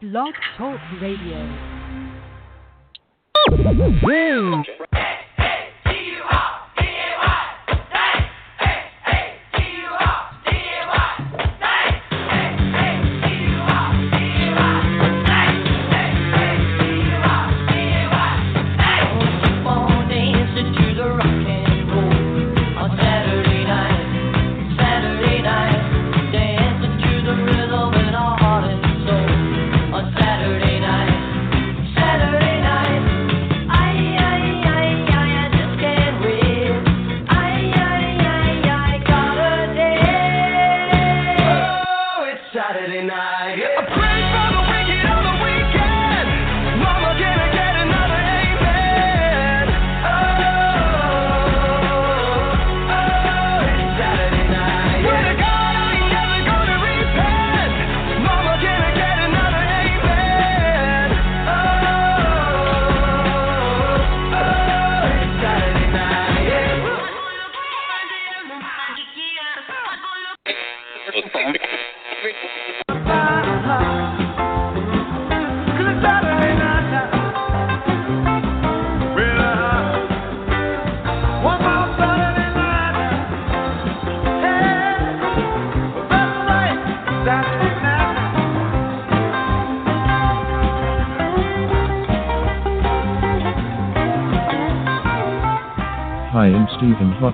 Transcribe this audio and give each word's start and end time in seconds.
Blog 0.00 0.32
Talk 0.56 0.78
Radio. 1.00 1.42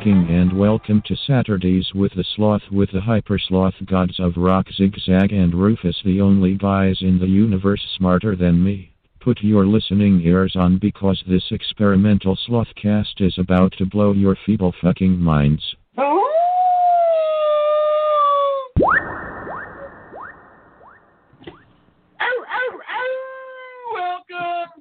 Stephen 0.05 0.27
Hawking 0.27 0.37
and 0.37 0.59
welcome 0.59 1.03
to 1.07 1.17
Saturdays 1.17 1.95
with 1.95 2.13
the 2.15 2.25
Sloth 2.37 2.61
with 2.71 2.91
the 2.93 3.01
Hyper 3.01 3.39
Sloth 3.39 3.73
Gods 3.87 4.21
of 4.21 4.37
Rock 4.37 4.67
Zigzag 4.77 5.33
and 5.33 5.55
Rufus, 5.55 5.97
the 6.05 6.21
only 6.21 6.57
guys 6.57 6.99
in 7.01 7.19
the 7.19 7.27
universe 7.27 7.81
smarter 7.97 8.37
than 8.37 8.63
me. 8.63 8.93
Put 9.21 9.41
your 9.41 9.65
listening 9.65 10.21
ears 10.21 10.57
on 10.57 10.79
because 10.79 11.23
this 11.27 11.45
experimental 11.51 12.37
slothcast 12.47 13.21
is 13.21 13.35
about 13.39 13.73
to 13.79 13.87
blow 13.87 14.13
your 14.13 14.37
feeble 14.45 14.75
fucking 14.83 15.19
minds. 15.19 15.63
Welcome 15.97 16.21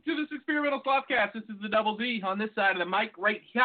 to 0.05 0.15
this 0.17 0.27
experimental 0.33 0.81
Slothcast. 0.85 1.31
This 1.33 1.43
is 1.43 1.61
the 1.61 1.69
Double 1.69 1.97
Z 1.97 2.21
on 2.25 2.37
this 2.37 2.49
side 2.55 2.73
of 2.73 2.79
the 2.79 2.85
mic 2.85 3.13
right 3.17 3.41
here. 3.53 3.63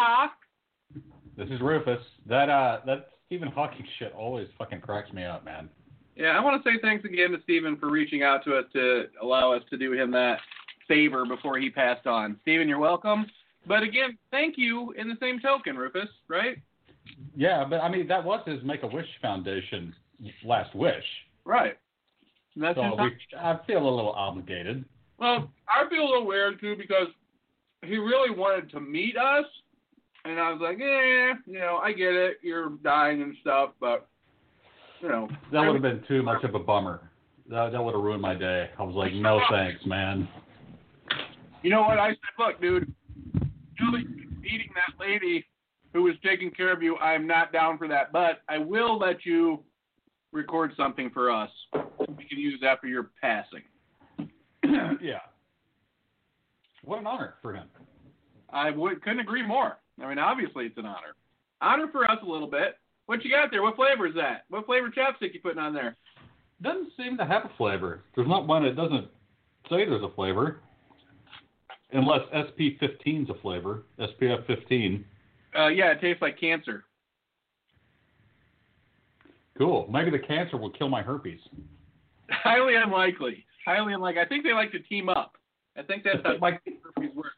This 1.39 1.51
is 1.51 1.61
Rufus. 1.61 2.01
That 2.27 2.51
uh, 2.51 2.81
that 2.85 3.11
Stephen 3.27 3.49
Hawking 3.49 3.87
shit 3.99 4.13
always 4.13 4.49
fucking 4.59 4.81
cracks 4.81 5.13
me 5.13 5.25
up, 5.25 5.45
man. 5.45 5.69
Yeah, 6.17 6.31
I 6.31 6.43
want 6.43 6.63
to 6.63 6.69
say 6.69 6.81
thanks 6.83 7.05
again 7.05 7.31
to 7.31 7.39
Stephen 7.45 7.77
for 7.77 7.89
reaching 7.89 8.25
out 8.25 8.43
to 8.45 8.57
us 8.57 8.65
to 8.73 9.05
allow 9.23 9.53
us 9.53 9.63
to 9.71 9.79
do 9.79 9.93
him 9.93 10.11
that 10.11 10.41
favor 10.89 11.25
before 11.25 11.57
he 11.57 11.71
passed 11.71 12.09
on. 12.09 12.37
Stephen, 12.43 12.69
you're 12.69 12.81
welcome. 12.81 13.25
But 13.69 13.85
again, 13.85 14.19
thank 14.33 14.57
you 14.59 14.93
in 14.99 15.09
the 15.09 15.15
same 15.21 15.39
token, 15.39 15.77
Rufus, 15.77 16.09
right? 16.27 16.57
Yeah, 17.37 17.65
but 17.65 17.83
I 17.83 17.89
mean 17.89 18.09
that 18.09 18.25
was 18.25 18.41
his 18.45 18.61
Make 18.65 18.83
a 18.83 18.89
Wish 18.89 19.07
Foundation 19.23 19.95
last 20.45 20.75
wish. 20.75 21.05
Right. 21.45 21.79
And 22.57 22.65
that's 22.65 22.77
So 22.77 22.97
we, 23.01 23.13
I 23.39 23.61
feel 23.65 23.79
a 23.79 23.89
little 23.89 24.13
obligated. 24.13 24.85
Well, 25.19 25.49
I 25.69 25.89
feel 25.89 26.03
a 26.03 26.09
little 26.09 26.27
weird 26.27 26.59
too 26.59 26.75
because 26.77 27.07
he 27.85 27.97
really 27.97 28.37
wanted 28.37 28.71
to 28.73 28.81
meet 28.81 29.17
us, 29.17 29.45
and 30.29 30.41
I 30.41 30.53
was 30.53 30.61
like, 30.61 30.79
eh, 30.79 31.35
you 31.47 31.59
know, 31.59 31.79
I 31.83 31.93
get 31.93 32.13
it, 32.13 32.39
you're 32.43 32.71
dying 32.83 33.23
and 33.23 33.35
stuff, 33.41 33.71
but 33.81 34.09
you 35.01 35.09
know, 35.09 35.29
That 35.53 35.61
would 35.61 35.75
have 35.75 35.83
been 35.83 36.03
too 36.09 36.23
much 36.23 36.45
of 36.45 36.55
a 36.55 36.59
bummer. 36.59 37.11
That, 37.49 37.73
that 37.73 37.83
would 37.83 37.95
have 37.95 38.03
ruined 38.03 38.23
my 38.23 38.35
day. 38.35 38.71
I 38.79 38.83
was 38.83 38.95
like, 38.95 39.13
no 39.15 39.41
thanks, 39.51 39.85
man. 39.87 40.29
You 41.63 41.71
know 41.71 41.83
what? 41.83 41.99
I 41.99 42.11
said, 42.11 42.17
look, 42.39 42.61
dude, 42.61 42.93
you'll 43.79 43.93
be 44.43 44.71
that 44.75 45.01
lady 45.01 45.45
who 45.93 46.03
was 46.03 46.15
taking 46.25 46.51
care 46.51 46.73
of 46.73 46.83
you. 46.83 46.97
I'm 46.99 47.27
not 47.27 47.53
down 47.53 47.79
for 47.79 47.89
that, 47.89 48.13
but 48.13 48.43
I 48.49 48.59
will 48.59 48.99
let 48.99 49.25
you 49.25 49.63
record 50.33 50.73
something 50.77 51.11
for 51.11 51.31
us 51.31 51.51
we 52.17 52.25
can 52.25 52.39
use 52.39 52.61
after 52.67 52.87
your 52.87 53.11
passing. 53.21 53.63
yeah. 55.01 55.21
What 56.83 57.01
an 57.01 57.07
honor 57.07 57.35
for 57.43 57.55
him. 57.55 57.69
I 58.51 58.71
would, 58.71 59.03
couldn't 59.03 59.21
agree 59.21 59.47
more. 59.47 59.79
I 60.03 60.09
mean, 60.09 60.19
obviously 60.19 60.67
it's 60.67 60.79
an 60.79 60.87
honor. 60.87 61.15
Honor 61.61 61.89
for 61.91 62.11
us 62.11 62.19
a 62.23 62.27
little 62.27 62.49
bit. 62.49 62.77
What 63.07 63.25
you 63.25 63.31
got 63.31 63.51
there? 63.51 63.63
What 63.63 63.77
flavor 63.77 64.07
is 64.07 64.15
that? 64.15 64.45
What 64.49 64.67
flavor 64.67 64.91
chapstick 64.91 65.35
you 65.35 65.41
putting 65.41 65.59
on 65.59 65.73
there? 65.73 65.97
Doesn't 66.63 66.91
seem 66.97 67.17
to 67.19 67.25
have 67.25 67.45
a 67.45 67.51
flavor. 67.57 68.03
There's 68.15 68.29
not 68.29 68.47
one 68.47 68.65
that 68.65 68.77
doesn't 68.77 69.07
say 69.71 69.85
there's 69.85 70.03
a 70.03 70.15
flavor. 70.15 70.61
Unless 71.93 72.21
SP15 72.35 73.25
is 73.25 73.31
a 73.31 73.41
flavor. 73.41 73.85
SPF 73.99 74.47
15. 74.47 75.05
Uh, 75.59 75.69
yeah, 75.69 75.93
it 75.93 76.01
tastes 76.01 76.21
like 76.21 76.39
cancer. 76.39 76.85
Cool. 79.57 79.89
Maybe 79.91 80.11
the 80.11 80.19
cancer 80.19 80.57
will 80.57 80.71
kill 80.71 80.89
my 80.89 81.03
herpes. 81.03 81.41
Highly 82.31 82.75
unlikely. 82.77 83.45
Highly 83.65 83.95
unlikely. 83.95 84.21
I 84.21 84.27
think 84.27 84.45
they 84.45 84.53
like 84.53 84.71
to 84.73 84.81
team 84.81 85.09
up. 85.09 85.37
I 85.77 85.83
think 85.83 86.05
that's 86.05 86.19
how 86.25 86.37
My, 86.39 86.59
herpes 86.85 87.15
work. 87.15 87.33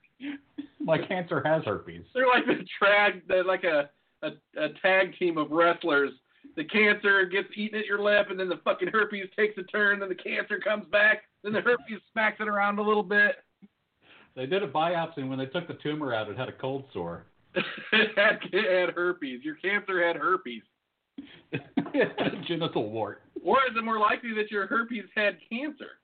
My 0.81 0.99
cancer 0.99 1.43
has 1.45 1.65
herpes. 1.65 2.05
They're 2.15 2.27
like 2.27 2.47
the 2.47 2.65
trag, 2.83 3.23
they're 3.29 3.45
like 3.45 3.65
a, 3.65 3.91
a 4.23 4.31
a 4.57 4.69
tag 4.83 5.15
team 5.19 5.39
of 5.39 5.51
wrestlers. 5.51 6.11
The 6.57 6.65
cancer 6.65 7.27
gets 7.27 7.49
eaten 7.55 7.79
at 7.79 7.87
your 7.87 8.03
lip, 8.03 8.29
and 8.31 8.41
then 8.41 8.49
the 8.49 8.61
fucking 8.65 8.89
herpes 8.89 9.29
takes 9.37 9.57
a 9.59 9.63
turn. 9.65 10.01
Then 10.01 10.09
the 10.09 10.15
cancer 10.15 10.59
comes 10.59 10.87
back. 10.91 11.23
Then 11.45 11.53
the 11.53 11.61
herpes 11.61 12.01
smacks 12.13 12.39
it 12.41 12.49
around 12.49 12.79
a 12.79 12.83
little 12.83 13.03
bit. 13.03 13.37
They 14.37 14.47
did 14.47 14.63
a 14.63 14.69
biopsy, 14.69 15.19
and 15.19 15.29
when 15.29 15.39
they 15.39 15.47
took 15.47 15.69
the 15.69 15.77
tumor 15.83 16.15
out, 16.15 16.29
it 16.29 16.37
had 16.37 16.49
a 16.49 16.53
cold 16.53 16.85
sore. 16.93 17.27
it, 17.55 18.11
had, 18.17 18.39
it 18.53 18.87
had 18.87 18.95
herpes. 18.95 19.41
Your 19.43 19.57
cancer 19.57 20.07
had 20.07 20.17
herpes. 20.17 20.63
it 21.53 22.13
had 22.19 22.35
a 22.35 22.43
genital 22.47 22.91
wart. 22.91 23.23
Or 23.45 23.59
is 23.69 23.77
it 23.77 23.85
more 23.85 23.99
likely 23.99 24.33
that 24.35 24.51
your 24.51 24.67
herpes 24.67 25.05
had 25.15 25.39
cancer? 25.51 26.00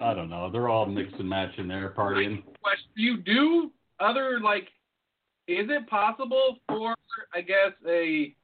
I 0.00 0.14
don't 0.14 0.28
know. 0.28 0.50
They're 0.50 0.68
all 0.68 0.86
mixed 0.86 1.16
and 1.16 1.28
matching 1.28 1.68
there 1.68 1.94
partying. 1.96 2.42
question. 2.62 2.88
Do 2.96 3.02
you 3.02 3.16
do 3.18 3.70
other 4.00 4.40
like? 4.40 4.68
Is 5.46 5.66
it 5.68 5.86
possible 5.88 6.58
for 6.68 6.94
I 7.32 7.40
guess 7.40 7.72
a 7.86 8.34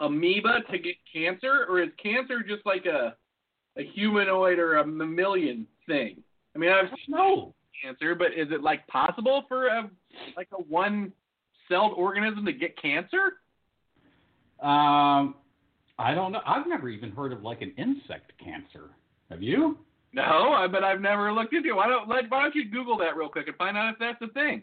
amoeba 0.00 0.60
to 0.70 0.78
get 0.78 0.96
cancer, 1.12 1.66
or 1.68 1.80
is 1.82 1.90
cancer 2.02 2.42
just 2.42 2.64
like 2.66 2.86
a 2.86 3.16
a 3.76 3.84
humanoid 3.84 4.58
or 4.58 4.78
a 4.78 4.86
mammalian 4.86 5.66
thing? 5.86 6.22
I 6.54 6.58
mean, 6.58 6.70
I've 6.70 6.88
seen 6.88 7.14
No. 7.16 7.54
cancer, 7.82 8.14
but 8.14 8.32
is 8.32 8.48
it 8.50 8.62
like 8.62 8.86
possible 8.88 9.44
for 9.48 9.68
a 9.68 9.88
like 10.36 10.48
a 10.52 10.62
one 10.62 11.12
celled 11.68 11.92
organism 11.94 12.44
to 12.46 12.52
get 12.52 12.76
cancer? 12.80 13.34
Um, 14.60 15.36
I 15.98 16.14
don't 16.14 16.32
know. 16.32 16.40
I've 16.44 16.66
never 16.66 16.88
even 16.88 17.10
heard 17.12 17.32
of 17.32 17.42
like 17.42 17.62
an 17.62 17.72
insect 17.76 18.32
cancer. 18.42 18.90
Have 19.30 19.42
you? 19.42 19.78
No, 20.18 20.52
I- 20.52 20.66
but 20.66 20.82
I've 20.82 21.00
never 21.00 21.32
looked 21.32 21.54
into 21.54 21.68
it. 21.68 21.76
Why 21.76 21.86
don't 21.86 22.08
let, 22.08 22.28
why 22.28 22.42
don't 22.42 22.54
you 22.54 22.68
Google 22.68 22.98
that 22.98 23.16
real 23.16 23.28
quick 23.28 23.46
and 23.46 23.56
find 23.56 23.76
out 23.76 23.92
if 23.92 23.98
that's 23.98 24.20
a 24.20 24.28
thing? 24.32 24.62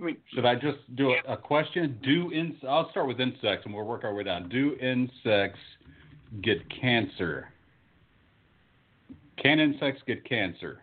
I 0.00 0.04
mean, 0.04 0.16
Should 0.32 0.46
I 0.46 0.54
just 0.54 0.78
do 0.96 1.10
a, 1.10 1.32
a 1.34 1.36
question? 1.36 1.98
Do 2.02 2.30
in, 2.30 2.56
I'll 2.66 2.90
start 2.90 3.06
with 3.06 3.20
insects 3.20 3.66
and 3.66 3.74
we'll 3.74 3.84
work 3.84 4.04
our 4.04 4.14
way 4.14 4.22
down. 4.22 4.48
Do 4.48 4.76
insects 4.76 5.58
get 6.40 6.58
cancer? 6.70 7.48
Can 9.42 9.60
insects 9.60 10.02
get 10.06 10.24
cancer? 10.24 10.80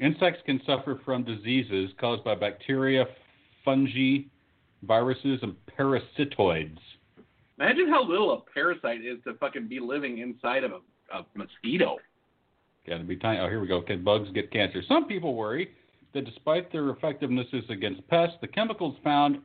Insects 0.00 0.40
can 0.46 0.60
suffer 0.64 1.00
from 1.04 1.24
diseases 1.24 1.90
caused 2.00 2.24
by 2.24 2.34
bacteria, 2.34 3.04
fungi, 3.64 4.20
viruses, 4.84 5.40
and 5.42 5.54
parasitoids. 5.78 6.78
imagine 7.58 7.88
how 7.88 8.02
little 8.02 8.32
a 8.32 8.40
parasite 8.54 9.04
is 9.04 9.18
to 9.24 9.34
fucking 9.34 9.68
be 9.68 9.80
living 9.80 10.18
inside 10.18 10.64
of 10.64 10.72
a, 10.72 10.78
a 11.12 11.24
mosquito. 11.34 11.96
Got 12.86 12.98
to 12.98 13.04
be 13.04 13.16
tiny. 13.16 13.40
Oh, 13.40 13.48
here 13.48 13.60
we 13.60 13.66
go. 13.66 13.82
Can 13.82 14.02
bugs 14.02 14.28
get 14.32 14.50
cancer? 14.50 14.82
Some 14.88 15.06
people 15.06 15.34
worry 15.34 15.70
that 16.14 16.24
despite 16.24 16.72
their 16.72 16.90
effectiveness 16.90 17.46
against 17.68 18.06
pests, 18.08 18.36
the 18.40 18.48
chemicals 18.48 18.96
found. 19.04 19.38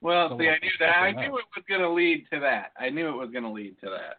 Well, 0.00 0.30
So 0.30 0.38
see, 0.38 0.48
I 0.48 0.58
knew 0.62 0.70
that. 0.80 0.96
I 0.96 1.10
knew 1.12 1.32
else. 1.32 1.40
it 1.40 1.60
was 1.60 1.64
going 1.68 1.80
to 1.80 1.90
lead 1.90 2.26
to 2.32 2.40
that. 2.40 2.72
I 2.78 2.90
knew 2.90 3.08
it 3.08 3.16
was 3.16 3.30
going 3.30 3.44
to 3.44 3.50
lead 3.50 3.76
to 3.82 3.90
that. 3.90 4.18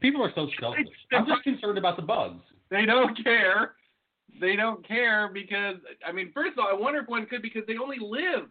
People 0.00 0.22
are 0.22 0.32
so 0.34 0.48
selfish. 0.60 0.86
I'm 1.12 1.26
just 1.26 1.42
concerned 1.42 1.78
about 1.78 1.96
the 1.96 2.02
bugs. 2.02 2.42
They 2.70 2.84
don't 2.84 3.16
care. 3.22 3.72
They 4.40 4.54
don't 4.54 4.86
care 4.86 5.28
because 5.32 5.76
I 6.06 6.12
mean, 6.12 6.30
first 6.32 6.52
of 6.52 6.58
all, 6.60 6.68
I 6.70 6.78
wonder 6.78 7.00
if 7.00 7.08
one 7.08 7.26
could 7.26 7.42
because 7.42 7.62
they 7.66 7.76
only 7.78 7.96
live 8.00 8.48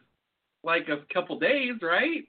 like 0.63 0.89
a 0.89 1.01
couple 1.13 1.39
days, 1.39 1.73
right? 1.81 2.23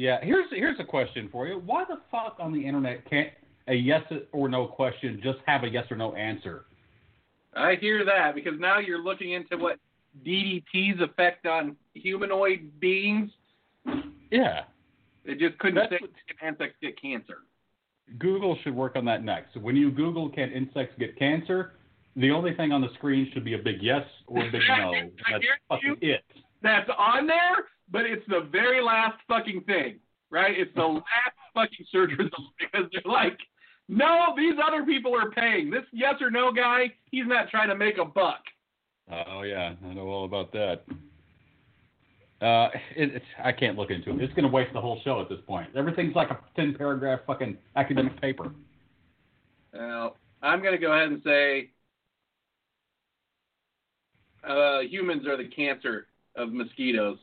Yeah, 0.00 0.16
here's 0.22 0.46
here's 0.50 0.80
a 0.80 0.84
question 0.84 1.28
for 1.30 1.46
you. 1.46 1.60
Why 1.66 1.84
the 1.84 1.98
fuck 2.10 2.36
on 2.40 2.54
the 2.54 2.66
internet 2.66 3.04
can't 3.10 3.28
a 3.68 3.74
yes 3.74 4.00
or 4.32 4.48
no 4.48 4.66
question 4.66 5.20
just 5.22 5.40
have 5.44 5.62
a 5.62 5.68
yes 5.68 5.84
or 5.90 5.96
no 5.98 6.14
answer? 6.14 6.64
I 7.54 7.74
hear 7.78 8.02
that 8.06 8.34
because 8.34 8.54
now 8.58 8.78
you're 8.78 9.02
looking 9.02 9.32
into 9.32 9.58
what 9.58 9.76
DDT's 10.26 11.02
effect 11.02 11.44
on 11.44 11.76
humanoid 11.92 12.70
beings. 12.80 13.30
Yeah. 14.30 14.62
It 15.26 15.38
just 15.38 15.58
couldn't 15.58 15.74
That's 15.74 15.90
say 15.90 15.98
what- 16.00 16.10
can 16.38 16.54
insects 16.54 16.78
get 16.80 16.98
cancer. 16.98 17.40
Google 18.18 18.56
should 18.64 18.74
work 18.74 18.96
on 18.96 19.04
that 19.04 19.22
next. 19.22 19.54
When 19.58 19.76
you 19.76 19.90
Google 19.90 20.30
can 20.30 20.50
insects 20.50 20.94
get 20.98 21.18
cancer, 21.18 21.74
the 22.16 22.30
only 22.30 22.54
thing 22.54 22.72
on 22.72 22.80
the 22.80 22.88
screen 22.94 23.30
should 23.34 23.44
be 23.44 23.52
a 23.52 23.58
big 23.58 23.82
yes 23.82 24.06
or 24.26 24.46
a 24.46 24.50
big 24.50 24.62
no. 24.66 24.92
That's 25.30 25.44
fucking 25.68 25.96
it. 26.00 26.24
That's 26.62 26.88
on 26.96 27.26
there, 27.26 27.66
but 27.90 28.02
it's 28.02 28.26
the 28.28 28.48
very 28.52 28.82
last 28.82 29.16
fucking 29.28 29.62
thing, 29.62 29.98
right? 30.30 30.58
It's 30.58 30.74
the 30.74 30.82
last 30.86 31.36
fucking 31.54 31.86
search 31.90 32.10
result 32.18 32.52
because 32.58 32.86
they're 32.92 33.10
like, 33.10 33.38
no, 33.88 34.34
these 34.36 34.54
other 34.64 34.84
people 34.84 35.14
are 35.16 35.30
paying. 35.30 35.70
This 35.70 35.82
yes 35.92 36.14
or 36.20 36.30
no 36.30 36.52
guy, 36.52 36.92
he's 37.10 37.26
not 37.26 37.48
trying 37.50 37.68
to 37.68 37.74
make 37.74 37.98
a 37.98 38.04
buck. 38.04 38.42
Oh 39.10 39.42
yeah, 39.42 39.74
I 39.84 39.94
know 39.94 40.06
all 40.06 40.24
about 40.24 40.52
that. 40.52 40.82
Uh, 42.40 42.70
it, 42.96 43.16
it's, 43.16 43.24
I 43.42 43.52
can't 43.52 43.76
look 43.76 43.90
into 43.90 44.10
it. 44.10 44.22
It's 44.22 44.32
going 44.32 44.44
to 44.44 44.50
waste 44.50 44.72
the 44.72 44.80
whole 44.80 45.00
show 45.04 45.20
at 45.20 45.28
this 45.28 45.40
point. 45.46 45.68
Everything's 45.76 46.14
like 46.14 46.30
a 46.30 46.38
ten 46.54 46.74
paragraph 46.74 47.20
fucking 47.26 47.58
academic 47.76 48.18
paper. 48.20 48.52
Well, 49.74 50.16
I'm 50.40 50.62
going 50.62 50.72
to 50.72 50.78
go 50.78 50.92
ahead 50.92 51.08
and 51.08 51.20
say 51.24 51.70
uh, 54.48 54.80
humans 54.80 55.26
are 55.26 55.36
the 55.36 55.48
cancer 55.48 56.06
of 56.36 56.52
mosquitoes. 56.52 57.18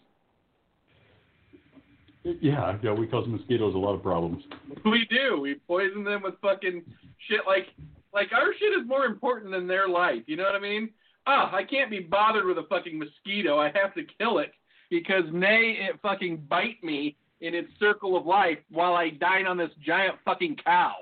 Yeah, 2.24 2.78
yeah, 2.84 2.92
we 2.92 3.08
cause 3.08 3.26
mosquitoes 3.28 3.74
a 3.74 3.78
lot 3.78 3.94
of 3.94 4.04
problems. 4.04 4.44
We 4.84 5.08
do. 5.10 5.40
We 5.40 5.56
poison 5.68 6.04
them 6.04 6.24
with 6.24 6.36
fucking 6.42 6.84
shit 7.30 7.42
like 7.48 7.68
like 8.14 8.34
our 8.34 8.54
shit 8.60 8.74
is 8.80 8.88
more 8.88 9.06
important 9.06 9.52
than 9.52 9.68
their 9.68 9.88
life. 9.88 10.24
You 10.26 10.36
know 10.36 10.44
what 10.44 10.56
I 10.56 10.60
mean? 10.60 10.90
Ah, 11.26 11.54
I 11.54 11.64
can't 11.64 11.90
be 11.90 12.00
bothered 12.00 12.46
with 12.46 12.58
a 12.58 12.64
fucking 12.64 12.98
mosquito. 12.98 13.60
I 13.60 13.66
have 13.76 13.94
to 13.96 14.04
kill 14.18 14.40
it 14.40 14.52
because 14.90 15.24
nay, 15.32 15.78
it 15.80 16.00
fucking 16.02 16.46
bite 16.50 16.84
me 16.84 17.18
in 17.42 17.54
its 17.54 17.70
circle 17.80 18.18
of 18.18 18.26
life 18.26 18.58
while 18.70 18.94
I 18.94 19.10
dine 19.10 19.46
on 19.46 19.58
this 19.58 19.70
giant 19.86 20.16
fucking 20.26 20.58
cow. 20.64 20.96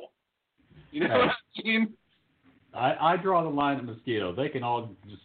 You 0.92 1.08
know 1.08 1.18
what 1.18 1.30
I 1.30 1.64
mean? 1.64 1.94
I, 2.74 3.14
I 3.14 3.18
draw 3.18 3.44
the 3.44 3.50
line 3.50 3.78
at 3.78 3.86
mosquitoes. 3.86 4.36
They 4.36 4.50
can 4.50 4.64
all 4.64 4.90
just 5.10 5.22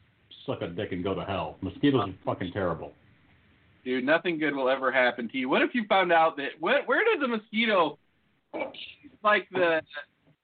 suck 0.51 0.63
a 0.63 0.69
dick 0.69 0.93
and 0.93 1.05
go 1.05 1.15
to 1.15 1.25
hell. 1.25 1.57
Mosquitoes 1.61 2.09
are 2.09 2.15
fucking 2.25 2.53
terrible. 2.53 2.93
Dude, 3.85 4.05
nothing 4.05 4.39
good 4.39 4.55
will 4.55 4.69
ever 4.69 4.93
happen 4.93 5.29
to 5.31 5.39
you. 5.39 5.49
What 5.49 5.63
if 5.63 5.75
you 5.75 5.85
found 5.89 6.13
out 6.13 6.37
that 6.37 6.51
where, 6.59 6.83
where 6.85 7.03
does 7.05 7.23
a 7.25 7.29
mosquito, 7.29 7.99
like 9.25 9.49
the, 9.53 9.81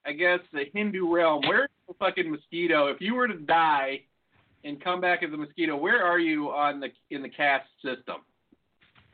I 0.07 0.13
guess 0.13 0.41
the 0.53 0.65
Hindu 0.73 1.13
realm, 1.13 1.43
where's 1.47 1.69
the 1.87 1.95
fucking 1.99 2.31
mosquito? 2.31 2.87
If 2.87 3.01
you 3.01 3.15
were 3.15 3.29
to 3.29 3.39
die 3.39 4.03
and 4.65 4.83
come 4.83 5.01
back 5.01 5.23
as 5.23 5.33
a 5.33 5.37
mosquito, 5.37 5.77
where 5.77 6.03
are 6.03 6.19
you 6.19 6.49
on 6.51 6.81
the 6.81 6.89
in 7.11 7.23
the 7.23 7.29
caste 7.29 7.69
system? 7.83 8.17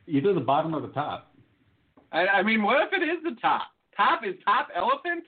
Either 0.06 0.32
the 0.34 0.40
bottom 0.40 0.74
or 0.74 0.80
the 0.80 0.88
top. 0.88 1.34
I, 2.12 2.26
I 2.26 2.42
mean, 2.42 2.62
what 2.62 2.76
if 2.82 2.92
it 2.92 3.02
is 3.04 3.22
the 3.24 3.36
top? 3.40 3.68
Top 3.96 4.22
is 4.24 4.34
top 4.44 4.68
elephant. 4.74 5.24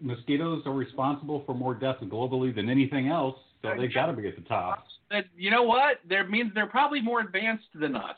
Mosquitoes 0.00 0.62
are 0.66 0.72
responsible 0.72 1.42
for 1.46 1.54
more 1.54 1.74
deaths 1.74 2.02
globally 2.04 2.54
than 2.54 2.68
anything 2.68 3.08
else, 3.08 3.36
so 3.64 3.80
they 3.80 3.88
got 3.88 4.06
to 4.06 4.12
be 4.12 4.28
at 4.28 4.36
the 4.36 4.42
top. 4.42 4.86
That 5.10 5.24
you 5.36 5.50
know 5.50 5.62
what? 5.62 6.00
That 6.08 6.30
means 6.30 6.52
they're 6.54 6.66
probably 6.66 7.00
more 7.00 7.20
advanced 7.20 7.64
than 7.74 7.96
us. 7.96 8.16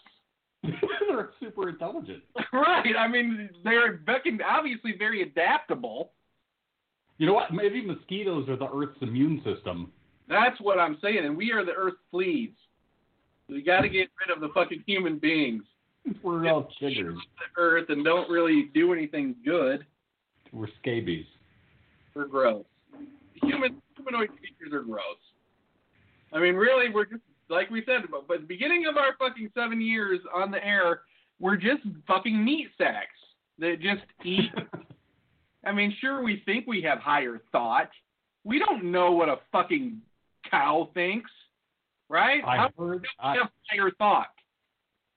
They're 0.62 1.30
super 1.38 1.68
intelligent. 1.68 2.22
right. 2.52 2.96
I 2.98 3.06
mean, 3.06 3.50
they're 3.62 4.00
obviously 4.44 4.94
very 4.98 5.22
adaptable. 5.22 6.10
You 7.18 7.26
know 7.26 7.34
what? 7.34 7.52
Maybe 7.52 7.86
mosquitoes 7.86 8.48
are 8.48 8.56
the 8.56 8.68
Earth's 8.68 8.98
immune 9.00 9.42
system. 9.44 9.92
That's 10.28 10.60
what 10.60 10.78
I'm 10.78 10.98
saying, 11.00 11.24
and 11.24 11.36
we 11.36 11.52
are 11.52 11.64
the 11.64 11.72
Earth 11.72 11.94
fleas. 12.10 12.50
We 13.48 13.62
got 13.62 13.82
to 13.82 13.88
get 13.88 14.08
rid 14.20 14.34
of 14.34 14.40
the 14.40 14.48
fucking 14.54 14.82
human 14.86 15.18
beings. 15.18 15.62
We're 16.22 16.48
all 16.48 16.68
chiggers. 16.82 17.14
The 17.14 17.60
Earth 17.60 17.86
and 17.90 18.04
don't 18.04 18.28
really 18.28 18.70
do 18.74 18.92
anything 18.92 19.36
good. 19.44 19.86
We're 20.52 20.68
scabies. 20.80 21.26
We're 22.14 22.26
gross. 22.26 22.64
Human 23.42 23.80
humanoid 23.96 24.30
creatures 24.30 24.72
are 24.72 24.82
gross. 24.82 25.02
I 26.32 26.40
mean, 26.40 26.54
really, 26.54 26.90
we're 26.92 27.04
just 27.04 27.22
like 27.48 27.70
we 27.70 27.82
said, 27.86 28.02
but 28.10 28.34
at 28.34 28.40
the 28.40 28.46
beginning 28.46 28.86
of 28.86 28.96
our 28.96 29.14
fucking 29.18 29.50
seven 29.54 29.80
years 29.80 30.20
on 30.34 30.50
the 30.50 30.64
air, 30.64 31.02
we're 31.38 31.56
just 31.56 31.82
fucking 32.06 32.44
meat 32.44 32.68
sacks 32.78 33.06
that 33.58 33.80
just 33.80 34.02
eat. 34.24 34.50
I 35.64 35.72
mean, 35.72 35.94
sure, 36.00 36.22
we 36.22 36.42
think 36.44 36.66
we 36.66 36.82
have 36.82 36.98
higher 36.98 37.40
thought. 37.52 37.90
We 38.44 38.58
don't 38.58 38.90
know 38.90 39.12
what 39.12 39.28
a 39.28 39.36
fucking 39.50 40.00
cow 40.50 40.90
thinks, 40.94 41.30
right? 42.08 42.42
I 42.46 42.56
How 42.56 42.70
heard. 42.78 43.06
I, 43.18 43.34
have 43.34 43.50
higher 43.70 43.90
thought? 43.98 44.28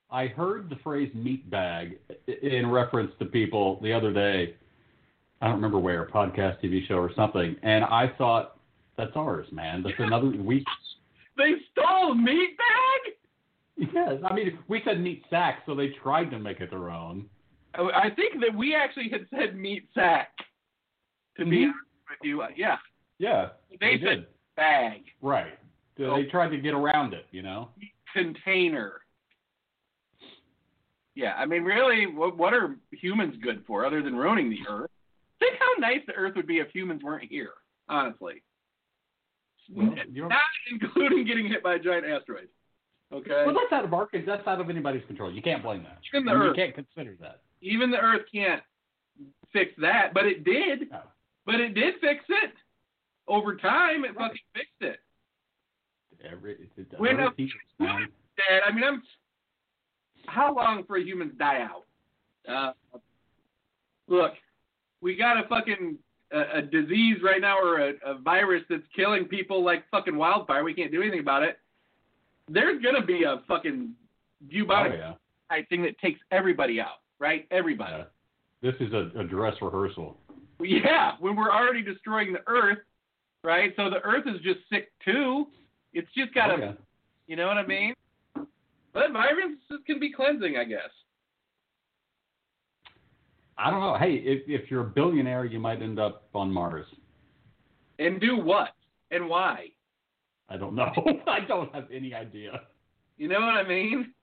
I 0.09 0.27
heard 0.27 0.69
the 0.69 0.77
phrase 0.77 1.11
meat 1.13 1.50
bag 1.50 2.00
in 2.41 2.69
reference 2.69 3.11
to 3.19 3.25
people 3.25 3.79
the 3.81 3.94
other 3.94 4.11
day. 4.11 4.56
I 5.41 5.45
don't 5.45 5.56
remember 5.56 5.79
where, 5.79 6.07
podcast, 6.07 6.63
TV 6.63 6.85
show, 6.88 6.95
or 6.95 7.11
something. 7.15 7.56
And 7.61 7.83
I 7.85 8.11
thought, 8.17 8.57
that's 8.97 9.11
ours, 9.15 9.47
man. 9.51 9.83
That's 9.83 9.95
another 10.00 10.27
we. 10.27 10.65
They 11.39 11.53
stole 11.71 12.13
meat 12.15 12.57
bag. 12.57 13.89
Yes, 13.94 14.21
I 14.30 14.33
mean 14.33 14.59
we 14.68 14.81
said 14.83 15.00
meat 15.00 15.24
sack, 15.30 15.63
so 15.65 15.74
they 15.74 15.88
tried 16.03 16.30
to 16.31 16.38
make 16.39 16.59
it 16.59 16.69
their 16.69 16.89
own. 16.89 17.30
I 17.74 18.09
think 18.15 18.41
that 18.41 18.53
we 18.53 18.75
actually 18.75 19.09
had 19.09 19.25
said 19.33 19.56
meat 19.56 19.88
sack. 19.94 20.31
To 21.38 21.45
be 21.45 21.59
Mhm. 21.59 21.69
honest 21.69 22.09
with 22.09 22.19
you, 22.23 22.44
yeah, 22.57 22.78
Yeah, 23.19 23.52
they, 23.69 23.78
they 23.97 24.04
said 24.04 24.16
did. 24.19 24.28
bag 24.57 25.04
Right. 25.21 25.57
So 25.97 26.16
They 26.16 26.25
tried 26.25 26.49
to 26.49 26.57
get 26.57 26.73
around 26.73 27.13
it, 27.13 27.25
you 27.31 27.42
know. 27.42 27.69
container. 28.13 28.99
Yeah, 31.16 31.35
I 31.37 31.45
mean, 31.45 31.63
really, 31.63 32.06
what, 32.07 32.37
what 32.37 32.54
are 32.54 32.75
humans 32.92 33.35
good 33.42 33.63
for 33.66 33.85
other 33.85 34.02
than 34.02 34.16
ruining 34.16 34.49
the 34.49 34.59
earth? 34.69 34.90
Think 35.40 35.56
how 35.59 35.73
nice 35.80 35.99
the 36.07 36.13
earth 36.13 36.35
would 36.35 36.47
be 36.47 36.59
if 36.59 36.69
humans 36.71 37.04
weren't 37.04 37.30
here. 37.30 37.54
Honestly, 37.90 38.42
Well, 39.71 39.95
don't- 39.95 40.31
including 40.71 41.26
getting 41.26 41.47
hit 41.47 41.61
by 41.64 41.76
a 41.76 41.80
giant 41.80 42.06
asteroid. 42.06 42.49
Okay, 43.11 43.44
Well, 43.45 43.56
that's 43.56 43.71
out 43.73 43.85
of 43.85 43.94
our 43.94 44.07
that's 44.14 44.47
out 44.47 44.61
of 44.61 44.69
anybody's 44.69 45.04
control. 45.06 45.31
You 45.31 45.42
can't 45.42 45.64
blame 45.64 45.83
that. 45.83 45.99
Even 46.14 46.26
the 46.26 46.31
I 46.31 46.33
mean, 46.35 46.44
you 46.44 46.49
Earth. 46.52 46.56
can't 46.56 46.76
consider 46.76 47.16
that. 47.21 47.42
even 47.61 47.90
the 47.92 47.97
earth 47.97 48.21
can't 48.31 48.61
fix 49.52 49.71
that, 49.81 50.14
but 50.14 50.26
it 50.28 50.44
did. 50.44 50.92
No. 50.92 51.02
But 51.45 51.56
it 51.59 51.73
did 51.73 51.95
fix 52.02 52.23
it. 52.30 52.54
Over 53.28 53.56
time, 53.56 54.06
it 54.06 54.14
fucking 54.16 54.38
fixed 54.54 54.81
it. 54.81 54.99
Every, 56.23 56.69
When 56.97 57.19
Earth 57.19 57.33
a-. 57.40 57.47
Dad, 57.80 58.61
I 58.68 58.71
mean, 58.71 58.83
I'm. 58.83 59.04
How 60.28 60.54
long 60.54 60.83
for 60.85 60.97
humans 60.97 61.33
die 61.40 61.61
out? 61.61 61.85
Uh, 62.47 62.73
look, 64.07 64.33
we 65.02 65.16
got 65.16 65.44
a 65.44 65.47
fucking 65.47 65.97
a, 66.31 66.57
a 66.57 66.62
disease 66.62 67.18
right 67.24 67.42
now 67.42 67.57
or 67.59 67.80
a, 67.90 67.94
a 68.06 68.18
virus 68.19 68.64
that's 68.69 68.83
killing 68.95 69.26
people 69.26 69.64
like 69.64 69.83
fucking 69.90 70.16
wildfire. 70.16 70.64
We 70.64 70.74
can't 70.74 70.92
do 70.92 71.02
anything 71.02 71.19
about 71.21 71.44
it. 71.44 71.57
There's 72.50 72.81
gonna 72.81 73.06
be 73.06 73.24
a 73.24 73.42
fucking 73.48 73.94
Oh 73.94 74.48
bubonic 74.50 74.94
yeah. 74.98 75.14
type 75.50 75.68
thing 75.69 75.81
that 75.83 75.98
takes 76.00 76.19
everybody 76.31 76.80
out, 76.80 77.02
right? 77.19 77.45
Everybody. 77.52 77.98
yeah. 77.98 78.04
This 78.62 78.76
is 78.80 78.94
a, 78.94 79.12
a 79.19 79.24
dress 79.24 79.54
rehearsal. 79.62 80.18
Yeah, 80.62 81.14
when 81.19 81.36
we're 81.36 81.52
already 81.52 81.81
destroying 81.81 82.33
the 82.33 82.40
Earth, 82.48 82.80
right? 83.44 83.71
So 83.76 83.90
the 83.90 84.02
Earth 84.04 84.24
is 84.28 84.42
just 84.42 84.59
sick 84.71 84.92
too. 85.06 85.48
It's 85.94 86.07
just 86.16 86.33
got 86.33 86.48
to, 86.48 86.54
Oh, 86.54 86.57
yeah. 86.57 86.71
you 87.28 87.36
know 87.36 87.48
what 87.48 87.57
I 87.57 87.66
mean? 87.66 87.94
But 88.94 89.12
viruses 89.14 89.57
can 89.86 90.00
be 90.00 90.12
cleansing, 90.12 90.57
I 90.57 90.64
guess. 90.66 90.90
I 93.59 93.69
don't 93.69 93.81
know. 93.81 93.97
Hey, 93.99 94.16
if 94.16 94.44
if 94.47 94.71
you're 94.71 94.81
a 94.81 94.89
billionaire, 94.89 95.45
you 95.45 95.59
might 95.59 95.81
end 95.81 95.99
up 95.99 96.23
on 96.33 96.51
Mars. 96.51 96.85
And 97.99 98.21
do 98.21 98.37
what 98.37 98.69
and 99.11 99.28
why? 99.28 99.68
I 100.47 100.57
don't 100.57 100.75
know. 100.75 100.92
I 101.28 101.42
don't 101.42 101.73
have 101.75 101.85
any 101.94 102.13
idea. 102.13 102.61
You 103.18 103.28
know 103.28 103.42
what 103.42 103.56
I 103.56 103.68
mean? 103.68 104.13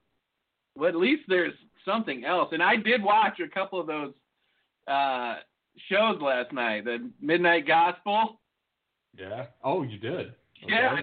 Well, 0.74 0.88
at 0.88 0.96
least 0.96 1.22
there's 1.28 1.52
something 1.84 2.24
else. 2.24 2.48
And 2.52 2.62
I 2.62 2.76
did 2.76 3.02
watch 3.02 3.38
a 3.40 3.48
couple 3.48 3.80
of 3.80 3.86
those 3.86 4.12
uh, 4.88 5.36
shows 5.90 6.20
last 6.20 6.52
night. 6.52 6.84
The 6.84 7.10
Midnight 7.20 7.66
Gospel. 7.66 8.40
Yeah. 9.18 9.46
Oh, 9.62 9.82
you 9.82 9.98
did. 9.98 10.34
Yeah, 10.66 11.00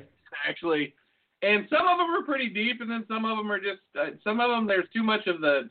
actually. 0.47 0.93
And 1.41 1.67
some 1.69 1.87
of 1.87 1.97
them 1.97 2.09
are 2.09 2.23
pretty 2.23 2.49
deep, 2.49 2.81
and 2.81 2.89
then 2.89 3.05
some 3.07 3.25
of 3.25 3.37
them 3.37 3.51
are 3.51 3.59
just 3.59 3.81
uh, 3.99 4.15
some 4.23 4.39
of 4.39 4.49
them. 4.49 4.65
There's 4.65 4.87
too 4.93 5.03
much 5.03 5.27
of 5.27 5.41
the. 5.41 5.69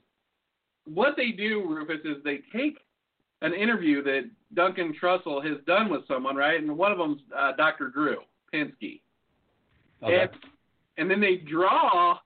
What 0.85 1.15
they 1.17 1.31
do, 1.31 1.65
Rufus, 1.69 2.05
is 2.05 2.23
they 2.25 2.41
take 2.57 2.79
an 3.41 3.55
interview 3.55 4.03
that 4.05 4.31
Duncan 4.55 4.95
Trussell 5.01 5.45
has 5.45 5.59
done 5.67 5.91
with 5.91 6.07
someone, 6.07 6.37
right? 6.37 6.61
And 6.61 6.77
one 6.77 6.93
of 6.93 6.99
them's 6.99 7.21
uh, 7.37 7.53
Dr. 7.57 7.89
Drew 7.89 8.19
Pinsky. 8.53 9.01
Okay. 10.03 10.23
And, 10.23 10.31
and 10.99 11.11
then 11.11 11.21
they 11.21 11.37
draw 11.37 12.19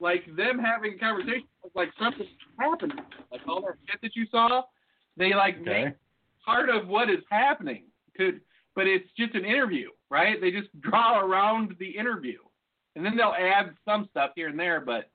like 0.00 0.24
them 0.36 0.58
having 0.58 0.98
conversations 0.98 1.44
like 1.74 1.90
something 2.00 2.26
happened. 2.58 2.94
Like 3.32 3.40
all 3.48 3.60
that 3.62 3.74
shit 3.90 4.00
that 4.02 4.14
you 4.16 4.26
saw, 4.30 4.62
they 5.16 5.34
like 5.34 5.56
Okay. 5.60 5.84
make 5.84 5.94
part 6.44 6.68
of 6.70 6.88
what 6.88 7.10
is 7.10 7.18
happening. 7.30 7.84
To, 8.16 8.38
but 8.74 8.86
it's 8.86 9.08
just 9.16 9.34
an 9.34 9.44
interview, 9.44 9.90
right? 10.10 10.40
They 10.40 10.50
just 10.50 10.68
draw 10.80 11.20
around 11.20 11.74
the 11.78 11.88
interview. 11.90 12.38
And 12.96 13.04
then 13.04 13.16
they'll 13.16 13.34
add 13.38 13.74
some 13.84 14.08
stuff 14.10 14.30
here 14.34 14.48
and 14.48 14.58
there, 14.58 14.80
but 14.80 15.10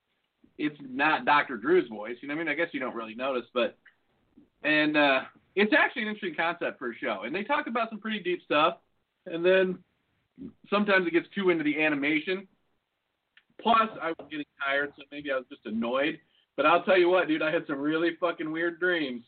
it's 0.57 0.77
not 0.81 1.25
Dr. 1.25 1.57
Drew's 1.57 1.88
voice. 1.89 2.15
You 2.22 2.27
know 2.27 2.36
I 2.36 2.38
mean? 2.38 2.48
I 2.48 2.53
guess 2.53 2.67
you 2.72 2.79
don't 2.79 2.95
really 2.95 3.15
notice, 3.15 3.45
but 3.53 3.77
and 4.63 4.95
uh 4.98 5.22
it's 5.55 5.74
actually 5.77 6.03
an 6.03 6.07
interesting 6.10 6.36
concept 6.36 6.79
for 6.79 6.91
a 6.91 6.95
show. 6.95 7.22
And 7.25 7.36
they 7.36 7.43
talk 7.43 7.67
about 7.67 7.89
some 7.89 8.00
pretty 8.00 8.19
deep 8.19 8.41
stuff. 8.43 8.77
And 9.25 9.45
then 9.45 9.77
sometimes 10.69 11.07
it 11.07 11.13
gets 11.13 11.27
too 11.36 11.50
into 11.50 11.63
the 11.63 11.81
animation. 11.81 12.48
Plus, 13.62 13.89
I 14.01 14.10
was 14.10 14.27
getting 14.31 14.45
tired, 14.65 14.91
so 14.98 15.03
maybe 15.12 15.31
I 15.31 15.36
was 15.36 15.45
just 15.50 15.62
annoyed. 15.65 16.19
But 16.57 16.65
I'll 16.65 16.83
tell 16.83 16.98
you 16.98 17.10
what, 17.10 17.27
dude, 17.27 17.41
I 17.41 17.51
had 17.51 17.65
some 17.67 17.79
really 17.79 18.12
fucking 18.19 18.51
weird 18.51 18.79
dreams. 18.79 19.24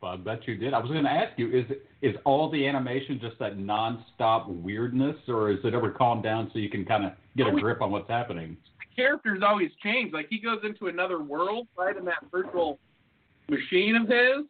Well, 0.00 0.12
I 0.12 0.16
bet 0.16 0.46
you 0.46 0.56
did. 0.56 0.72
I 0.72 0.78
was 0.78 0.90
going 0.90 1.04
to 1.04 1.10
ask 1.10 1.38
you: 1.38 1.50
is 1.50 1.64
is 2.00 2.16
all 2.24 2.50
the 2.50 2.66
animation 2.66 3.18
just 3.20 3.38
that 3.38 3.58
nonstop 3.58 4.48
weirdness, 4.48 5.16
or 5.28 5.50
is 5.50 5.58
it 5.64 5.74
ever 5.74 5.90
calmed 5.90 6.22
down 6.22 6.50
so 6.52 6.58
you 6.58 6.70
can 6.70 6.84
kind 6.84 7.04
of 7.04 7.12
get 7.36 7.46
a 7.48 7.52
grip 7.52 7.82
on 7.82 7.90
what's 7.90 8.08
happening? 8.08 8.56
Characters 8.96 9.42
always 9.46 9.70
change. 9.82 10.12
Like 10.12 10.26
he 10.28 10.38
goes 10.38 10.60
into 10.64 10.88
another 10.88 11.22
world, 11.22 11.68
right, 11.76 11.96
in 11.96 12.04
that 12.06 12.24
virtual 12.30 12.78
machine 13.48 13.96
of 13.96 14.08
his, 14.08 14.46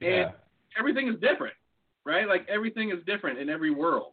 and 0.00 0.10
Yeah. 0.10 0.32
everything 0.78 1.08
is 1.08 1.18
different, 1.20 1.54
right? 2.04 2.26
Like 2.26 2.48
everything 2.48 2.90
is 2.90 3.04
different 3.04 3.38
in 3.38 3.48
every 3.48 3.70
world. 3.70 4.12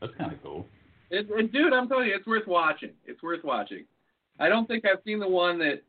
That's 0.00 0.14
kind 0.14 0.32
of 0.32 0.42
cool. 0.42 0.66
It, 1.10 1.28
and 1.30 1.50
dude, 1.50 1.72
I'm 1.72 1.88
telling 1.88 2.08
you, 2.08 2.14
it's 2.14 2.26
worth 2.26 2.46
watching. 2.46 2.90
It's 3.06 3.22
worth 3.22 3.42
watching. 3.42 3.84
I 4.38 4.48
don't 4.48 4.66
think 4.66 4.84
I've 4.84 5.02
seen 5.04 5.18
the 5.18 5.28
one 5.28 5.58
that 5.58 5.82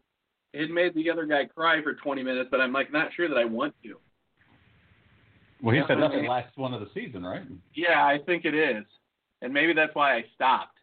had 0.55 0.71
made 0.71 0.95
the 0.95 1.09
other 1.12 1.25
guy 1.25 1.45
cry 1.45 1.81
for 1.83 1.93
20 1.93 2.24
minutes, 2.24 2.50
but 2.50 2.59
I'm 2.59 2.74
like 2.74 2.91
not 2.91 3.13
sure 3.13 3.27
that 3.27 3.38
I 3.38 3.45
want 3.45 3.75
to. 3.83 4.00
Well, 5.62 5.75
he 5.75 5.81
said 5.88 5.98
that's 6.01 6.13
the 6.13 6.21
last 6.21 6.57
one 6.57 6.74
of 6.74 6.79
the 6.79 6.89
season, 6.93 7.24
right? 7.24 7.43
Yeah, 7.75 8.05
I 8.05 8.17
think 8.25 8.45
it 8.45 8.55
is, 8.55 8.86
and 9.41 9.53
maybe 9.53 9.74
that's 9.74 9.93
why 9.93 10.15
I 10.15 10.25
stopped. 10.33 10.78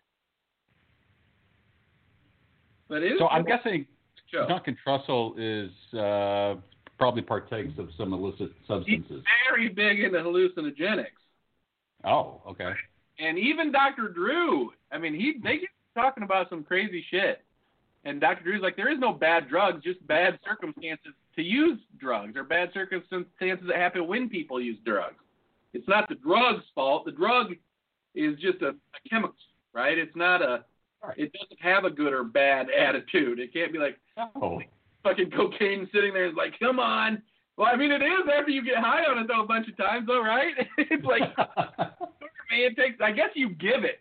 But 2.89 3.03
it 3.03 3.13
is 3.13 3.19
So 3.19 3.29
I'm 3.29 3.45
guessing 3.45 3.87
show. 4.33 4.47
Duncan 4.47 4.77
Trussell 4.87 5.35
is 5.39 5.71
uh, 5.99 6.61
probably 6.99 7.23
partakes 7.23 7.73
of 7.79 7.89
some 7.99 8.13
illicit 8.13 8.51
substances. 8.67 9.07
He's 9.11 9.23
very 9.51 9.69
big 9.69 10.01
into 10.01 10.19
hallucinogenics, 10.19 11.07
Oh, 12.05 12.41
okay. 12.49 12.73
and 13.19 13.39
even 13.39 13.73
Dr. 13.73 14.09
Drew. 14.09 14.71
I 14.93 14.99
mean, 14.99 15.15
he 15.15 15.35
they 15.43 15.59
get 15.59 15.69
talking 15.95 16.23
about 16.23 16.49
some 16.51 16.63
crazy 16.63 17.05
shit, 17.11 17.43
and 18.05 18.21
Dr. 18.21 18.43
Drew's 18.45 18.63
like, 18.63 18.77
there 18.77 18.93
is 18.93 18.99
no 18.99 19.13
bad 19.13 19.49
drugs, 19.49 19.83
just 19.83 20.05
bad 20.07 20.39
circumstances 20.47 21.13
to 21.35 21.43
use 21.43 21.79
drugs, 21.99 22.37
or 22.37 22.45
bad 22.45 22.71
circumstances 22.73 23.67
that 23.67 23.77
happen 23.77 24.07
when 24.07 24.29
people 24.29 24.61
use 24.61 24.79
drugs. 24.85 25.17
It's 25.73 25.89
not 25.89 26.09
the 26.09 26.15
drug's 26.15 26.65
fault. 26.75 27.05
The 27.05 27.13
drug 27.13 27.53
is 28.15 28.39
just 28.39 28.63
a, 28.63 28.69
a 28.69 29.09
chemical, 29.11 29.35
right? 29.73 29.99
It's 29.99 30.15
not 30.17 30.41
a. 30.43 30.65
It 31.17 31.33
doesn't 31.33 31.61
have 31.61 31.85
a 31.85 31.91
good 31.91 32.13
or 32.13 32.25
bad 32.25 32.69
attitude. 32.71 33.39
It 33.39 33.53
can't 33.53 33.73
be 33.73 33.79
like 33.79 33.99
Oh, 34.17 34.61
fucking 35.03 35.31
cocaine 35.31 35.89
sitting 35.93 36.13
there 36.13 36.27
is 36.27 36.35
like, 36.37 36.59
come 36.59 36.81
on. 36.81 37.23
Well, 37.57 37.69
I 37.73 37.77
mean, 37.77 37.91
it 37.91 38.03
is 38.03 38.29
after 38.33 38.51
you 38.51 38.63
get 38.65 38.77
high 38.79 39.05
on 39.05 39.19
it 39.19 39.29
though 39.29 39.43
a 39.43 39.47
bunch 39.47 39.69
of 39.69 39.77
times, 39.77 40.07
though, 40.07 40.23
right? 40.23 40.53
it's 40.79 41.05
like, 41.05 41.23
man, 41.37 41.97
it 42.51 42.77
takes. 42.77 43.01
I 43.03 43.13
guess 43.13 43.31
you 43.35 43.51
give 43.51 43.85
it, 43.85 44.01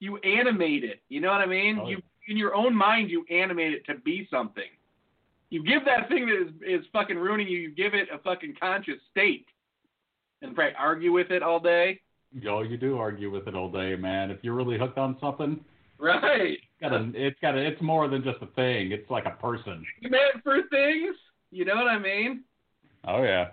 you 0.00 0.16
animate 0.18 0.84
it. 0.84 1.00
You 1.08 1.20
know 1.20 1.30
what 1.30 1.40
I 1.40 1.46
mean? 1.46 1.78
Oh, 1.82 1.88
You 1.88 2.02
in 2.28 2.36
your 2.36 2.54
own 2.54 2.74
mind, 2.74 3.10
you 3.10 3.24
animate 3.30 3.72
it 3.74 3.84
to 3.86 3.96
be 4.00 4.26
something. 4.30 4.64
You 5.50 5.62
give 5.64 5.84
that 5.84 6.08
thing 6.08 6.26
that 6.26 6.40
is 6.40 6.80
is 6.80 6.86
fucking 6.92 7.16
ruining 7.16 7.48
you. 7.48 7.58
You 7.58 7.70
give 7.74 7.94
it 7.94 8.08
a 8.12 8.18
fucking 8.18 8.54
conscious 8.60 9.00
state, 9.10 9.46
and 10.42 10.54
probably 10.54 10.74
argue 10.78 11.12
with 11.12 11.30
it 11.30 11.42
all 11.42 11.60
day. 11.60 12.00
Yo, 12.32 12.62
you 12.62 12.76
do 12.76 12.98
argue 12.98 13.30
with 13.30 13.46
it 13.46 13.54
all 13.54 13.70
day, 13.70 13.94
man. 13.94 14.30
If 14.30 14.38
you're 14.42 14.54
really 14.54 14.78
hooked 14.78 14.98
on 14.98 15.16
something, 15.20 15.64
Right. 16.04 16.58
it's 16.58 16.80
got 16.82 16.92
a, 16.92 17.10
it's 17.14 17.40
got 17.40 17.54
a, 17.54 17.66
it's 17.66 17.80
more 17.80 18.08
than 18.08 18.22
just 18.22 18.36
a 18.42 18.46
thing. 18.48 18.92
It's 18.92 19.08
like 19.08 19.24
a 19.24 19.40
person. 19.40 19.82
You 20.00 20.10
meant 20.10 20.42
for 20.42 20.58
things. 20.70 21.16
You 21.50 21.64
know 21.64 21.76
what 21.76 21.86
I 21.86 21.98
mean? 21.98 22.44
Oh 23.08 23.22
yeah. 23.22 23.48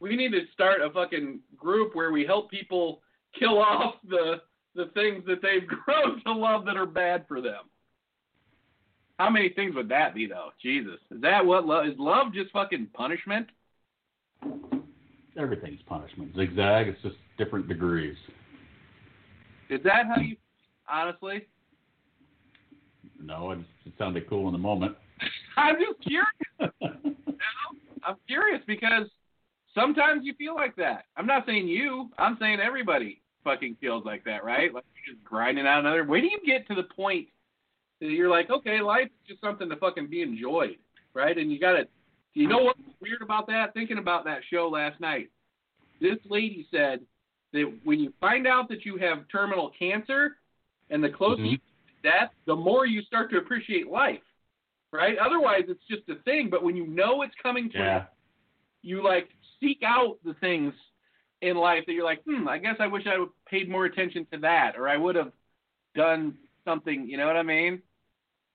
we 0.00 0.16
need 0.16 0.32
to 0.32 0.40
start 0.54 0.80
a 0.80 0.88
fucking 0.88 1.40
group 1.54 1.94
where 1.94 2.10
we 2.10 2.24
help 2.24 2.50
people 2.50 3.02
kill 3.38 3.58
off 3.58 3.96
the 4.08 4.40
the 4.74 4.86
things 4.94 5.22
that 5.26 5.42
they've 5.42 5.68
grown 5.84 6.22
to 6.24 6.32
love 6.32 6.64
that 6.64 6.78
are 6.78 6.86
bad 6.86 7.26
for 7.28 7.42
them. 7.42 7.64
How 9.18 9.28
many 9.28 9.50
things 9.50 9.74
would 9.74 9.90
that 9.90 10.14
be 10.14 10.26
though? 10.26 10.48
Jesus. 10.62 10.98
Is 11.10 11.20
that 11.20 11.44
what 11.44 11.66
love 11.66 11.84
is 11.84 11.92
love 11.98 12.32
just 12.32 12.52
fucking 12.52 12.88
punishment? 12.94 13.48
Everything's 15.36 15.82
punishment. 15.82 16.34
Zigzag. 16.34 16.88
It's 16.88 17.02
just 17.02 17.16
different 17.36 17.68
degrees. 17.68 18.16
Is 19.68 19.80
that 19.84 20.06
how 20.06 20.22
you 20.22 20.36
honestly? 20.90 21.46
No, 23.22 23.52
it, 23.52 23.58
it 23.84 23.92
sounded 23.98 24.28
cool 24.28 24.46
in 24.48 24.52
the 24.52 24.58
moment. 24.58 24.96
I'm 25.56 25.76
just 25.76 26.00
curious. 26.02 26.74
I'm 28.04 28.16
curious 28.26 28.60
because 28.66 29.06
sometimes 29.74 30.22
you 30.24 30.34
feel 30.34 30.54
like 30.54 30.74
that. 30.76 31.04
I'm 31.16 31.26
not 31.26 31.46
saying 31.46 31.68
you. 31.68 32.10
I'm 32.18 32.36
saying 32.40 32.58
everybody 32.60 33.20
fucking 33.44 33.76
feels 33.80 34.04
like 34.04 34.24
that, 34.24 34.44
right? 34.44 34.72
Like 34.72 34.84
you're 35.06 35.14
just 35.14 35.24
grinding 35.24 35.66
out 35.66 35.80
another. 35.80 36.04
When 36.04 36.22
do 36.22 36.28
you 36.28 36.40
get 36.44 36.66
to 36.68 36.74
the 36.74 36.84
point 36.84 37.28
that 38.00 38.10
you're 38.10 38.30
like, 38.30 38.50
okay, 38.50 38.80
life's 38.80 39.10
just 39.28 39.40
something 39.40 39.68
to 39.68 39.76
fucking 39.76 40.08
be 40.08 40.22
enjoyed, 40.22 40.76
right? 41.14 41.36
And 41.36 41.50
you 41.52 41.58
got 41.58 41.72
to. 41.72 41.86
You 42.34 42.48
know 42.48 42.62
what's 42.62 42.80
weird 43.00 43.20
about 43.20 43.46
that? 43.48 43.74
Thinking 43.74 43.98
about 43.98 44.24
that 44.24 44.38
show 44.50 44.66
last 44.66 44.98
night, 45.00 45.28
this 46.00 46.16
lady 46.24 46.66
said 46.70 47.00
that 47.52 47.70
when 47.84 48.00
you 48.00 48.10
find 48.22 48.46
out 48.46 48.70
that 48.70 48.86
you 48.86 48.96
have 48.96 49.28
terminal 49.30 49.70
cancer, 49.78 50.38
and 50.88 51.04
the 51.04 51.10
closer 51.10 51.42
Mhm. 51.42 51.50
you 51.52 51.58
death, 52.02 52.30
the 52.46 52.56
more 52.56 52.86
you 52.86 53.02
start 53.02 53.30
to 53.30 53.38
appreciate 53.38 53.88
life, 53.88 54.20
right? 54.92 55.16
Otherwise, 55.18 55.62
it's 55.68 55.84
just 55.88 56.08
a 56.08 56.22
thing. 56.22 56.48
But 56.50 56.62
when 56.62 56.76
you 56.76 56.86
know 56.86 57.22
it's 57.22 57.34
coming 57.42 57.70
to 57.72 57.78
yeah. 57.78 58.04
you 58.82 59.02
like 59.02 59.28
seek 59.60 59.82
out 59.84 60.18
the 60.24 60.34
things 60.34 60.74
in 61.40 61.56
life 61.56 61.84
that 61.86 61.92
you're 61.92 62.04
like, 62.04 62.22
hmm, 62.24 62.48
I 62.48 62.58
guess 62.58 62.76
I 62.78 62.86
wish 62.86 63.04
I 63.06 63.18
would 63.18 63.30
paid 63.46 63.68
more 63.68 63.84
attention 63.84 64.26
to 64.32 64.38
that, 64.38 64.74
or 64.76 64.88
I 64.88 64.96
would 64.96 65.16
have 65.16 65.32
done 65.94 66.34
something. 66.64 67.06
You 67.08 67.16
know 67.16 67.26
what 67.26 67.36
I 67.36 67.42
mean? 67.42 67.82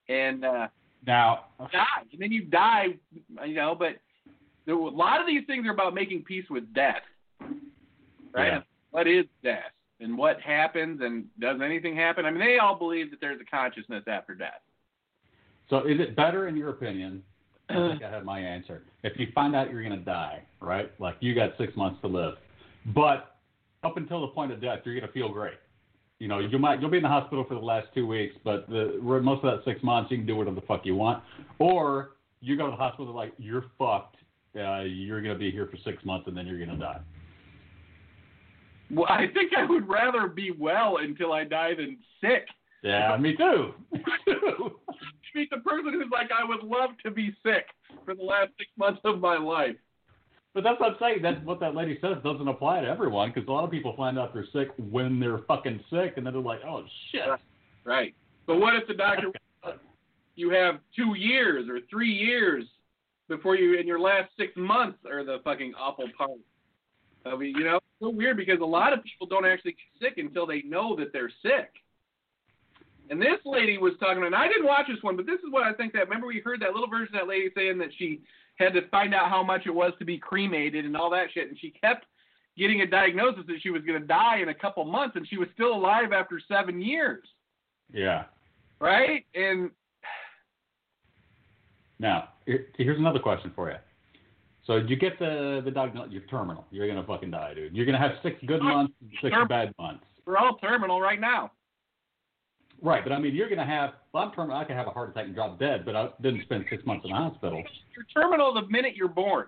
And 0.09 0.45
uh, 0.45 0.67
Now, 1.05 1.45
die, 1.71 2.03
and 2.11 2.21
then 2.21 2.31
you 2.31 2.45
die. 2.45 2.95
You 3.45 3.55
know, 3.55 3.75
but 3.77 3.97
there, 4.65 4.75
a 4.75 4.89
lot 4.89 5.19
of 5.21 5.27
these 5.27 5.45
things 5.47 5.67
are 5.67 5.71
about 5.71 5.93
making 5.93 6.23
peace 6.23 6.45
with 6.49 6.73
death, 6.73 7.01
right? 8.33 8.53
Yeah. 8.53 8.59
What 8.91 9.07
is 9.07 9.25
death, 9.43 9.71
and 9.99 10.17
what 10.17 10.39
happens, 10.41 11.01
and 11.01 11.25
does 11.39 11.59
anything 11.63 11.95
happen? 11.95 12.25
I 12.25 12.31
mean, 12.31 12.39
they 12.39 12.57
all 12.57 12.75
believe 12.75 13.11
that 13.11 13.21
there's 13.21 13.41
a 13.41 13.45
consciousness 13.45 14.03
after 14.07 14.35
death. 14.35 14.61
so 15.69 15.79
is 15.79 15.99
it 15.99 16.15
better 16.15 16.47
in 16.47 16.55
your 16.55 16.69
opinion? 16.69 17.23
I 17.69 17.73
think 17.89 18.03
I 18.03 18.09
have 18.09 18.23
my 18.23 18.39
answer. 18.39 18.83
If 19.03 19.19
you 19.19 19.27
find 19.35 19.53
out 19.53 19.69
you're 19.69 19.83
going 19.83 19.97
to 19.97 20.05
die, 20.05 20.41
right? 20.61 20.89
Like 20.99 21.17
you 21.19 21.35
got 21.35 21.51
six 21.57 21.75
months 21.75 21.99
to 22.01 22.07
live, 22.07 22.35
but 22.95 23.35
up 23.83 23.97
until 23.97 24.21
the 24.21 24.27
point 24.27 24.53
of 24.53 24.61
death, 24.61 24.79
you're 24.85 24.95
going 24.95 25.05
to 25.05 25.11
feel 25.11 25.29
great. 25.29 25.57
You 26.19 26.27
know, 26.27 26.39
you 26.39 26.57
might 26.57 26.79
you'll 26.81 26.89
be 26.89 26.97
in 26.97 27.03
the 27.03 27.09
hospital 27.09 27.45
for 27.47 27.53
the 27.55 27.59
last 27.59 27.87
two 27.93 28.07
weeks, 28.07 28.35
but 28.43 28.67
the 28.69 28.97
most 29.01 29.43
of 29.43 29.51
that 29.51 29.65
six 29.65 29.83
months 29.83 30.09
you 30.11 30.17
can 30.17 30.25
do 30.25 30.35
whatever 30.35 30.55
the 30.55 30.65
fuck 30.65 30.85
you 30.85 30.95
want. 30.95 31.23
Or 31.59 32.11
you 32.39 32.57
go 32.57 32.65
to 32.65 32.71
the 32.71 32.77
hospital 32.77 33.13
like 33.13 33.33
you're 33.37 33.65
fucked. 33.77 34.15
Uh, 34.55 34.81
you're 34.81 35.21
going 35.21 35.33
to 35.33 35.37
be 35.37 35.51
here 35.51 35.67
for 35.67 35.77
six 35.83 36.03
months 36.03 36.27
and 36.27 36.35
then 36.35 36.47
you're 36.47 36.57
going 36.57 36.69
to 36.69 36.77
die. 36.77 36.99
Well, 38.89 39.07
I 39.09 39.27
think 39.33 39.51
I 39.57 39.65
would 39.65 39.87
rather 39.87 40.27
be 40.27 40.51
well 40.51 40.97
until 40.97 41.33
I 41.33 41.43
die 41.43 41.75
than 41.75 41.97
sick. 42.21 42.47
Yeah, 42.83 43.17
me 43.17 43.35
too. 43.35 43.73
Me 43.91 43.99
too. 44.25 44.79
meet 45.35 45.49
the 45.49 45.57
person 45.57 45.93
who's 45.93 46.09
like, 46.11 46.29
I 46.31 46.43
would 46.43 46.63
love 46.63 46.91
to 47.03 47.11
be 47.11 47.35
sick 47.43 47.65
for 48.05 48.15
the 48.15 48.23
last 48.23 48.49
six 48.57 48.69
months 48.77 49.01
of 49.03 49.19
my 49.19 49.37
life. 49.37 49.75
But 50.53 50.63
that's 50.63 50.79
what 50.79 50.93
I'm 50.93 50.97
saying. 50.99 51.21
That's 51.21 51.43
what 51.45 51.59
that 51.59 51.75
lady 51.75 51.99
says 52.01 52.17
doesn't 52.23 52.47
apply 52.47 52.81
to 52.81 52.87
everyone 52.87 53.31
because 53.31 53.47
a 53.47 53.51
lot 53.51 53.63
of 53.63 53.69
people 53.69 53.95
find 53.95 54.17
out 54.17 54.33
they're 54.33 54.45
sick 54.53 54.69
when 54.89 55.19
they're 55.19 55.39
fucking 55.47 55.81
sick, 55.91 56.13
and 56.17 56.25
then 56.25 56.33
they're 56.33 56.41
like, 56.41 56.61
"Oh 56.65 56.83
shit." 57.11 57.21
Right. 57.83 58.15
But 58.47 58.57
what 58.57 58.73
if 58.73 58.87
the 58.87 58.95
doctor, 58.95 59.31
you 60.35 60.49
have 60.49 60.79
two 60.95 61.13
years 61.15 61.69
or 61.69 61.81
three 61.89 62.11
years 62.11 62.63
before 63.27 63.55
you 63.55 63.77
in 63.79 63.85
your 63.85 63.99
last 63.99 64.31
six 64.35 64.51
months 64.55 64.97
are 65.05 65.23
the 65.23 65.37
fucking 65.43 65.73
awful 65.79 66.09
part. 66.17 66.31
I 67.31 67.35
mean, 67.37 67.55
you 67.57 67.63
know, 67.63 67.77
it's 67.77 67.85
so 68.01 68.09
weird 68.09 68.37
because 68.37 68.59
a 68.61 68.65
lot 68.65 68.93
of 68.93 69.03
people 69.03 69.27
don't 69.27 69.45
actually 69.45 69.71
get 69.71 70.09
sick 70.09 70.17
until 70.17 70.45
they 70.45 70.61
know 70.63 70.95
that 70.95 71.13
they're 71.13 71.31
sick. 71.41 71.71
And 73.09 73.21
this 73.21 73.39
lady 73.45 73.77
was 73.77 73.93
talking, 73.99 74.23
and 74.23 74.35
I 74.35 74.47
didn't 74.47 74.65
watch 74.65 74.87
this 74.87 75.01
one, 75.01 75.15
but 75.15 75.25
this 75.25 75.39
is 75.39 75.51
what 75.51 75.63
I 75.63 75.73
think 75.73 75.93
that. 75.93 76.07
Remember, 76.09 76.27
we 76.27 76.41
heard 76.43 76.61
that 76.61 76.73
little 76.73 76.89
version 76.89 77.15
of 77.15 77.21
that 77.21 77.27
lady 77.27 77.49
saying 77.55 77.77
that 77.77 77.89
she 77.97 78.21
had 78.55 78.73
to 78.73 78.87
find 78.89 79.13
out 79.15 79.29
how 79.29 79.43
much 79.43 79.61
it 79.65 79.71
was 79.73 79.93
to 79.99 80.05
be 80.05 80.17
cremated 80.17 80.83
and 80.83 80.97
all 80.97 81.09
that 81.11 81.27
shit, 81.33 81.47
and 81.47 81.57
she 81.59 81.69
kept 81.69 82.05
getting 82.57 82.81
a 82.81 82.87
diagnosis 82.87 83.43
that 83.47 83.61
she 83.61 83.69
was 83.69 83.83
going 83.83 84.01
to 84.01 84.07
die 84.07 84.39
in 84.39 84.49
a 84.49 84.53
couple 84.53 84.83
months, 84.83 85.15
and 85.15 85.27
she 85.27 85.37
was 85.37 85.47
still 85.53 85.73
alive 85.73 86.11
after 86.11 86.41
seven 86.47 86.81
years, 86.81 87.23
Yeah. 87.93 88.25
right? 88.79 89.25
And 89.35 89.71
Now, 91.99 92.29
here's 92.45 92.99
another 92.99 93.19
question 93.19 93.51
for 93.55 93.69
you. 93.71 93.77
So 94.67 94.75
you 94.75 94.97
get 94.97 95.17
the 95.17 95.61
the 95.63 95.71
diagnosis? 95.71 96.11
You're 96.11 96.23
terminal. 96.23 96.65
You're 96.71 96.87
gonna 96.87 97.05
fucking 97.07 97.31
die, 97.31 97.53
dude. 97.55 97.73
You're 97.75 97.85
gonna 97.85 97.97
have 97.97 98.11
six 98.21 98.35
good 98.45 98.61
months, 98.61 98.93
six 99.21 99.33
Term- 99.33 99.47
bad 99.47 99.73
months. 99.79 100.03
we're 100.25 100.37
all 100.37 100.57
terminal 100.57 100.99
right 101.01 101.19
now. 101.19 101.51
Right, 102.81 103.03
but 103.03 103.11
I 103.11 103.17
mean, 103.17 103.33
you're 103.33 103.49
gonna 103.49 103.65
have. 103.65 103.93
Well, 104.13 104.23
I'm 104.23 104.31
terminal. 104.33 104.57
I 104.57 104.65
could 104.65 104.75
have 104.75 104.85
a 104.87 104.91
heart 104.91 105.09
attack 105.09 105.25
and 105.25 105.33
drop 105.33 105.57
dead, 105.57 105.83
but 105.85 105.95
I 105.95 106.09
didn't 106.21 106.43
spend 106.43 106.65
six 106.69 106.85
months 106.85 107.05
in 107.05 107.11
the 107.11 107.17
hospital. 107.17 107.63
You're 107.95 108.05
terminal 108.13 108.53
the 108.53 108.67
minute 108.67 108.95
you're 108.95 109.07
born. 109.07 109.47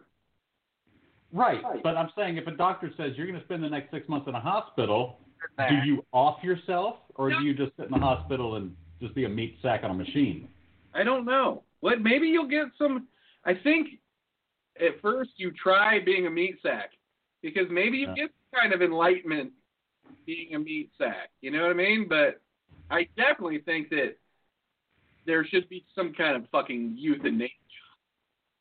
Right, 1.31 1.61
but 1.83 1.95
I'm 1.95 2.09
saying 2.17 2.37
if 2.37 2.47
a 2.47 2.51
doctor 2.51 2.89
says 2.97 3.11
you're 3.15 3.27
gonna 3.27 3.43
spend 3.43 3.61
the 3.63 3.69
next 3.69 3.91
six 3.91 4.07
months 4.09 4.27
in 4.27 4.33
a 4.33 4.39
hospital, 4.39 5.19
do 5.69 5.75
you 5.85 6.03
off 6.11 6.43
yourself, 6.43 6.95
or 7.15 7.29
do 7.29 7.43
you 7.43 7.53
just 7.53 7.75
sit 7.77 7.85
in 7.85 7.91
the 7.91 7.99
hospital 7.99 8.55
and 8.55 8.75
just 8.99 9.13
be 9.13 9.25
a 9.25 9.29
meat 9.29 9.57
sack 9.61 9.81
on 9.83 9.91
a 9.91 9.93
machine? 9.93 10.47
I 10.95 11.03
don't 11.03 11.25
know. 11.25 11.63
What? 11.81 12.01
Maybe 12.01 12.27
you'll 12.27 12.47
get 12.47 12.67
some. 12.79 13.07
I 13.45 13.53
think 13.53 13.89
at 14.81 15.01
first 15.01 15.31
you 15.37 15.51
try 15.51 15.99
being 15.99 16.27
a 16.27 16.29
meat 16.29 16.57
sack 16.61 16.91
because 17.41 17.69
maybe 17.69 17.97
you 17.99 18.07
Yeah. 18.07 18.15
get 18.15 18.31
kind 18.53 18.73
of 18.73 18.81
enlightenment 18.81 19.53
being 20.25 20.55
a 20.55 20.59
meat 20.59 20.91
sack. 20.97 21.29
You 21.41 21.51
know 21.51 21.61
what 21.61 21.71
I 21.71 21.73
mean? 21.73 22.07
But 22.07 22.41
I 22.89 23.07
definitely 23.15 23.59
think 23.59 23.89
that 23.89 24.17
there 25.25 25.45
should 25.45 25.69
be 25.69 25.85
some 25.93 26.13
kind 26.13 26.35
of 26.35 26.49
fucking 26.49 26.95
euthanasia 26.97 27.53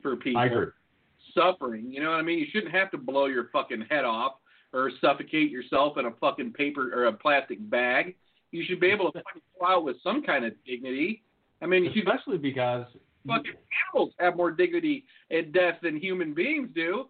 for 0.03 0.17
people 0.17 0.41
suffering. 1.35 1.91
You 1.91 2.03
know 2.03 2.11
what 2.11 2.21
I 2.21 2.23
mean? 2.23 2.39
You 2.39 2.47
shouldn't 2.53 2.73
have 2.75 2.91
to 2.93 2.99
blow 2.99 3.27
your 3.27 3.49
fucking 3.53 3.83
head 3.91 4.05
off 4.05 4.35
or 4.73 4.91
suffocate 5.01 5.51
yourself 5.51 5.97
in 5.97 6.07
a 6.07 6.11
fucking 6.13 6.53
paper 6.53 6.93
or 6.95 7.07
a 7.07 7.13
plastic 7.13 7.59
bag. 7.71 8.17
You 8.51 8.65
should 8.65 8.81
be 8.81 8.89
able 8.89 9.13
to 9.13 9.19
fucking 9.25 9.43
go 9.59 9.67
out 9.67 9.85
with 9.85 9.97
some 10.03 10.23
kind 10.23 10.45
of 10.45 10.53
dignity. 10.65 11.23
I 11.61 11.67
mean, 11.67 11.85
you 11.85 12.03
Especially 12.03 12.39
because 12.39 12.87
fucking 13.29 13.53
animals 13.95 14.13
have 14.19 14.37
more 14.37 14.51
dignity 14.51 15.05
at 15.31 15.53
death 15.53 15.77
than 15.83 15.97
human 15.97 16.35
beings 16.35 16.69
do. 16.75 17.07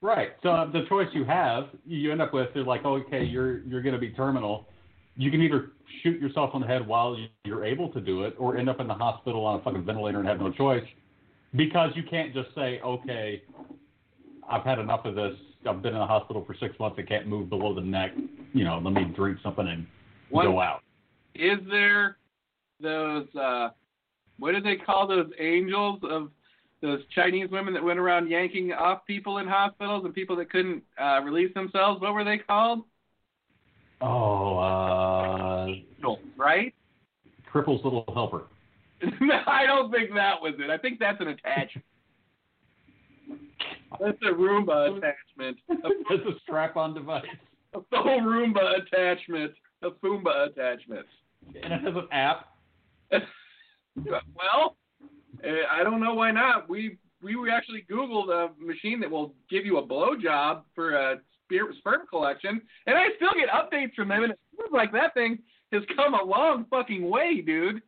Right. 0.00 0.30
So 0.42 0.48
uh, 0.50 0.70
the 0.72 0.86
choice 0.88 1.08
you 1.12 1.24
have, 1.24 1.64
you 1.84 2.10
end 2.10 2.22
up 2.22 2.32
with, 2.32 2.48
they're 2.54 2.64
like, 2.64 2.84
okay, 2.84 3.22
you're 3.22 3.58
you're 3.64 3.82
going 3.82 3.94
to 3.94 4.00
be 4.00 4.10
terminal. 4.10 4.66
You 5.16 5.30
can 5.30 5.42
either 5.42 5.72
shoot 6.02 6.18
yourself 6.20 6.50
on 6.54 6.62
the 6.62 6.66
head 6.66 6.86
while 6.86 7.16
you're 7.44 7.64
able 7.64 7.90
to 7.90 8.00
do 8.00 8.24
it, 8.24 8.34
or 8.38 8.56
end 8.56 8.70
up 8.70 8.80
in 8.80 8.86
the 8.86 8.94
hospital 8.94 9.44
on 9.44 9.60
a 9.60 9.62
fucking 9.62 9.84
ventilator 9.84 10.18
and 10.18 10.26
have 10.26 10.40
no 10.40 10.50
choice, 10.50 10.84
because 11.54 11.90
you 11.94 12.02
can't 12.08 12.32
just 12.32 12.48
say, 12.54 12.80
okay, 12.80 13.42
I've 14.48 14.62
had 14.64 14.78
enough 14.78 15.04
of 15.04 15.14
this. 15.14 15.34
I've 15.68 15.82
been 15.82 15.92
in 15.92 15.98
the 15.98 16.06
hospital 16.06 16.42
for 16.46 16.54
six 16.58 16.78
months. 16.78 16.96
I 16.98 17.02
can't 17.02 17.26
move 17.26 17.50
below 17.50 17.74
the 17.74 17.82
neck. 17.82 18.12
You 18.54 18.64
know, 18.64 18.80
let 18.82 18.94
me 18.94 19.04
drink 19.14 19.38
something 19.42 19.66
and 19.68 19.86
One- 20.30 20.46
go 20.46 20.60
out. 20.60 20.82
Is 21.34 21.58
there 21.70 22.16
those 22.80 23.26
uh 23.34 23.68
what 24.40 24.52
do 24.54 24.60
they 24.60 24.76
call 24.76 25.06
those 25.06 25.30
angels 25.38 26.00
of 26.02 26.30
those 26.82 27.00
Chinese 27.14 27.48
women 27.50 27.72
that 27.74 27.84
went 27.84 27.98
around 27.98 28.28
yanking 28.30 28.72
off 28.72 29.06
people 29.06 29.38
in 29.38 29.46
hospitals 29.46 30.04
and 30.04 30.12
people 30.14 30.34
that 30.36 30.50
couldn't 30.50 30.82
uh 31.00 31.20
release 31.22 31.52
themselves? 31.54 32.00
What 32.00 32.14
were 32.14 32.24
they 32.24 32.38
called? 32.38 32.80
Oh, 34.00 34.56
uh, 34.58 35.66
Angels, 35.66 36.18
right? 36.36 36.74
Cripple's 37.52 37.84
Little 37.84 38.04
Helper. 38.14 38.44
no, 39.20 39.34
I 39.46 39.66
don't 39.66 39.90
think 39.92 40.10
that 40.14 40.40
was 40.40 40.54
it. 40.58 40.70
I 40.70 40.78
think 40.78 40.98
that's 40.98 41.20
an 41.20 41.28
attachment. 41.28 41.84
That's 44.00 44.16
a 44.22 44.32
Roomba 44.32 44.96
attachment. 44.96 45.58
It's 46.10 46.24
a 46.26 46.40
strap-on 46.42 46.94
device, 46.94 47.24
A 47.74 47.80
full 47.90 48.20
Roomba 48.20 48.78
attachment. 48.80 49.52
A 49.82 49.90
Foomba 49.90 50.46
attachment. 50.48 51.06
and 51.62 51.72
it 51.72 51.80
has 51.82 51.94
an 51.96 52.08
app. 52.12 52.46
Well, 54.06 54.76
uh, 55.44 55.48
I 55.70 55.82
don't 55.82 56.00
know 56.00 56.14
why 56.14 56.30
not. 56.30 56.68
We 56.68 56.98
we 57.22 57.34
actually 57.50 57.84
Googled 57.90 58.30
a 58.30 58.50
machine 58.62 59.00
that 59.00 59.10
will 59.10 59.34
give 59.50 59.66
you 59.66 59.78
a 59.78 59.86
blowjob 59.86 60.62
for 60.74 60.92
a 60.94 61.20
sper- 61.50 61.76
sperm 61.78 62.06
collection, 62.08 62.60
and 62.86 62.96
I 62.96 63.08
still 63.16 63.32
get 63.38 63.48
updates 63.48 63.94
from 63.94 64.08
them, 64.08 64.22
and 64.22 64.32
it 64.32 64.38
feels 64.56 64.72
like 64.72 64.92
that 64.92 65.14
thing 65.14 65.38
has 65.72 65.82
come 65.96 66.14
a 66.14 66.24
long 66.24 66.66
fucking 66.70 67.08
way, 67.08 67.40
dude. 67.40 67.82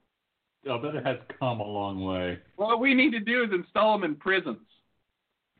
I 0.71 0.79
bet 0.81 0.95
it 0.95 1.05
has 1.05 1.17
come 1.39 1.61
a 1.61 1.67
long 1.67 2.05
way. 2.05 2.39
What 2.57 2.79
we 2.79 2.95
need 2.95 3.11
to 3.13 3.21
do 3.21 3.43
is 3.43 3.51
install 3.53 3.99
them 3.99 4.05
in 4.05 4.17
prisons, 4.17 4.59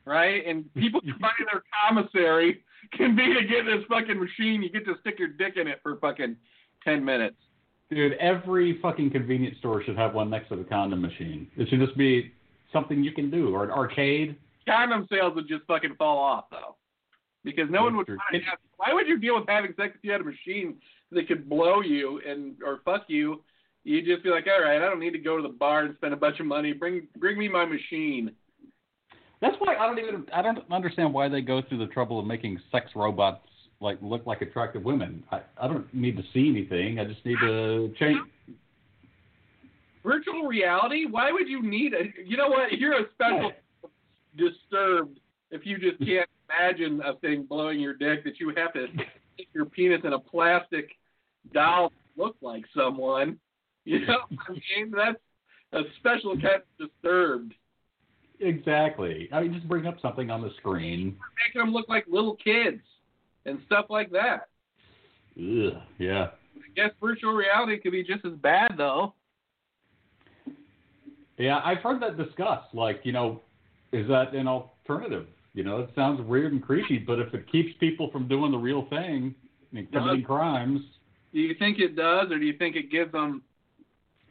right? 0.05 0.45
And 0.45 0.73
people 0.75 1.01
can 1.01 1.17
their 1.51 1.63
commissary 1.87 2.63
can 2.93 3.15
be 3.15 3.33
to 3.33 3.41
get 3.41 3.65
this 3.65 3.83
fucking 3.89 4.19
machine. 4.19 4.61
You 4.61 4.69
get 4.69 4.85
to 4.85 4.95
stick 5.01 5.19
your 5.19 5.29
dick 5.29 5.57
in 5.57 5.67
it 5.67 5.79
for 5.83 5.97
fucking 5.97 6.37
ten 6.83 7.03
minutes. 7.03 7.37
Dude, 7.89 8.13
every 8.13 8.79
fucking 8.81 9.11
convenience 9.11 9.57
store 9.59 9.83
should 9.83 9.97
have 9.97 10.13
one 10.13 10.29
next 10.29 10.49
to 10.49 10.55
the 10.55 10.63
condom 10.63 11.01
machine. 11.01 11.47
It 11.57 11.69
should 11.69 11.79
just 11.79 11.97
be 11.97 12.31
something 12.71 13.03
you 13.03 13.11
can 13.11 13.29
do, 13.29 13.53
or 13.53 13.63
an 13.63 13.71
arcade. 13.71 14.35
condom 14.67 15.05
sales 15.11 15.35
would 15.35 15.47
just 15.47 15.63
fucking 15.65 15.95
fall 15.95 16.17
off 16.17 16.45
though, 16.49 16.75
because 17.43 17.69
no 17.69 17.83
one 17.83 17.95
would. 17.97 18.07
That's 18.07 18.45
have- 18.45 18.57
Why 18.77 18.93
would 18.93 19.07
you 19.07 19.19
deal 19.19 19.35
with 19.35 19.47
having 19.47 19.73
sex 19.75 19.93
if 19.95 20.03
you 20.03 20.11
had 20.11 20.21
a 20.21 20.23
machine 20.23 20.77
that 21.11 21.27
could 21.27 21.47
blow 21.47 21.81
you 21.81 22.19
and 22.27 22.55
or 22.65 22.81
fuck 22.83 23.03
you? 23.07 23.43
You'd 23.83 24.05
just 24.05 24.23
be 24.23 24.29
like, 24.29 24.47
all 24.47 24.63
right, 24.63 24.77
I 24.81 24.85
don't 24.85 24.99
need 24.99 25.11
to 25.11 25.19
go 25.19 25.35
to 25.35 25.43
the 25.43 25.49
bar 25.49 25.81
and 25.83 25.95
spend 25.97 26.13
a 26.13 26.17
bunch 26.17 26.39
of 26.39 26.45
money. 26.45 26.71
Bring 26.73 27.07
bring 27.17 27.37
me 27.37 27.47
my 27.49 27.65
machine. 27.65 28.31
That's 29.41 29.57
why 29.59 29.75
I 29.75 29.85
don't 29.85 29.99
even 29.99 30.25
I 30.33 30.41
don't 30.41 30.59
understand 30.71 31.13
why 31.13 31.27
they 31.27 31.41
go 31.41 31.61
through 31.61 31.79
the 31.79 31.87
trouble 31.87 32.17
of 32.19 32.25
making 32.25 32.59
sex 32.71 32.91
robots 32.95 33.45
like 33.83 33.97
look 34.01 34.25
like 34.25 34.41
attractive 34.41 34.83
women. 34.83 35.23
I, 35.31 35.41
I 35.61 35.67
don't 35.67 35.93
need 35.93 36.17
to 36.17 36.23
see 36.33 36.49
anything. 36.49 36.99
I 36.99 37.05
just 37.05 37.23
need 37.25 37.37
to 37.41 37.93
change. 37.99 38.19
Virtual 40.03 40.43
reality? 40.47 41.05
Why 41.09 41.31
would 41.31 41.47
you 41.47 41.61
need 41.61 41.93
a? 41.93 42.05
You 42.25 42.37
know 42.37 42.47
what? 42.47 42.71
You're 42.73 42.99
a 42.99 43.05
special 43.13 43.51
disturbed 44.35 45.19
if 45.51 45.65
you 45.65 45.77
just 45.77 45.99
can't 45.99 46.29
imagine 46.49 47.01
a 47.05 47.15
thing 47.17 47.43
blowing 47.43 47.79
your 47.79 47.93
dick 47.93 48.23
that 48.23 48.39
you 48.39 48.51
have 48.55 48.73
to 48.73 48.87
stick 49.35 49.47
your 49.53 49.65
penis 49.65 50.01
in 50.03 50.13
a 50.13 50.19
plastic 50.19 50.89
doll 51.53 51.89
that 51.89 52.23
look 52.23 52.35
like 52.41 52.63
someone. 52.75 53.37
You 53.85 54.05
know 54.05 54.19
what 54.29 54.39
I 54.49 54.53
mean? 54.53 54.91
That's 54.95 55.19
a 55.73 55.81
special 55.99 56.35
kind 56.35 56.61
of 56.79 56.89
disturbed. 56.89 57.53
Exactly. 58.39 59.29
I 59.31 59.41
mean, 59.41 59.53
just 59.53 59.67
bring 59.67 59.85
up 59.87 59.99
something 60.01 60.29
on 60.29 60.41
the 60.41 60.51
screen. 60.57 61.17
Making 61.45 61.61
them 61.61 61.73
look 61.73 61.89
like 61.89 62.05
little 62.09 62.35
kids 62.35 62.81
and 63.45 63.59
stuff 63.65 63.85
like 63.89 64.11
that. 64.11 64.49
Ugh, 65.37 65.81
yeah. 65.97 66.27
I 66.55 66.69
guess 66.75 66.91
virtual 67.01 67.33
reality 67.33 67.79
could 67.79 67.91
be 67.91 68.03
just 68.03 68.25
as 68.25 68.33
bad 68.33 68.73
though. 68.77 69.13
Yeah, 71.37 71.61
I've 71.63 71.79
heard 71.79 72.01
that 72.01 72.17
discussed. 72.17 72.73
Like, 72.73 73.01
you 73.03 73.11
know, 73.11 73.41
is 73.91 74.07
that 74.07 74.33
an 74.33 74.47
alternative? 74.47 75.27
You 75.55 75.63
know, 75.63 75.79
it 75.81 75.89
sounds 75.95 76.21
weird 76.21 76.51
and 76.53 76.61
creepy, 76.61 76.97
but 76.99 77.19
if 77.19 77.33
it 77.33 77.51
keeps 77.51 77.69
people 77.79 78.09
from 78.11 78.27
doing 78.27 78.51
the 78.51 78.57
real 78.57 78.87
thing 78.89 79.35
and 79.75 79.91
committing 79.91 80.23
crimes, 80.23 80.81
Do 81.33 81.39
you 81.39 81.55
think 81.57 81.79
it 81.79 81.95
does, 81.95 82.31
or 82.31 82.37
do 82.37 82.45
you 82.45 82.57
think 82.57 82.75
it 82.75 82.91
gives 82.91 83.11
them 83.11 83.41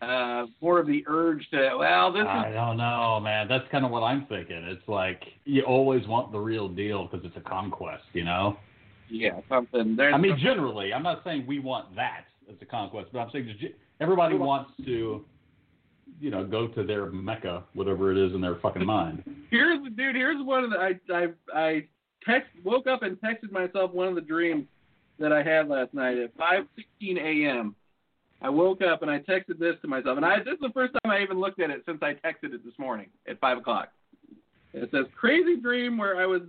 uh, 0.01 0.47
more 0.61 0.79
of 0.79 0.87
the 0.87 1.05
urge 1.09 1.49
to? 1.51 1.77
Well, 1.79 2.13
this 2.13 2.25
I 2.27 2.49
is 2.49 2.55
don't 2.55 2.77
know, 2.77 3.21
man. 3.21 3.49
That's 3.49 3.65
kind 3.71 3.85
of 3.85 3.91
what 3.91 4.03
I'm 4.03 4.27
thinking. 4.27 4.65
It's 4.69 4.87
like 4.89 5.23
you 5.45 5.63
always 5.63 6.07
want 6.07 6.33
the 6.33 6.39
real 6.39 6.69
deal 6.69 7.09
because 7.09 7.27
it's 7.27 7.37
a 7.37 7.49
conquest, 7.49 8.05
you 8.13 8.25
know? 8.25 8.57
Yeah 9.11 9.41
something. 9.49 9.97
There's 9.97 10.15
I 10.15 10.19
mean, 10.19 10.39
generally, 10.43 10.93
I'm 10.93 11.03
not 11.03 11.23
saying 11.25 11.45
we 11.47 11.59
want 11.59 11.95
that 11.97 12.25
as 12.49 12.57
a 12.61 12.65
conquest, 12.65 13.11
but 13.13 13.21
I'm 13.21 13.31
saying 13.31 13.57
everybody 14.01 14.37
wants 14.37 14.73
to, 14.85 15.25
you 16.21 16.31
know, 16.31 16.45
go 16.45 16.69
to 16.69 16.85
their 16.85 17.07
mecca, 17.07 17.65
whatever 17.75 18.13
it 18.13 18.19
is 18.19 18.35
in 18.35 18.41
their 18.41 18.57
fucking 18.57 18.85
mind. 18.85 19.23
here's 19.51 19.81
dude. 19.97 20.17
Here's 20.17 20.45
one 20.45 20.65
of 20.65 20.71
the 20.71 20.77
I 20.77 20.93
I 21.13 21.27
I 21.55 21.85
text 22.25 22.51
woke 22.65 22.87
up 22.87 23.03
and 23.03 23.17
texted 23.21 23.51
myself 23.51 23.93
one 23.93 24.09
of 24.09 24.15
the 24.15 24.21
dreams 24.21 24.67
that 25.19 25.33
I 25.33 25.43
had 25.43 25.69
last 25.69 25.95
night 25.95 26.19
at 26.19 26.37
5:16 26.37 27.19
a.m. 27.19 27.75
I 28.41 28.49
woke 28.49 28.83
up 28.83 29.03
and 29.03 29.11
I 29.11 29.21
texted 29.21 29.59
this 29.59 29.77
to 29.83 29.89
myself, 29.89 30.17
and 30.17 30.27
I 30.27 30.39
this 30.39 30.55
is 30.55 30.61
the 30.61 30.73
first 30.75 30.95
time 30.95 31.13
I 31.13 31.23
even 31.23 31.39
looked 31.39 31.61
at 31.61 31.71
it 31.71 31.83
since 31.87 32.03
I 32.03 32.15
texted 32.15 32.55
it 32.55 32.65
this 32.65 32.79
morning 32.79 33.09
at 33.29 33.39
five 33.41 33.59
o'clock. 33.59 33.89
It 34.75 34.91
says 34.91 35.05
crazy 35.15 35.57
dream 35.57 35.99
where 35.99 36.17
I 36.17 36.27
was 36.27 36.43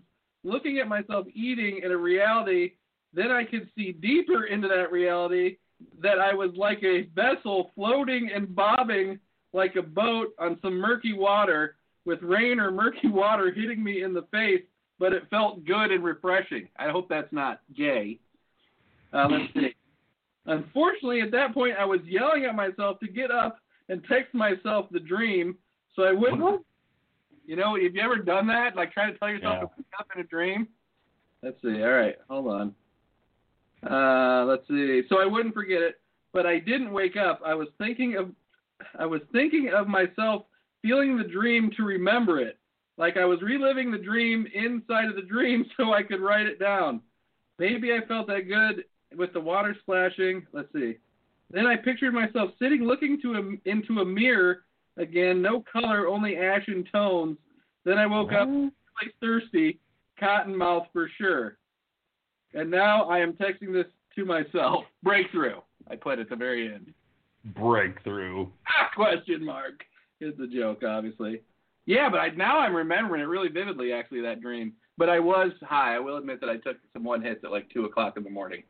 looking 0.44 0.80
at 0.80 0.88
myself 0.88 1.26
eating 1.34 1.82
in 1.84 1.92
a 1.92 1.98
reality. 1.98 2.74
Then 3.14 3.32
I 3.32 3.44
could 3.44 3.70
see 3.76 3.92
deeper 3.92 4.46
into 4.46 4.68
that 4.68 4.92
reality 4.92 5.58
that 6.02 6.20
I 6.20 6.34
was 6.34 6.52
like 6.56 6.84
a 6.84 7.04
vessel 7.16 7.72
floating 7.76 8.30
and 8.34 8.56
bobbing 8.56 9.20
like 9.54 9.76
a 9.76 9.82
boat 9.82 10.30
on 10.40 10.58
some 10.62 10.76
murky 10.76 11.14
water 11.14 11.76
with 12.06 12.22
rain 12.22 12.60
or 12.60 12.72
murky 12.72 13.08
water 13.10 13.52
hitting 13.52 13.84
me 13.84 14.04
in 14.04 14.14
the 14.14 14.26
face, 14.32 14.64
but 15.00 15.14
it 15.14 15.30
felt 15.30 15.66
good 15.66 15.92
and 15.92 16.04
refreshing. 16.04 16.68
I 16.78 16.90
hope 16.90 17.08
that's 17.10 17.32
not 17.32 17.62
gay. 17.76 18.20
Uh, 19.14 19.28
let's 19.30 19.54
see. 19.54 19.76
Unfortunately, 20.46 21.22
at 21.22 21.32
that 21.32 21.54
point, 21.54 21.76
I 21.80 21.86
was 21.86 22.02
yelling 22.06 22.46
at 22.46 22.56
myself 22.56 23.00
to 23.00 23.08
get 23.08 23.32
up 23.32 23.60
and 23.90 24.04
text 24.10 24.34
myself 24.34 24.88
the 24.92 25.00
dream 25.00 25.56
so 25.96 26.04
I 26.04 26.12
wouldn't. 26.12 26.66
What? 27.44 27.50
You 27.50 27.56
know, 27.56 27.76
have 27.76 27.96
you 27.96 28.02
ever 28.02 28.18
done 28.18 28.48
that? 28.48 28.76
Like 28.76 28.92
try 28.94 29.12
to 29.12 29.18
tell 29.18 29.30
yourself 29.30 29.56
Yeah. 29.56 29.60
to 29.62 29.70
wake 29.78 29.86
up 30.00 30.08
in 30.16 30.22
a 30.22 30.24
dream? 30.26 30.68
Let's 31.42 31.62
see. 31.62 31.82
All 31.84 31.92
right, 31.92 32.16
hold 32.30 32.48
on. 32.48 32.76
Uh, 33.90 34.46
let's 34.46 34.68
see. 34.68 35.02
So 35.10 35.20
I 35.22 35.26
wouldn't 35.26 35.54
forget 35.54 35.82
it, 35.82 36.00
but 36.32 36.46
I 36.46 36.60
didn't 36.60 36.92
wake 36.94 37.18
up. 37.18 37.42
I 37.46 37.54
was 37.54 37.68
thinking 37.78 38.16
of, 38.16 38.30
I 38.98 39.06
was 39.06 39.22
thinking 39.34 39.70
of 39.76 39.88
myself 39.88 40.46
feeling 40.82 41.18
the 41.18 41.24
dream 41.24 41.70
to 41.78 41.84
remember 41.84 42.40
it, 42.40 42.58
like 42.98 43.18
I 43.18 43.26
was 43.26 43.42
reliving 43.42 43.92
the 43.92 43.98
dream 43.98 44.48
inside 44.54 45.10
of 45.10 45.16
the 45.16 45.22
dream, 45.22 45.66
so 45.78 45.94
I 45.94 46.04
could 46.04 46.22
write 46.22 46.46
it 46.46 46.60
down. 46.60 47.02
Maybe 47.60 47.92
I 47.94 48.06
felt 48.08 48.28
that 48.28 48.48
good 48.48 48.86
with 49.18 49.34
the 49.34 49.40
water 49.40 49.76
splashing. 49.82 50.46
Let's 50.54 50.72
see. 50.74 50.98
Then 51.52 51.68
I 51.68 51.76
pictured 51.76 52.14
myself 52.14 52.52
sitting, 52.58 52.84
looking 52.84 53.22
to 53.22 53.34
a, 53.36 53.70
into 53.70 54.00
a 54.00 54.06
mirror 54.06 54.64
again, 54.98 55.42
no 55.42 55.64
color, 55.72 56.08
only 56.08 56.38
ashen 56.38 56.86
tones. 56.92 57.38
Then 57.86 57.98
I 57.98 58.06
woke 58.06 58.32
up 58.32 58.48
like 58.48 59.14
thirsty, 59.20 59.80
cotton 60.20 60.56
mouth 60.56 60.88
for 60.94 61.10
sure. 61.18 61.58
And 62.54 62.70
now 62.70 63.06
I 63.10 63.20
am 63.20 63.34
texting 63.34 63.74
this 63.74 63.88
to 64.16 64.26
myself. 64.26 64.86
Breakthrough. 65.04 65.60
I 65.90 65.96
put 65.96 66.20
at 66.20 66.30
the 66.30 66.36
very 66.36 66.74
end. 66.74 66.94
Breakthrough. 67.56 68.48
Ah, 68.68 68.90
question 68.96 69.44
mark. 69.44 69.84
It's 70.20 70.40
a 70.40 70.48
joke, 70.48 70.84
obviously. 70.84 71.42
Yeah, 71.86 72.10
but 72.10 72.20
I, 72.20 72.30
now 72.30 72.60
I'm 72.60 72.76
remembering 72.76 73.22
it 73.22 73.26
really 73.26 73.50
vividly, 73.50 73.92
actually, 73.92 74.22
that 74.22 74.40
dream. 74.40 74.74
But 74.98 75.10
I 75.10 75.20
was 75.20 75.52
high. 75.62 75.96
I 75.96 76.00
will 76.00 76.18
admit 76.18 76.40
that 76.40 76.50
I 76.50 76.58
took 76.58 76.78
some 76.94 77.04
one 77.04 77.22
hits 77.22 77.44
at 77.44 77.52
like 77.52 77.70
2 77.72 77.86
o'clock 77.86 78.16
in 78.16 78.24
the 78.24 78.30
morning. 78.30 78.64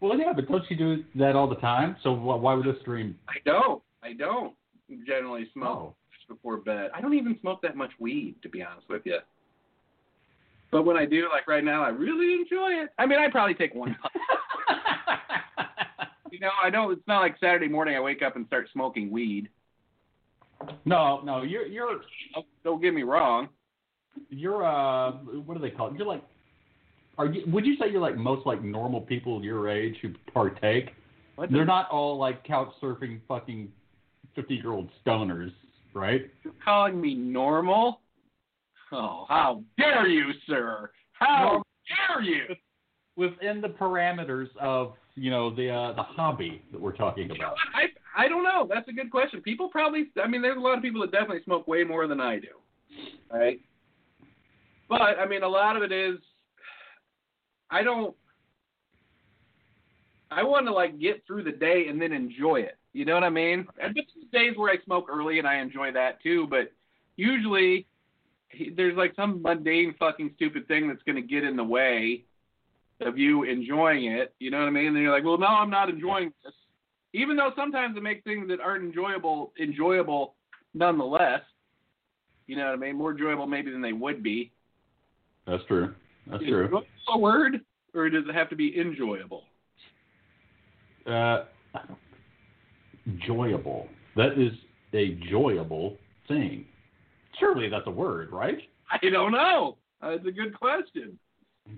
Well, 0.00 0.18
yeah, 0.18 0.32
but 0.34 0.48
don't 0.48 0.64
you 0.68 0.76
do 0.76 1.04
that 1.14 1.36
all 1.36 1.48
the 1.48 1.56
time? 1.56 1.96
So 2.02 2.12
why 2.12 2.54
would 2.54 2.66
this 2.66 2.82
dream? 2.84 3.16
I 3.28 3.36
don't. 3.46 3.80
I 4.02 4.12
don't 4.14 4.52
generally 5.06 5.48
smoke 5.52 5.78
Oh. 5.78 5.94
before 6.28 6.56
bed. 6.58 6.90
I 6.94 7.00
don't 7.00 7.14
even 7.14 7.38
smoke 7.40 7.60
that 7.62 7.76
much 7.76 7.90
weed, 7.98 8.36
to 8.42 8.48
be 8.48 8.62
honest 8.62 8.88
with 8.88 9.02
you. 9.04 9.18
But 10.70 10.84
when 10.84 10.96
I 10.96 11.04
do, 11.04 11.28
like 11.30 11.46
right 11.48 11.64
now, 11.64 11.82
I 11.84 11.88
really 11.90 12.32
enjoy 12.34 12.82
it. 12.82 12.90
I 12.98 13.06
mean, 13.06 13.18
I 13.18 13.28
probably 13.30 13.54
take 13.54 13.74
one. 13.74 13.96
you 16.30 16.40
know, 16.40 16.50
I 16.62 16.70
don't. 16.70 16.92
It's 16.92 17.06
not 17.06 17.20
like 17.20 17.36
Saturday 17.40 17.68
morning. 17.68 17.96
I 17.96 18.00
wake 18.00 18.22
up 18.22 18.36
and 18.36 18.46
start 18.46 18.68
smoking 18.72 19.10
weed. 19.10 19.48
no, 20.84 21.20
no, 21.22 21.42
you're 21.42 21.66
you're 21.66 22.00
Don't, 22.34 22.46
don't 22.64 22.82
get 22.82 22.94
me 22.94 23.02
wrong. 23.02 23.48
you're 24.30 24.64
uh 24.64 25.12
what 25.12 25.54
do 25.56 25.60
they 25.60 25.70
call 25.70 25.88
it? 25.88 25.94
You're 25.98 26.06
like 26.06 26.22
are 27.18 27.26
you 27.26 27.42
would 27.52 27.66
you 27.66 27.76
say 27.76 27.90
you're 27.90 28.00
like 28.00 28.16
most 28.16 28.46
like 28.46 28.62
normal 28.62 29.00
people 29.00 29.44
your 29.44 29.68
age 29.68 29.96
who 30.00 30.10
partake? 30.32 30.90
What 31.36 31.50
They're 31.52 31.64
not 31.64 31.90
all 31.90 32.18
like 32.18 32.44
couch 32.44 32.70
surfing 32.82 33.20
fucking 33.28 33.70
fifty 34.34 34.54
year 34.54 34.72
old 34.72 34.88
stoners, 35.04 35.52
right? 35.94 36.30
You're 36.44 36.54
calling 36.64 37.00
me 37.00 37.14
normal? 37.14 38.00
Oh, 38.92 39.24
how 39.28 39.62
dare 39.78 40.06
you, 40.08 40.32
sir? 40.46 40.90
How 41.12 41.62
dare 42.08 42.22
you? 42.22 42.44
Within 43.16 43.60
the 43.60 43.68
parameters 43.68 44.48
of, 44.60 44.94
you 45.14 45.30
know, 45.30 45.54
the 45.54 45.70
uh 45.70 45.92
the 45.92 46.02
hobby 46.02 46.62
that 46.72 46.80
we're 46.80 46.96
talking 46.96 47.30
about. 47.30 47.56
I 47.74 48.24
I 48.24 48.28
don't 48.28 48.42
know. 48.42 48.66
That's 48.68 48.88
a 48.88 48.92
good 48.92 49.10
question. 49.10 49.40
People 49.40 49.68
probably. 49.68 50.06
I 50.22 50.26
mean, 50.26 50.42
there's 50.42 50.56
a 50.56 50.60
lot 50.60 50.76
of 50.76 50.82
people 50.82 51.00
that 51.02 51.12
definitely 51.12 51.42
smoke 51.44 51.66
way 51.66 51.84
more 51.84 52.06
than 52.06 52.20
I 52.20 52.38
do. 52.38 52.48
Right. 53.30 53.60
But 54.88 55.18
I 55.18 55.26
mean, 55.26 55.42
a 55.42 55.48
lot 55.48 55.76
of 55.76 55.82
it 55.82 55.92
is. 55.92 56.16
I 57.70 57.82
don't. 57.82 58.14
I 60.30 60.42
want 60.42 60.66
to 60.66 60.72
like 60.72 60.98
get 60.98 61.22
through 61.26 61.44
the 61.44 61.52
day 61.52 61.86
and 61.88 62.00
then 62.00 62.12
enjoy 62.12 62.60
it. 62.60 62.78
You 62.92 63.04
know 63.04 63.14
what 63.14 63.24
I 63.24 63.30
mean? 63.30 63.66
And 63.82 63.94
there's 63.94 64.06
days 64.32 64.56
where 64.56 64.70
I 64.70 64.82
smoke 64.84 65.06
early 65.10 65.38
and 65.38 65.48
I 65.48 65.56
enjoy 65.60 65.92
that 65.92 66.22
too. 66.22 66.46
But 66.48 66.72
usually, 67.16 67.86
he- 68.50 68.70
there's 68.70 68.96
like 68.96 69.14
some 69.16 69.40
mundane 69.42 69.94
fucking 69.98 70.32
stupid 70.36 70.68
thing 70.68 70.88
that's 70.88 71.02
going 71.04 71.16
to 71.16 71.22
get 71.22 71.44
in 71.44 71.56
the 71.56 71.64
way 71.64 72.24
of 73.00 73.18
you 73.18 73.44
enjoying 73.44 74.04
it. 74.06 74.34
You 74.38 74.50
know 74.50 74.58
what 74.60 74.66
I 74.66 74.70
mean? 74.70 74.88
And 74.88 74.96
then 74.96 75.02
you're 75.02 75.12
like, 75.12 75.24
well, 75.24 75.38
no, 75.38 75.46
I'm 75.46 75.70
not 75.70 75.88
enjoying 75.88 76.32
this. 76.44 76.52
Even 77.14 77.36
though 77.36 77.52
sometimes 77.56 77.96
it 77.96 78.02
makes 78.02 78.22
things 78.24 78.48
that 78.48 78.60
aren't 78.60 78.84
enjoyable 78.84 79.52
enjoyable 79.60 80.34
nonetheless. 80.74 81.40
You 82.46 82.56
know 82.56 82.66
what 82.66 82.74
I 82.74 82.76
mean? 82.76 82.96
More 82.96 83.12
enjoyable 83.12 83.46
maybe 83.46 83.70
than 83.70 83.80
they 83.82 83.92
would 83.92 84.22
be. 84.22 84.52
That's 85.46 85.64
true. 85.64 85.94
That's 86.26 86.42
Is 86.42 86.48
true. 86.48 86.64
enjoyable 86.64 86.86
a 87.08 87.18
word, 87.18 87.60
or 87.94 88.08
does 88.08 88.24
it 88.28 88.34
have 88.34 88.48
to 88.50 88.56
be 88.56 88.78
enjoyable? 88.78 89.44
Uh, 91.06 91.44
enjoyable. 93.06 93.88
That 94.16 94.38
is 94.38 94.52
a 94.92 95.16
joyable 95.32 95.96
thing. 96.28 96.66
Surely 97.38 97.68
that's 97.68 97.86
a 97.86 97.90
word, 97.90 98.30
right? 98.30 98.58
I 98.90 99.08
don't 99.08 99.32
know. 99.32 99.76
Uh, 100.02 100.10
it's 100.10 100.26
a 100.26 100.32
good 100.32 100.56
question. 100.58 101.18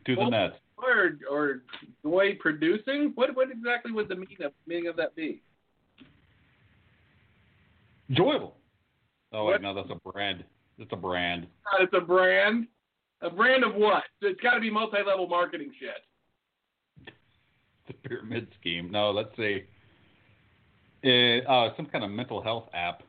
Do 0.05 0.15
the 0.15 0.21
Well- 0.23 0.31
net. 0.31 0.61
Or 0.77 1.13
or 1.31 1.63
joy 2.03 2.37
producing? 2.41 3.13
What 3.15 3.37
what 3.37 3.49
exactly 3.51 3.93
would 3.93 4.09
the 4.09 4.17
meaning 4.17 4.43
of 4.45 4.53
meaning 4.67 4.89
of 4.89 4.97
that 4.97 5.15
be? 5.15 5.41
Enjoyable. 8.11 8.57
Oh 9.33 9.45
What? 9.45 9.53
wait, 9.53 9.63
no, 9.63 9.73
that's 9.73 9.89
a 9.91 10.11
brand. 10.11 10.43
It's 10.79 10.93
a 10.93 10.97
brand. 10.97 11.47
It's 11.81 11.93
a 11.97 12.01
brand. 12.01 12.67
A 13.23 13.31
brand 13.31 13.63
of 13.63 13.75
what? 13.77 14.03
It's 14.21 14.41
got 14.41 14.55
to 14.55 14.61
be 14.61 14.69
multi-level 14.71 15.29
marketing 15.29 15.71
shit. 15.79 17.15
It's 17.87 17.91
a 18.05 18.09
pyramid 18.09 18.49
scheme. 18.61 18.91
No, 18.91 19.13
let's 19.13 19.35
see. 19.37 19.63
Uh, 21.05 21.51
uh, 21.51 21.77
some 21.77 21.87
kind 21.87 22.05
of 22.05 22.11
mental 22.11 22.43
health 22.43 22.69
app. 22.73 23.03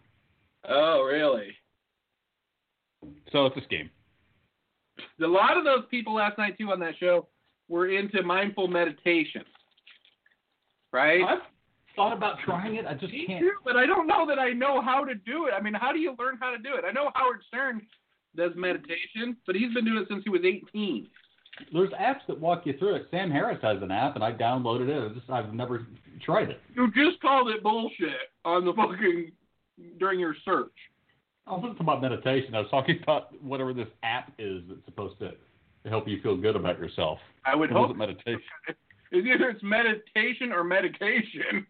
Oh, 0.68 1.04
really? 1.04 1.50
So 3.32 3.46
it's 3.46 3.58
a 3.58 3.62
scheme. 3.64 3.90
A 5.24 5.28
lot 5.28 5.58
of 5.58 5.64
those 5.64 5.84
people 5.90 6.16
last 6.16 6.38
night 6.38 6.58
too 6.58 6.72
on 6.72 6.80
that 6.80 6.96
show 7.00 7.28
were 7.70 7.90
into 7.90 8.22
mindful 8.24 8.68
meditation. 8.68 9.44
Right? 10.92 11.24
I've 11.24 11.40
thought 11.96 12.14
about 12.16 12.38
trying 12.44 12.76
it. 12.76 12.86
I 12.86 12.94
just 12.94 13.12
Me 13.14 13.26
can't. 13.28 13.42
too, 13.42 13.52
but 13.64 13.76
I 13.76 13.86
don't 13.86 14.08
know 14.08 14.26
that 14.28 14.40
I 14.40 14.52
know 14.52 14.82
how 14.82 15.04
to 15.06 15.16
do 15.16 15.46
it. 15.48 15.54
I 15.58 15.62
mean, 15.62 15.74
how 15.74 15.92
do 15.92 16.00
you 16.00 16.16
learn 16.20 16.38
how 16.40 16.52
to 16.52 16.58
do 16.58 16.76
it? 16.76 16.84
I 16.88 16.92
know 16.92 17.12
Howard 17.16 17.42
Stern 17.48 17.82
does 18.36 18.52
meditation, 18.56 19.38
but 19.46 19.56
he's 19.56 19.74
been 19.74 19.86
doing 19.86 20.00
it 20.00 20.08
since 20.10 20.24
he 20.24 20.30
was 20.30 20.42
18. 20.44 21.08
There's 21.72 21.90
apps 21.92 22.26
that 22.28 22.40
walk 22.40 22.66
you 22.66 22.78
through 22.78 22.96
it. 22.96 23.08
Sam 23.12 23.32
Harris 23.32 23.60
has 23.62 23.82
an 23.82 23.92
app, 23.92 24.16
and 24.16 24.24
I 24.24 24.32
downloaded 24.32 24.90
it. 24.90 25.12
I 25.12 25.14
just 25.14 25.30
I've 25.30 25.54
never 25.54 25.88
tried 26.22 26.50
it. 26.50 26.60
You 26.76 26.92
just 26.94 27.22
called 27.22 27.50
it 27.50 27.64
bullshit 27.64 28.30
on 28.44 28.66
the 28.66 28.74
fucking 28.74 29.32
during 30.00 30.20
your 30.20 30.36
search. 30.44 30.74
I 31.48 31.52
wasn't 31.52 31.74
talking 31.74 31.88
about 31.88 32.02
meditation. 32.02 32.56
I 32.56 32.60
was 32.60 32.70
talking 32.72 33.00
about 33.04 33.42
whatever 33.42 33.74
this 33.74 33.88
app 34.04 34.34
is 34.40 34.64
that's 34.68 34.84
supposed 34.86 35.20
to 35.20 35.32
help 35.88 36.08
you 36.08 36.22
feel 36.22 36.36
good 36.36 36.56
about 36.56 36.80
yourself. 36.80 37.20
I 37.46 37.56
would 37.56 37.70
It 37.70 37.74
hope 37.74 37.96
meditation. 37.96 38.42
it's 39.12 39.28
either 39.28 39.50
it's 39.50 39.64
meditation 39.64 40.52
or 40.52 40.64
medication. 40.64 41.68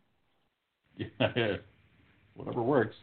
Yeah, 0.97 1.57
whatever 2.35 2.63
works. 2.63 2.95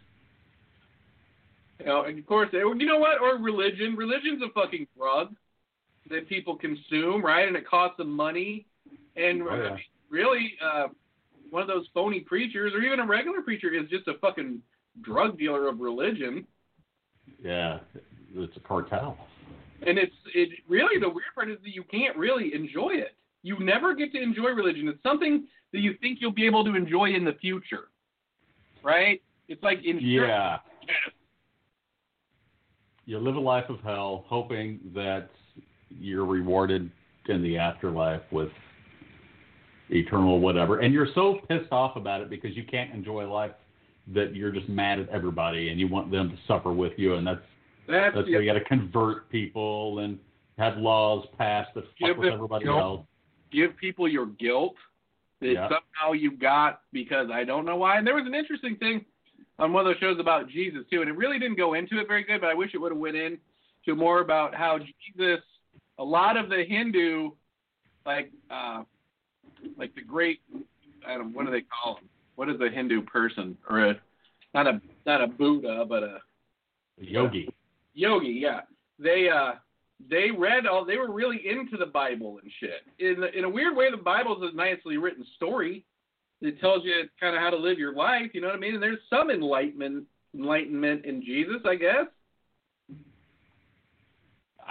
You 1.78 1.86
know, 1.86 2.04
and 2.04 2.18
of 2.18 2.26
course, 2.26 2.48
eh, 2.54 2.58
you 2.58 2.86
know 2.86 2.98
what? 2.98 3.20
Or 3.20 3.36
religion. 3.36 3.94
Religion's 3.96 4.42
a 4.42 4.50
fucking 4.52 4.86
drug 4.96 5.34
that 6.10 6.28
people 6.28 6.56
consume, 6.56 7.24
right? 7.24 7.46
And 7.46 7.56
it 7.56 7.66
costs 7.66 7.96
them 7.96 8.10
money. 8.10 8.66
And 9.16 9.42
Oh, 9.42 9.54
yeah. 9.54 9.76
really, 10.10 10.54
uh, 10.62 10.88
one 11.50 11.62
of 11.62 11.68
those 11.68 11.86
phony 11.92 12.20
preachers, 12.20 12.72
or 12.74 12.82
even 12.82 13.00
a 13.00 13.06
regular 13.06 13.42
preacher, 13.42 13.72
is 13.72 13.88
just 13.90 14.08
a 14.08 14.14
fucking 14.14 14.62
drug 15.02 15.38
dealer 15.38 15.68
of 15.68 15.80
religion. 15.80 16.46
Yeah, 17.42 17.80
it's 18.34 18.56
a 18.56 18.60
cartel. 18.60 19.18
And 19.86 19.98
it's 19.98 20.14
it 20.34 20.50
really 20.68 20.98
the 20.98 21.08
weird 21.08 21.34
part 21.34 21.50
is 21.50 21.58
that 21.62 21.74
you 21.74 21.82
can't 21.84 22.16
really 22.16 22.54
enjoy 22.54 22.90
it. 22.90 23.16
You 23.42 23.58
never 23.58 23.94
get 23.94 24.12
to 24.12 24.22
enjoy 24.22 24.50
religion. 24.50 24.86
It's 24.88 25.02
something 25.02 25.46
that 25.72 25.80
you 25.80 25.94
think 26.00 26.20
you'll 26.20 26.30
be 26.32 26.46
able 26.46 26.64
to 26.64 26.74
enjoy 26.76 27.06
in 27.14 27.24
the 27.24 27.32
future, 27.34 27.88
right? 28.82 29.20
It's 29.48 29.62
like 29.62 29.78
insurance. 29.84 30.30
Yeah, 30.30 30.58
you 33.04 33.18
live 33.18 33.36
a 33.36 33.40
life 33.40 33.68
of 33.68 33.80
hell, 33.80 34.24
hoping 34.28 34.80
that 34.94 35.30
you're 36.00 36.24
rewarded 36.26 36.90
in 37.28 37.42
the 37.42 37.56
afterlife 37.58 38.22
with 38.30 38.50
eternal 39.90 40.40
whatever, 40.40 40.80
and 40.80 40.92
you're 40.94 41.08
so 41.14 41.40
pissed 41.48 41.70
off 41.70 41.96
about 41.96 42.20
it 42.20 42.30
because 42.30 42.56
you 42.56 42.64
can't 42.64 42.92
enjoy 42.94 43.30
life 43.30 43.52
that 44.14 44.34
you're 44.34 44.50
just 44.50 44.68
mad 44.68 44.98
at 44.98 45.08
everybody 45.10 45.68
and 45.68 45.78
you 45.78 45.86
want 45.86 46.10
them 46.10 46.30
to 46.30 46.36
suffer 46.48 46.72
with 46.72 46.92
you, 46.96 47.14
and 47.14 47.26
that's 47.26 47.40
That's, 47.88 48.14
That's 48.14 48.26
the, 48.28 48.34
why 48.34 48.40
you 48.40 48.46
got 48.52 48.58
to 48.58 48.64
convert 48.64 49.28
people 49.28 49.98
and 49.98 50.18
have 50.56 50.78
laws 50.78 51.26
passed 51.36 51.74
that 51.74 51.82
fuck 51.84 51.98
Give 51.98 52.18
with 52.18 52.32
everybody 52.32 52.64
guilt. 52.64 52.78
else. 52.78 53.06
give 53.50 53.76
people 53.76 54.06
your 54.08 54.26
guilt 54.26 54.74
that 55.40 55.52
Yeah. 55.52 55.68
somehow 55.68 56.12
you 56.12 56.30
got 56.36 56.82
because 56.92 57.28
I 57.32 57.42
don't 57.44 57.64
know 57.64 57.76
why. 57.76 57.98
And 57.98 58.06
there 58.06 58.14
was 58.14 58.24
an 58.26 58.34
interesting 58.34 58.76
thing 58.76 59.04
on 59.58 59.72
one 59.72 59.84
of 59.84 59.92
those 59.92 59.98
shows 60.00 60.18
about 60.20 60.48
Jesus 60.48 60.84
too, 60.90 61.00
and 61.00 61.10
it 61.10 61.16
really 61.16 61.38
didn't 61.40 61.56
go 61.56 61.74
into 61.74 61.98
it 61.98 62.06
very 62.06 62.22
good. 62.22 62.40
But 62.40 62.50
I 62.50 62.54
wish 62.54 62.70
it 62.72 62.78
would 62.78 62.92
have 62.92 63.00
went 63.00 63.16
in 63.16 63.36
to 63.86 63.94
more 63.96 64.20
about 64.20 64.54
how 64.54 64.78
Jesus, 64.78 65.40
a 66.02 66.04
lot 66.04 66.36
of 66.36 66.50
the 66.50 66.64
Hindu, 66.68 67.30
like 68.04 68.30
uh, 68.50 68.82
like 69.78 69.94
the 69.94 70.02
great, 70.02 70.40
I 71.06 71.14
don't 71.14 71.32
what 71.32 71.46
do 71.46 71.52
they 71.52 71.62
call 71.62 71.96
him? 71.96 72.08
What 72.34 72.48
is 72.48 72.56
a 72.60 72.68
Hindu 72.68 73.02
person 73.02 73.56
or 73.70 73.90
a 73.90 73.94
not 74.52 74.66
a 74.66 74.80
not 75.06 75.22
a 75.22 75.28
Buddha 75.28 75.84
but 75.88 76.02
a 76.02 76.18
Yogi. 76.98 77.48
yogi? 77.94 78.38
Yeah, 78.42 78.62
they 78.98 79.28
uh 79.28 79.52
they 80.10 80.30
read 80.36 80.66
all 80.66 80.84
they 80.84 80.96
were 80.96 81.12
really 81.12 81.40
into 81.48 81.76
the 81.76 81.86
Bible 81.86 82.40
and 82.42 82.50
shit. 82.58 82.82
In 82.98 83.22
in 83.38 83.44
a 83.44 83.48
weird 83.48 83.76
way, 83.76 83.90
the 83.90 83.96
Bible's 83.96 84.42
a 84.42 84.54
nicely 84.56 84.96
written 84.96 85.24
story. 85.36 85.84
It 86.40 86.60
tells 86.60 86.84
you 86.84 87.04
kind 87.20 87.36
of 87.36 87.40
how 87.40 87.50
to 87.50 87.56
live 87.56 87.78
your 87.78 87.94
life. 87.94 88.30
You 88.34 88.40
know 88.40 88.48
what 88.48 88.56
I 88.56 88.58
mean? 88.58 88.74
And 88.74 88.82
there's 88.82 88.98
some 89.08 89.30
enlightenment 89.30 90.04
enlightenment 90.34 91.04
in 91.04 91.22
Jesus, 91.22 91.62
I 91.64 91.76
guess. 91.76 92.06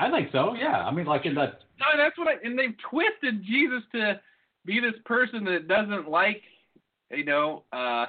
I 0.02 0.10
think 0.10 0.30
so. 0.32 0.56
Yeah. 0.56 0.86
I 0.86 0.92
mean, 0.92 1.06
like 1.06 1.26
in 1.26 1.36
that. 1.36 1.62
No, 1.80 1.86
that's 1.96 2.18
what 2.18 2.28
I. 2.28 2.34
And 2.44 2.58
they've 2.58 2.76
twisted 2.90 3.44
Jesus 3.44 3.84
to 3.94 4.20
be 4.66 4.80
this 4.80 5.00
person 5.06 5.44
that 5.46 5.68
doesn't 5.68 6.10
like, 6.10 6.42
you 7.12 7.24
know, 7.26 7.64
uh, 7.72 8.06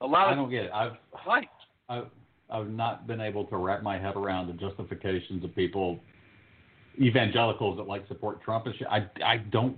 a 0.00 0.06
lot 0.06 0.26
Of, 0.26 0.32
I 0.32 0.34
don't 0.34 0.50
get 0.50 0.64
it. 0.64 0.70
I've 0.72 0.92
life. 1.26 1.44
I've 1.88 2.06
I've 2.50 2.68
not 2.68 3.06
been 3.06 3.20
able 3.20 3.44
to 3.46 3.56
wrap 3.56 3.82
my 3.82 3.98
head 3.98 4.16
around 4.16 4.48
the 4.48 4.52
justifications 4.54 5.44
of 5.44 5.54
people, 5.54 5.98
evangelicals 7.00 7.76
that 7.78 7.86
like 7.86 8.06
support 8.08 8.42
Trump 8.42 8.66
and 8.66 8.74
shit. 8.76 8.88
I 8.88 9.08
I 9.24 9.38
don't. 9.38 9.76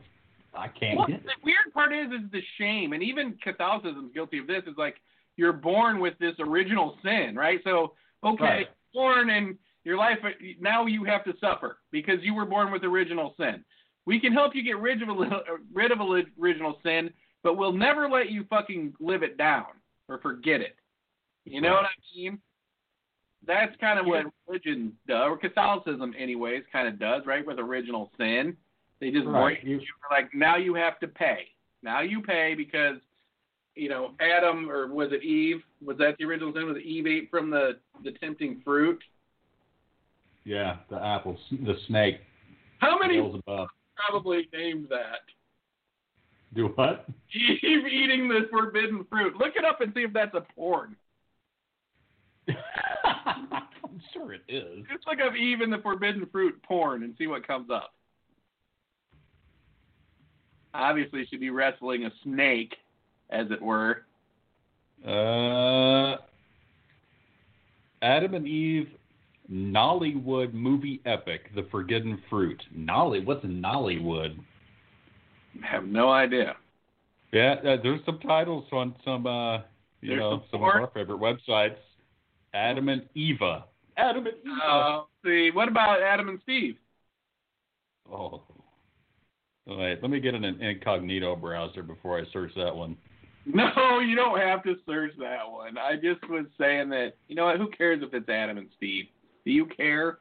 I 0.55 0.69
can't 0.69 0.97
Well, 0.99 1.07
the 1.07 1.19
weird 1.45 1.73
part 1.75 1.93
is, 1.93 2.07
is 2.07 2.31
the 2.33 2.41
shame, 2.59 2.95
and 2.95 3.03
even 3.03 3.37
Catholicism's 3.43 4.11
guilty 4.15 4.39
of 4.39 4.47
this. 4.47 4.63
Is 4.67 4.75
like 4.79 4.97
you're 5.37 5.53
born 5.53 6.01
with 6.01 6.15
this 6.19 6.35
original 6.39 6.97
sin, 7.03 7.35
right? 7.37 7.61
So 7.63 7.93
okay, 8.25 8.43
Right. 8.45 8.67
born 8.95 9.29
and 9.31 9.59
your 9.87 9.97
life 9.97 10.19
now 10.61 10.85
you 10.87 11.05
have 11.05 11.25
to 11.25 11.33
suffer 11.41 11.79
because 11.93 12.17
you 12.23 12.35
were 12.35 12.45
born 12.45 12.73
with 12.73 12.83
original 12.83 13.35
sin. 13.39 13.65
We 14.05 14.19
can 14.19 14.33
help 14.33 14.55
you 14.55 14.63
get 14.63 14.81
rid 14.81 15.01
of 15.01 15.09
a 15.09 15.13
little, 15.13 15.41
rid 15.73 15.93
of 15.93 16.01
a 16.01 16.23
original 16.41 16.79
sin, 16.83 17.11
but 17.45 17.57
we'll 17.57 17.73
never 17.73 18.09
let 18.09 18.31
you 18.31 18.45
fucking 18.51 18.95
live 18.99 19.23
it 19.23 19.39
down 19.39 19.67
or 20.09 20.19
forget 20.19 20.61
it. 20.61 20.77
You 21.45 21.61
know 21.61 21.75
what 21.75 21.85
I 21.85 22.17
mean? 22.17 22.41
That's 23.47 23.75
kind 23.81 24.01
of 24.01 24.07
what 24.07 24.27
religion 24.49 24.93
does, 25.07 25.29
or 25.29 25.39
Catholicism, 25.39 26.15
anyways, 26.19 26.65
kind 26.73 26.89
of 26.89 26.99
does, 26.99 27.23
right? 27.25 27.47
With 27.47 27.61
original 27.61 28.11
sin, 28.19 28.57
they 29.01 29.13
just 29.13 29.27
Right. 29.27 29.63
you 29.63 29.81
like 30.11 30.35
now 30.35 30.57
you 30.57 30.75
have 30.75 30.99
to 30.99 31.07
pay. 31.07 31.47
Now 31.83 32.01
you 32.01 32.23
pay 32.23 32.55
because 32.57 32.97
you 33.77 33.89
know 33.89 34.15
Adam 34.19 34.69
or 34.69 34.89
was 34.89 35.13
it 35.13 35.23
Eve? 35.23 35.63
Was 35.85 35.97
that 35.99 36.17
the 36.19 36.25
original 36.25 36.53
sin? 36.53 36.67
Was 36.67 36.77
it 36.77 36.83
Eve 36.83 37.07
ate 37.07 37.31
from 37.31 37.51
the 37.51 37.79
the 38.03 38.11
tempting 38.13 38.61
fruit? 38.65 39.01
Yeah, 40.47 40.77
the 40.89 41.05
apple, 41.05 41.37
the 41.51 41.75
snake, 41.89 42.21
How 42.79 42.97
many 43.01 43.21
probably 43.97 44.49
named 44.53 44.87
that? 44.91 45.23
Do 46.55 46.69
what? 46.77 47.05
Eve 47.35 47.87
eating 47.87 48.29
the 48.29 48.47
forbidden 48.49 49.05
fruit. 49.11 49.37
Look 49.37 49.57
it 49.57 49.65
up 49.65 49.81
and 49.81 49.93
see 49.93 50.03
if 50.03 50.13
that's 50.13 50.35
a 50.35 50.47
porn. 50.55 50.95
I'm 52.49 54.01
sure 54.13 54.35
it 54.35 54.43
is. 54.49 54.85
Just 54.93 55.05
look 55.09 55.19
up 55.21 55.35
Eve 55.35 55.63
and 55.63 55.73
the 55.73 55.79
forbidden 55.79 56.25
fruit 56.31 56.63
porn 56.63 57.03
and 57.03 57.17
see 57.19 57.27
what 57.27 57.45
comes 57.45 57.69
up. 57.69 57.93
Obviously, 60.73 61.27
she'd 61.27 61.41
be 61.41 61.51
wrestling 61.51 62.05
a 62.05 62.13
snake, 62.23 62.77
as 63.31 63.47
it 63.51 63.61
were. 63.61 64.05
Uh, 65.05 66.19
Adam 68.01 68.35
and 68.35 68.47
Eve, 68.47 68.91
Nollywood 69.51 70.53
movie 70.53 71.01
epic, 71.07 71.51
The 71.55 71.67
Forbidden 71.71 72.21
Fruit. 72.29 72.61
Nolly, 72.75 73.21
what's 73.21 73.45
Nollywood? 73.45 74.39
I 75.63 75.67
have 75.67 75.87
no 75.87 76.11
idea. 76.11 76.57
Yeah, 77.33 77.55
uh, 77.65 77.77
there's 77.83 78.01
some 78.05 78.19
titles 78.21 78.65
on 78.73 78.95
some, 79.05 79.27
uh, 79.27 79.59
you 80.01 80.09
There's 80.09 80.21
know, 80.21 80.31
some 80.31 80.43
some 80.51 80.61
of 80.63 80.69
our 80.69 80.91
favorite 80.95 81.21
websites. 81.21 81.77
Adam 82.55 82.89
and 82.89 83.03
Eva. 83.15 83.65
Adam 83.97 84.27
and 84.27 84.37
Eva. 84.45 84.67
Uh, 84.67 85.03
see, 85.25 85.51
what 85.53 85.69
about 85.69 86.03
Adam 86.03 86.29
and 86.29 86.39
Steve? 86.43 86.77
oh. 88.13 88.43
Wait, 89.69 89.99
let 90.01 90.11
me 90.13 90.21
get 90.21 90.35
an 90.35 90.45
incognito 90.45 91.35
browser 91.35 91.83
before 91.83 92.21
I 92.21 92.23
search 92.33 92.53
that 92.55 92.75
one. 92.75 92.97
No, 93.47 93.99
you 94.01 94.15
don't 94.15 94.39
have 94.39 94.63
to 94.63 94.77
search 94.87 95.13
that 95.19 95.51
one. 95.51 95.77
I 95.77 95.95
just 95.97 96.29
was 96.29 96.47
saying 96.59 96.89
that, 96.91 97.15
you 97.29 97.35
know 97.35 97.47
what, 97.47 97.59
who 97.59 97.69
cares 97.71 98.01
if 98.03 98.15
it's 98.15 98.29
Adam 98.29 98.59
and 98.59 98.69
Steve? 98.77 99.07
Do 99.47 99.53
you 99.53 99.65
care? 99.65 100.19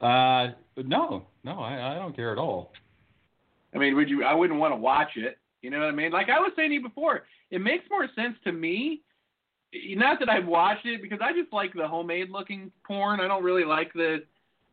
Uh, 0.00 0.48
no, 0.76 1.24
no, 1.44 1.58
I, 1.60 1.92
I 1.92 1.94
don't 1.94 2.14
care 2.14 2.30
at 2.30 2.38
all. 2.38 2.72
I 3.74 3.78
mean, 3.78 3.96
would 3.96 4.10
you? 4.10 4.22
I 4.22 4.34
wouldn't 4.34 4.60
want 4.60 4.72
to 4.72 4.76
watch 4.76 5.16
it. 5.16 5.38
You 5.62 5.70
know 5.70 5.78
what 5.78 5.88
I 5.88 5.92
mean? 5.92 6.12
Like 6.12 6.28
I 6.28 6.38
was 6.38 6.52
saying 6.56 6.68
to 6.70 6.74
you 6.74 6.82
before, 6.82 7.22
it 7.50 7.60
makes 7.60 7.84
more 7.90 8.06
sense 8.14 8.36
to 8.44 8.52
me. 8.52 9.00
Not 9.94 10.18
that 10.18 10.28
I've 10.28 10.46
watched 10.46 10.84
it 10.84 11.00
because 11.00 11.20
I 11.22 11.32
just 11.32 11.52
like 11.52 11.72
the 11.72 11.88
homemade 11.88 12.28
looking 12.30 12.70
porn. 12.86 13.20
I 13.20 13.28
don't 13.28 13.42
really 13.42 13.64
like 13.64 13.92
the 13.94 14.24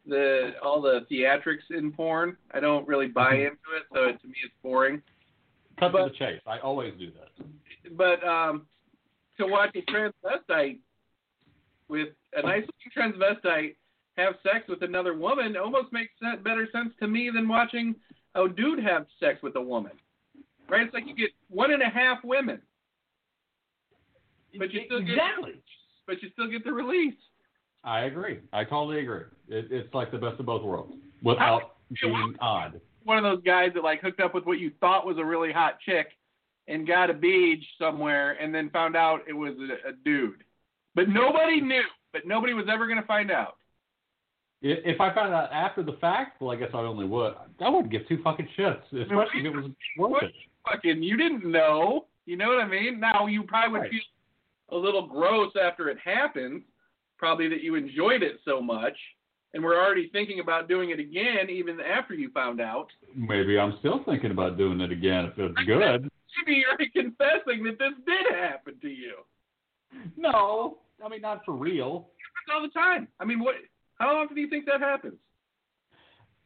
the 0.06 0.52
all 0.62 0.82
the 0.82 1.06
theatrics 1.10 1.70
in 1.70 1.94
porn. 1.94 2.36
I 2.54 2.60
don't 2.60 2.86
really 2.88 3.08
buy 3.08 3.36
into 3.36 3.48
it, 3.78 3.84
so 3.94 4.04
it, 4.06 4.22
to 4.22 4.28
me 4.28 4.36
it's 4.44 4.54
boring. 4.62 5.02
Cut 5.80 5.94
But- 5.94 6.08
to 6.08 6.10
the 6.12 6.18
chase. 6.18 6.42
I 6.46 6.60
always 6.60 6.94
do 7.00 7.12
that. 7.12 7.46
But 7.96 8.22
um, 8.28 8.66
to 9.38 9.46
watch 9.48 9.76
a 9.76 9.82
transvestite 9.90 10.80
with 11.90 12.10
a 12.34 12.42
nice 12.44 12.64
looking 12.64 13.14
transvestite 13.20 13.76
have 14.18 14.36
sex 14.44 14.66
with 14.68 14.82
another 14.84 15.14
woman 15.14 15.58
almost 15.58 15.92
makes 15.92 16.12
sen- 16.22 16.44
better 16.44 16.68
sense 16.72 16.94
to 17.00 17.08
me 17.08 17.30
than 17.34 17.48
watching 17.48 17.96
a 18.36 18.48
dude 18.48 18.80
have 18.80 19.06
sex 19.20 19.42
with 19.42 19.56
a 19.56 19.62
woman. 19.62 19.94
Right? 20.70 20.82
It's 20.82 20.94
like 20.94 21.08
you 21.08 21.16
get 21.16 21.32
one 21.50 21.72
and 21.72 21.82
a 21.82 21.90
half 21.90 22.20
women, 22.24 22.62
but 24.58 24.72
you 24.72 24.82
still 24.86 25.00
get 25.00 25.10
exactly. 25.10 25.62
but 26.06 26.22
you 26.22 26.30
still 26.34 26.50
get 26.50 26.64
the 26.64 26.72
release. 26.72 27.16
I 27.84 28.02
agree. 28.02 28.40
I 28.54 28.66
totally 28.66 29.00
agree. 29.00 29.24
It, 29.48 29.68
it's 29.72 29.94
like 29.94 30.12
the 30.12 30.18
best 30.18 30.40
of 30.40 30.46
both 30.46 30.64
worlds 30.64 30.94
without 31.24 31.76
being 32.02 32.36
odd. 32.40 32.80
One 33.04 33.18
of 33.18 33.24
those 33.24 33.44
guys 33.44 33.72
that 33.74 33.84
like 33.84 34.02
hooked 34.02 34.20
up 34.20 34.36
with 34.36 34.46
what 34.46 34.60
you 34.60 34.72
thought 34.80 35.08
was 35.08 35.18
a 35.18 35.26
really 35.26 35.52
hot 35.52 35.80
chick 35.80 36.10
and 36.68 36.86
got 36.86 37.10
a 37.10 37.14
beach 37.14 37.64
somewhere 37.80 38.34
and 38.34 38.54
then 38.54 38.70
found 38.70 38.96
out 38.96 39.22
it 39.28 39.34
was 39.34 39.54
a, 39.58 39.90
a 39.90 39.92
dude. 40.06 40.44
But 40.96 41.10
nobody 41.10 41.62
knew. 41.62 41.84
But 42.12 42.26
nobody 42.26 42.54
was 42.54 42.66
ever 42.72 42.88
going 42.88 43.00
to 43.00 43.06
find 43.08 43.32
out. 43.32 43.58
If 44.62 45.00
I 45.00 45.14
found 45.14 45.34
out 45.34 45.52
after 45.54 45.84
the 45.84 45.94
fact, 46.02 46.42
well, 46.42 46.52
I 46.52 46.56
guess 46.58 46.70
I 46.74 46.80
only 46.80 47.06
would. 47.06 47.34
I 47.62 47.70
wouldn't 47.70 47.92
give 47.92 48.08
two 48.10 48.22
fucking 48.24 48.50
shits, 48.58 48.82
especially 48.92 49.40
if 49.40 49.46
it 49.46 49.56
was 49.56 49.72
worth 49.98 50.24
it. 50.24 50.32
fucking 50.70 51.02
you 51.02 51.16
didn't 51.16 51.50
know. 51.50 52.08
You 52.26 52.36
know 52.36 52.50
what 52.50 52.60
I 52.60 52.68
mean? 52.68 53.00
Now 53.00 53.28
you 53.28 53.44
probably 53.44 53.80
would 53.80 53.90
feel 53.90 54.02
a 54.72 54.78
little 54.78 55.08
gross 55.08 55.54
after 55.62 55.90
it 55.90 55.98
happened, 56.04 56.64
probably 57.18 57.48
that 57.50 57.64
you 57.64 57.76
enjoyed 57.76 58.22
it 58.22 58.40
so 58.44 58.62
much, 58.62 58.98
and 59.54 59.64
we're 59.64 59.82
already 59.82 60.10
thinking 60.10 60.42
about 60.42 60.68
doing 60.68 60.90
it 60.90 61.00
again 61.00 61.50
even 61.50 61.80
after 61.80 62.14
you 62.14 62.30
found 62.32 62.60
out. 62.60 62.88
Maybe 63.16 63.58
I'm 63.58 63.76
still 63.80 64.04
thinking 64.04 64.32
about 64.32 64.58
doing 64.58 64.82
it 64.82 64.92
again 64.92 65.26
if 65.26 65.34
it's 65.38 65.58
good. 65.66 66.10
Maybe 66.38 66.62
you're 66.62 66.78
confessing 66.94 67.64
that 67.64 67.80
this 67.80 67.94
did 68.06 68.36
happen 68.36 68.76
to 68.82 68.90
you. 68.90 69.16
No, 70.18 70.78
I 71.04 71.10
mean 71.10 71.22
not 71.22 71.44
for 71.46 71.54
real. 71.54 72.10
Happens 72.48 72.54
all 72.54 72.62
the 72.62 72.74
time. 72.74 73.08
I 73.20 73.26
mean, 73.26 73.40
what? 73.40 73.56
How 73.96 74.16
often 74.16 74.36
do 74.36 74.42
you 74.42 74.50
think 74.50 74.66
that 74.66 74.82
happens? 74.82 75.16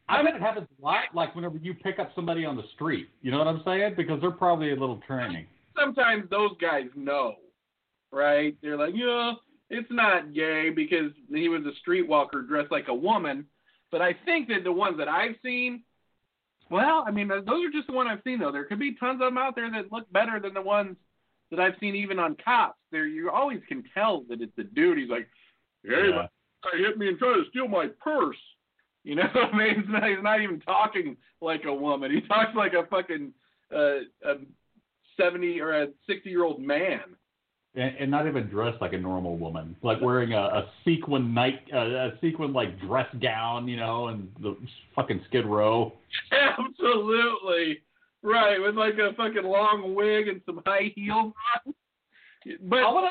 I 0.10 0.21
bet 0.21 0.36
it 0.36 0.41
happens 0.41 0.67
a 0.79 0.84
lot, 0.84 1.03
like 1.13 1.34
whenever 1.36 1.58
you 1.58 1.73
pick 1.73 1.97
up 1.97 2.12
somebody 2.15 2.45
on 2.45 2.58
the 2.58 2.63
street. 2.75 3.10
You 3.21 3.32
know 3.32 3.38
what 3.38 3.47
I'm 3.47 3.62
saying? 3.65 3.93
Because 3.95 4.19
they're 4.21 4.32
probably 4.32 4.71
a 4.71 4.75
little 4.75 4.99
training. 5.08 5.45
Sometimes 5.79 6.29
those 6.29 6.51
guys 6.60 6.88
know, 6.95 7.36
right? 8.12 8.56
They're 8.62 8.77
like, 8.77 8.93
yeah, 8.95 9.34
it's 9.69 9.88
not 9.89 10.34
gay 10.34 10.69
because 10.69 11.12
he 11.29 11.47
was 11.47 11.62
a 11.65 11.89
streetwalker 11.89 12.47
dressed 12.47 12.71
like 12.71 12.89
a 12.89 12.93
woman. 12.93 13.45
But 13.91 14.01
I 14.01 14.15
think 14.25 14.49
that 14.49 14.63
the 14.63 14.71
ones 14.71 14.97
that 14.97 15.08
I've 15.08 15.36
seen, 15.43 15.84
well, 16.69 17.06
I 17.08 17.12
mean, 17.12 17.29
those 17.29 17.41
are 17.45 17.71
just 17.71 17.88
the 17.88 17.93
ones 17.93 18.10
I've 18.12 18.23
seen 18.23 18.39
though. 18.39 18.51
There 18.51 18.65
could 18.65 18.79
be 18.79 18.95
tons 18.95 19.21
of 19.21 19.27
them 19.27 19.38
out 19.38 19.56
there 19.56 19.71
that 19.71 19.91
look 19.91 20.12
better 20.12 20.39
than 20.39 20.53
the 20.53 20.62
ones 20.62 20.97
that 21.54 21.62
I've 21.62 21.76
seen 21.80 21.96
even 21.96 22.18
on 22.20 22.36
cops. 22.44 22.80
There, 22.92 23.06
you 23.06 23.30
always 23.30 23.60
can 23.68 23.84
tell 23.94 24.24
that 24.30 24.42
it's 24.42 24.58
a 24.58 24.63
dude. 24.63 24.98
He's 24.98 25.10
like, 25.10 25.28
hey, 25.84 26.10
Yeah. 26.10 26.28
guy 26.63 26.78
hit 26.78 26.98
me 26.98 27.08
and 27.10 27.18
tried 27.20 27.36
to 27.36 27.44
steal 27.50 27.68
my 27.68 27.88
purse. 28.02 28.38
You 29.06 29.16
know 29.16 29.24
I 29.24 29.58
mean? 29.58 29.76
He's 29.82 29.89
not, 29.89 30.04
he's 30.06 30.24
not 30.24 30.42
even 30.42 30.62
talking 30.62 31.18
like 31.42 31.66
a 31.66 31.74
woman. 31.74 32.10
He 32.10 32.22
talks 32.22 32.56
like 32.56 32.72
a 32.72 32.86
fucking 32.89 33.34
uh, 33.76 33.96
a 34.24 34.36
seventy 35.20 35.60
or 35.60 35.74
a 35.84 35.88
sixty 36.08 36.30
year 36.30 36.46
old 36.46 36.62
man. 36.62 37.02
and, 37.76 37.94
and 38.00 38.10
not 38.10 38.28
even 38.28 38.48
dressed 38.48 38.80
like 38.80 38.94
a 38.94 38.98
normal 38.98 39.36
woman, 39.36 39.76
like 39.84 40.00
wearing 40.00 40.32
a, 40.32 40.39
a 40.39 40.70
sequin 40.86 41.34
night, 41.34 41.60
uh, 41.74 41.80
a 41.80 42.12
sequin 42.22 42.54
like 42.54 42.80
dress 42.80 43.08
gown, 43.22 43.68
you 43.68 43.76
know, 43.76 44.08
and 44.08 44.30
the 44.42 44.56
fucking 44.96 45.20
Skid 45.28 45.46
Row. 45.46 45.92
Absolutely 46.32 47.82
right, 48.23 48.57
with 48.59 48.75
like 48.75 48.95
a 48.95 49.13
fucking 49.15 49.43
long 49.43 49.93
wig 49.95 50.27
and 50.27 50.41
some 50.45 50.62
high 50.65 50.91
heels 50.95 51.33
on. 51.65 51.73
But 52.63 52.81
wanna, 52.93 53.09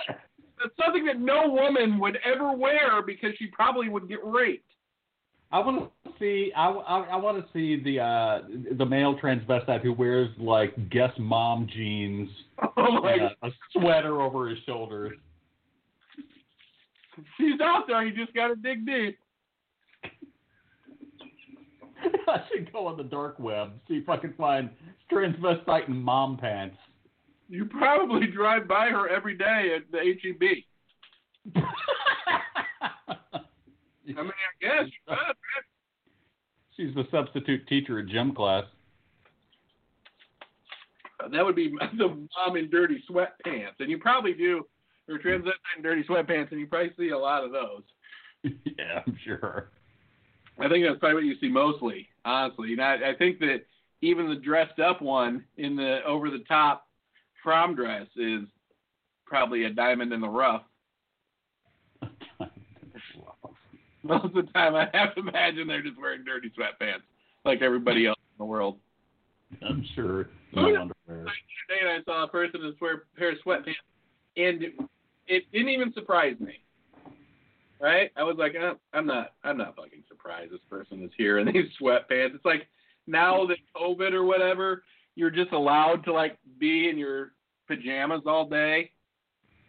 it's 0.64 0.74
something 0.82 1.04
that 1.06 1.20
no 1.20 1.48
woman 1.48 1.98
would 1.98 2.18
ever 2.24 2.52
wear 2.52 3.02
because 3.02 3.30
she 3.38 3.46
probably 3.46 3.88
would 3.88 4.08
get 4.08 4.18
raped. 4.24 4.64
I 5.50 5.58
want 5.58 5.90
to 6.04 6.12
see. 6.18 6.50
I, 6.56 6.70
I, 6.70 7.00
I 7.12 7.16
want 7.16 7.44
to 7.44 7.52
see 7.52 7.82
the 7.82 8.00
uh, 8.00 8.40
the 8.76 8.86
male 8.86 9.18
transvestite 9.18 9.82
who 9.82 9.92
wears 9.92 10.30
like 10.38 10.88
Guess 10.90 11.12
mom 11.18 11.68
jeans 11.72 12.30
Oh 12.76 13.02
and 13.04 13.22
a, 13.22 13.46
a 13.46 13.50
sweater 13.72 14.22
over 14.22 14.48
his 14.48 14.58
shoulders. 14.64 15.12
She's 17.36 17.60
out 17.60 17.84
there. 17.86 18.02
You 18.02 18.16
just 18.16 18.34
gotta 18.34 18.56
dig 18.56 18.86
deep. 18.86 19.18
I 22.28 22.40
should 22.50 22.72
go 22.72 22.86
on 22.86 22.96
the 22.96 23.04
dark 23.04 23.38
web 23.38 23.72
see 23.88 23.94
if 23.94 24.08
I 24.08 24.16
can 24.16 24.32
find 24.34 24.70
transvestite 25.12 25.88
in 25.88 26.00
mom 26.00 26.36
pants. 26.36 26.76
You 27.48 27.66
probably 27.66 28.26
drive 28.28 28.66
by 28.66 28.88
her 28.88 29.08
every 29.08 29.36
day 29.36 29.76
at 29.76 29.82
the 29.90 29.98
HEB. 29.98 30.64
I 34.04 34.06
mean, 34.06 34.16
I 34.16 34.60
guess 34.60 34.86
you 34.86 34.92
could. 35.06 35.36
She's 36.76 36.94
the 36.94 37.04
substitute 37.10 37.66
teacher 37.68 37.98
at 37.98 38.06
gym 38.06 38.34
class. 38.34 38.64
Uh, 41.22 41.28
that 41.28 41.44
would 41.44 41.56
be 41.56 41.72
the 41.98 42.08
mom 42.08 42.56
in 42.56 42.70
dirty 42.70 43.02
sweatpants, 43.10 43.78
and 43.80 43.90
you 43.90 43.98
probably 43.98 44.32
do, 44.32 44.66
or 45.08 45.18
transvestite 45.18 45.76
in 45.76 45.82
dirty 45.82 46.04
sweatpants, 46.04 46.50
and 46.50 46.60
you 46.60 46.66
probably 46.66 46.92
see 46.98 47.10
a 47.10 47.18
lot 47.18 47.44
of 47.44 47.52
those. 47.52 47.82
yeah, 48.78 49.02
I'm 49.06 49.18
sure. 49.24 49.70
I 50.58 50.68
think 50.68 50.84
that's 50.86 50.98
probably 50.98 51.14
what 51.14 51.24
you 51.24 51.34
see 51.40 51.48
mostly, 51.48 52.08
honestly. 52.24 52.72
And 52.72 52.82
I, 52.82 53.10
I 53.10 53.14
think 53.18 53.38
that 53.40 53.62
even 54.02 54.28
the 54.28 54.34
dressed 54.36 54.78
up 54.80 55.00
one 55.00 55.44
in 55.56 55.76
the 55.76 56.00
over 56.04 56.28
the 56.28 56.44
top 56.48 56.86
prom 57.42 57.74
dress 57.74 58.06
is 58.16 58.42
probably 59.24 59.64
a 59.64 59.70
diamond 59.70 60.12
in 60.12 60.20
the 60.20 60.28
rough. 60.28 60.62
Most 64.02 64.24
of 64.24 64.34
the 64.34 64.42
time, 64.52 64.74
I 64.74 64.88
have 64.92 65.14
to 65.14 65.20
imagine 65.20 65.68
they're 65.68 65.82
just 65.82 65.98
wearing 65.98 66.24
dirty 66.24 66.50
sweatpants 66.50 67.02
like 67.44 67.62
everybody 67.62 68.06
else 68.06 68.18
in 68.18 68.38
the 68.38 68.44
world. 68.44 68.78
I'm 69.64 69.84
sure. 69.94 70.28
Oh, 70.56 70.62
No 70.62 70.68
yeah. 70.68 70.80
underwear. 70.80 70.92
The 71.06 71.14
other 71.20 71.28
day, 71.68 71.86
I 71.86 72.02
saw 72.04 72.24
a 72.24 72.28
person 72.28 72.60
in 72.62 72.66
a 72.68 72.72
pair 73.16 73.30
of 73.30 73.38
sweatpants, 73.46 73.74
and 74.36 74.62
it, 74.62 74.74
it 75.28 75.44
didn't 75.52 75.68
even 75.68 75.92
surprise 75.92 76.34
me. 76.40 76.54
Right? 77.80 78.10
I 78.16 78.22
was 78.22 78.36
like, 78.38 78.54
oh, 78.60 78.76
I'm 78.92 79.06
not, 79.06 79.32
I'm 79.44 79.56
not 79.56 79.76
fucking 79.76 80.04
surprised 80.08 80.52
this 80.52 80.60
person 80.70 81.02
is 81.02 81.10
here 81.16 81.38
in 81.38 81.46
these 81.46 81.66
sweatpants. 81.80 82.34
It's 82.34 82.44
like 82.44 82.66
now 83.06 83.46
that 83.46 83.58
COVID 83.76 84.12
or 84.12 84.24
whatever, 84.24 84.84
you're 85.14 85.30
just 85.30 85.52
allowed 85.52 86.04
to 86.04 86.12
like 86.12 86.38
be 86.58 86.88
in 86.88 86.96
your 86.96 87.32
pajamas 87.68 88.22
all 88.26 88.48
day, 88.48 88.90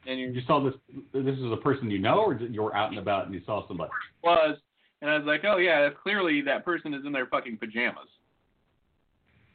and 0.08 0.20
you 0.20 0.30
You 0.30 0.42
saw 0.48 0.64
this. 0.64 0.74
This 1.14 1.38
is 1.38 1.52
a 1.52 1.58
person 1.58 1.90
you 1.90 2.00
know, 2.00 2.20
or 2.20 2.34
you 2.36 2.62
were 2.62 2.76
out 2.76 2.90
and 2.90 3.00
about 3.00 3.26
and 3.26 3.34
you 3.34 3.42
saw 3.46 3.68
somebody? 3.68 3.92
was, 4.24 4.58
and 5.02 5.12
I 5.12 5.18
was 5.18 5.26
like, 5.26 5.44
oh 5.46 5.58
yeah, 5.58 5.90
clearly 6.02 6.42
that 6.42 6.64
person 6.64 6.94
is 6.94 7.06
in 7.06 7.12
their 7.12 7.26
fucking 7.28 7.58
pajamas. 7.58 8.08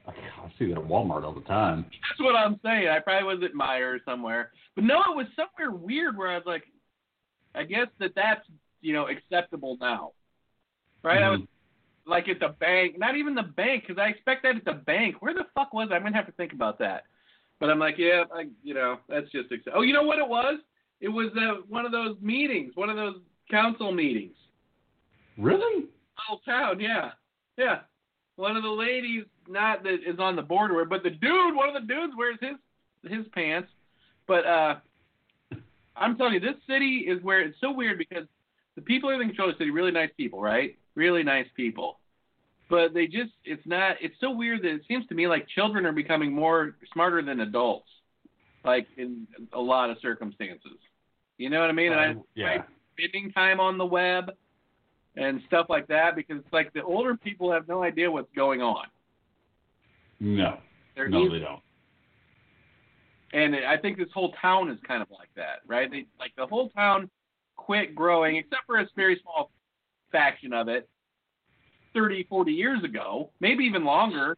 I 0.06 0.12
see 0.58 0.66
that 0.68 0.78
at 0.78 0.84
Walmart 0.84 1.24
all 1.24 1.34
the 1.34 1.42
time. 1.42 1.84
That's 1.90 2.20
what 2.20 2.34
I'm 2.34 2.58
saying. 2.64 2.88
I 2.88 2.98
probably 2.98 3.34
was 3.34 3.44
at 3.44 3.52
Meijer 3.54 3.96
or 3.96 4.00
somewhere, 4.06 4.52
but 4.74 4.84
no, 4.84 5.00
it 5.00 5.16
was 5.16 5.26
somewhere 5.36 5.76
weird 5.76 6.16
where 6.16 6.28
I 6.28 6.36
was 6.36 6.46
like, 6.46 6.64
I 7.54 7.64
guess 7.64 7.88
that 7.98 8.14
that's 8.14 8.46
you 8.80 8.92
know 8.94 9.08
acceptable 9.08 9.76
now, 9.80 10.12
right? 11.02 11.22
I 11.22 11.30
was 11.30 11.40
Mhm. 11.40 11.48
Like 12.08 12.28
at 12.28 12.40
the 12.40 12.54
bank, 12.60 12.98
not 12.98 13.16
even 13.16 13.34
the 13.34 13.42
bank, 13.42 13.84
because 13.86 14.00
I 14.00 14.08
expect 14.08 14.42
that 14.42 14.56
at 14.56 14.64
the 14.64 14.72
bank. 14.84 15.16
Where 15.20 15.34
the 15.34 15.44
fuck 15.54 15.72
was 15.72 15.88
I? 15.92 15.96
I'm 15.96 16.02
gonna 16.02 16.16
have 16.16 16.26
to 16.26 16.32
think 16.32 16.52
about 16.52 16.78
that. 16.78 17.04
But 17.60 17.70
I'm 17.70 17.78
like, 17.78 17.96
yeah, 17.98 18.24
I, 18.32 18.46
you 18.62 18.74
know, 18.74 18.98
that's 19.08 19.30
just. 19.30 19.50
Accept- 19.52 19.76
oh, 19.76 19.82
you 19.82 19.92
know 19.92 20.02
what 20.02 20.18
it 20.18 20.28
was? 20.28 20.58
It 21.00 21.08
was 21.08 21.28
uh, 21.36 21.62
one 21.68 21.86
of 21.86 21.92
those 21.92 22.16
meetings, 22.20 22.72
one 22.74 22.90
of 22.90 22.96
those 22.96 23.16
council 23.50 23.92
meetings. 23.92 24.34
Really? 25.36 25.86
Little 26.28 26.42
town, 26.44 26.80
yeah, 26.80 27.12
yeah. 27.56 27.80
One 28.36 28.56
of 28.56 28.62
the 28.62 28.68
ladies, 28.68 29.24
not 29.48 29.82
that 29.84 29.98
is 30.06 30.18
on 30.18 30.36
the 30.36 30.42
board, 30.42 30.70
or 30.70 30.84
but 30.84 31.02
the 31.02 31.10
dude, 31.10 31.54
one 31.54 31.68
of 31.68 31.74
the 31.74 31.86
dudes 31.86 32.12
wears 32.16 32.38
his 32.40 33.10
his 33.10 33.26
pants. 33.32 33.68
But 34.26 34.46
uh, 34.46 34.76
I'm 35.96 36.16
telling 36.16 36.34
you, 36.34 36.40
this 36.40 36.56
city 36.68 37.06
is 37.08 37.22
where 37.22 37.40
it's 37.40 37.56
so 37.60 37.72
weird 37.72 37.98
because 37.98 38.24
the 38.76 38.82
people 38.82 39.10
in 39.10 39.18
the 39.18 39.24
control 39.24 39.50
of 39.50 39.56
the 39.56 39.64
city, 39.64 39.70
really 39.70 39.90
nice 39.90 40.10
people, 40.16 40.40
right? 40.40 40.76
Really 40.98 41.22
nice 41.22 41.46
people. 41.56 42.00
But 42.68 42.92
they 42.92 43.06
just, 43.06 43.30
it's 43.44 43.62
not, 43.64 43.96
it's 44.00 44.16
so 44.20 44.32
weird 44.32 44.62
that 44.62 44.70
it 44.74 44.82
seems 44.88 45.06
to 45.06 45.14
me 45.14 45.28
like 45.28 45.46
children 45.48 45.86
are 45.86 45.92
becoming 45.92 46.32
more 46.32 46.74
smarter 46.92 47.22
than 47.22 47.38
adults, 47.38 47.88
like 48.64 48.88
in 48.96 49.28
a 49.52 49.60
lot 49.60 49.90
of 49.90 49.96
circumstances. 50.02 50.72
You 51.38 51.50
know 51.50 51.60
what 51.60 51.70
I 51.70 51.72
mean? 51.72 51.92
and 51.92 52.00
I, 52.00 52.08
Uh, 52.10 52.14
yeah. 52.34 52.62
spending 52.98 53.30
time 53.30 53.60
on 53.60 53.78
the 53.78 53.86
web 53.86 54.32
and 55.16 55.40
stuff 55.46 55.66
like 55.68 55.86
that 55.86 56.16
because 56.16 56.38
it's 56.38 56.52
like 56.52 56.72
the 56.72 56.82
older 56.82 57.16
people 57.16 57.52
have 57.52 57.68
no 57.68 57.84
idea 57.84 58.10
what's 58.10 58.32
going 58.34 58.60
on. 58.60 58.86
No. 60.18 60.58
They're 60.96 61.08
No, 61.08 61.20
easy- 61.22 61.38
they 61.38 61.44
don't. 61.44 61.62
and 63.32 63.54
I 63.54 63.76
think 63.76 63.98
this 63.98 64.08
whole 64.12 64.32
town 64.42 64.68
is 64.68 64.78
kind 64.86 65.00
of 65.00 65.08
like 65.12 65.28
that, 65.36 65.60
right? 65.64 65.88
They, 65.88 66.06
like 66.18 66.32
the 66.36 66.46
whole 66.46 66.70
town 66.70 67.08
quit 67.56 67.94
growing, 67.94 68.34
except 68.36 68.66
for 68.66 68.78
a 68.80 68.86
very 68.96 69.18
small 69.22 69.52
faction 70.10 70.52
of 70.52 70.68
it, 70.68 70.88
30, 71.94 72.24
40 72.24 72.52
years 72.52 72.82
ago, 72.84 73.30
maybe 73.40 73.64
even 73.64 73.84
longer. 73.84 74.36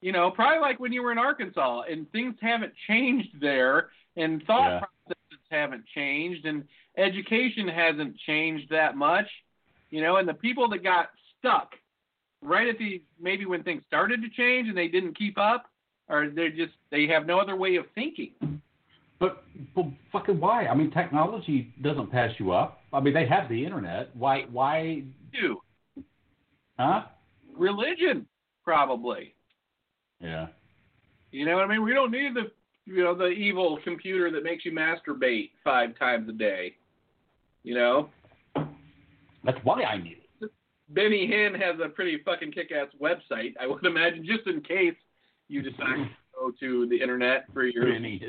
You 0.00 0.12
know, 0.12 0.30
probably 0.30 0.60
like 0.60 0.78
when 0.78 0.92
you 0.92 1.02
were 1.02 1.12
in 1.12 1.18
Arkansas, 1.18 1.82
and 1.90 2.10
things 2.12 2.36
haven't 2.40 2.72
changed 2.86 3.40
there, 3.40 3.90
and 4.16 4.42
thought 4.44 4.70
Yeah. 4.70 4.78
processes 4.78 5.46
haven't 5.50 5.86
changed, 5.86 6.46
and 6.46 6.66
education 6.96 7.66
hasn't 7.68 8.16
changed 8.18 8.70
that 8.70 8.96
much. 8.96 9.28
You 9.90 10.02
know, 10.02 10.16
and 10.16 10.28
the 10.28 10.34
people 10.34 10.68
that 10.68 10.82
got 10.82 11.10
stuck 11.38 11.74
right 12.40 12.68
at 12.68 12.78
the 12.78 13.02
maybe 13.18 13.46
when 13.46 13.64
things 13.64 13.82
started 13.86 14.22
to 14.22 14.28
change 14.28 14.68
and 14.68 14.76
they 14.76 14.88
didn't 14.88 15.14
keep 15.18 15.36
up, 15.38 15.66
or 16.08 16.28
they're 16.28 16.50
just 16.50 16.74
they 16.90 17.06
have 17.08 17.26
no 17.26 17.40
other 17.40 17.56
way 17.56 17.76
of 17.76 17.86
thinking. 17.94 18.34
But, 19.20 19.42
but 19.74 19.86
fucking 20.12 20.38
why? 20.38 20.66
I 20.66 20.74
mean, 20.74 20.90
technology 20.90 21.74
doesn't 21.82 22.10
pass 22.10 22.30
you 22.38 22.52
up. 22.52 22.82
I 22.92 23.00
mean, 23.00 23.14
they 23.14 23.26
have 23.26 23.48
the 23.48 23.64
internet. 23.64 24.14
Why? 24.14 24.46
Why? 24.50 25.02
Do 25.32 25.60
Huh? 26.78 27.02
religion 27.56 28.26
probably. 28.64 29.34
Yeah. 30.20 30.46
You 31.32 31.44
know 31.44 31.56
what 31.56 31.64
I 31.64 31.68
mean? 31.68 31.82
We 31.82 31.92
don't 31.92 32.12
need 32.12 32.34
the 32.34 32.50
you 32.86 33.04
know 33.04 33.14
the 33.14 33.26
evil 33.28 33.78
computer 33.84 34.30
that 34.30 34.44
makes 34.44 34.64
you 34.64 34.72
masturbate 34.72 35.50
five 35.62 35.98
times 35.98 36.28
a 36.28 36.32
day. 36.32 36.74
You 37.64 37.74
know, 37.74 38.08
That's 39.44 39.58
why 39.62 39.82
I 39.82 39.98
need 39.98 40.18
it. 40.40 40.50
Benny 40.90 41.28
Hinn 41.28 41.52
has 41.60 41.78
a 41.84 41.88
pretty 41.88 42.22
fucking 42.24 42.52
kick-ass 42.52 42.88
website. 43.02 43.52
I 43.60 43.66
would 43.66 43.84
imagine 43.84 44.24
just 44.24 44.46
in 44.46 44.62
case 44.62 44.94
you 45.48 45.60
decide 45.60 45.96
to 45.96 46.08
go 46.34 46.50
to 46.60 46.88
the 46.88 46.98
internet 47.02 47.44
for 47.52 47.66
your. 47.66 47.84
Benny, 47.92 48.22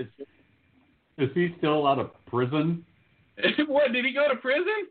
is, 1.19 1.29
he 1.33 1.53
still 1.57 1.85
out 1.85 1.99
of 1.99 2.11
prison? 2.25 2.85
what 3.67 3.91
did 3.91 4.05
he 4.05 4.13
go 4.13 4.27
to 4.29 4.35
prison? 4.35 4.87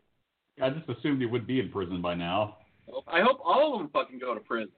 I 0.61 0.69
just 0.69 0.89
assumed 0.89 1.21
he 1.21 1.27
would 1.27 1.47
be 1.47 1.59
in 1.59 1.69
prison 1.69 2.01
by 2.01 2.15
now. 2.15 2.57
I 3.07 3.21
hope 3.21 3.39
all 3.43 3.73
of 3.73 3.79
them 3.79 3.89
fucking 3.91 4.19
go 4.19 4.33
to 4.33 4.39
prison. 4.39 4.71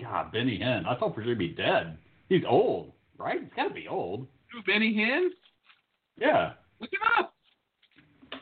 God, 0.00 0.32
Benny 0.32 0.58
Hinn. 0.58 0.86
I 0.86 0.96
thought 0.96 1.14
for 1.14 1.22
sure 1.22 1.30
he'd 1.30 1.38
be 1.38 1.48
dead. 1.48 1.98
He's 2.28 2.42
old, 2.48 2.92
right? 3.18 3.40
He's 3.40 3.52
got 3.54 3.68
to 3.68 3.74
be 3.74 3.88
old. 3.88 4.26
Who, 4.52 4.62
Benny 4.62 4.94
Hinn? 4.94 5.28
Yeah. 6.18 6.52
Look 6.80 6.92
him 6.92 7.00
up. 7.18 7.34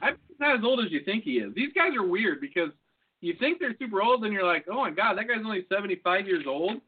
I'm 0.02 0.16
not 0.38 0.58
as 0.58 0.64
old 0.64 0.84
as 0.84 0.90
you 0.90 1.00
think 1.04 1.24
he 1.24 1.32
is. 1.38 1.54
These 1.54 1.72
guys 1.74 1.94
are 1.96 2.06
weird 2.06 2.40
because 2.40 2.70
you 3.20 3.34
think 3.38 3.58
they're 3.58 3.74
super 3.78 4.02
old, 4.02 4.24
and 4.24 4.32
you're 4.32 4.46
like, 4.46 4.66
oh 4.70 4.76
my 4.76 4.90
god, 4.90 5.18
that 5.18 5.28
guy's 5.28 5.44
only 5.44 5.66
75 5.70 6.26
years 6.26 6.44
old. 6.46 6.80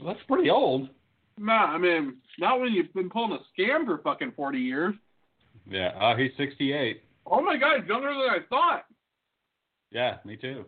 Well, 0.00 0.12
that's 0.12 0.26
pretty 0.26 0.50
old. 0.50 0.88
Nah, 1.38 1.66
I 1.66 1.78
mean, 1.78 2.16
not 2.38 2.60
when 2.60 2.72
you've 2.72 2.92
been 2.94 3.10
pulling 3.10 3.32
a 3.32 3.60
scam 3.60 3.84
for 3.84 3.98
fucking 3.98 4.32
40 4.36 4.58
years. 4.58 4.94
Yeah. 5.68 5.88
Uh, 6.00 6.16
he's 6.16 6.30
68. 6.36 7.02
Oh 7.26 7.42
my 7.42 7.56
god, 7.56 7.80
he's 7.80 7.88
younger 7.88 8.08
than 8.08 8.30
I 8.30 8.38
thought. 8.48 8.84
Yeah, 9.90 10.18
me 10.24 10.36
too. 10.36 10.64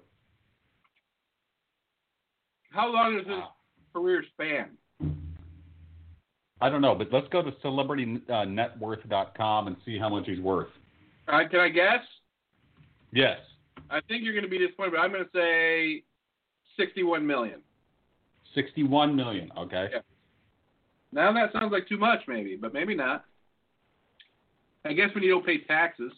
How 2.71 2.93
long 2.93 3.19
is 3.19 3.27
his 3.27 3.37
career 3.95 4.25
span? 4.35 4.71
I 6.61 6.71
don't 6.71 6.81
know, 6.81 6.95
but 6.95 7.13
let's 7.13 7.29
go 7.29 7.43
to 7.43 7.51
celebritynetworth.com 7.65 9.67
and 9.67 9.77
see 9.85 9.99
how 9.99 10.09
much 10.09 10.27
he's 10.27 10.41
worth. 10.41 10.69
Right, 11.29 11.51
can 11.51 11.61
I 11.61 11.69
guess? 11.69 12.01
Yes. 13.13 13.39
I 13.91 14.01
think 14.09 14.25
you're 14.25 14.33
going 14.33 14.45
to 14.45 14.51
be 14.51 14.59
disappointed, 14.59 14.93
but 14.93 15.01
I'm 15.01 15.13
going 15.13 15.25
to 15.25 15.31
say 15.35 16.03
61 16.79 17.27
million. 17.27 17.61
61 18.55 19.15
million. 19.15 19.51
Okay. 19.59 19.89
Yeah. 19.93 19.99
Now 21.13 21.33
that 21.33 21.53
sounds 21.53 21.73
like 21.73 21.89
too 21.89 21.99
much, 21.99 22.21
maybe, 22.29 22.57
but 22.57 22.73
maybe 22.73 22.95
not. 22.95 23.25
I 24.85 24.93
guess 24.93 25.09
when 25.15 25.25
you 25.25 25.31
don't 25.31 25.47
pay 25.47 25.59
taxes. 25.59 26.13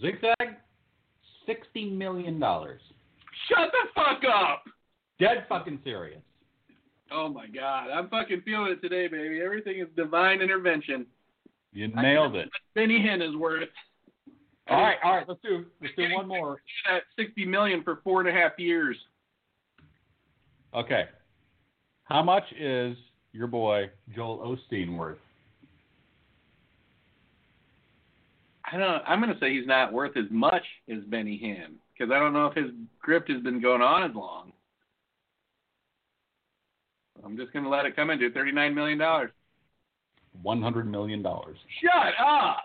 Zigzag, 0.00 0.56
$60 1.48 1.92
million. 1.96 2.40
Shut 2.40 3.70
the 3.72 3.88
fuck 3.94 4.22
up! 4.24 4.64
Dead 5.18 5.44
fucking 5.48 5.80
serious. 5.84 6.22
Oh 7.10 7.28
my 7.28 7.46
god, 7.46 7.90
I'm 7.90 8.08
fucking 8.08 8.42
feeling 8.44 8.72
it 8.72 8.80
today, 8.80 9.06
baby. 9.06 9.40
Everything 9.44 9.80
is 9.80 9.88
divine 9.96 10.40
intervention. 10.40 11.06
You 11.72 11.88
nailed 11.88 12.36
it. 12.36 12.48
Benny 12.74 12.98
Hinn 12.98 13.20
is 13.26 13.36
worth. 13.36 13.68
All 14.68 14.80
right, 14.80 14.96
all 15.04 15.16
right. 15.16 15.28
Let's 15.28 15.40
do 15.42 15.66
let's 15.80 15.94
do 15.96 16.04
one 16.14 16.28
more. 16.28 16.62
At 16.90 17.02
sixty 17.16 17.44
million 17.44 17.82
for 17.82 18.00
four 18.04 18.20
and 18.20 18.28
a 18.28 18.32
half 18.32 18.52
years. 18.58 18.96
Okay. 20.74 21.04
How 22.12 22.22
much 22.22 22.44
is 22.60 22.94
your 23.32 23.46
boy 23.46 23.88
Joel 24.14 24.58
Osteen 24.70 24.98
worth? 24.98 25.16
I 28.70 28.76
don't. 28.76 29.02
I'm 29.06 29.18
gonna 29.18 29.38
say 29.40 29.54
he's 29.54 29.66
not 29.66 29.94
worth 29.94 30.14
as 30.18 30.26
much 30.30 30.62
as 30.90 30.98
Benny 31.04 31.40
Hinn 31.42 31.76
because 31.96 32.12
I 32.12 32.18
don't 32.18 32.34
know 32.34 32.48
if 32.48 32.54
his 32.54 32.66
grift 33.02 33.32
has 33.32 33.42
been 33.42 33.62
going 33.62 33.80
on 33.80 34.02
as 34.02 34.14
long. 34.14 34.52
I'm 37.24 37.34
just 37.34 37.50
gonna 37.54 37.70
let 37.70 37.86
it 37.86 37.96
come 37.96 38.10
into 38.10 38.30
thirty 38.30 38.52
nine 38.52 38.74
million 38.74 38.98
dollars. 38.98 39.30
One 40.42 40.60
hundred 40.60 40.90
million 40.90 41.22
dollars. 41.22 41.56
Shut 41.80 42.12
up. 42.22 42.64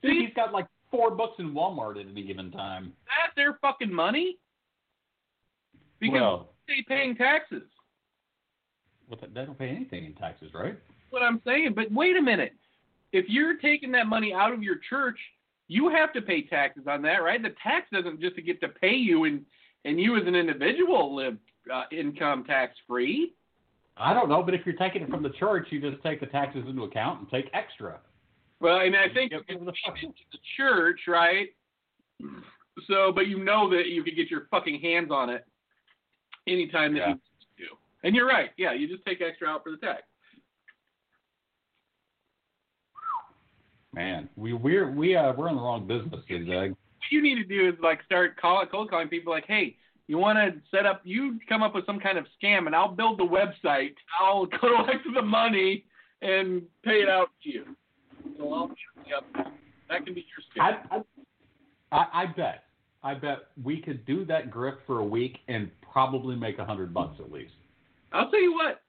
Dude, 0.00 0.12
he's 0.12 0.34
got 0.36 0.52
like 0.52 0.68
four 0.92 1.10
books 1.10 1.40
in 1.40 1.52
Walmart 1.54 2.00
at 2.00 2.08
any 2.08 2.22
given 2.22 2.52
time. 2.52 2.92
That's 3.06 3.34
their 3.34 3.58
fucking 3.60 3.92
money. 3.92 4.38
Because 5.98 6.20
well, 6.20 6.48
they 6.68 6.84
paying 6.86 7.16
taxes. 7.16 7.62
Well, 9.10 9.18
they 9.34 9.44
don't 9.44 9.58
pay 9.58 9.68
anything 9.68 10.04
in 10.06 10.14
taxes, 10.14 10.50
right? 10.54 10.78
what 11.10 11.22
I'm 11.24 11.42
saying. 11.44 11.72
But 11.74 11.90
wait 11.90 12.16
a 12.16 12.22
minute. 12.22 12.52
If 13.12 13.24
you're 13.28 13.56
taking 13.56 13.90
that 13.92 14.06
money 14.06 14.32
out 14.32 14.52
of 14.52 14.62
your 14.62 14.76
church, 14.88 15.18
you 15.66 15.88
have 15.88 16.12
to 16.12 16.22
pay 16.22 16.42
taxes 16.42 16.84
on 16.86 17.02
that, 17.02 17.16
right? 17.24 17.42
The 17.42 17.52
tax 17.60 17.88
doesn't 17.92 18.20
just 18.20 18.36
get 18.46 18.60
to 18.60 18.68
pay 18.68 18.94
you 18.94 19.24
and 19.24 19.44
and 19.84 19.98
you 19.98 20.16
as 20.16 20.26
an 20.26 20.36
individual 20.36 21.16
live 21.16 21.36
uh, 21.72 21.84
income 21.90 22.44
tax 22.44 22.74
free. 22.86 23.32
I 23.96 24.14
don't 24.14 24.28
know, 24.28 24.42
but 24.42 24.54
if 24.54 24.60
you're 24.64 24.76
taking 24.76 25.02
it 25.02 25.10
from 25.10 25.22
the 25.24 25.30
church, 25.30 25.66
you 25.70 25.80
just 25.80 26.00
take 26.02 26.20
the 26.20 26.26
taxes 26.26 26.64
into 26.68 26.84
account 26.84 27.20
and 27.20 27.28
take 27.30 27.50
extra. 27.54 27.98
Well, 28.60 28.76
I 28.76 28.84
mean, 28.84 28.94
I 28.94 29.12
think 29.12 29.32
Yep. 29.32 29.42
it's 29.48 29.64
the 30.32 30.38
church, 30.56 31.00
right? 31.08 31.48
So, 32.86 33.10
but 33.12 33.26
you 33.26 33.42
know 33.42 33.68
that 33.70 33.86
you 33.88 34.02
could 34.04 34.16
get 34.16 34.30
your 34.30 34.46
fucking 34.50 34.80
hands 34.80 35.10
on 35.10 35.28
it 35.30 35.44
anytime 36.46 36.94
that 36.94 37.00
Yeah. 37.00 37.08
you 37.08 37.14
do. 37.14 37.20
And 38.02 38.14
you're 38.14 38.26
right. 38.26 38.50
Yeah, 38.56 38.72
you 38.72 38.88
just 38.88 39.04
take 39.04 39.20
extra 39.20 39.48
out 39.48 39.62
for 39.62 39.70
the 39.70 39.76
tax. 39.76 40.02
Man, 43.92 44.28
we 44.36 44.52
we're 44.52 44.90
we 44.90 45.16
uh 45.16 45.32
we're 45.32 45.48
in 45.48 45.56
the 45.56 45.62
wrong 45.62 45.86
business, 45.86 46.20
Zigzag. 46.28 46.70
what 46.70 46.78
you 47.10 47.20
need 47.20 47.36
to 47.36 47.44
do 47.44 47.68
is 47.68 47.74
like 47.82 48.00
start 48.04 48.40
call, 48.40 48.64
cold 48.66 48.88
calling 48.88 49.08
people 49.08 49.32
like, 49.32 49.46
hey, 49.48 49.76
you 50.06 50.16
want 50.16 50.38
to 50.38 50.60
set 50.76 50.86
up, 50.86 51.00
you 51.04 51.38
come 51.48 51.62
up 51.62 51.74
with 51.74 51.86
some 51.86 51.98
kind 51.98 52.16
of 52.16 52.26
scam 52.40 52.66
and 52.66 52.74
I'll 52.74 52.92
build 52.92 53.18
the 53.18 53.24
website. 53.24 53.94
I'll 54.20 54.46
collect 54.60 55.06
the 55.12 55.22
money 55.22 55.84
and 56.22 56.62
pay 56.84 57.02
it 57.02 57.08
out 57.08 57.30
to 57.42 57.50
you. 57.50 57.64
So 58.38 58.52
I'll, 58.52 58.70
yep, 59.06 59.24
that 59.88 60.04
can 60.04 60.14
be 60.14 60.24
your 60.56 60.64
scam. 60.64 60.78
I, 60.90 60.96
I 60.96 61.02
I 61.92 62.22
I 62.22 62.26
bet 62.26 62.64
I 63.02 63.14
bet 63.14 63.38
we 63.62 63.80
could 63.80 64.04
do 64.04 64.24
that 64.26 64.50
grip 64.50 64.80
for 64.86 64.98
a 64.98 65.04
week 65.04 65.38
and 65.48 65.70
probably 65.92 66.36
make 66.36 66.58
a 66.58 66.64
hundred 66.64 66.92
bucks 66.92 67.18
at 67.18 67.32
least. 67.32 67.52
I'll 68.12 68.30
tell 68.30 68.40
you 68.40 68.52
what, 68.52 68.80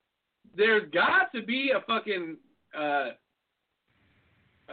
there's 0.56 0.90
got 0.92 1.32
to 1.34 1.42
be 1.42 1.72
a 1.76 1.82
fucking 1.82 2.38
uh, 2.78 3.10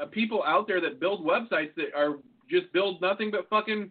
uh, 0.00 0.06
people 0.10 0.42
out 0.44 0.66
there 0.66 0.80
that 0.80 1.00
build 1.00 1.24
websites 1.24 1.74
that 1.76 1.94
are 1.96 2.16
just 2.50 2.72
build 2.72 3.00
nothing 3.00 3.30
but 3.30 3.48
fucking 3.48 3.90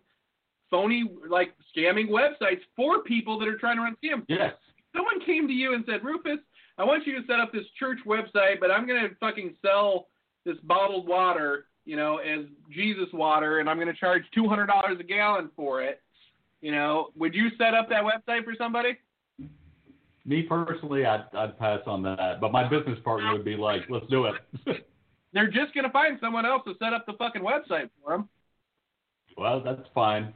phony, 0.69 1.09
like 1.29 1.53
scamming 1.75 2.09
websites 2.09 2.61
for 2.75 3.03
people 3.03 3.39
that 3.39 3.47
are 3.47 3.57
trying 3.57 3.77
to 3.77 3.83
run 3.83 3.95
scams. 4.03 4.23
Yes. 4.27 4.53
someone 4.95 5.19
came 5.25 5.47
to 5.47 5.53
you 5.53 5.73
and 5.73 5.83
said, 5.87 6.03
Rufus, 6.03 6.39
I 6.77 6.83
want 6.83 7.07
you 7.07 7.19
to 7.19 7.27
set 7.27 7.39
up 7.39 7.51
this 7.51 7.65
church 7.79 7.99
website, 8.05 8.59
but 8.59 8.71
I'm 8.71 8.85
going 8.87 9.01
to 9.01 9.15
fucking 9.15 9.55
sell 9.65 10.07
this 10.45 10.57
bottled 10.63 11.07
water, 11.07 11.65
you 11.85 11.95
know, 11.95 12.17
as 12.17 12.45
Jesus 12.71 13.07
water, 13.13 13.59
and 13.59 13.69
I'm 13.69 13.77
going 13.77 13.87
to 13.87 13.93
charge 13.93 14.23
$200 14.35 14.99
a 14.99 15.03
gallon 15.03 15.49
for 15.55 15.81
it. 15.81 16.01
You 16.61 16.71
know, 16.71 17.09
would 17.15 17.35
you 17.35 17.49
set 17.57 17.73
up 17.73 17.89
that 17.89 18.03
website 18.03 18.43
for 18.43 18.53
somebody? 18.57 18.97
Me 20.27 20.43
personally, 20.43 21.05
I'd 21.05 21.23
I'd 21.33 21.57
pass 21.57 21.79
on 21.87 22.03
that, 22.03 22.41
but 22.41 22.51
my 22.51 22.67
business 22.67 22.99
partner 23.03 23.31
would 23.31 23.45
be 23.45 23.55
like, 23.55 23.83
"Let's 23.89 24.05
do 24.07 24.25
it." 24.25 24.35
They're 25.33 25.49
just 25.49 25.73
going 25.73 25.85
to 25.85 25.91
find 25.91 26.17
someone 26.21 26.45
else 26.45 26.63
to 26.67 26.73
set 26.79 26.93
up 26.93 27.05
the 27.05 27.13
fucking 27.13 27.41
website 27.41 27.89
for 28.03 28.11
them. 28.11 28.29
well, 29.37 29.61
that's 29.63 29.87
fine. 29.93 30.33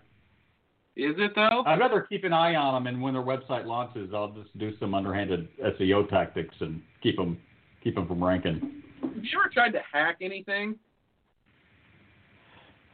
Is 0.96 1.16
it 1.18 1.34
though? 1.36 1.64
I'd 1.66 1.80
rather 1.80 2.02
keep 2.02 2.24
an 2.24 2.32
eye 2.34 2.56
on 2.56 2.74
them, 2.84 2.94
and 2.94 3.02
when 3.02 3.14
their 3.14 3.24
website 3.24 3.66
launches, 3.66 4.12
I'll 4.14 4.32
just 4.32 4.58
do 4.58 4.72
some 4.80 4.94
underhanded 4.94 5.50
SEO 5.60 6.10
tactics 6.10 6.56
and 6.62 6.82
keep 7.04 7.18
them 7.18 7.38
keep 7.84 7.96
them 7.96 8.08
from 8.08 8.24
ranking. 8.24 8.84
Have 9.02 9.12
you 9.16 9.40
ever 9.40 9.50
tried 9.54 9.72
to 9.72 9.82
hack 9.92 10.18
anything? 10.22 10.78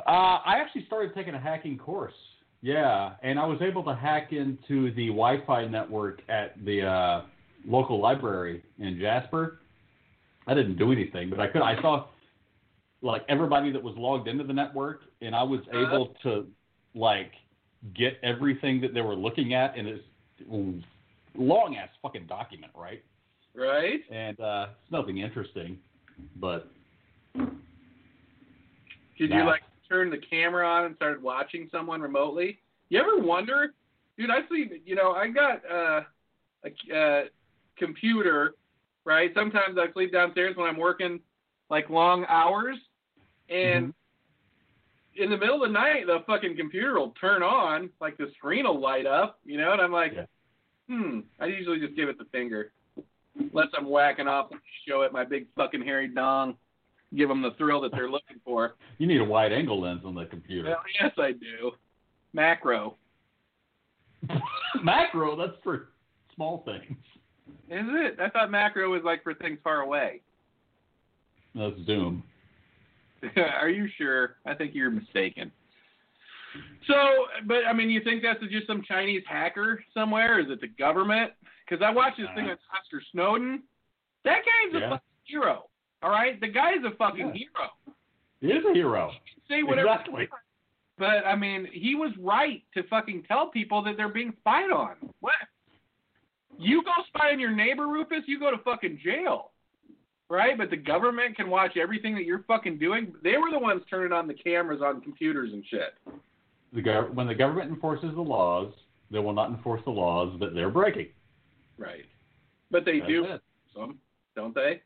Uh, 0.07 0.39
I 0.45 0.57
actually 0.61 0.85
started 0.85 1.13
taking 1.13 1.35
a 1.35 1.39
hacking 1.39 1.77
course. 1.77 2.13
Yeah, 2.61 3.13
and 3.21 3.39
I 3.39 3.45
was 3.45 3.61
able 3.61 3.83
to 3.83 3.93
hack 3.95 4.33
into 4.33 4.91
the 4.95 5.07
Wi-Fi 5.07 5.65
network 5.67 6.21
at 6.27 6.63
the 6.65 6.85
uh, 6.85 7.21
local 7.67 7.99
library 8.01 8.63
in 8.79 8.99
Jasper. 8.99 9.59
I 10.47 10.53
didn't 10.53 10.77
do 10.77 10.91
anything, 10.91 11.29
but 11.29 11.39
I 11.39 11.47
could. 11.47 11.61
I 11.61 11.79
saw 11.81 12.07
like 13.01 13.23
everybody 13.29 13.71
that 13.71 13.81
was 13.81 13.95
logged 13.95 14.27
into 14.27 14.43
the 14.43 14.53
network, 14.53 15.01
and 15.21 15.35
I 15.35 15.43
was 15.43 15.59
Uh-huh. 15.71 15.77
able 15.77 16.15
to 16.23 16.47
like 16.95 17.31
get 17.95 18.17
everything 18.23 18.81
that 18.81 18.93
they 18.93 19.01
were 19.01 19.15
looking 19.15 19.53
at 19.53 19.77
in 19.77 19.85
this 19.85 20.01
long 21.35 21.75
ass 21.75 21.89
fucking 22.01 22.25
document, 22.25 22.71
right? 22.75 23.03
Right? 23.53 23.99
And 24.09 24.39
uh, 24.39 24.67
it's 24.81 24.91
nothing 24.91 25.19
interesting, 25.19 25.77
but 26.37 26.67
Did 29.19 29.29
Nah. 29.31 29.37
you 29.37 29.43
like 29.45 29.61
turn 29.89 30.09
the 30.09 30.17
camera 30.17 30.67
on 30.67 30.85
and 30.85 30.95
started 30.95 31.21
watching 31.21 31.69
someone 31.71 32.01
remotely? 32.01 32.59
You 32.89 32.99
ever 32.99 33.17
wonder, 33.19 33.73
dude? 34.17 34.29
I 34.29 34.47
sleep. 34.47 34.83
You 34.85 34.95
know, 34.95 35.11
I 35.11 35.27
got 35.27 35.61
uh, 35.69 36.01
a 36.65 36.97
uh, 36.97 37.23
computer, 37.77 38.53
right? 39.05 39.31
Sometimes 39.35 39.77
I 39.77 39.91
sleep 39.93 40.11
downstairs 40.13 40.55
when 40.55 40.67
I'm 40.67 40.77
working 40.77 41.19
like 41.69 41.89
long 41.89 42.25
hours, 42.29 42.77
and 43.49 43.93
in 45.17 45.29
the 45.29 45.37
middle 45.37 45.63
of 45.63 45.69
the 45.69 45.73
night, 45.73 46.05
the 46.05 46.19
fucking 46.27 46.55
computer 46.55 46.99
will 46.99 47.13
turn 47.19 47.41
on, 47.43 47.89
like 47.99 48.17
the 48.17 48.27
screen 48.37 48.65
will 48.65 48.79
light 48.79 49.05
up, 49.05 49.39
you 49.45 49.57
know, 49.57 49.73
and 49.73 49.81
I'm 49.81 49.91
like, 49.91 50.13
Yeah. 50.13 50.25
hmm. 50.87 51.19
I 51.39 51.47
usually 51.47 51.79
just 51.79 51.95
give 51.95 52.07
it 52.07 52.17
the 52.17 52.25
finger, 52.25 52.71
unless 53.37 53.67
I'm 53.77 53.89
whacking 53.89 54.27
off, 54.27 54.51
and 54.51 54.61
show 54.87 55.01
it 55.01 55.11
my 55.11 55.25
big 55.25 55.47
fucking 55.55 55.81
hairy 55.81 56.07
dong, 56.07 56.55
give 57.15 57.29
them 57.29 57.41
the 57.41 57.51
thrill 57.57 57.81
that 57.81 57.91
they're 57.91 58.09
looking 58.09 58.37
for. 58.43 58.75
you 58.97 59.07
need 59.07 59.21
a 59.21 59.23
wide 59.25 59.53
angle 59.53 59.79
lens 59.81 60.01
on 60.05 60.13
the 60.15 60.25
computer. 60.25 60.69
Well, 60.69 60.83
yes, 61.01 61.11
I 61.17 61.31
do. 61.31 61.71
Macro. 62.33 62.95
Macro, 64.83 65.35
that's 65.35 65.57
for 65.63 65.89
small 66.35 66.63
things. 66.65 66.97
Is 67.69 67.85
it? 67.89 68.19
I 68.19 68.29
thought 68.29 68.51
macro 68.51 68.89
was 68.91 69.01
like 69.03 69.23
for 69.23 69.33
things 69.33 69.59
far 69.63 69.81
away. 69.81 70.21
That's 71.55 71.75
Zoom. 71.85 72.23
Are 73.37 73.69
you 73.69 73.87
sure? 73.97 74.35
I 74.45 74.53
think 74.53 74.73
you're 74.75 74.91
mistaken. 74.91 75.51
So, 76.87 76.93
but 77.45 77.65
I 77.67 77.73
mean, 77.73 77.89
you 77.89 78.01
think 78.03 78.23
that's 78.23 78.39
just 78.51 78.67
some 78.67 78.81
Chinese 78.87 79.23
hacker 79.27 79.83
somewhere? 79.93 80.39
Is 80.39 80.47
it 80.49 80.61
the 80.61 80.67
government? 80.67 81.31
Because 81.67 81.83
I 81.85 81.91
watched 81.91 82.17
this 82.17 82.27
thing 82.35 82.45
Uh. 82.47 82.51
on 82.51 82.57
Oscar 82.77 83.01
Snowden. 83.11 83.63
That 84.23 84.39
guy's 84.45 84.75
a 84.75 84.79
Yeah. 84.79 84.89
fucking 84.89 85.07
hero. 85.25 85.69
All 86.03 86.09
right, 86.11 86.39
the 86.39 86.47
guy's 86.47 86.83
a 86.85 86.91
fucking 86.95 87.27
Yeah. 87.27 87.33
hero. 87.33 87.69
He 88.41 88.51
is 88.51 88.63
a 88.65 88.73
hero. 88.73 89.11
Say 89.47 89.63
whatever. 89.63 89.87
Exactly. 89.89 90.29
But 90.97 91.25
I 91.25 91.35
mean, 91.35 91.65
he 91.71 91.95
was 91.95 92.11
right 92.17 92.63
to 92.73 92.83
fucking 92.83 93.23
tell 93.23 93.47
people 93.49 93.81
that 93.83 93.97
they're 93.97 94.09
being 94.09 94.33
spied 94.39 94.71
on. 94.71 94.95
What? 95.19 95.35
You 96.59 96.83
go 96.83 96.91
spy 97.07 97.31
on 97.31 97.39
your 97.39 97.51
neighbor, 97.51 97.87
Rufus, 97.87 98.23
you 98.27 98.39
go 98.39 98.49
to 98.51 98.57
fucking 98.59 98.99
jail. 99.03 99.51
Right? 100.29 100.57
But 100.57 100.69
the 100.69 100.77
government 100.77 101.35
can 101.37 101.49
watch 101.49 101.77
everything 101.77 102.13
that 102.15 102.25
you're 102.25 102.43
fucking 102.47 102.79
doing. 102.79 103.13
They 103.23 103.37
were 103.37 103.49
the 103.51 103.59
ones 103.59 103.81
turning 103.89 104.11
on 104.11 104.27
the 104.27 104.33
cameras 104.33 104.81
on 104.83 105.01
computers 105.01 105.53
and 105.53 105.63
shit. 105.65 105.93
The 106.73 106.81
gov- 106.81 107.13
when 107.13 107.27
the 107.27 107.35
government 107.35 107.69
enforces 107.71 108.13
the 108.13 108.21
laws, 108.21 108.73
they 109.09 109.19
will 109.19 109.33
not 109.33 109.49
enforce 109.51 109.81
the 109.85 109.91
laws 109.91 110.37
that 110.41 110.53
they're 110.53 110.69
breaking. 110.69 111.07
Right. 111.77 112.05
But 112.71 112.83
they 112.83 112.99
That's 112.99 113.09
do 113.09 113.23
it. 113.25 113.41
some, 113.73 113.99
don't 114.35 114.53
they? 114.53 114.81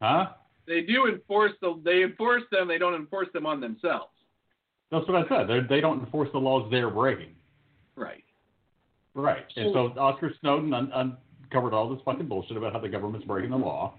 Huh? 0.00 0.28
They 0.66 0.82
do 0.82 1.06
enforce 1.06 1.52
the 1.60 1.80
they 1.84 2.02
enforce 2.02 2.42
them, 2.50 2.68
they 2.68 2.78
don't 2.78 2.94
enforce 2.94 3.28
them 3.32 3.46
on 3.46 3.60
themselves. 3.60 4.10
That's 4.90 5.06
what 5.08 5.24
I 5.24 5.28
said. 5.28 5.48
They're, 5.48 5.66
they 5.66 5.80
don't 5.80 6.00
enforce 6.00 6.28
the 6.32 6.38
laws 6.38 6.68
they're 6.70 6.90
breaking. 6.90 7.34
Right. 7.96 8.24
Right. 9.14 9.44
And 9.56 9.72
so 9.72 9.92
Oscar 9.98 10.32
Snowden 10.40 10.72
un- 10.72 10.92
uncovered 11.44 11.72
all 11.72 11.88
this 11.88 12.00
fucking 12.04 12.26
bullshit 12.26 12.56
about 12.56 12.72
how 12.72 12.80
the 12.80 12.88
government's 12.88 13.26
breaking 13.26 13.50
the 13.50 13.56
law, 13.56 13.94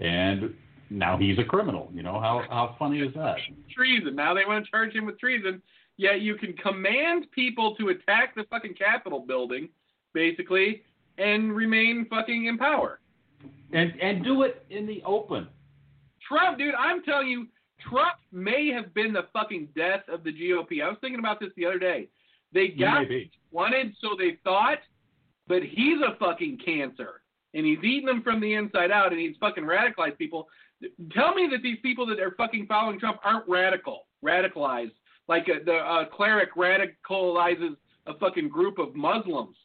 and 0.00 0.54
now 0.90 1.16
he's 1.16 1.38
a 1.38 1.44
criminal. 1.44 1.90
You 1.92 2.02
know 2.02 2.20
how 2.20 2.42
how 2.48 2.76
funny 2.78 3.00
is 3.00 3.14
that? 3.14 3.36
treason. 3.74 4.14
Now 4.14 4.34
they 4.34 4.44
want 4.44 4.64
to 4.64 4.70
charge 4.70 4.92
him 4.92 5.06
with 5.06 5.18
treason. 5.18 5.62
Yet 5.96 6.22
you 6.22 6.34
can 6.34 6.54
command 6.54 7.26
people 7.32 7.76
to 7.76 7.90
attack 7.90 8.34
the 8.34 8.44
fucking 8.50 8.74
Capitol 8.74 9.20
building, 9.20 9.68
basically, 10.12 10.82
and 11.18 11.54
remain 11.54 12.06
fucking 12.10 12.46
in 12.46 12.58
power. 12.58 12.98
And 13.74 13.92
and 14.00 14.24
do 14.24 14.42
it 14.42 14.64
in 14.70 14.86
the 14.86 15.02
open. 15.04 15.48
Trump, 16.26 16.58
dude, 16.58 16.74
I'm 16.74 17.02
telling 17.02 17.28
you, 17.28 17.46
Trump 17.90 18.16
may 18.32 18.68
have 18.68 18.94
been 18.94 19.12
the 19.12 19.26
fucking 19.32 19.68
death 19.76 20.02
of 20.08 20.24
the 20.24 20.32
GOP. 20.32 20.82
I 20.82 20.88
was 20.88 20.96
thinking 21.00 21.18
about 21.18 21.40
this 21.40 21.50
the 21.56 21.66
other 21.66 21.78
day. 21.78 22.08
They 22.52 22.68
got 22.68 23.04
wanted, 23.50 23.94
so 24.00 24.10
they 24.16 24.38
thought, 24.44 24.78
but 25.48 25.62
he's 25.62 25.98
a 26.00 26.16
fucking 26.18 26.58
cancer, 26.64 27.22
and 27.52 27.66
he's 27.66 27.82
eating 27.82 28.06
them 28.06 28.22
from 28.22 28.40
the 28.40 28.54
inside 28.54 28.90
out, 28.90 29.12
and 29.12 29.20
he's 29.20 29.36
fucking 29.40 29.64
radicalized 29.64 30.18
people. 30.18 30.48
Tell 31.12 31.34
me 31.34 31.48
that 31.50 31.62
these 31.62 31.78
people 31.82 32.06
that 32.06 32.20
are 32.20 32.34
fucking 32.36 32.66
following 32.66 33.00
Trump 33.00 33.18
aren't 33.24 33.48
radical, 33.48 34.06
radicalized, 34.24 34.92
like 35.28 35.48
a, 35.48 35.64
the 35.64 35.74
uh, 35.74 36.04
cleric 36.06 36.54
radicalizes 36.54 37.76
a 38.06 38.14
fucking 38.18 38.48
group 38.48 38.78
of 38.78 38.94
Muslims 38.94 39.56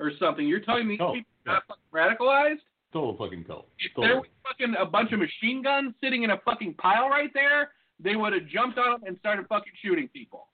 or 0.00 0.12
something. 0.18 0.46
You're 0.46 0.60
telling 0.60 0.86
me 0.86 0.94
these 0.94 1.00
Oh, 1.02 1.12
people 1.12 1.32
are 1.46 1.54
not 1.54 1.62
fucking 1.68 1.82
radicalized? 1.92 2.60
Total 2.92 3.16
fucking 3.16 3.44
cult. 3.44 3.68
If 3.78 3.94
Total. 3.94 4.08
there 4.08 4.16
was 4.20 4.28
fucking 4.42 4.74
a 4.78 4.86
bunch 4.86 5.12
of 5.12 5.18
machine 5.18 5.62
guns 5.62 5.94
sitting 6.02 6.22
in 6.22 6.30
a 6.30 6.38
fucking 6.44 6.74
pile 6.74 7.08
right 7.08 7.30
there, 7.34 7.72
they 8.00 8.16
would 8.16 8.32
have 8.32 8.46
jumped 8.46 8.78
on 8.78 8.92
them 8.92 9.00
and 9.06 9.18
started 9.18 9.46
fucking 9.48 9.72
shooting 9.82 10.08
people. 10.08 10.46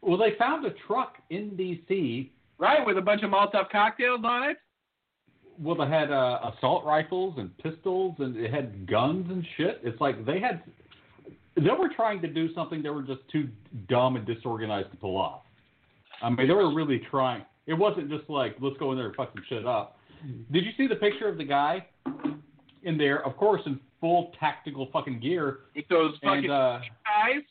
Well, 0.00 0.18
they 0.18 0.34
found 0.38 0.66
a 0.66 0.74
truck 0.86 1.16
in 1.30 1.56
D.C. 1.56 2.32
Right, 2.58 2.84
with 2.86 2.98
a 2.98 3.02
bunch 3.02 3.22
of 3.22 3.30
Molotov 3.30 3.70
cocktails 3.70 4.20
on 4.24 4.50
it. 4.50 4.58
Well, 5.58 5.76
they 5.76 5.86
had 5.86 6.10
uh, 6.10 6.52
assault 6.56 6.84
rifles 6.84 7.34
and 7.38 7.56
pistols, 7.58 8.16
and 8.18 8.36
it 8.36 8.52
had 8.52 8.88
guns 8.88 9.26
and 9.30 9.44
shit. 9.56 9.80
It's 9.82 10.00
like 10.00 10.24
they 10.24 10.40
had, 10.40 10.62
they 11.56 11.62
were 11.62 11.90
trying 11.94 12.20
to 12.22 12.28
do 12.28 12.52
something 12.54 12.82
they 12.82 12.90
were 12.90 13.02
just 13.02 13.20
too 13.30 13.48
dumb 13.88 14.16
and 14.16 14.26
disorganized 14.26 14.90
to 14.90 14.96
pull 14.96 15.16
off. 15.16 15.42
I 16.22 16.30
mean, 16.30 16.48
they 16.48 16.54
were 16.54 16.74
really 16.74 17.02
trying. 17.10 17.44
It 17.66 17.74
wasn't 17.74 18.10
just 18.10 18.28
like 18.28 18.56
let's 18.60 18.76
go 18.78 18.92
in 18.92 18.98
there 18.98 19.06
and 19.06 19.16
fucking 19.16 19.42
shit 19.48 19.66
up. 19.66 19.98
Did 20.52 20.64
you 20.64 20.70
see 20.76 20.86
the 20.86 20.96
picture 20.96 21.28
of 21.28 21.38
the 21.38 21.44
guy 21.44 21.86
in 22.82 22.98
there? 22.98 23.24
Of 23.24 23.36
course, 23.36 23.62
in 23.66 23.78
full 24.00 24.32
tactical 24.38 24.88
fucking 24.92 25.20
gear, 25.20 25.58
With 25.74 25.88
those 25.88 26.14
fucking 26.22 26.44
and 26.44 26.52
uh, 26.52 26.78
guys. 27.04 27.42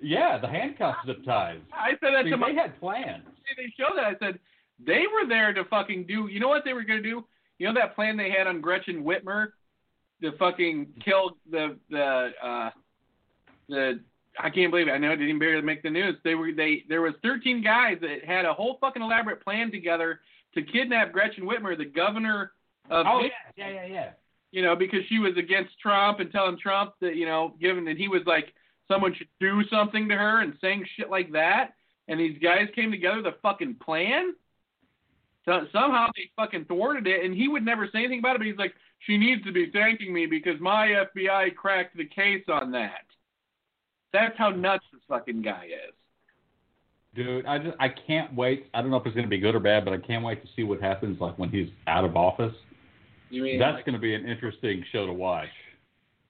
yeah, 0.00 0.38
the 0.38 0.48
handcuffs 0.48 0.98
zip 1.06 1.24
ties. 1.24 1.60
I 1.72 1.90
said 2.00 2.10
that 2.14 2.24
See, 2.24 2.30
to 2.30 2.36
my 2.36 2.50
they 2.52 2.56
had 2.56 2.78
plans. 2.80 3.24
See, 3.48 3.54
they 3.56 3.72
showed 3.78 3.96
that. 3.96 4.04
I 4.04 4.14
said 4.18 4.38
they 4.84 5.04
were 5.12 5.28
there 5.28 5.52
to 5.54 5.64
fucking 5.64 6.06
do. 6.06 6.28
You 6.30 6.40
know 6.40 6.48
what 6.48 6.64
they 6.64 6.72
were 6.72 6.84
going 6.84 7.02
to 7.02 7.08
do? 7.08 7.24
You 7.58 7.68
know 7.68 7.74
that 7.74 7.94
plan 7.94 8.16
they 8.16 8.30
had 8.30 8.46
on 8.46 8.60
Gretchen 8.60 9.02
Whitmer 9.02 9.48
to 10.22 10.32
fucking 10.38 10.88
kill 11.04 11.36
the 11.50 11.76
the 11.90 12.30
uh 12.42 12.70
the. 13.68 14.00
I 14.38 14.50
can't 14.50 14.70
believe 14.70 14.86
it. 14.88 14.90
I 14.90 14.98
know 14.98 15.12
it 15.12 15.16
didn't 15.16 15.38
barely 15.38 15.62
make 15.62 15.82
the 15.82 15.88
news. 15.88 16.16
They 16.22 16.34
were 16.34 16.52
they 16.52 16.84
there 16.90 17.00
was 17.00 17.14
13 17.22 17.62
guys 17.64 17.96
that 18.02 18.22
had 18.26 18.44
a 18.44 18.52
whole 18.52 18.76
fucking 18.82 19.00
elaborate 19.00 19.42
plan 19.42 19.70
together 19.70 20.20
to 20.56 20.62
kidnap 20.62 21.12
Gretchen 21.12 21.44
Whitmer, 21.44 21.78
the 21.78 21.84
governor 21.84 22.52
of 22.90 23.06
Oh 23.06 23.18
Michigan, 23.18 23.36
yeah, 23.56 23.68
yeah, 23.68 23.86
yeah, 23.86 23.92
yeah. 23.92 24.10
you 24.50 24.62
know, 24.62 24.74
because 24.74 25.00
she 25.08 25.18
was 25.18 25.36
against 25.36 25.78
Trump 25.78 26.20
and 26.20 26.32
telling 26.32 26.58
Trump 26.58 26.94
that, 27.00 27.14
you 27.14 27.26
know, 27.26 27.54
given 27.60 27.84
that 27.84 27.96
he 27.96 28.08
was 28.08 28.22
like 28.26 28.52
someone 28.88 29.14
should 29.14 29.28
do 29.40 29.62
something 29.70 30.08
to 30.08 30.16
her 30.16 30.40
and 30.40 30.54
saying 30.60 30.84
shit 30.96 31.10
like 31.10 31.32
that. 31.32 31.74
And 32.08 32.20
these 32.20 32.38
guys 32.42 32.68
came 32.74 32.90
together 32.90 33.16
with 33.16 33.26
a 33.26 33.36
fucking 33.42 33.76
plan. 33.84 34.34
So 35.44 35.66
somehow 35.72 36.08
they 36.16 36.30
fucking 36.36 36.64
thwarted 36.66 37.06
it, 37.06 37.24
and 37.24 37.34
he 37.34 37.48
would 37.48 37.64
never 37.64 37.86
say 37.86 38.00
anything 38.00 38.18
about 38.18 38.36
it. 38.36 38.38
But 38.38 38.46
he's 38.46 38.58
like, 38.58 38.74
she 39.00 39.16
needs 39.16 39.44
to 39.44 39.52
be 39.52 39.70
thanking 39.70 40.12
me 40.12 40.26
because 40.26 40.60
my 40.60 41.04
FBI 41.16 41.54
cracked 41.54 41.96
the 41.96 42.06
case 42.06 42.44
on 42.48 42.72
that. 42.72 43.06
That's 44.12 44.36
how 44.38 44.50
nuts 44.50 44.84
this 44.92 45.02
fucking 45.08 45.42
guy 45.42 45.66
is. 45.66 45.94
Dude, 47.16 47.46
I 47.46 47.58
just 47.58 47.76
I 47.80 47.88
can't 47.88 48.34
wait. 48.34 48.66
I 48.74 48.82
don't 48.82 48.90
know 48.90 48.98
if 48.98 49.06
it's 49.06 49.14
going 49.14 49.24
to 49.26 49.30
be 49.30 49.38
good 49.38 49.54
or 49.54 49.60
bad, 49.60 49.84
but 49.84 49.94
I 49.94 49.98
can't 49.98 50.22
wait 50.22 50.42
to 50.42 50.48
see 50.54 50.62
what 50.62 50.80
happens 50.80 51.20
like 51.20 51.38
when 51.38 51.48
he's 51.48 51.68
out 51.86 52.04
of 52.04 52.14
office. 52.16 52.54
You 53.30 53.42
mean 53.42 53.58
That's 53.58 53.76
like, 53.76 53.86
going 53.86 53.94
to 53.94 54.00
be 54.00 54.14
an 54.14 54.26
interesting 54.26 54.84
show 54.92 55.06
to 55.06 55.12
watch. 55.12 55.48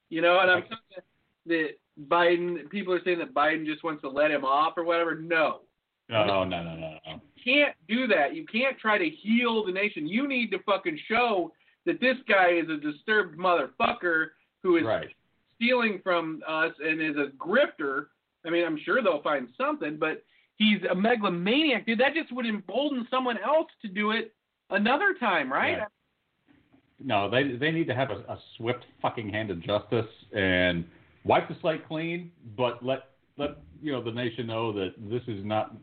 You 0.09 0.23
know, 0.23 0.39
and 0.41 0.51
I'm 0.51 0.65
you 0.71 1.03
that 1.47 2.09
Biden. 2.09 2.71
People 2.71 2.95
are 2.95 3.01
saying 3.05 3.19
that 3.19 3.35
Biden 3.35 3.67
just 3.67 3.83
wants 3.83 4.03
to 4.03 4.09
let 4.09 4.31
him 4.31 4.45
off 4.45 4.75
or 4.77 4.85
whatever. 4.85 5.15
No, 5.17 5.61
No, 6.09 6.25
no, 6.25 6.45
no, 6.45 6.63
no, 6.63 6.77
no. 6.77 6.99
no. 7.07 7.21
can't 7.43 7.75
do 7.89 8.07
that. 8.07 8.35
You 8.35 8.47
can't 8.47 8.79
try 8.79 8.99
to 8.99 9.09
heal 9.09 9.65
the 9.67 9.73
nation. 9.73 10.07
You 10.07 10.29
need 10.29 10.51
to 10.53 10.59
fucking 10.65 10.99
show 11.09 11.53
that 11.85 12.01
this 12.01 12.17
guy 12.29 12.51
is 12.51 12.69
a 12.69 12.77
disturbed 12.77 13.39
motherfucker 13.39 14.29
who 14.63 14.77
is 14.77 14.85
Right. 14.85 15.09
stealing 15.57 16.01
from 16.03 16.43
us 16.47 16.73
and 16.85 17.01
is 17.01 17.17
a 17.17 17.31
grifter. 17.37 18.07
I 18.45 18.51
mean, 18.51 18.65
I'm 18.65 18.79
sure 18.85 19.03
they'll 19.03 19.23
find 19.23 19.49
something, 19.57 19.97
but 19.97 20.23
he's 20.57 20.79
a 20.91 20.95
megalomaniac, 20.95 21.87
dude. 21.87 22.01
That 22.01 22.15
just 22.15 22.33
would 22.33 22.47
embolden 22.47 23.07
someone 23.11 23.39
else 23.39 23.69
to 23.83 23.89
do 23.89 24.11
it 24.13 24.35
another 24.71 25.15
time, 25.19 25.53
right? 25.53 25.79
Yeah. 25.79 25.85
No, 27.05 27.29
they 27.29 27.57
they 27.57 27.71
need 27.71 27.87
to 27.89 27.95
have 27.95 28.11
a, 28.11 28.21
a 28.31 28.39
swift 28.57 28.85
fucking 29.03 29.29
hand 29.29 29.51
of 29.51 29.61
justice 29.63 30.07
and 30.35 30.85
wipe 31.25 31.49
the 31.49 31.57
slate 31.61 31.87
clean, 31.87 32.31
but 32.57 32.83
let 32.85 33.11
let 33.37 33.59
you 33.83 33.93
know 33.93 34.03
the 34.03 34.11
nation 34.11 34.47
know 34.47 34.73
that 34.73 34.95
this 34.99 35.23
is 35.29 35.45
not 35.45 35.75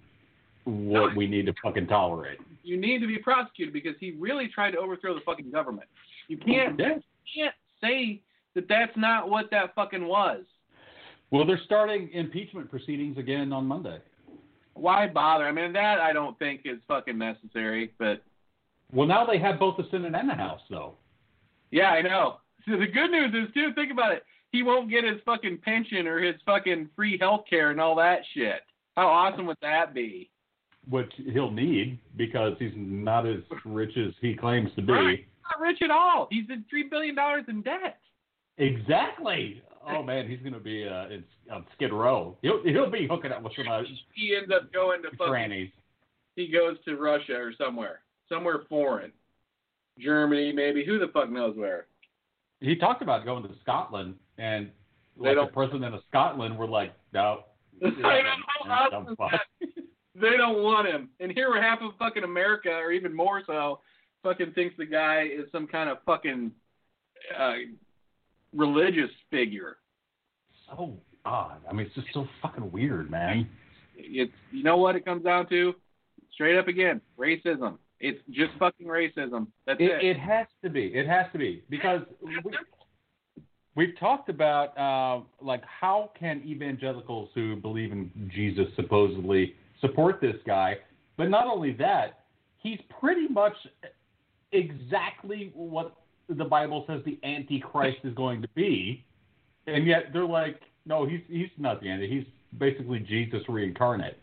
what 0.65 1.15
we 1.15 1.27
need 1.27 1.45
to 1.45 1.53
fucking 1.61 1.87
tolerate. 1.87 2.39
You 2.63 2.77
need 2.77 2.99
to 2.99 3.07
be 3.07 3.17
prosecuted 3.17 3.73
because 3.73 3.95
he 3.99 4.11
really 4.11 4.47
tried 4.47 4.71
to 4.71 4.77
overthrow 4.79 5.13
the 5.13 5.19
fucking 5.25 5.51
government. 5.51 5.87
You 6.27 6.37
can't 6.37 6.79
Yeah. 6.79 6.97
can't 7.35 7.55
say 7.81 8.21
that 8.55 8.67
that's 8.67 8.95
not 8.95 9.29
what 9.29 9.51
that 9.51 9.75
fucking 9.75 10.07
was. 10.07 10.45
Well, 11.31 11.45
they're 11.45 11.61
starting 11.65 12.09
impeachment 12.13 12.69
proceedings 12.69 13.17
again 13.17 13.51
on 13.51 13.65
Monday. 13.65 13.99
Why 14.73 15.07
bother? 15.07 15.45
I 15.45 15.51
mean, 15.51 15.73
that 15.73 15.99
I 15.99 16.13
don't 16.13 16.37
think 16.39 16.61
is 16.65 16.79
fucking 16.87 17.17
necessary. 17.17 17.91
But 17.99 18.23
Well, 18.91 19.07
now 19.07 19.25
they 19.25 19.37
have 19.39 19.59
both 19.59 19.77
the 19.77 19.87
Senate 19.91 20.13
and 20.15 20.29
the 20.29 20.33
House, 20.35 20.61
though. 20.69 20.95
yeah, 21.71 21.89
I 21.89 22.01
know. 22.01 22.37
So 22.67 22.71
the 22.77 22.87
good 22.87 23.11
news 23.11 23.33
is 23.47 23.53
too. 23.53 23.73
Think 23.73 23.91
about 23.91 24.13
it. 24.13 24.23
He 24.51 24.63
won't 24.63 24.89
get 24.89 25.03
his 25.03 25.19
fucking 25.25 25.59
pension 25.59 26.07
or 26.07 26.19
his 26.19 26.35
fucking 26.45 26.89
free 26.95 27.17
health 27.19 27.45
care 27.49 27.71
and 27.71 27.81
all 27.81 27.95
that 27.95 28.19
shit. 28.35 28.61
How 28.95 29.07
awesome 29.07 29.45
would 29.47 29.57
that 29.61 29.93
be? 29.93 30.29
which 30.89 31.11
he'll 31.31 31.49
need 31.49 31.97
because 32.17 32.53
he's 32.59 32.73
not 32.75 33.25
as 33.25 33.37
rich 33.65 33.95
as 33.97 34.13
he 34.19 34.35
claims 34.35 34.69
to 34.75 34.81
be. 34.81 34.91
Right. 34.91 35.19
He's 35.19 35.25
not 35.49 35.65
rich 35.65 35.81
at 35.81 35.91
all. 35.91 36.27
He's 36.29 36.43
in 36.49 36.65
three 36.69 36.83
billion 36.89 37.15
dollars 37.15 37.45
in 37.47 37.61
debt. 37.61 37.99
Exactly. 38.57 39.61
Oh 39.87 40.01
man, 40.03 40.27
he's 40.29 40.39
gonna 40.39 40.59
be 40.59 40.87
uh, 40.87 41.07
in, 41.09 41.23
on 41.51 41.65
Skid 41.75 41.91
Row. 41.91 42.37
He'll 42.41 42.63
he'll 42.63 42.89
be 42.89 43.07
hooking 43.09 43.31
up 43.31 43.43
with 43.43 43.53
some 43.55 43.67
uh, 43.67 43.81
He 44.13 44.35
ends 44.35 44.51
up 44.55 44.71
going 44.73 45.01
to 45.03 45.09
fucking. 45.17 45.71
He 46.35 46.47
goes 46.47 46.77
to 46.85 46.95
Russia 46.95 47.35
or 47.35 47.53
somewhere, 47.57 47.99
somewhere 48.29 48.61
foreign, 48.69 49.11
Germany 49.99 50.51
maybe. 50.51 50.85
Who 50.85 50.99
the 50.99 51.07
fuck 51.13 51.29
knows 51.29 51.55
where? 51.57 51.87
He 52.59 52.75
talked 52.75 53.01
about 53.01 53.25
going 53.25 53.43
to 53.43 53.49
Scotland, 53.61 54.15
and 54.37 54.71
They 55.17 55.27
like 55.29 55.35
the 55.35 55.41
don't- 55.41 55.53
president 55.53 55.93
of 55.95 56.01
Scotland 56.09 56.57
were 56.57 56.67
like, 56.67 56.93
"No, 57.13 57.43
I 57.83 57.89
know. 57.89 58.33
How 58.65 58.71
awesome 58.91 59.11
is 59.11 59.17
that? 59.19 59.41
They 60.15 60.37
don't 60.37 60.63
want 60.63 60.87
him. 60.87 61.09
And 61.19 61.31
here 61.31 61.59
half 61.61 61.81
of 61.81 61.91
fucking 61.99 62.23
America, 62.23 62.69
or 62.69 62.91
even 62.91 63.13
more 63.15 63.41
so, 63.47 63.79
fucking 64.21 64.53
thinks 64.53 64.75
the 64.77 64.85
guy 64.85 65.23
is 65.23 65.51
some 65.51 65.65
kind 65.67 65.89
of 65.89 65.97
fucking 66.05 66.51
uh, 67.37 67.53
religious 68.55 69.09
figure. 69.31 69.77
so 70.69 70.97
odd. 71.25 71.57
I 71.69 71.73
mean, 71.73 71.87
it's 71.87 71.95
just 71.95 72.07
so 72.13 72.27
fucking 72.41 72.71
weird, 72.71 73.09
man. 73.09 73.47
It's 73.95 74.31
you 74.51 74.63
know 74.63 74.77
what 74.77 74.95
it 74.95 75.05
comes 75.05 75.23
down 75.23 75.47
to? 75.49 75.73
Straight 76.33 76.57
up 76.57 76.67
again, 76.67 77.01
racism. 77.17 77.77
It's 77.99 78.19
just 78.31 78.51
fucking 78.59 78.87
racism. 78.87 79.47
That's 79.65 79.79
it. 79.79 80.03
It, 80.03 80.05
it 80.05 80.19
has 80.19 80.47
to 80.63 80.69
be. 80.69 80.87
It 80.87 81.07
has 81.07 81.25
to 81.31 81.37
be 81.37 81.63
because 81.69 82.01
we, 82.21 82.53
we've 83.75 83.97
talked 83.99 84.29
about 84.29 84.77
uh, 84.77 85.23
like 85.41 85.63
how 85.65 86.11
can 86.19 86.41
evangelicals 86.45 87.29
who 87.33 87.55
believe 87.55 87.91
in 87.91 88.11
Jesus 88.33 88.67
supposedly 88.75 89.55
support 89.79 90.19
this 90.21 90.35
guy, 90.45 90.77
but 91.17 91.29
not 91.29 91.47
only 91.47 91.73
that, 91.73 92.23
he's 92.57 92.79
pretty 92.99 93.27
much 93.27 93.55
exactly 94.51 95.51
what 95.53 95.95
the 96.29 96.45
Bible 96.45 96.83
says 96.87 97.01
the 97.05 97.19
Antichrist 97.23 97.99
is 98.03 98.13
going 98.13 98.41
to 98.41 98.47
be, 98.55 99.03
and 99.67 99.85
yet 99.85 100.05
they're 100.13 100.25
like, 100.25 100.61
no, 100.85 101.05
he's 101.05 101.21
he's 101.27 101.49
not 101.57 101.81
the 101.81 101.89
Antichrist. 101.89 102.27
He's 102.27 102.59
basically 102.59 102.99
Jesus 102.99 103.41
reincarnate. 103.47 104.17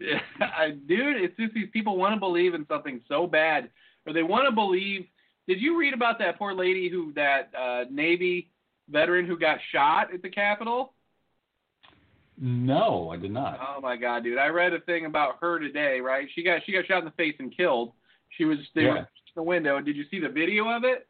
I- 0.40 0.76
Dude, 0.86 1.16
it's 1.16 1.36
just 1.36 1.54
these 1.54 1.68
people 1.72 1.96
want 1.96 2.14
to 2.14 2.20
believe 2.20 2.54
in 2.54 2.66
something 2.68 3.00
so 3.08 3.26
bad, 3.26 3.70
or 4.06 4.12
they 4.12 4.22
want 4.22 4.46
to 4.48 4.54
believe. 4.54 5.06
Did 5.48 5.60
you 5.60 5.78
read 5.78 5.94
about 5.94 6.18
that 6.20 6.38
poor 6.38 6.54
lady 6.54 6.88
who, 6.88 7.12
that 7.14 7.50
uh, 7.58 7.84
Navy 7.90 8.50
veteran 8.88 9.26
who 9.26 9.36
got 9.38 9.58
shot 9.72 10.14
at 10.14 10.22
the 10.22 10.28
Capitol? 10.28 10.92
No, 12.40 13.10
I 13.10 13.16
did 13.16 13.32
not. 13.32 13.58
Oh 13.60 13.80
my 13.80 13.96
God, 13.96 14.24
dude! 14.24 14.38
I 14.38 14.46
read 14.46 14.72
a 14.72 14.80
thing 14.80 15.04
about 15.04 15.36
her 15.40 15.58
today. 15.58 16.00
Right? 16.00 16.26
She 16.34 16.42
got 16.42 16.62
she 16.64 16.72
got 16.72 16.86
shot 16.86 17.00
in 17.00 17.04
the 17.04 17.10
face 17.12 17.34
and 17.38 17.54
killed. 17.54 17.92
She 18.38 18.44
was 18.46 18.58
they 18.74 18.82
Yeah. 18.84 18.98
in 19.00 19.06
the 19.34 19.42
window. 19.42 19.80
Did 19.80 19.96
you 19.96 20.04
see 20.10 20.20
the 20.20 20.28
video 20.28 20.68
of 20.68 20.84
it? 20.84 21.06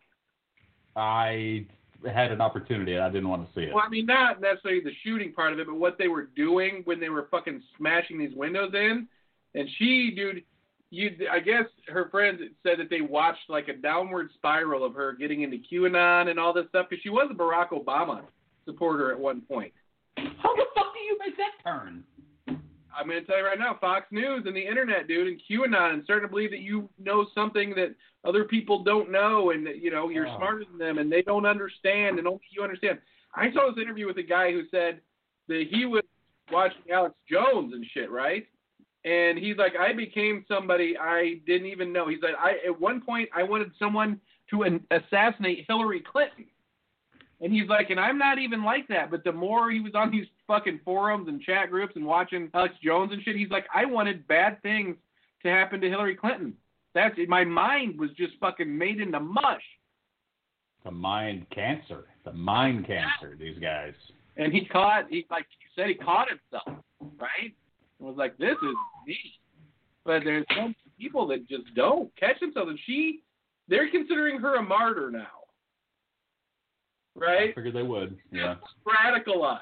I 0.97 1.67
had 2.13 2.33
an 2.33 2.41
opportunity. 2.41 2.95
And 2.95 3.03
I 3.03 3.11
didn't 3.11 3.29
want 3.29 3.47
to 3.47 3.55
see 3.55 3.67
it. 3.67 3.75
Well, 3.75 3.85
I 3.85 3.89
mean, 3.89 4.07
not 4.07 4.41
necessarily 4.41 4.81
the 4.81 4.93
shooting 5.05 5.33
part 5.33 5.53
of 5.53 5.59
it, 5.59 5.67
but 5.67 5.77
what 5.77 5.99
they 5.99 6.09
were 6.09 6.29
doing 6.37 6.83
when 6.85 7.01
they 7.01 7.09
were 7.09 7.29
fucking 7.31 7.63
smashing 7.77 8.19
these 8.19 8.35
windows 8.35 8.73
in. 8.75 9.07
And 9.55 9.69
she, 9.79 10.13
dude, 10.15 10.43
you, 10.91 11.11
I 11.31 11.41
guess 11.41 11.65
her 11.89 12.09
friends 12.11 12.41
said 12.63 12.79
that 12.79 12.91
they 12.91 13.01
watched 13.01 13.49
like 13.49 13.69
a 13.69 13.75
downward 13.75 14.31
spiral 14.35 14.85
of 14.85 14.95
her 14.95 15.13
getting 15.13 15.43
into 15.43 15.59
QAnon 15.59 16.29
and 16.31 16.39
all 16.39 16.53
this 16.53 16.67
stuff 16.69 16.87
because 16.89 17.03
she 17.03 17.11
was 17.11 17.29
a 17.31 17.35
Barack 17.35 17.71
Obama 17.71 18.23
supporter 18.65 19.13
at 19.13 19.19
one 19.19 19.41
point. 19.43 19.73
How 20.17 20.57
the 20.57 20.65
fuck 20.75 20.93
do 20.93 21.01
you 21.01 21.19
make 21.25 21.37
that 21.37 21.53
turn? 21.65 22.05
I'm 22.99 23.09
going 23.09 23.21
to 23.21 23.27
tell 23.27 23.39
you 23.39 23.45
right 23.45 23.59
now, 23.59 23.77
Fox 23.81 24.07
News 24.11 24.45
and 24.47 24.55
the 24.57 24.67
internet, 24.67 25.07
dude, 25.09 25.29
and 25.29 25.41
QAnon, 25.49 25.95
and 25.95 26.05
starting 26.05 26.27
to 26.27 26.31
believe 26.31 26.51
that 26.51 26.61
you 26.61 26.89
know 26.99 27.27
something 27.35 27.71
that 27.77 27.95
other 28.25 28.45
people 28.45 28.83
don't 28.83 29.11
know, 29.11 29.51
and 29.51 29.67
that 29.67 29.79
you 29.79 29.91
know 29.91 30.09
you're 30.09 30.29
Oh. 30.29 30.37
smarter 30.37 30.65
than 30.65 30.79
them, 30.79 30.99
and 30.99 31.11
they 31.11 31.23
don't 31.23 31.47
understand, 31.47 32.19
and 32.19 32.27
only 32.27 32.41
you 32.51 32.63
understand. 32.63 32.99
I 33.35 33.53
saw 33.53 33.71
this 33.71 33.81
interview 33.83 34.07
with 34.07 34.19
a 34.19 34.23
guy 34.23 34.51
who 34.53 34.63
said 34.71 35.01
that 35.49 35.67
he 35.71 35.85
was 35.87 36.03
watching 36.51 36.83
Alex 36.93 37.15
Jones 37.31 37.73
and 37.73 37.85
shit, 37.95 38.11
right? 38.11 38.47
And 39.05 39.39
he's 39.39 39.57
like, 39.57 39.73
I 39.77 39.93
became 39.95 40.45
somebody 40.47 40.97
I 40.99 41.41
didn't 41.47 41.69
even 41.69 41.93
know. 41.93 42.09
He's 42.09 42.23
like, 42.23 42.35
I 42.39 42.59
at 42.67 42.79
one 42.81 43.01
point 43.01 43.29
I 43.35 43.43
wanted 43.43 43.71
someone 43.79 44.21
to 44.51 44.81
assassinate 44.91 45.65
Hillary 45.69 46.01
Clinton. 46.01 46.45
And 47.41 47.53
he's 47.53 47.69
like, 47.69 47.91
and 47.91 47.99
I'm 47.99 48.19
not 48.19 48.39
even 48.39 48.65
like 48.65 48.87
that. 48.89 49.11
But 49.11 49.25
the 49.25 49.33
more 49.33 49.71
he 49.71 49.81
was 49.81 49.95
on 49.95 50.11
these 50.11 50.27
fucking 50.47 50.81
forums 50.85 51.29
and 51.29 51.41
chat 51.41 51.71
groups 51.71 51.95
and 51.97 52.05
watching 52.05 52.51
Alex 52.53 52.75
Jones 52.85 53.13
and 53.13 53.23
shit, 53.23 53.37
he's 53.37 53.51
like, 53.51 53.67
I 53.75 53.87
wanted 53.87 54.29
bad 54.29 54.61
things 54.63 54.97
to 55.43 55.49
happen 55.49 55.81
to 55.81 55.89
Hillary 55.89 56.17
Clinton. 56.17 56.55
That's 56.95 57.15
it. 57.17 57.29
My 57.29 57.45
mind 57.45 57.99
was 57.99 58.11
just 58.17 58.35
fucking 58.41 58.77
made 58.77 59.01
into 59.01 59.21
mush. 59.21 59.63
The 60.85 60.91
mind 60.91 61.47
cancer. 61.55 62.05
The 62.25 62.33
mind 62.33 62.87
cancer. 62.87 63.37
These 63.39 63.59
guys. 63.59 63.95
And 64.37 64.53
he 64.53 64.65
caught, 64.67 65.07
he 65.09 65.27
like 65.31 65.47
he 65.49 65.67
said, 65.81 65.89
he 65.89 65.95
caught 65.95 66.29
himself, 66.29 66.83
right? 67.19 67.55
And 67.99 68.09
was 68.09 68.17
like, 68.17 68.37
this 68.39 68.57
is 68.63 68.75
me. 69.07 69.19
But 70.05 70.25
there's 70.25 70.47
some 70.57 70.75
people 70.99 71.27
that 71.29 71.49
just 71.49 71.75
don't 71.75 72.15
catch 72.17 72.41
themselves. 72.41 72.71
And 72.71 72.79
she, 72.87 73.23
they're 73.69 73.91
considering 73.91 74.41
her 74.41 74.57
a 74.57 74.63
martyr 74.63 75.11
now, 75.11 75.40
I 77.21 77.25
right? 77.25 77.55
figured 77.55 77.75
they 77.75 77.83
would. 77.83 78.17
Yeah. 78.33 78.57
radicalized. 78.87 79.59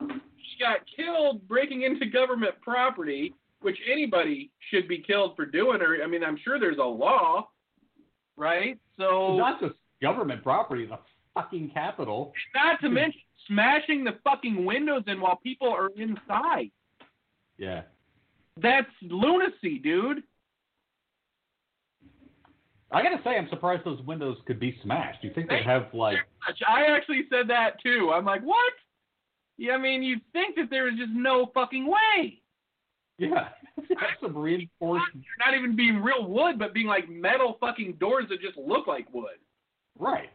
She 0.00 0.58
got 0.64 0.78
killed 0.96 1.46
breaking 1.48 1.82
into 1.82 2.06
government 2.06 2.54
property, 2.62 3.34
which 3.60 3.76
anybody 3.90 4.50
should 4.70 4.88
be 4.88 4.98
killed 4.98 5.36
for 5.36 5.46
doing. 5.46 5.80
Or 5.82 6.02
I 6.02 6.06
mean, 6.06 6.24
I'm 6.24 6.38
sure 6.42 6.58
there's 6.58 6.78
a 6.78 6.82
law, 6.82 7.48
right? 8.36 8.78
So 8.98 9.36
Not 9.36 9.60
just 9.60 9.74
government 10.02 10.42
property, 10.42 10.86
the 10.86 10.98
fucking 11.34 11.70
capital. 11.74 12.32
not 12.54 12.80
to 12.80 12.88
mention 12.88 13.20
smashing 13.46 14.04
the 14.04 14.12
fucking 14.24 14.64
windows 14.64 15.02
in 15.06 15.20
while 15.20 15.36
people 15.36 15.68
are 15.68 15.90
inside. 15.96 16.70
Yeah. 17.58 17.82
That's 18.56 18.90
lunacy, 19.02 19.78
dude. 19.78 20.22
I 22.92 23.02
gotta 23.02 23.20
say, 23.22 23.36
I'm 23.36 23.48
surprised 23.48 23.84
those 23.84 24.00
windows 24.02 24.36
could 24.46 24.58
be 24.58 24.76
smashed. 24.82 25.22
You 25.22 25.30
think 25.32 25.48
they'd 25.48 25.64
have 25.64 25.86
like, 25.94 26.16
I 26.66 26.86
actually 26.86 27.22
said 27.30 27.48
that 27.48 27.80
too. 27.82 28.10
I'm 28.12 28.24
like, 28.24 28.42
what? 28.42 28.72
Yeah, 29.56 29.74
I 29.74 29.78
mean, 29.78 30.02
you'd 30.02 30.22
think 30.32 30.56
that 30.56 30.70
there 30.70 30.84
was 30.84 30.94
just 30.98 31.12
no 31.12 31.50
fucking 31.54 31.86
way. 31.86 32.40
yeah, 33.18 33.48
some 34.22 34.36
reinforced. 34.36 35.04
You're 35.14 35.46
not 35.46 35.56
even 35.56 35.76
being 35.76 36.02
real 36.02 36.26
wood, 36.26 36.58
but 36.58 36.74
being 36.74 36.86
like 36.86 37.08
metal 37.08 37.58
fucking 37.60 37.96
doors 38.00 38.24
that 38.30 38.40
just 38.40 38.56
look 38.56 38.86
like 38.86 39.12
wood. 39.12 39.38
Right. 39.98 40.30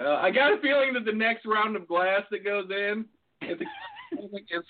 Uh, 0.00 0.14
I 0.14 0.30
got 0.30 0.52
a 0.52 0.60
feeling 0.60 0.92
that 0.94 1.04
the 1.04 1.12
next 1.12 1.44
round 1.44 1.76
of 1.76 1.86
glass 1.86 2.22
that 2.30 2.44
goes 2.44 2.68
in 2.70 3.04
is, 3.42 3.58
is 4.50 4.64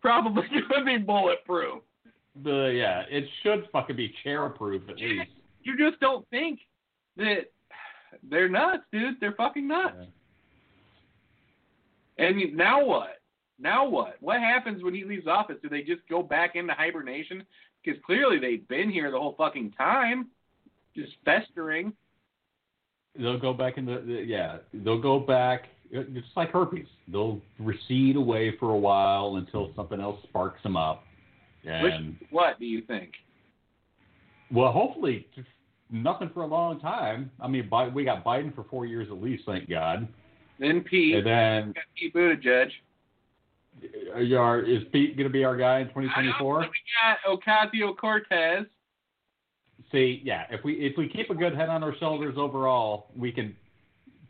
probably 0.00 0.46
going 0.68 0.84
to 0.84 0.84
be 0.84 0.98
bulletproof. 0.98 1.82
The 2.42 2.74
yeah, 2.76 3.02
it 3.10 3.24
should 3.42 3.68
fucking 3.72 3.96
be 3.96 4.12
chair 4.22 4.48
proof 4.48 4.82
at 4.88 4.96
least. 4.96 5.30
You 5.64 5.76
just 5.76 6.00
don't 6.00 6.28
think 6.30 6.60
that 7.16 7.50
they're 8.28 8.48
nuts, 8.48 8.82
dude. 8.92 9.16
They're 9.20 9.32
fucking 9.32 9.66
nuts. 9.66 9.96
And 12.18 12.54
now 12.54 12.84
what? 12.84 13.20
Now 13.58 13.88
what? 13.88 14.16
What 14.20 14.40
happens 14.40 14.82
when 14.82 14.94
he 14.94 15.04
leaves 15.04 15.26
office? 15.26 15.56
Do 15.62 15.68
they 15.68 15.82
just 15.82 16.02
go 16.08 16.22
back 16.22 16.56
into 16.56 16.72
hibernation? 16.74 17.44
Because 17.84 18.00
clearly 18.04 18.38
they've 18.38 18.66
been 18.68 18.90
here 18.90 19.10
the 19.10 19.18
whole 19.18 19.34
fucking 19.36 19.72
time, 19.72 20.28
just 20.94 21.12
festering. 21.24 21.92
They'll 23.18 23.38
go 23.38 23.52
back 23.52 23.76
into 23.78 24.00
the, 24.00 24.24
yeah. 24.26 24.58
They'll 24.72 25.00
go 25.00 25.18
back. 25.18 25.66
It's 25.90 26.26
like 26.36 26.50
herpes. 26.50 26.86
They'll 27.08 27.40
recede 27.58 28.16
away 28.16 28.56
for 28.58 28.70
a 28.70 28.78
while 28.78 29.36
until 29.36 29.72
something 29.76 30.00
else 30.00 30.18
sparks 30.22 30.62
them 30.62 30.76
up. 30.76 31.04
And 31.66 31.82
Which, 31.82 32.30
what 32.30 32.58
do 32.58 32.64
you 32.64 32.82
think? 32.82 33.12
Well, 34.52 34.72
hopefully 34.72 35.26
nothing 35.90 36.30
for 36.32 36.42
a 36.42 36.46
long 36.46 36.80
time. 36.80 37.30
I 37.40 37.48
mean, 37.48 37.68
we 37.94 38.04
got 38.04 38.24
Biden 38.24 38.54
for 38.54 38.64
four 38.64 38.86
years 38.86 39.08
at 39.10 39.22
least, 39.22 39.44
thank 39.46 39.68
God. 39.68 40.08
Then 40.58 40.82
Pete, 40.82 41.16
And 41.16 41.26
then 41.26 41.72
got 41.72 41.84
Pete 41.96 42.14
Buttigieg. 42.14 42.70
are- 44.36 44.60
is 44.60 44.84
Pete 44.92 45.16
going 45.16 45.28
to 45.28 45.32
be 45.32 45.44
our 45.44 45.56
guy 45.56 45.80
in 45.80 45.88
2024? 45.88 46.60
We 46.60 46.66
got 47.02 47.18
Ocasio 47.26 47.96
Cortez. 47.96 48.66
See, 49.90 50.22
yeah, 50.24 50.46
if 50.50 50.62
we 50.64 50.74
if 50.74 50.96
we 50.96 51.08
keep 51.08 51.28
a 51.30 51.34
good 51.34 51.54
head 51.54 51.68
on 51.68 51.82
our 51.82 51.94
shoulders 51.96 52.36
overall, 52.38 53.10
we 53.16 53.32
can 53.32 53.54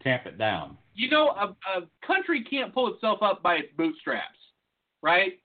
tamp 0.03 0.27
it 0.27 0.39
down. 0.39 0.77
You 0.95 1.09
know, 1.09 1.29
a, 1.31 1.55
a 1.79 1.83
country 2.07 2.43
can't 2.43 2.73
pull 2.75 2.93
itself 2.93 3.23
up 3.23 3.43
by 3.43 3.57
its 3.57 3.69
bootstraps, 3.77 4.39
right? 5.03 5.39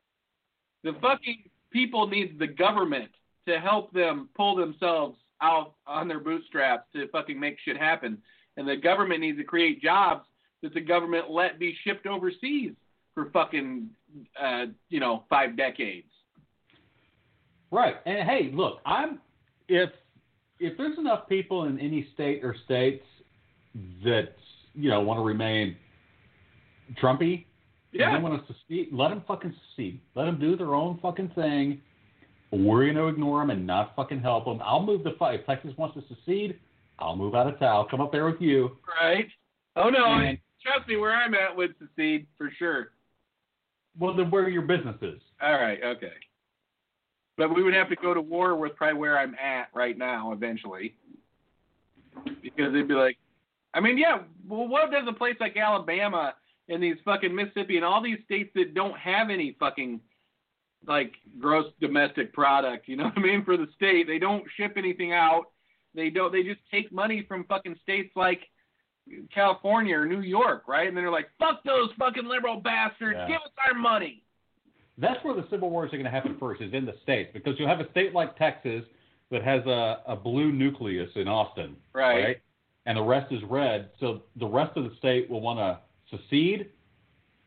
The 0.83 0.93
fucking 1.01 1.43
people 1.71 2.07
need 2.07 2.39
the 2.39 2.47
government 2.47 3.09
to 3.47 3.59
help 3.59 3.91
them 3.93 4.29
pull 4.35 4.55
themselves 4.55 5.17
out 5.41 5.73
on 5.85 6.07
their 6.07 6.19
bootstraps 6.19 6.85
to 6.93 7.07
fucking 7.09 7.39
make 7.39 7.57
shit 7.63 7.77
happen. 7.77 8.17
And 8.57 8.67
the 8.67 8.75
government 8.75 9.21
needs 9.21 9.37
to 9.37 9.43
create 9.43 9.81
jobs 9.81 10.25
that 10.63 10.73
the 10.73 10.81
government 10.81 11.29
let 11.29 11.59
be 11.59 11.75
shipped 11.83 12.07
overseas 12.07 12.71
for 13.13 13.29
fucking, 13.31 13.89
uh, 14.41 14.65
you 14.89 14.99
know, 14.99 15.23
five 15.29 15.55
decades. 15.57 16.07
Right. 17.71 17.95
And 18.05 18.27
hey, 18.27 18.51
look, 18.53 18.79
I'm 18.85 19.19
if 19.67 19.89
if 20.59 20.77
there's 20.77 20.97
enough 20.97 21.27
people 21.27 21.65
in 21.65 21.79
any 21.79 22.07
state 22.13 22.43
or 22.43 22.55
states 22.65 23.03
that 24.03 24.29
you 24.73 24.89
know 24.89 25.01
want 25.01 25.19
to 25.19 25.23
remain 25.23 25.75
Trumpy, 27.01 27.45
Yeah. 27.91 28.15
they 28.15 28.23
want 28.23 28.47
to 28.47 28.53
secede, 28.53 28.89
let 28.91 29.09
them 29.09 29.23
fucking 29.27 29.53
secede. 29.75 29.99
Let 30.15 30.25
them 30.25 30.39
do 30.39 30.55
their 30.55 30.73
own 30.73 30.99
fucking 31.01 31.29
thing. 31.35 31.81
We're 32.51 32.85
going 32.85 32.95
to 32.95 33.07
ignore 33.07 33.41
them 33.41 33.49
and 33.49 33.67
not 33.67 33.95
fucking 33.95 34.21
help 34.21 34.45
them. 34.45 34.59
I'll 34.63 34.83
move 34.83 35.03
the 35.03 35.15
fight. 35.19 35.41
If 35.41 35.45
Texas 35.45 35.73
wants 35.77 35.95
to 35.95 36.03
secede, 36.15 36.59
I'll 36.99 37.15
move 37.15 37.35
out 37.35 37.47
of 37.47 37.59
town. 37.59 37.75
I'll 37.75 37.87
come 37.87 38.01
up 38.01 38.11
there 38.11 38.25
with 38.25 38.41
you. 38.41 38.77
Right? 39.01 39.27
Oh, 39.75 39.89
no. 39.89 40.05
And- 40.05 40.37
Trust 40.63 40.87
me, 40.87 40.97
where 40.97 41.13
I'm 41.13 41.33
at 41.33 41.55
would 41.55 41.75
secede 41.79 42.25
for 42.37 42.51
sure. 42.57 42.91
Well, 43.97 44.15
then 44.15 44.29
where 44.31 44.43
are 44.43 44.49
your 44.49 44.63
business 44.63 44.95
is. 45.01 45.21
All 45.41 45.53
right, 45.53 45.79
okay. 45.83 46.13
But 47.37 47.55
we 47.55 47.63
would 47.63 47.73
have 47.73 47.87
to 47.89 47.95
go 47.95 48.13
to 48.13 48.19
war 48.19 48.55
with 48.55 48.75
probably 48.75 48.99
where 48.99 49.17
I'm 49.17 49.35
at 49.35 49.69
right 49.73 49.97
now 49.97 50.33
eventually. 50.33 50.95
Because 52.41 52.73
they'd 52.73 52.87
be 52.87 52.95
like, 52.95 53.17
I 53.73 53.79
mean, 53.79 53.97
yeah, 53.97 54.19
well, 54.47 54.67
what 54.67 54.91
does 54.91 55.03
a 55.07 55.13
place 55.13 55.35
like 55.39 55.55
Alabama 55.55 56.33
and 56.67 56.81
these 56.81 56.97
fucking 57.05 57.33
Mississippi 57.33 57.77
and 57.77 57.85
all 57.85 58.01
these 58.01 58.17
states 58.25 58.49
that 58.55 58.73
don't 58.73 58.97
have 58.97 59.29
any 59.29 59.55
fucking 59.59 60.01
like 60.85 61.13
gross 61.39 61.65
domestic 61.81 62.33
product, 62.33 62.87
you 62.87 62.95
know 62.95 63.05
what 63.05 63.17
I 63.17 63.21
mean, 63.21 63.43
for 63.43 63.57
the 63.57 63.67
state. 63.75 64.07
They 64.07 64.19
don't 64.19 64.43
ship 64.57 64.73
anything 64.77 65.11
out. 65.13 65.45
They 65.95 66.09
don't 66.09 66.31
they 66.31 66.43
just 66.43 66.59
take 66.71 66.91
money 66.91 67.25
from 67.27 67.43
fucking 67.45 67.75
states 67.83 68.11
like 68.15 68.41
California 69.33 69.97
or 69.97 70.05
New 70.05 70.21
York, 70.21 70.63
right? 70.67 70.87
And 70.87 70.95
then 70.95 71.03
they're 71.03 71.11
like, 71.11 71.29
Fuck 71.39 71.63
those 71.63 71.89
fucking 71.97 72.25
liberal 72.25 72.59
bastards, 72.61 73.17
Yeah. 73.17 73.27
give 73.27 73.41
us 73.41 73.51
our 73.67 73.73
money. 73.73 74.23
That's 74.97 75.23
where 75.23 75.35
the 75.35 75.47
civil 75.49 75.69
wars 75.69 75.89
are 75.93 75.97
going 75.97 76.05
to 76.05 76.11
happen 76.11 76.37
first, 76.39 76.61
is 76.61 76.73
in 76.73 76.85
the 76.85 76.95
states, 77.03 77.29
because 77.33 77.53
you'll 77.59 77.67
have 77.69 77.79
a 77.79 77.89
state 77.91 78.13
like 78.13 78.35
Texas 78.37 78.83
that 79.29 79.43
has 79.43 79.63
a, 79.65 80.01
a 80.07 80.15
blue 80.15 80.51
nucleus 80.51 81.09
in 81.15 81.27
Austin, 81.27 81.75
Right. 81.93 82.37
And 82.85 82.97
the 82.97 83.03
rest 83.03 83.31
is 83.33 83.41
red. 83.43 83.89
So 83.99 84.23
the 84.37 84.47
rest 84.47 84.77
of 84.77 84.85
the 84.85 84.95
state 84.97 85.29
will 85.29 85.41
want 85.41 85.59
to 85.59 86.17
secede, 86.17 86.69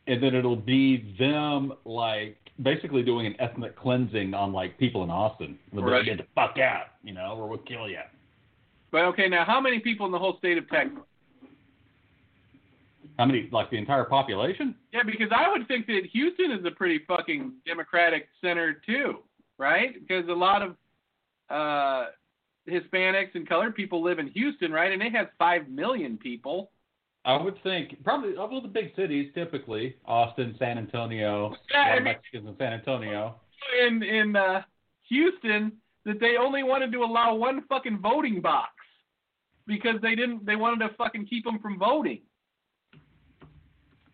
and 0.07 0.21
then 0.21 0.35
it'll 0.35 0.55
be 0.55 1.15
them 1.17 1.73
like 1.83 2.37
basically 2.63 3.03
doing 3.03 3.25
an 3.25 3.35
ethnic 3.39 3.75
cleansing 3.75 4.33
on 4.33 4.51
like 4.53 4.77
people 4.77 5.03
in 5.03 5.09
Austin. 5.09 5.57
Like, 5.71 5.85
Right. 5.85 6.05
get 6.05 6.17
the 6.17 6.25
fuck 6.35 6.57
out, 6.57 6.87
you 7.03 7.13
know, 7.13 7.35
or 7.37 7.47
we'll 7.47 7.59
kill 7.59 7.89
you. 7.89 7.99
But 8.91 9.05
okay, 9.05 9.27
now 9.29 9.45
how 9.45 9.61
many 9.61 9.79
people 9.79 10.05
in 10.05 10.11
the 10.11 10.19
whole 10.19 10.37
state 10.37 10.57
of 10.57 10.69
Texas? 10.69 10.99
How 13.17 13.25
many? 13.25 13.49
Like 13.51 13.69
the 13.69 13.77
entire 13.77 14.03
population? 14.05 14.75
Yeah, 14.93 15.03
because 15.03 15.29
I 15.35 15.49
would 15.49 15.67
think 15.67 15.85
that 15.87 16.01
Houston 16.11 16.51
is 16.51 16.65
a 16.65 16.71
pretty 16.71 16.99
fucking 17.07 17.53
democratic 17.65 18.27
center 18.41 18.73
too, 18.73 19.19
right? 19.57 19.93
Because 19.99 20.27
a 20.29 20.33
lot 20.33 20.61
of 20.61 20.75
uh, 21.49 22.07
Hispanics 22.69 23.35
and 23.35 23.47
colored 23.47 23.75
people 23.75 24.01
live 24.01 24.19
in 24.19 24.27
Houston, 24.27 24.71
right? 24.71 24.91
And 24.91 25.01
it 25.01 25.13
has 25.13 25.27
five 25.37 25.67
million 25.69 26.17
people. 26.17 26.71
I 27.23 27.37
would 27.41 27.61
think 27.61 28.03
probably 28.03 28.31
of 28.31 28.51
all 28.51 28.61
the 28.61 28.67
big 28.67 28.95
cities, 28.95 29.31
typically 29.35 29.95
Austin, 30.05 30.55
San 30.57 30.77
Antonio, 30.79 31.55
Yeah, 31.71 31.77
a 31.77 31.81
lot 31.81 31.87
I 31.87 31.89
of 31.97 32.03
mean- 32.03 32.13
Mexicans 32.13 32.47
in 32.47 32.55
San 32.57 32.73
Antonio. 32.73 33.35
In 33.85 34.01
in 34.03 34.35
uh, 34.35 34.63
Houston, 35.09 35.73
that 36.05 36.19
they 36.19 36.35
only 36.37 36.63
wanted 36.63 36.91
to 36.93 37.03
allow 37.03 37.35
one 37.35 37.61
fucking 37.69 37.99
voting 37.99 38.41
box 38.41 38.71
because 39.67 40.01
they 40.01 40.15
didn't 40.15 40.45
they 40.45 40.55
wanted 40.55 40.87
to 40.87 40.95
fucking 40.95 41.27
keep 41.27 41.43
them 41.43 41.59
from 41.59 41.77
voting. 41.77 42.21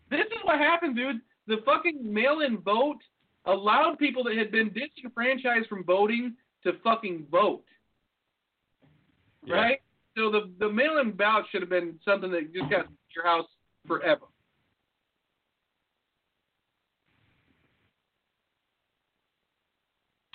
This 0.10 0.26
is 0.26 0.40
what 0.44 0.60
happened, 0.60 0.96
dude. 0.98 1.22
The 1.48 1.58
fucking 1.66 2.00
mail-in 2.14 2.58
vote 2.60 3.00
allowed 3.46 3.98
people 4.00 4.24
that 4.26 4.36
had 4.38 4.52
been 4.52 4.72
disenfranchised 4.74 5.68
from 5.68 5.84
voting 5.86 6.36
to 6.64 6.74
fucking 6.84 7.28
vote. 7.32 7.64
Yeah. 9.46 9.56
Right? 9.56 9.80
So 10.18 10.32
the 10.32 10.52
the 10.60 10.68
mail-in 10.68 11.12
ballot 11.12 11.46
should 11.52 11.62
have 11.62 11.70
been 11.70 12.00
something 12.04 12.32
that 12.32 12.52
just 12.52 12.70
got 12.72 12.88
to 12.88 12.92
your 13.16 13.24
house 13.24 13.46
forever. 13.86 14.26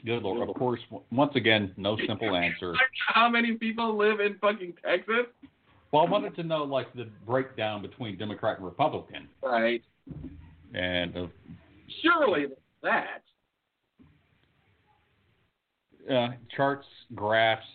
Good 0.05 0.23
Lord. 0.23 0.49
Of 0.49 0.55
course, 0.57 0.81
once 1.11 1.33
again, 1.37 1.73
no 1.77 1.97
simple 2.07 2.35
answer. 2.35 2.75
How 3.15 3.29
many 3.29 3.53
people 3.55 3.97
live 3.97 4.21
in 4.21 4.37
fucking 4.41 4.75
Texas? 4.85 5.27
Well, 5.93 6.07
I 6.07 6.11
wanted 6.11 6.35
to 6.37 6.43
know 6.43 6.65
like 6.65 6.93
the 6.95 7.09
breakdown 7.27 7.83
between 7.83 8.17
Democrat 8.19 8.57
and 8.57 8.65
Republican, 8.65 9.29
Right. 9.43 9.83
and 10.75 11.17
uh, 11.17 11.27
Surely 12.03 12.47
that. 12.83 13.23
uh, 16.11 16.29
charts, 16.57 16.87
graphs, 17.15 17.67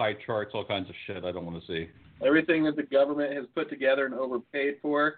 pie 0.00 0.16
charts, 0.24 0.52
all 0.54 0.64
kinds 0.64 0.88
of 0.88 0.94
shit. 1.06 1.24
I 1.26 1.30
don't 1.30 1.44
want 1.44 1.60
to 1.60 1.66
see. 1.66 1.90
Everything 2.26 2.64
that 2.64 2.74
the 2.74 2.82
government 2.84 3.36
has 3.36 3.44
put 3.54 3.68
together 3.68 4.06
and 4.06 4.14
overpaid 4.14 4.76
for. 4.80 5.16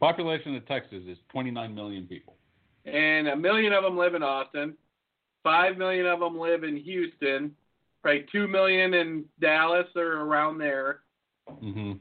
Population 0.00 0.56
of 0.56 0.66
Texas 0.66 1.04
is 1.06 1.16
29 1.30 1.72
million 1.72 2.06
people. 2.06 2.34
And 2.86 3.28
a 3.28 3.36
million 3.36 3.72
of 3.72 3.84
them 3.84 3.96
live 3.96 4.16
in 4.16 4.24
Austin. 4.24 4.74
Five 5.44 5.78
million 5.78 6.06
of 6.06 6.18
them 6.18 6.36
live 6.40 6.64
in 6.64 6.76
Houston. 6.76 7.54
Probably 8.02 8.26
two 8.32 8.48
million 8.48 8.94
in 8.94 9.24
Dallas 9.40 9.86
or 9.94 10.22
around 10.22 10.58
there. 10.58 11.00
hmm 11.60 11.92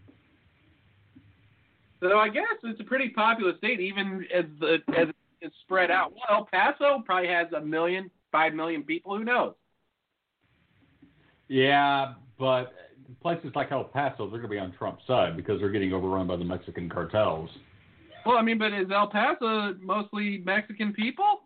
So 2.02 2.18
I 2.18 2.30
guess 2.30 2.46
it's 2.64 2.80
a 2.80 2.84
pretty 2.84 3.10
populous 3.10 3.58
state, 3.58 3.80
even 3.80 4.26
as 4.34 4.46
the 4.60 4.78
as 4.98 5.10
it's 5.42 5.56
spread 5.62 5.92
out. 5.92 6.14
Well, 6.14 6.40
El 6.40 6.48
Paso 6.52 7.04
probably 7.06 7.30
has 7.30 7.48
a 7.56 7.62
million, 7.62 8.10
five 8.32 8.56
million 8.56 8.82
people. 8.82 9.16
Who 9.16 9.24
knows? 9.24 9.54
Yeah, 11.48 12.14
but 12.38 12.74
places 13.22 13.52
like 13.56 13.72
El 13.72 13.86
Paso, 13.86 14.30
they're 14.30 14.40
going 14.40 14.44
to 14.44 14.48
be 14.50 14.60
on 14.60 14.74
Trump's 14.74 15.04
side 15.08 15.38
because 15.38 15.60
they're 15.60 15.70
getting 15.70 15.94
overrun 15.94 16.28
by 16.28 16.36
the 16.36 16.44
Mexican 16.44 16.90
cartels. 16.90 17.50
Well, 18.26 18.38
I 18.38 18.42
mean, 18.42 18.58
but 18.58 18.74
is 18.74 18.88
El 18.94 19.08
Paso 19.08 19.76
mostly 19.82 20.40
Mexican 20.40 20.94
people? 20.94 21.42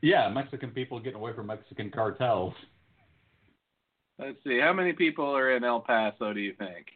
Yeah, 0.00 0.28
Mexican 0.30 0.70
people 0.70 0.98
getting 0.98 1.20
away 1.20 1.32
from 1.32 1.46
Mexican 1.46 1.90
cartels. 1.90 2.54
Let's 4.18 4.38
see. 4.44 4.58
How 4.60 4.72
many 4.72 4.92
people 4.92 5.24
are 5.24 5.56
in 5.56 5.62
El 5.62 5.80
Paso, 5.80 6.32
do 6.32 6.40
you 6.40 6.54
think? 6.58 6.86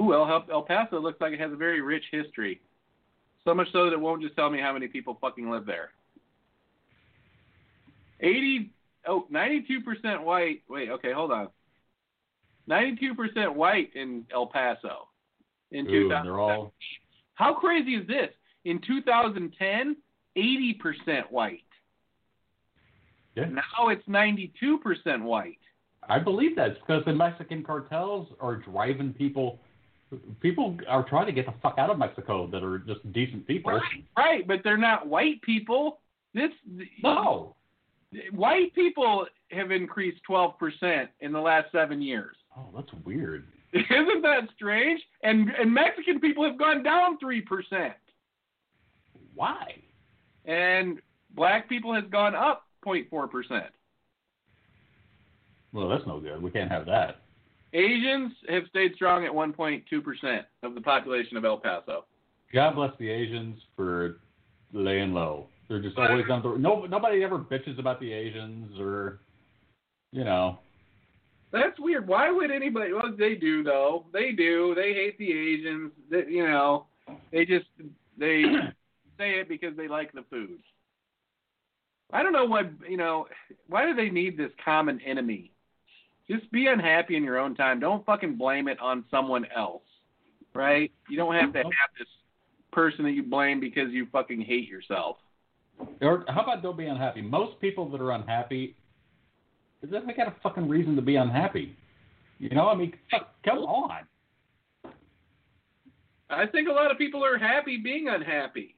Ooh, 0.00 0.14
El, 0.14 0.44
El 0.50 0.62
Paso 0.62 1.00
looks 1.00 1.20
like 1.20 1.32
it 1.32 1.40
has 1.40 1.52
a 1.52 1.56
very 1.56 1.80
rich 1.80 2.04
history. 2.12 2.60
So 3.44 3.54
much 3.54 3.66
so 3.72 3.86
that 3.86 3.92
it 3.92 4.00
won't 4.00 4.22
just 4.22 4.36
tell 4.36 4.50
me 4.50 4.60
how 4.60 4.72
many 4.72 4.86
people 4.86 5.18
fucking 5.20 5.50
live 5.50 5.66
there. 5.66 5.90
80, 8.20 8.70
oh, 9.06 9.26
92% 9.32 10.22
white. 10.22 10.62
Wait, 10.68 10.90
okay, 10.90 11.12
hold 11.12 11.32
on. 11.32 11.48
92% 12.68 13.54
white 13.54 13.90
in 13.94 14.24
El 14.32 14.46
Paso 14.46 15.08
in 15.72 15.86
Ooh, 15.86 16.08
2000. 16.08 16.24
they're 16.24 16.38
all 16.38 16.72
How 17.34 17.54
crazy 17.54 17.94
is 17.94 18.06
this? 18.06 18.28
In 18.64 18.80
2010, 18.86 19.96
80% 20.36 21.30
white. 21.30 21.60
Yeah. 23.34 23.46
Now 23.46 23.88
it's 23.88 24.06
92% 24.06 25.22
white. 25.22 25.58
I 26.08 26.18
believe 26.18 26.56
that's 26.56 26.78
because 26.80 27.04
the 27.04 27.12
Mexican 27.12 27.62
cartels 27.62 28.28
are 28.40 28.56
driving 28.56 29.12
people. 29.12 29.60
People 30.40 30.76
are 30.88 31.08
trying 31.08 31.26
to 31.26 31.32
get 31.32 31.46
the 31.46 31.54
fuck 31.62 31.76
out 31.78 31.90
of 31.90 31.98
Mexico 31.98 32.48
that 32.48 32.64
are 32.64 32.78
just 32.78 33.00
decent 33.12 33.46
people. 33.46 33.72
Right, 33.72 34.04
right, 34.16 34.46
but 34.46 34.60
they're 34.64 34.76
not 34.76 35.06
white 35.06 35.40
people. 35.42 36.00
This 36.34 36.50
No. 37.02 37.54
White 38.32 38.74
people 38.74 39.26
have 39.50 39.70
increased 39.70 40.20
12% 40.28 41.08
in 41.20 41.32
the 41.32 41.40
last 41.40 41.72
7 41.72 42.00
years. 42.00 42.36
Oh, 42.56 42.66
that's 42.74 42.92
weird. 43.04 43.46
Isn't 43.72 44.22
that 44.22 44.48
strange? 44.56 45.00
And 45.22 45.50
and 45.50 45.72
Mexican 45.72 46.20
people 46.20 46.44
have 46.44 46.58
gone 46.58 46.82
down 46.82 47.18
3%. 47.18 47.92
Why? 49.34 49.76
And 50.44 50.98
black 51.34 51.68
people 51.68 51.94
has 51.94 52.04
gone 52.10 52.34
up 52.34 52.66
0.4%. 52.84 53.62
Well, 55.72 55.88
that's 55.88 56.06
no 56.06 56.18
good. 56.18 56.42
We 56.42 56.50
can't 56.50 56.70
have 56.70 56.86
that. 56.86 57.20
Asians 57.72 58.32
have 58.48 58.64
stayed 58.68 58.94
strong 58.96 59.24
at 59.24 59.30
1.2% 59.30 60.44
of 60.64 60.74
the 60.74 60.80
population 60.80 61.36
of 61.36 61.44
El 61.44 61.58
Paso. 61.58 62.04
God 62.52 62.74
bless 62.74 62.90
the 62.98 63.08
Asians 63.08 63.56
for 63.76 64.18
laying 64.72 65.14
low. 65.14 65.46
They're 65.70 65.78
just 65.80 65.96
always 65.96 66.24
on 66.28 66.42
the 66.42 66.58
no. 66.58 66.84
Nobody 66.86 67.22
ever 67.22 67.38
bitches 67.38 67.78
about 67.78 68.00
the 68.00 68.12
Asians 68.12 68.76
or, 68.80 69.20
you 70.10 70.24
know. 70.24 70.58
That's 71.52 71.78
weird. 71.78 72.08
Why 72.08 72.28
would 72.32 72.50
anybody? 72.50 72.92
Well, 72.92 73.14
they 73.16 73.36
do 73.36 73.62
though. 73.62 74.06
They 74.12 74.32
do. 74.32 74.74
They 74.74 74.92
hate 74.94 75.16
the 75.18 75.30
Asians. 75.30 75.92
They, 76.10 76.24
you 76.28 76.42
know, 76.42 76.86
they 77.30 77.44
just 77.46 77.66
they 78.18 78.42
say 79.18 79.38
it 79.38 79.48
because 79.48 79.76
they 79.76 79.86
like 79.86 80.12
the 80.12 80.24
food. 80.28 80.58
I 82.12 82.24
don't 82.24 82.32
know 82.32 82.46
what 82.46 82.68
you 82.88 82.96
know. 82.96 83.28
Why 83.68 83.86
do 83.86 83.94
they 83.94 84.10
need 84.10 84.36
this 84.36 84.50
common 84.64 85.00
enemy? 85.06 85.52
Just 86.28 86.50
be 86.50 86.66
unhappy 86.66 87.14
in 87.14 87.22
your 87.22 87.38
own 87.38 87.54
time. 87.54 87.78
Don't 87.78 88.04
fucking 88.04 88.36
blame 88.36 88.66
it 88.66 88.80
on 88.80 89.04
someone 89.08 89.46
else, 89.54 89.84
right? 90.52 90.90
You 91.08 91.16
don't 91.16 91.36
have 91.36 91.52
to 91.52 91.58
have 91.60 91.90
this 91.96 92.08
person 92.72 93.04
that 93.04 93.12
you 93.12 93.22
blame 93.22 93.60
because 93.60 93.92
you 93.92 94.08
fucking 94.10 94.40
hate 94.40 94.68
yourself. 94.68 95.18
Or 96.00 96.24
how 96.28 96.42
about 96.42 96.62
don't 96.62 96.76
be 96.76 96.86
unhappy? 96.86 97.22
Most 97.22 97.60
people 97.60 97.88
that 97.90 98.00
are 98.00 98.12
unhappy, 98.12 98.76
they 99.82 99.88
got 99.88 100.28
a 100.28 100.34
fucking 100.42 100.68
reason 100.68 100.96
to 100.96 101.02
be 101.02 101.16
unhappy. 101.16 101.76
You 102.38 102.50
know, 102.50 102.68
I 102.68 102.74
mean, 102.74 102.92
fuck, 103.10 103.34
come 103.44 103.58
on. 103.58 104.06
I 106.30 106.46
think 106.46 106.68
a 106.68 106.72
lot 106.72 106.90
of 106.90 106.98
people 106.98 107.24
are 107.24 107.36
happy 107.36 107.76
being 107.76 108.08
unhappy. 108.08 108.76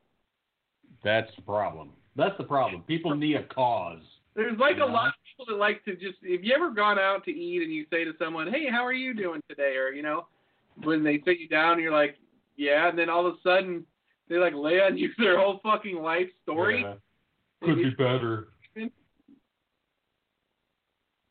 That's 1.05 1.31
the 1.37 1.43
problem. 1.43 1.91
That's 2.17 2.37
the 2.39 2.45
problem. 2.45 2.83
People 2.83 3.15
need 3.15 3.37
a 3.37 3.45
cause. 3.45 4.03
There's 4.35 4.59
like 4.59 4.79
Yeah. 4.79 4.85
a 4.85 4.87
lot 4.87 5.09
of 5.09 5.15
people 5.25 5.47
that 5.47 5.61
like 5.61 5.85
to 5.85 5.95
just. 5.95 6.19
If 6.23 6.43
you 6.45 6.55
ever 6.55 6.71
gone 6.71 6.99
out 6.99 7.25
to 7.25 7.31
eat 7.31 7.63
and 7.63 7.73
you 7.73 7.87
say 7.91 8.05
to 8.05 8.17
someone, 8.19 8.51
"Hey, 8.51 8.67
how 8.67 8.85
are 8.85 8.93
you 8.93 9.13
doing 9.13 9.43
today?" 9.49 9.77
or 9.77 9.91
you 9.91 10.03
know, 10.03 10.27
when 10.83 11.03
they 11.03 11.21
sit 11.21 11.39
you 11.39 11.49
down, 11.49 11.81
you're 11.81 11.93
like, 11.93 12.19
"Yeah," 12.57 12.89
and 12.89 12.99
then 12.99 13.11
all 13.11 13.27
of 13.27 13.35
a 13.35 13.41
sudden 13.43 13.87
they 14.33 14.39
like 14.39 14.55
lay 14.55 14.81
on 14.81 14.97
you 14.97 15.11
their 15.19 15.39
whole 15.39 15.61
fucking 15.63 15.97
life 15.97 16.29
story. 16.43 16.83
Yeah. 16.83 16.95
Could 17.63 17.77
be 17.77 17.91
better. 17.91 18.49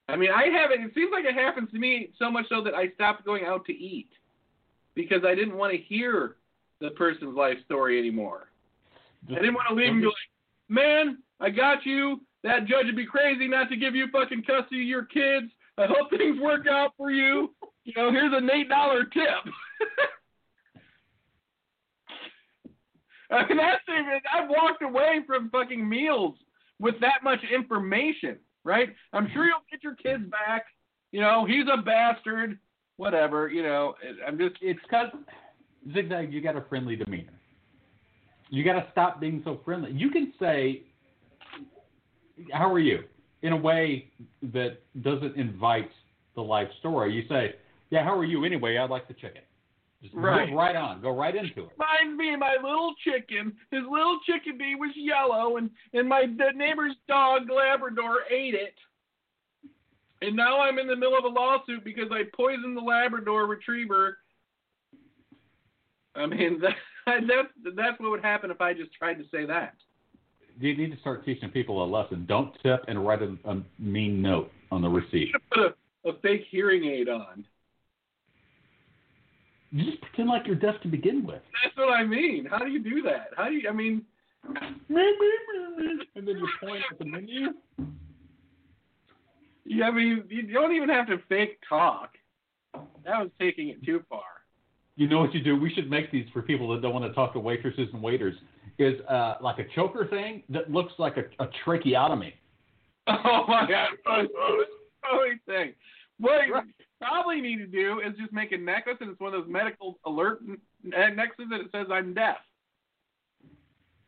I 0.07 0.17
mean, 0.17 0.29
I 0.29 0.47
haven't. 0.47 0.81
It 0.85 0.93
seems 0.93 1.09
like 1.11 1.23
it 1.25 1.33
happens 1.33 1.71
to 1.71 1.79
me 1.79 2.09
so 2.19 2.29
much 2.29 2.45
so 2.49 2.61
that 2.63 2.73
I 2.73 2.89
stopped 2.95 3.25
going 3.25 3.45
out 3.45 3.65
to 3.65 3.73
eat 3.73 4.09
because 4.93 5.23
I 5.25 5.35
didn't 5.35 5.57
want 5.57 5.71
to 5.71 5.77
hear 5.77 6.35
the 6.81 6.89
person's 6.91 7.35
life 7.35 7.57
story 7.65 7.97
anymore. 7.97 8.49
I 9.29 9.35
didn't 9.35 9.53
want 9.53 9.69
to 9.69 9.75
leave 9.75 9.91
and 9.91 10.01
be 10.01 10.07
like, 10.07 10.15
man, 10.67 11.19
I 11.39 11.49
got 11.49 11.85
you. 11.85 12.21
That 12.43 12.65
judge 12.65 12.87
would 12.87 12.95
be 12.95 13.05
crazy 13.05 13.47
not 13.47 13.69
to 13.69 13.77
give 13.77 13.95
you 13.95 14.07
fucking 14.11 14.43
custody 14.43 14.81
of 14.81 14.87
your 14.87 15.05
kids. 15.05 15.51
I 15.77 15.85
hope 15.85 16.09
things 16.09 16.39
work 16.41 16.67
out 16.67 16.91
for 16.97 17.11
you. 17.11 17.53
You 17.85 17.93
know, 17.95 18.11
here's 18.11 18.33
an 18.33 18.49
eight 18.51 18.67
dollar 18.67 19.05
tip. 19.05 19.53
I 23.35 23.47
mean, 23.47 23.57
that's 23.57 23.81
even. 23.87 24.19
I've 24.33 24.49
walked 24.49 24.81
away 24.81 25.19
from 25.25 25.49
fucking 25.49 25.87
meals 25.87 26.35
with 26.79 26.95
that 26.99 27.23
much 27.23 27.39
information, 27.53 28.37
right? 28.65 28.89
I'm 29.13 29.29
sure 29.33 29.45
you'll 29.45 29.63
get 29.71 29.83
your 29.83 29.95
kids 29.95 30.29
back. 30.29 30.65
You 31.11 31.21
know, 31.21 31.45
he's 31.45 31.65
a 31.71 31.81
bastard. 31.81 32.59
Whatever. 32.97 33.47
You 33.47 33.63
know, 33.63 33.95
I'm 34.27 34.37
just. 34.37 34.55
It's 34.61 34.79
because 34.83 35.07
zigzag. 35.93 36.33
You 36.33 36.41
got 36.41 36.57
a 36.57 36.61
friendly 36.67 36.97
demeanor. 36.97 37.31
You 38.49 38.65
got 38.65 38.73
to 38.73 38.85
stop 38.91 39.21
being 39.21 39.41
so 39.45 39.61
friendly. 39.63 39.91
You 39.93 40.09
can 40.09 40.33
say, 40.37 40.83
"How 42.51 42.71
are 42.71 42.79
you?" 42.79 43.03
in 43.43 43.53
a 43.53 43.57
way 43.57 44.11
that 44.53 44.77
doesn't 45.01 45.35
invite 45.35 45.89
the 46.35 46.41
life 46.41 46.67
story. 46.79 47.13
You 47.13 47.23
say, 47.29 47.55
"Yeah, 47.91 48.03
how 48.03 48.15
are 48.17 48.25
you 48.25 48.43
anyway? 48.43 48.77
I'd 48.77 48.89
like 48.89 49.07
the 49.07 49.13
chicken." 49.13 49.41
Just 50.01 50.15
Right. 50.15 50.51
right 50.53 50.75
on. 50.75 50.99
Go 51.01 51.11
right 51.15 51.35
into 51.35 51.65
it. 51.65 51.69
reminds 51.77 52.17
me 52.17 52.35
my 52.35 52.55
little 52.61 52.93
chicken. 53.03 53.55
His 53.69 53.83
little 53.89 54.19
chickadee 54.25 54.75
was 54.75 54.91
yellow, 54.95 55.57
and 55.57 55.69
and 55.93 56.09
my 56.09 56.25
the 56.25 56.51
neighbor's 56.55 56.95
dog 57.07 57.43
Labrador 57.49 58.19
ate 58.29 58.55
it. 58.55 58.73
And 60.23 60.35
now 60.35 60.59
I'm 60.61 60.77
in 60.79 60.87
the 60.87 60.95
middle 60.95 61.17
of 61.17 61.23
a 61.25 61.27
lawsuit 61.27 61.83
because 61.83 62.11
I 62.11 62.23
poisoned 62.35 62.75
the 62.77 62.81
Labrador 62.81 63.45
Retriever. 63.45 64.17
I 66.15 66.25
mean 66.25 66.59
that 66.61 66.75
that's 67.05 67.75
that's 67.75 67.99
what 67.99 68.11
would 68.11 68.23
happen 68.23 68.51
if 68.51 68.59
I 68.61 68.73
just 68.73 68.93
tried 68.93 69.15
to 69.19 69.23
say 69.31 69.45
that. 69.45 69.75
you 70.59 70.75
need 70.75 70.91
to 70.91 70.99
start 70.99 71.25
teaching 71.25 71.49
people 71.49 71.83
a 71.83 71.85
lesson. 71.87 72.25
Don't 72.27 72.53
tip 72.63 72.83
and 72.87 73.05
write 73.05 73.21
a, 73.21 73.35
a 73.45 73.61
mean 73.79 74.21
note 74.21 74.51
on 74.71 74.81
the 74.81 74.89
receipt. 74.89 75.31
Put 75.51 75.75
a, 76.05 76.09
a 76.09 76.13
fake 76.21 76.45
hearing 76.49 76.85
aid 76.85 77.07
on. 77.09 77.45
You 79.71 79.85
just 79.85 80.01
pretend 80.01 80.27
like 80.29 80.45
you're 80.45 80.55
deaf 80.55 80.81
to 80.81 80.89
begin 80.89 81.25
with. 81.25 81.41
That's 81.63 81.75
what 81.77 81.93
I 81.93 82.03
mean. 82.03 82.45
How 82.45 82.59
do 82.59 82.67
you 82.67 82.83
do 82.83 83.01
that? 83.03 83.29
How 83.37 83.45
do 83.45 83.53
you? 83.53 83.69
I 83.69 83.71
mean, 83.71 84.03
and 86.15 86.27
then 86.27 86.37
you 86.37 86.49
point 86.61 86.83
at 86.91 86.99
the 86.99 87.05
menu. 87.05 87.49
yeah, 89.65 89.85
I 89.85 89.91
mean, 89.91 90.23
you 90.29 90.51
don't 90.53 90.75
even 90.75 90.89
have 90.89 91.07
to 91.07 91.17
fake 91.29 91.59
talk. 91.67 92.15
That 92.73 93.19
was 93.21 93.29
taking 93.39 93.69
it 93.69 93.83
too 93.85 94.03
far. 94.09 94.23
You 94.95 95.07
know 95.07 95.19
what 95.19 95.33
you 95.33 95.41
do? 95.41 95.55
We 95.55 95.73
should 95.73 95.89
make 95.89 96.11
these 96.11 96.25
for 96.33 96.41
people 96.41 96.69
that 96.73 96.81
don't 96.81 96.93
want 96.93 97.05
to 97.05 97.13
talk 97.13 97.33
to 97.33 97.39
waitresses 97.39 97.87
and 97.93 98.01
waiters. 98.01 98.35
Is 98.77 98.99
uh, 99.07 99.35
like 99.41 99.59
a 99.59 99.65
choker 99.75 100.07
thing 100.07 100.43
that 100.49 100.71
looks 100.71 100.93
like 100.97 101.15
a, 101.17 101.43
a 101.43 101.47
tracheotomy. 101.63 102.35
Oh 103.07 103.45
my 103.47 103.67
god! 103.67 103.89
Funny 105.01 105.39
thing. 105.47 105.73
What 106.19 106.45
you 106.45 106.53
probably 107.01 107.41
need 107.41 107.57
to 107.57 107.67
do 107.67 107.99
is 107.99 108.15
just 108.19 108.31
make 108.31 108.51
a 108.51 108.57
necklace, 108.57 108.97
and 109.01 109.09
it's 109.11 109.19
one 109.19 109.33
of 109.33 109.41
those 109.43 109.51
medical 109.51 109.99
alert 110.05 110.39
n- 110.47 110.57
uh, 110.93 111.09
necklaces 111.09 111.47
that 111.49 111.61
it 111.61 111.67
says 111.71 111.87
"I'm 111.91 112.13
deaf." 112.13 112.37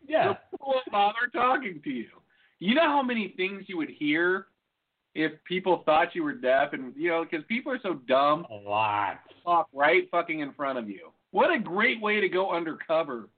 Yeah. 0.07 0.33
People 0.51 0.67
won't 0.67 0.91
bother 0.91 1.27
talking 1.33 1.81
to 1.83 1.89
you. 1.89 2.07
You 2.59 2.75
know 2.75 2.87
how 2.87 3.01
many 3.03 3.33
things 3.37 3.63
you 3.67 3.77
would 3.77 3.89
hear 3.89 4.47
if 5.15 5.31
people 5.45 5.83
thought 5.85 6.15
you 6.15 6.23
were 6.23 6.33
deaf, 6.33 6.73
and 6.73 6.93
you 6.95 7.09
know, 7.09 7.23
because 7.29 7.45
people 7.47 7.71
are 7.71 7.79
so 7.81 7.95
dumb, 8.07 8.45
A 8.49 8.53
lot. 8.55 9.19
talk 9.43 9.67
right 9.73 10.09
fucking 10.11 10.39
in 10.39 10.53
front 10.53 10.77
of 10.79 10.89
you. 10.89 11.09
What 11.31 11.51
a 11.53 11.59
great 11.59 12.01
way 12.01 12.19
to 12.19 12.29
go 12.29 12.51
undercover 12.51 13.29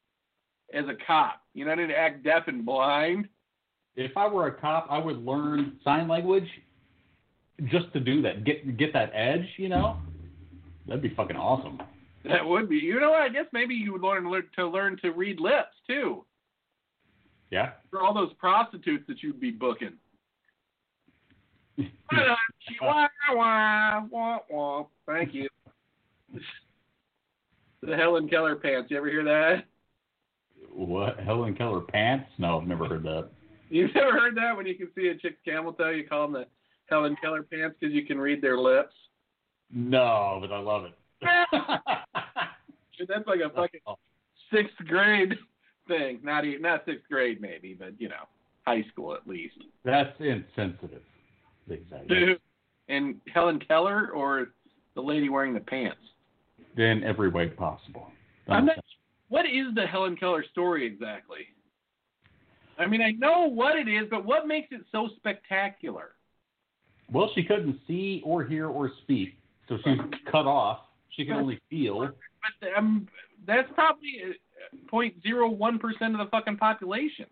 as 0.74 0.86
a 0.86 0.96
cop. 1.06 1.42
You 1.54 1.66
know, 1.66 1.76
to 1.76 1.94
act 1.98 2.24
deaf 2.24 2.48
and 2.48 2.66
blind. 2.66 3.28
If 3.96 4.18
I 4.18 4.28
were 4.28 4.48
a 4.48 4.54
cop, 4.54 4.88
I 4.90 4.98
would 4.98 5.24
learn 5.24 5.80
sign 5.84 6.08
language 6.08 6.48
just 7.66 7.92
to 7.94 8.00
do 8.00 8.22
that. 8.22 8.44
Get 8.44 8.78
get 8.78 8.94
that 8.94 9.12
edge, 9.14 9.46
you 9.58 9.70
know? 9.70 9.98
That'd 10.88 11.02
be 11.02 11.14
fucking 11.16 11.36
awesome. 11.36 11.80
That 12.26 12.46
would 12.46 12.70
be. 12.70 12.78
You 12.78 13.00
know 13.00 13.12
what? 13.12 13.22
I 13.22 13.30
guess 13.30 13.46
maybe 13.54 13.76
you 13.76 13.94
would 13.94 14.02
learn 14.02 14.24
to 14.56 14.68
learn 14.68 14.98
to 15.02 15.12
read 15.12 15.40
lips 15.40 15.76
too. 15.88 16.26
Yeah. 17.52 17.72
For 17.92 18.02
all 18.02 18.14
those 18.14 18.34
prostitutes 18.34 19.06
that 19.08 19.22
you'd 19.22 19.40
be 19.40 19.52
booking. 19.52 19.94
Thank 25.06 25.34
you. 25.34 25.50
The 27.82 27.96
Helen 27.96 28.28
Keller 28.28 28.56
pants. 28.56 28.90
You 28.90 28.98
ever 28.98 29.10
hear 29.10 29.24
that? 29.24 29.66
What? 30.72 31.20
Helen 31.20 31.56
Keller 31.56 31.82
pants? 31.82 32.30
No, 32.38 32.60
I've 32.60 32.68
never 32.68 32.88
heard 32.88 33.04
that. 33.04 33.30
You've 33.70 33.94
never 33.94 34.12
heard 34.12 34.36
that 34.38 34.56
when 34.56 34.66
you 34.66 34.76
can 34.76 34.90
see 34.96 35.08
a 35.08 35.16
chick 35.16 35.44
camel 35.44 35.74
toe, 35.74 35.90
you 35.90 36.08
call 36.08 36.28
them 36.28 36.34
the 36.34 36.46
Helen 36.90 37.16
Keller 37.22 37.44
pants 37.44 37.76
because 37.80 37.94
you 37.94 38.06
can 38.06 38.18
read 38.18 38.42
their 38.42 38.58
lips. 38.58 38.94
No, 39.72 40.38
but 40.42 40.52
I 40.52 40.60
love 40.60 40.86
it. 40.86 40.94
Dude, 42.98 43.08
that's 43.08 43.28
like 43.28 43.40
a 43.40 43.50
fucking 43.50 43.82
oh. 43.88 43.96
sixth 44.54 44.76
grade 44.88 45.34
thing. 45.88 46.20
Not 46.24 46.46
even, 46.46 46.62
not 46.62 46.84
sixth 46.86 47.08
grade 47.10 47.42
maybe, 47.42 47.76
but 47.78 48.00
you 48.00 48.10
know, 48.10 48.28
high 48.66 48.84
school 48.92 49.14
at 49.14 49.28
least. 49.28 49.56
That's 49.84 50.18
insensitive. 50.20 51.02
Exactly. 51.70 52.08
Dude. 52.08 52.40
And 52.88 53.20
Helen 53.34 53.60
Keller 53.68 54.12
or 54.12 54.50
the 54.96 55.02
lady 55.02 55.30
wearing 55.30 55.54
the 55.54 55.60
pants? 55.60 56.00
In 56.78 57.04
every 57.04 57.30
way 57.30 57.48
possible. 57.48 58.08
I'm 58.48 58.66
not, 58.66 58.78
what 59.30 59.46
is 59.46 59.74
the 59.76 59.86
Helen 59.86 60.16
Keller 60.16 60.44
story 60.52 60.86
exactly? 60.86 61.48
I 62.78 62.86
mean, 62.86 63.02
I 63.02 63.12
know 63.12 63.50
what 63.50 63.78
it 63.78 63.88
is, 63.88 64.08
but 64.10 64.26
what 64.26 64.48
makes 64.48 64.68
it 64.72 64.82
so 64.92 65.10
spectacular? 65.16 66.12
Well, 67.12 67.30
she 67.36 67.44
couldn't 67.44 67.80
see 67.88 68.22
or 68.26 68.44
hear 68.44 68.68
or 68.68 68.92
speak, 69.04 69.38
so 69.70 69.78
she 69.84 69.92
was 69.92 70.10
cut 70.32 70.48
off. 70.48 70.80
She 71.10 71.26
could 71.26 71.36
only 71.36 71.60
feel. 71.70 72.00
But 72.00 72.70
um, 72.78 73.08
that's 73.46 73.70
probably 73.74 74.22
point 74.88 75.16
zero 75.24 75.50
one 75.50 75.80
percent 75.80 76.14
of 76.14 76.20
the 76.20 76.30
fucking 76.32 76.58
population. 76.58 77.26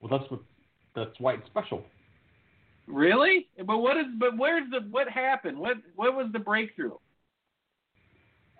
Well, 0.00 0.16
that's 0.16 0.30
what. 0.30 0.40
That's 0.94 1.18
why 1.18 1.34
it's 1.34 1.46
special. 1.46 1.84
Really? 2.86 3.48
But 3.64 3.78
what 3.78 3.96
is? 3.96 4.06
But 4.18 4.36
where's 4.36 4.68
the? 4.70 4.80
What 4.90 5.08
happened? 5.08 5.58
What? 5.58 5.76
What 5.96 6.16
was 6.16 6.28
the 6.32 6.38
breakthrough? 6.38 6.94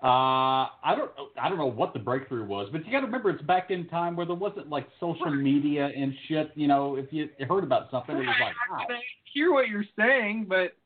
Uh, 0.00 0.70
I 0.84 0.94
don't. 0.96 1.10
I 1.40 1.48
don't 1.48 1.58
know 1.58 1.66
what 1.66 1.92
the 1.92 1.98
breakthrough 1.98 2.44
was, 2.44 2.68
but 2.70 2.84
you 2.86 2.92
got 2.92 3.00
to 3.00 3.06
remember 3.06 3.30
it's 3.30 3.42
back 3.42 3.70
in 3.70 3.88
time 3.88 4.14
where 4.14 4.26
there 4.26 4.36
wasn't 4.36 4.68
like 4.68 4.86
social 5.00 5.30
media 5.30 5.90
and 5.96 6.14
shit. 6.28 6.52
You 6.54 6.68
know, 6.68 6.96
if 6.96 7.06
you 7.10 7.28
heard 7.48 7.64
about 7.64 7.90
something, 7.90 8.14
it 8.14 8.20
was 8.20 8.36
like, 8.40 8.54
wow. 8.70 8.96
Hear 9.32 9.52
what 9.52 9.68
you're 9.68 9.84
saying, 9.98 10.46
but 10.48 10.76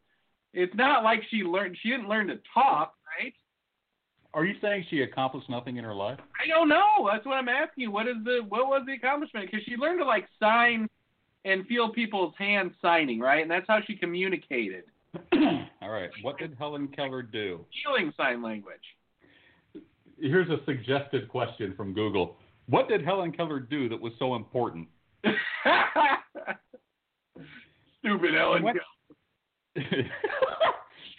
it's 0.52 0.74
not 0.74 1.04
like 1.04 1.22
she 1.30 1.38
learned. 1.38 1.76
She 1.82 1.90
didn't 1.90 2.08
learn 2.08 2.26
to 2.28 2.38
talk, 2.52 2.94
right? 3.18 3.32
Are 4.34 4.44
you 4.44 4.54
saying 4.62 4.86
she 4.88 5.02
accomplished 5.02 5.50
nothing 5.50 5.76
in 5.76 5.84
her 5.84 5.94
life? 5.94 6.18
I 6.42 6.46
don't 6.48 6.68
know. 6.68 7.08
That's 7.10 7.26
what 7.26 7.34
I'm 7.34 7.48
asking 7.48 7.82
you. 7.82 7.90
What 7.90 8.08
is 8.08 8.16
the? 8.24 8.40
What 8.48 8.66
was 8.66 8.82
the 8.86 8.94
accomplishment? 8.94 9.50
Because 9.50 9.64
she 9.64 9.76
learned 9.76 10.00
to 10.00 10.06
like 10.06 10.26
sign 10.40 10.88
and 11.44 11.66
feel 11.66 11.90
people's 11.90 12.34
hands 12.38 12.72
signing, 12.80 13.20
right? 13.20 13.42
And 13.42 13.50
that's 13.50 13.66
how 13.68 13.80
she 13.86 13.96
communicated. 13.96 14.84
All 15.82 15.90
right. 15.90 16.10
What 16.22 16.38
did 16.38 16.56
Helen 16.58 16.88
Keller 16.88 17.22
do? 17.22 17.64
Healing 17.84 18.12
sign 18.16 18.42
language. 18.42 18.80
Here's 20.18 20.48
a 20.50 20.64
suggested 20.64 21.28
question 21.28 21.74
from 21.76 21.92
Google. 21.92 22.36
What 22.66 22.88
did 22.88 23.04
Helen 23.04 23.32
Keller 23.32 23.60
do 23.60 23.88
that 23.88 24.00
was 24.00 24.12
so 24.18 24.36
important? 24.36 24.88
Stupid 28.04 28.34
What? 28.62 28.74
Keller. 29.76 30.04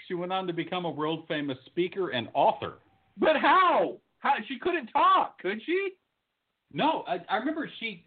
she 0.08 0.14
went 0.14 0.32
on 0.34 0.48
to 0.48 0.54
become 0.54 0.86
a 0.86 0.90
world 0.90 1.26
famous 1.28 1.58
speaker 1.66 2.10
and 2.10 2.28
author. 2.34 2.76
But 3.18 3.38
how? 3.38 3.98
How 4.20 4.34
she 4.48 4.58
couldn't 4.60 4.88
talk, 4.88 5.40
could 5.42 5.62
she? 5.66 5.92
No, 6.72 7.04
I, 7.08 7.20
I 7.30 7.38
remember 7.38 7.70
she 7.80 8.06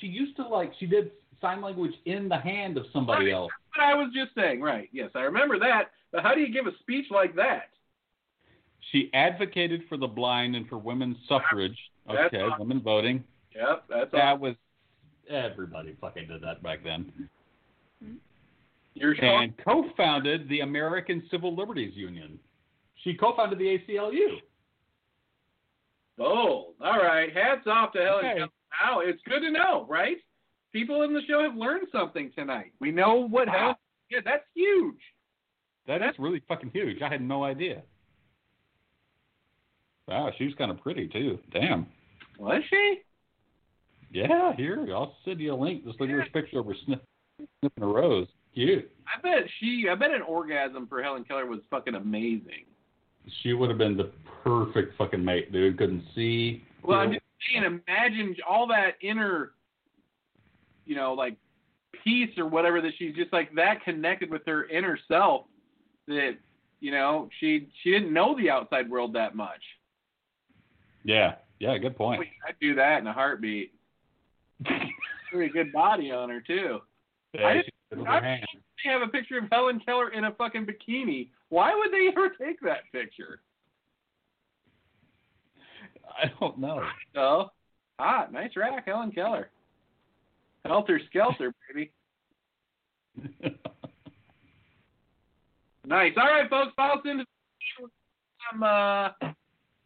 she 0.00 0.06
used 0.06 0.36
to 0.36 0.46
like 0.46 0.72
she 0.78 0.86
did 0.86 1.12
sign 1.40 1.60
language 1.60 1.92
in 2.06 2.28
the 2.28 2.36
hand 2.38 2.76
of 2.76 2.86
somebody 2.92 3.26
Right. 3.26 3.34
else. 3.34 3.52
But 3.74 3.82
I 3.84 3.94
was 3.94 4.10
just 4.14 4.34
saying, 4.34 4.60
right? 4.60 4.88
Yes, 4.92 5.10
I 5.14 5.20
remember 5.20 5.58
that. 5.58 5.90
But 6.12 6.22
how 6.22 6.34
do 6.34 6.40
you 6.40 6.52
give 6.52 6.66
a 6.66 6.76
speech 6.80 7.06
like 7.10 7.34
that? 7.36 7.70
She 8.92 9.10
advocated 9.14 9.82
for 9.88 9.96
the 9.96 10.06
blind 10.06 10.54
and 10.56 10.68
for 10.68 10.78
women's 10.78 11.16
suffrage. 11.28 11.76
That's 12.06 12.26
Okay, 12.32 12.42
awesome. 12.42 12.60
women 12.68 12.82
voting. 12.82 13.24
Yep, 13.54 13.84
that's 13.88 14.14
all. 14.14 14.20
That 14.20 14.40
was 14.40 14.54
everybody 15.28 15.94
fucking 16.00 16.28
did 16.28 16.40
that 16.42 16.62
back 16.62 16.82
then. 16.84 17.12
You're 18.94 19.12
And 19.22 19.52
co-founded 19.58 20.48
the 20.48 20.60
American 20.60 21.22
Civil 21.30 21.54
Liberties 21.54 21.94
Union. 21.94 22.38
She 23.04 23.14
co-founded 23.14 23.58
the 23.58 23.78
ACLU. 23.78 24.40
bold. 26.16 26.74
All 26.80 26.98
right. 26.98 27.30
Hats 27.36 27.66
off 27.66 27.92
to 27.92 27.98
Helen 27.98 28.24
Okay. 28.24 28.40
Wow, 28.82 29.00
it's 29.00 29.20
good 29.28 29.40
to 29.40 29.50
know, 29.50 29.86
right? 29.88 30.16
People 30.72 31.02
in 31.02 31.12
the 31.12 31.20
show 31.28 31.42
have 31.42 31.56
learned 31.56 31.88
something 31.92 32.32
tonight. 32.34 32.72
We 32.80 32.90
know 32.90 33.26
what 33.28 33.48
Wow. 33.48 33.54
Helen. 33.58 33.76
Yeah, 34.10 34.20
that's 34.24 34.44
huge. 34.54 35.00
That 35.86 36.02
is 36.02 36.18
really 36.18 36.40
fucking 36.48 36.70
huge. 36.72 37.00
I 37.02 37.08
had 37.08 37.20
no 37.22 37.44
idea. 37.44 37.82
Wow, 40.08 40.30
she 40.38 40.44
was 40.44 40.54
kind 40.54 40.70
of 40.70 40.80
pretty 40.80 41.08
too. 41.08 41.38
Damn. 41.52 41.86
Was 42.38 42.62
she? 42.70 43.02
Yeah, 44.12 44.54
here 44.56 44.86
I'll 44.94 45.16
send 45.24 45.40
you 45.40 45.52
a 45.52 45.56
link. 45.56 45.84
Just 45.84 46.00
look 46.00 46.08
at 46.10 46.16
this 46.16 46.28
picture 46.32 46.60
of 46.60 46.66
her 46.66 46.74
sniffing 47.60 47.82
a 47.82 47.86
rose. 47.86 48.26
Cute. 48.54 48.90
I 49.06 49.20
bet 49.20 49.48
she. 49.60 49.86
I 49.90 49.94
bet 49.94 50.12
an 50.12 50.22
orgasm 50.22 50.86
for 50.86 51.02
Helen 51.02 51.24
Keller 51.24 51.46
was 51.46 51.60
fucking 51.70 51.94
amazing. 51.94 52.64
She 53.42 53.52
would 53.52 53.68
have 53.68 53.78
been 53.78 53.96
the 53.96 54.10
perfect 54.42 54.96
fucking 54.96 55.24
mate, 55.24 55.52
dude. 55.52 55.76
Couldn't 55.76 56.04
see. 56.14 56.64
Well, 56.82 57.00
I'm 57.00 57.12
just 57.12 57.24
saying, 57.52 57.64
imagine 57.64 58.36
all 58.48 58.66
that 58.68 58.92
inner, 59.02 59.52
you 60.86 60.94
know, 60.94 61.12
like 61.12 61.36
peace 62.04 62.30
or 62.38 62.46
whatever 62.46 62.80
that 62.80 62.92
she's 62.98 63.14
just 63.14 63.32
like 63.32 63.54
that 63.56 63.84
connected 63.84 64.30
with 64.30 64.42
her 64.46 64.68
inner 64.68 64.98
self 65.08 65.46
that, 66.06 66.36
you 66.80 66.92
know, 66.92 67.28
she 67.40 67.68
she 67.82 67.90
didn't 67.90 68.12
know 68.12 68.36
the 68.38 68.48
outside 68.48 68.88
world 68.88 69.12
that 69.14 69.34
much. 69.34 69.62
yeah, 71.04 71.34
yeah. 71.58 71.76
Good 71.76 71.96
point. 71.96 72.22
I'd 72.48 72.54
do 72.60 72.74
that 72.76 73.00
in 73.00 73.06
a 73.06 73.12
heartbeat. 73.12 73.72
Pretty 75.32 75.52
good 75.52 75.72
body 75.72 76.10
on 76.10 76.30
her 76.30 76.40
too. 76.40 76.80
Yeah, 77.38 77.46
I 77.46 77.62
she 77.62 77.70
didn't- 77.90 78.06
I 78.08 78.14
her 78.20 78.24
hand. 78.24 78.46
Have 78.84 79.02
a 79.02 79.08
picture 79.08 79.38
of 79.38 79.44
Helen 79.50 79.80
Keller 79.80 80.10
in 80.10 80.24
a 80.24 80.32
fucking 80.32 80.64
bikini. 80.66 81.30
Why 81.48 81.74
would 81.74 81.92
they 81.92 82.08
ever 82.08 82.28
take 82.30 82.60
that 82.60 82.90
picture? 82.92 83.40
I 86.22 86.30
don't 86.38 86.58
know. 86.58 86.86
So, 87.14 87.50
hot, 87.98 88.32
nice 88.32 88.54
rack, 88.56 88.86
Helen 88.86 89.10
Keller. 89.10 89.50
Helter 90.64 91.00
skelter, 91.10 91.52
baby. 91.68 91.90
Nice. 95.84 96.12
All 96.16 96.26
right, 96.26 96.48
folks, 96.50 96.72
follow 96.76 96.94
us 97.00 97.06
into 97.06 97.24
some 98.50 98.62
uh, 98.62 99.08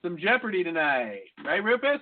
some 0.03 0.17
Jeopardy 0.19 0.65
tonight, 0.65 1.21
right, 1.45 1.63
Rufus? 1.63 2.01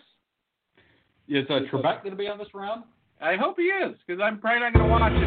Is 1.29 1.45
uh, 1.51 1.61
Trebek 1.71 2.03
going 2.03 2.11
to 2.13 2.17
be 2.17 2.29
on 2.29 2.39
this 2.39 2.49
round? 2.55 2.85
I 3.21 3.35
hope 3.35 3.57
he 3.59 3.65
is, 3.65 3.97
because 4.07 4.23
I'm 4.23 4.39
probably 4.39 4.61
not 4.61 4.73
going 4.75 4.85
to 4.85 4.91
watch 4.91 5.13
it. 5.13 5.19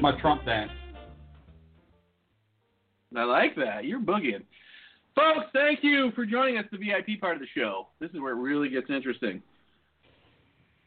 My 0.00 0.18
Trump 0.18 0.46
dance. 0.46 0.79
I 3.16 3.24
like 3.24 3.56
that. 3.56 3.84
You're 3.84 4.00
boogieing. 4.00 4.42
Folks, 5.14 5.46
thank 5.52 5.80
you 5.82 6.12
for 6.14 6.24
joining 6.24 6.58
us, 6.58 6.64
the 6.70 6.78
VIP 6.78 7.20
part 7.20 7.34
of 7.34 7.40
the 7.40 7.48
show. 7.54 7.88
This 7.98 8.10
is 8.12 8.20
where 8.20 8.32
it 8.32 8.36
really 8.40 8.68
gets 8.68 8.88
interesting. 8.88 9.42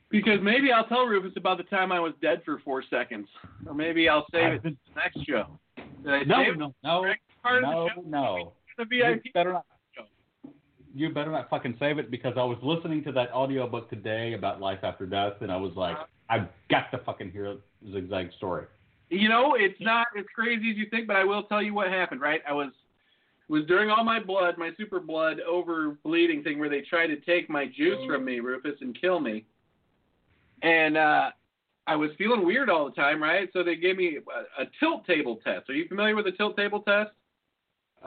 Because 0.09 0.39
maybe 0.41 0.71
I'll 0.71 0.85
tell 0.85 1.05
Rufus 1.05 1.33
about 1.35 1.57
the 1.57 1.63
time 1.63 1.91
I 1.91 1.99
was 1.99 2.13
dead 2.21 2.41
for 2.45 2.59
four 2.63 2.83
seconds. 2.89 3.27
Or 3.67 3.73
maybe 3.73 4.07
I'll 4.07 4.25
save 4.31 4.53
it 4.53 4.61
for 4.61 4.69
the 4.69 4.77
next 4.95 5.25
show. 5.27 5.59
Did 6.03 6.13
I 6.13 6.23
No, 6.23 6.35
save 6.43 6.57
no, 6.57 6.73
no, 6.83 7.01
no, 7.03 7.09
of 7.09 7.15
the 7.43 7.91
show? 7.95 8.01
no. 8.05 8.53
The 8.77 8.85
You 8.95 9.03
VIP 9.03 9.33
better 9.33 9.53
not. 9.53 9.65
show. 9.95 10.03
You 10.95 11.09
better 11.13 11.31
not 11.31 11.49
fucking 11.49 11.75
save 11.79 11.97
it 11.97 12.11
because 12.11 12.33
I 12.37 12.43
was 12.43 12.57
listening 12.61 13.03
to 13.05 13.11
that 13.13 13.31
audiobook 13.31 13.89
today 13.89 14.33
about 14.33 14.61
life 14.61 14.79
after 14.83 15.05
death, 15.05 15.33
and 15.41 15.51
I 15.51 15.57
was 15.57 15.73
like, 15.75 15.95
uh-huh. 15.95 16.05
I've 16.29 16.47
got 16.69 16.91
to 16.91 16.99
fucking 16.99 17.31
hear 17.31 17.57
Zig 17.91 18.09
Zag's 18.09 18.35
story. 18.35 18.65
You 19.13 19.29
know, 19.29 19.55
it's 19.55 19.79
not 19.79 20.07
as 20.17 20.25
crazy 20.33 20.71
as 20.71 20.77
you 20.77 20.87
think, 20.89 21.07
but 21.07 21.15
I 21.15 21.23
will 21.23 21.43
tell 21.43 21.61
you 21.61 21.73
what 21.73 21.89
happened, 21.89 22.21
right? 22.21 22.41
I 22.47 22.53
was 22.53 22.71
was 23.49 23.65
during 23.65 23.89
all 23.89 24.03
my 24.03 24.19
blood, 24.19 24.57
my 24.57 24.71
super 24.77 24.99
blood 24.99 25.39
over 25.41 25.97
bleeding 26.03 26.43
thing 26.43 26.57
where 26.57 26.69
they 26.69 26.81
tried 26.81 27.07
to 27.07 27.17
take 27.17 27.49
my 27.49 27.65
juice 27.65 27.99
from 28.07 28.25
me, 28.25 28.39
Rufus, 28.39 28.77
and 28.81 28.99
kill 28.99 29.19
me. 29.19 29.45
And 30.63 30.97
uh 30.97 31.31
I 31.85 31.95
was 31.95 32.11
feeling 32.17 32.45
weird 32.45 32.69
all 32.69 32.85
the 32.85 32.91
time, 32.91 33.21
right? 33.21 33.49
So 33.51 33.61
they 33.61 33.75
gave 33.75 33.97
me 33.97 34.17
a, 34.17 34.61
a 34.61 34.65
tilt 34.79 35.05
table 35.05 35.39
test. 35.43 35.69
Are 35.69 35.73
you 35.73 35.87
familiar 35.87 36.15
with 36.15 36.25
the 36.25 36.31
tilt 36.31 36.55
table 36.55 36.79
test? 36.79 37.11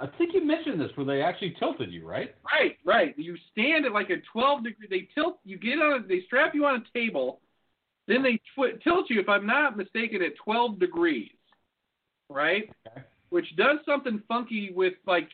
I 0.00 0.06
think 0.18 0.34
you 0.34 0.44
mentioned 0.44 0.80
this 0.80 0.90
where 0.94 1.06
they 1.06 1.22
actually 1.22 1.56
tilted 1.58 1.92
you, 1.92 2.06
right? 2.06 2.34
Right, 2.44 2.76
right. 2.84 3.14
You 3.18 3.36
stand 3.52 3.86
at 3.86 3.92
like 3.92 4.10
a 4.10 4.16
12 4.32 4.64
degree. 4.64 4.86
They 4.88 5.08
tilt. 5.14 5.38
You 5.44 5.58
get 5.58 5.78
on. 5.78 6.06
They 6.08 6.22
strap 6.26 6.54
you 6.54 6.64
on 6.66 6.82
a 6.82 6.98
table. 6.98 7.40
Then 8.08 8.22
they 8.22 8.36
tw- 8.54 8.80
tilt 8.82 9.06
you, 9.10 9.20
if 9.20 9.28
I'm 9.28 9.46
not 9.46 9.76
mistaken, 9.76 10.22
at 10.22 10.36
12 10.36 10.78
degrees. 10.78 11.30
Right. 12.28 12.70
Okay. 12.88 13.02
Which 13.30 13.46
does 13.56 13.78
something 13.84 14.22
funky 14.28 14.72
with 14.74 14.94
like 15.06 15.28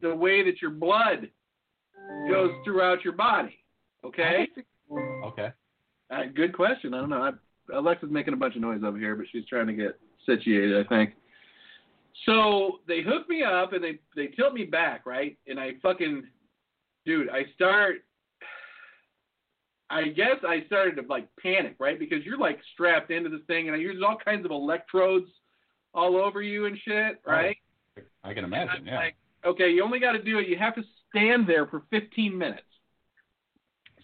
the 0.00 0.14
way 0.14 0.42
that 0.44 0.60
your 0.60 0.70
blood 0.70 1.28
goes 2.28 2.50
throughout 2.64 3.04
your 3.04 3.12
body. 3.14 3.58
Okay. 4.04 4.48
Okay. 5.24 5.48
Uh, 6.10 6.22
good 6.34 6.54
question. 6.54 6.94
I 6.94 7.00
don't 7.00 7.10
know. 7.10 7.22
I, 7.22 7.76
Alexa's 7.76 8.10
making 8.10 8.34
a 8.34 8.36
bunch 8.36 8.54
of 8.54 8.62
noise 8.62 8.82
over 8.84 8.98
here, 8.98 9.16
but 9.16 9.26
she's 9.32 9.46
trying 9.46 9.66
to 9.66 9.72
get 9.72 9.98
situated, 10.24 10.84
I 10.84 10.88
think. 10.88 11.14
So 12.24 12.80
they 12.88 13.02
hook 13.02 13.28
me 13.28 13.42
up 13.42 13.72
and 13.72 13.82
they 13.82 13.98
they 14.14 14.28
tilt 14.28 14.54
me 14.54 14.64
back, 14.64 15.04
right? 15.04 15.36
And 15.46 15.60
I 15.60 15.72
fucking, 15.82 16.24
dude, 17.04 17.28
I 17.28 17.42
start. 17.54 17.96
I 19.88 20.08
guess 20.08 20.36
I 20.46 20.64
started 20.66 20.96
to 20.96 21.02
like 21.08 21.28
panic, 21.40 21.76
right? 21.78 21.98
Because 21.98 22.24
you're 22.24 22.38
like 22.38 22.58
strapped 22.72 23.10
into 23.10 23.30
this 23.30 23.40
thing, 23.46 23.68
and 23.68 23.78
there's 23.78 24.02
all 24.02 24.16
kinds 24.22 24.44
of 24.44 24.50
electrodes 24.50 25.28
all 25.94 26.16
over 26.16 26.42
you 26.42 26.66
and 26.66 26.76
shit, 26.84 27.20
oh, 27.26 27.30
right? 27.30 27.56
I 28.22 28.34
can 28.34 28.44
imagine, 28.44 28.86
yeah. 28.86 28.96
like, 28.96 29.16
okay, 29.44 29.70
you 29.70 29.82
only 29.82 30.00
got 30.00 30.12
to 30.12 30.22
do 30.22 30.38
it. 30.38 30.48
You 30.48 30.58
have 30.58 30.74
to 30.74 30.82
stand 31.08 31.48
there 31.48 31.66
for 31.66 31.82
15 31.90 32.36
minutes. 32.36 32.62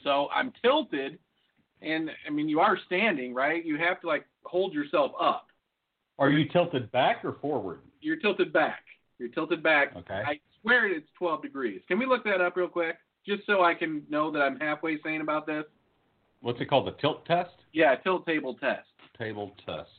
So 0.05 0.29
I'm 0.35 0.53
tilted, 0.63 1.19
and 1.81 2.11
I 2.27 2.31
mean, 2.31 2.49
you 2.49 2.61
are 2.61 2.79
standing, 2.87 3.35
right? 3.35 3.65
You 3.65 3.77
have 3.79 4.01
to 4.01 4.07
like 4.07 4.25
hold 4.45 4.73
yourself 4.73 5.13
up. 5.21 5.49
Are 6.19 6.31
you 6.31 6.49
tilted 6.49 6.91
back 6.93 7.25
or 7.25 7.37
forward? 7.41 7.81
You're 8.01 8.17
tilted 8.17 8.53
back. 8.53 8.83
You're 9.19 9.29
tilted 9.29 9.63
back. 9.63 9.95
Okay. 9.97 10.23
I 10.27 10.41
swear 10.61 10.91
it's 10.91 11.09
12 11.19 11.43
degrees. 11.43 11.81
Can 11.89 11.99
we 11.99 12.07
look 12.07 12.25
that 12.25 12.41
up 12.41 12.57
real 12.57 12.69
quick, 12.69 12.97
just 13.27 13.47
so 13.47 13.63
I 13.63 13.75
can 13.75 14.03
know 14.09 14.31
that 14.31 14.41
I'm 14.41 14.59
halfway 14.59 15.01
sane 15.03 15.21
about 15.21 15.47
this? 15.47 15.65
What's 16.41 16.61
it 16.61 16.69
called? 16.69 16.87
The 16.87 16.93
tilt 17.01 17.25
test? 17.27 17.51
Yeah, 17.73 17.95
tilt 17.97 18.27
table 18.27 18.55
test. 18.55 18.89
Table 19.19 19.53
test. 19.65 19.91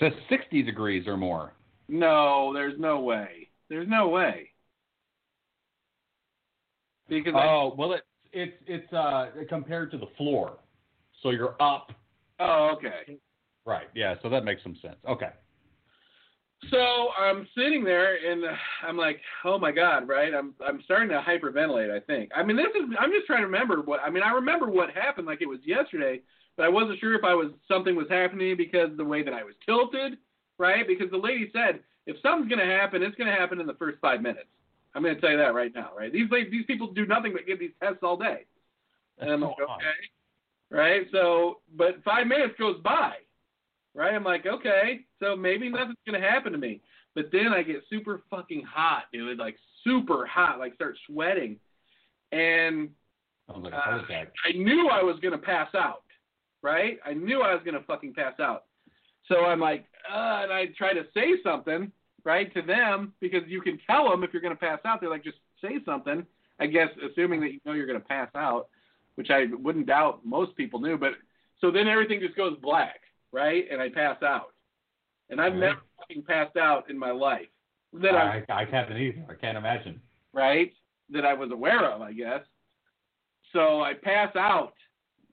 Says 0.00 0.12
60 0.28 0.62
degrees 0.62 1.06
or 1.06 1.16
more. 1.16 1.52
No, 1.88 2.52
there's 2.52 2.78
no 2.78 3.00
way. 3.00 3.48
There's 3.68 3.88
no 3.88 4.08
way. 4.08 4.50
Because 7.08 7.34
I, 7.36 7.46
Oh, 7.46 7.74
well, 7.76 7.92
it's 7.92 8.02
it's 8.32 8.54
it's 8.66 8.92
uh 8.92 9.26
compared 9.48 9.90
to 9.90 9.98
the 9.98 10.06
floor, 10.16 10.56
so 11.22 11.30
you're 11.30 11.56
up. 11.60 11.92
oh, 12.40 12.70
okay. 12.76 13.18
Right. 13.64 13.86
Yeah. 13.94 14.14
So 14.22 14.28
that 14.28 14.44
makes 14.44 14.62
some 14.62 14.76
sense. 14.82 14.96
Okay. 15.08 15.30
So 16.70 17.08
I'm 17.18 17.46
sitting 17.56 17.82
there 17.82 18.14
and 18.30 18.44
I'm 18.86 18.96
like, 18.96 19.20
oh 19.44 19.58
my 19.58 19.72
god, 19.72 20.06
right? 20.08 20.32
I'm 20.32 20.54
I'm 20.64 20.80
starting 20.84 21.08
to 21.08 21.20
hyperventilate. 21.20 21.94
I 21.94 22.00
think. 22.00 22.30
I 22.34 22.42
mean, 22.42 22.56
this 22.56 22.66
is. 22.66 22.88
I'm 22.98 23.10
just 23.10 23.26
trying 23.26 23.40
to 23.40 23.46
remember 23.46 23.80
what. 23.82 24.00
I 24.00 24.10
mean, 24.10 24.22
I 24.22 24.32
remember 24.32 24.70
what 24.70 24.90
happened 24.90 25.26
like 25.26 25.42
it 25.42 25.48
was 25.48 25.58
yesterday, 25.64 26.20
but 26.56 26.64
I 26.64 26.68
wasn't 26.68 27.00
sure 27.00 27.14
if 27.14 27.24
I 27.24 27.34
was 27.34 27.50
something 27.66 27.96
was 27.96 28.06
happening 28.08 28.56
because 28.56 28.90
the 28.96 29.04
way 29.04 29.22
that 29.24 29.34
I 29.34 29.42
was 29.42 29.54
tilted, 29.66 30.18
right? 30.58 30.86
Because 30.86 31.10
the 31.10 31.16
lady 31.16 31.50
said 31.52 31.80
if 32.06 32.16
something's 32.22 32.50
gonna 32.50 32.64
happen, 32.64 33.02
it's 33.02 33.16
gonna 33.16 33.32
happen 33.32 33.60
in 33.60 33.66
the 33.66 33.74
first 33.74 33.98
five 34.00 34.22
minutes. 34.22 34.48
I'm 34.94 35.02
gonna 35.02 35.20
tell 35.20 35.30
you 35.30 35.38
that 35.38 35.54
right 35.54 35.74
now, 35.74 35.90
right? 35.96 36.12
These 36.12 36.28
these 36.50 36.66
people 36.66 36.92
do 36.92 37.06
nothing 37.06 37.32
but 37.32 37.46
give 37.46 37.58
these 37.58 37.72
tests 37.82 38.00
all 38.02 38.16
day. 38.16 38.44
And 39.18 39.30
I'm 39.30 39.40
like, 39.40 39.54
so 39.58 39.66
odd. 39.68 39.80
okay, 39.80 40.76
right? 40.76 41.06
So, 41.12 41.60
but 41.76 42.02
five 42.04 42.26
minutes 42.26 42.54
goes 42.58 42.80
by, 42.82 43.14
right? 43.94 44.14
I'm 44.14 44.24
like, 44.24 44.46
okay, 44.46 45.00
so 45.20 45.36
maybe 45.36 45.68
nothing's 45.68 45.96
gonna 46.06 46.20
happen 46.20 46.52
to 46.52 46.58
me. 46.58 46.80
But 47.14 47.26
then 47.30 47.48
I 47.48 47.62
get 47.62 47.82
super 47.90 48.22
fucking 48.30 48.62
hot, 48.62 49.04
dude, 49.12 49.38
like 49.38 49.56
super 49.84 50.26
hot, 50.26 50.58
like 50.58 50.74
start 50.74 50.96
sweating, 51.06 51.58
and 52.30 52.90
Sounds 53.50 53.64
like 53.64 53.72
a 53.72 53.76
uh. 53.76 54.02
I 54.46 54.52
knew 54.54 54.88
I 54.88 55.02
was 55.02 55.16
gonna 55.22 55.38
pass 55.38 55.74
out, 55.74 56.04
right? 56.62 56.98
I 57.04 57.12
knew 57.12 57.42
I 57.42 57.54
was 57.54 57.62
gonna 57.64 57.82
fucking 57.86 58.14
pass 58.14 58.38
out. 58.40 58.64
So 59.28 59.44
I'm 59.44 59.60
like, 59.60 59.86
uh, 60.10 60.40
and 60.42 60.52
I 60.52 60.66
try 60.76 60.92
to 60.94 61.04
say 61.14 61.34
something, 61.44 61.92
right, 62.24 62.52
to 62.54 62.62
them 62.62 63.12
because 63.20 63.42
you 63.46 63.60
can 63.60 63.78
tell 63.86 64.08
them 64.08 64.24
if 64.24 64.32
you're 64.32 64.42
gonna 64.42 64.56
pass 64.56 64.80
out. 64.84 65.00
They're 65.00 65.10
like, 65.10 65.24
just 65.24 65.38
say 65.60 65.78
something. 65.84 66.26
I 66.60 66.66
guess 66.66 66.88
assuming 67.10 67.40
that 67.40 67.52
you 67.52 67.60
know 67.64 67.72
you're 67.72 67.86
gonna 67.86 68.00
pass 68.00 68.28
out, 68.34 68.68
which 69.16 69.30
I 69.30 69.46
wouldn't 69.52 69.86
doubt 69.86 70.24
most 70.24 70.56
people 70.56 70.80
knew. 70.80 70.96
But 70.96 71.12
so 71.60 71.70
then 71.70 71.88
everything 71.88 72.20
just 72.20 72.36
goes 72.36 72.56
black, 72.62 73.00
right, 73.32 73.64
and 73.70 73.80
I 73.80 73.88
pass 73.88 74.22
out. 74.22 74.52
And 75.30 75.40
I've 75.40 75.52
Right. 75.52 75.60
never 75.60 75.80
fucking 75.98 76.22
passed 76.24 76.56
out 76.56 76.90
in 76.90 76.98
my 76.98 77.10
life 77.10 77.48
that 77.94 78.14
I 78.14 78.44
I, 78.48 78.62
I 78.62 78.64
can't 78.66 78.90
either. 78.90 79.24
I 79.30 79.34
can't 79.34 79.56
imagine. 79.58 80.00
right? 80.32 80.72
That 81.10 81.24
I 81.24 81.34
was 81.34 81.50
aware 81.50 81.84
of, 81.90 82.00
I 82.02 82.12
guess. 82.12 82.40
So 83.52 83.82
I 83.82 83.94
pass 83.94 84.34
out, 84.36 84.74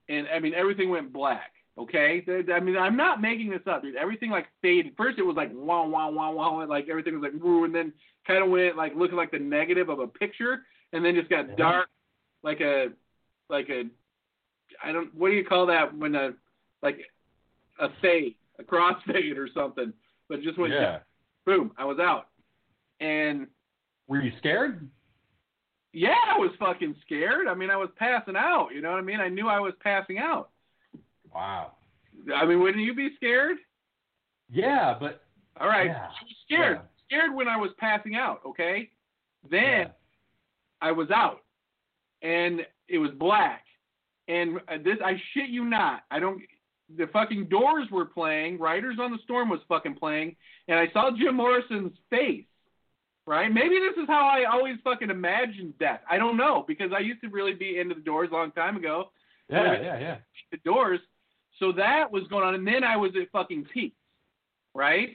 and 0.09 0.27
I 0.27 0.39
mean 0.39 0.53
everything 0.53 0.89
went 0.89 1.13
black. 1.13 1.51
Okay, 1.77 2.23
I 2.53 2.59
mean 2.59 2.77
I'm 2.77 2.97
not 2.97 3.21
making 3.21 3.49
this 3.49 3.61
up, 3.65 3.81
dude. 3.81 3.95
Everything 3.95 4.29
like 4.29 4.47
faded. 4.61 4.93
First 4.97 5.17
it 5.17 5.23
was 5.23 5.35
like 5.37 5.51
wow, 5.53 5.87
wow, 5.87 6.11
wow, 6.11 6.31
wow, 6.33 6.59
and, 6.59 6.69
like 6.69 6.89
everything 6.89 7.13
was 7.19 7.31
like 7.31 7.41
woo, 7.41 7.63
and 7.63 7.73
then 7.73 7.93
kind 8.27 8.43
of 8.43 8.49
went 8.49 8.75
like 8.75 8.93
looking 8.95 9.15
like 9.17 9.31
the 9.31 9.39
negative 9.39 9.87
of 9.89 9.99
a 9.99 10.07
picture, 10.07 10.65
and 10.93 11.03
then 11.03 11.15
just 11.15 11.29
got 11.29 11.47
Yeah. 11.49 11.55
dark, 11.55 11.87
like 12.43 12.59
a, 12.59 12.87
like 13.49 13.69
a, 13.69 13.83
I 14.83 14.91
don't, 14.91 15.13
what 15.15 15.29
do 15.29 15.35
you 15.35 15.45
call 15.45 15.67
that 15.67 15.95
when 15.97 16.15
a, 16.15 16.31
like 16.83 16.99
a 17.79 17.87
fade, 18.01 18.35
a 18.59 18.63
cross 18.63 19.01
crossfade 19.07 19.37
or 19.37 19.47
something, 19.53 19.93
but 20.27 20.41
just 20.41 20.57
went 20.57 20.73
Yeah. 20.73 20.99
boom, 21.45 21.71
I 21.77 21.85
was 21.85 21.99
out, 21.99 22.27
and 22.99 23.47
Were 24.07 24.21
you 24.21 24.31
scared? 24.37 24.89
yeah, 25.93 26.15
I 26.27 26.37
was 26.37 26.51
fucking 26.59 26.95
scared. 27.05 27.47
I 27.47 27.53
mean, 27.55 27.69
I 27.71 27.75
was 27.77 27.89
passing 27.97 28.35
out. 28.35 28.69
You 28.73 28.81
know 28.81 28.91
what 28.91 28.99
I 28.99 29.01
mean? 29.01 29.19
I 29.19 29.29
knew 29.29 29.47
I 29.47 29.59
was 29.59 29.73
passing 29.81 30.17
out. 30.19 30.49
Wow. 31.33 31.71
I 32.35 32.45
mean, 32.45 32.59
wouldn't 32.61 32.83
you 32.83 32.93
be 32.93 33.09
scared? 33.15 33.57
Yeah, 34.51 34.95
but 34.99 35.23
All 35.59 35.67
right, 35.67 35.87
Yeah. 35.87 36.05
I 36.05 36.23
was 36.23 36.35
scared. 36.45 36.77
Yeah. 36.77 37.17
Scared 37.19 37.33
when 37.35 37.47
I 37.47 37.57
was 37.57 37.71
passing 37.79 38.15
out. 38.15 38.41
Okay, 38.45 38.91
then 39.49 39.63
yeah. 39.63 39.87
I 40.81 40.91
was 40.91 41.09
out, 41.11 41.41
and 42.21 42.61
it 42.87 42.97
was 42.99 43.11
black. 43.17 43.63
And 44.27 44.59
this, 44.83 44.97
I 45.03 45.19
shit 45.33 45.49
you 45.49 45.65
not, 45.65 46.03
I 46.11 46.19
don't. 46.19 46.39
The 46.97 47.07
fucking 47.07 47.45
Doors 47.49 47.87
were 47.91 48.05
playing. 48.05 48.57
Riders 48.59 48.97
on 48.99 49.11
the 49.11 49.19
Storm 49.23 49.49
was 49.49 49.59
fucking 49.67 49.95
playing, 49.95 50.35
and 50.67 50.79
I 50.79 50.91
saw 50.91 51.11
Jim 51.11 51.35
Morrison's 51.35 51.93
face. 52.09 52.45
Right? 53.27 53.51
Maybe 53.53 53.77
this 53.79 54.01
is 54.01 54.07
how 54.07 54.27
I 54.27 54.45
always 54.51 54.77
fucking 54.83 55.11
imagined 55.11 55.77
death. 55.77 56.01
I 56.09 56.17
don't 56.17 56.35
know 56.35 56.65
because 56.67 56.91
I 56.95 56.99
used 56.99 57.21
to 57.21 57.29
really 57.29 57.53
be 57.53 57.77
into 57.77 57.93
the 57.93 58.01
Doors 58.01 58.29
a 58.31 58.33
long 58.35 58.51
time 58.53 58.75
ago, 58.75 59.11
Yeah, 59.49 59.79
yeah, 59.79 59.99
yeah. 59.99 60.17
the 60.51 60.57
doors. 60.65 60.99
So 61.59 61.71
that 61.73 62.11
was 62.11 62.23
going 62.29 62.43
on, 62.43 62.55
and 62.55 62.65
then 62.65 62.83
I 62.83 62.97
was 62.97 63.11
at 63.21 63.29
fucking 63.31 63.65
peace, 63.71 63.93
right? 64.73 65.09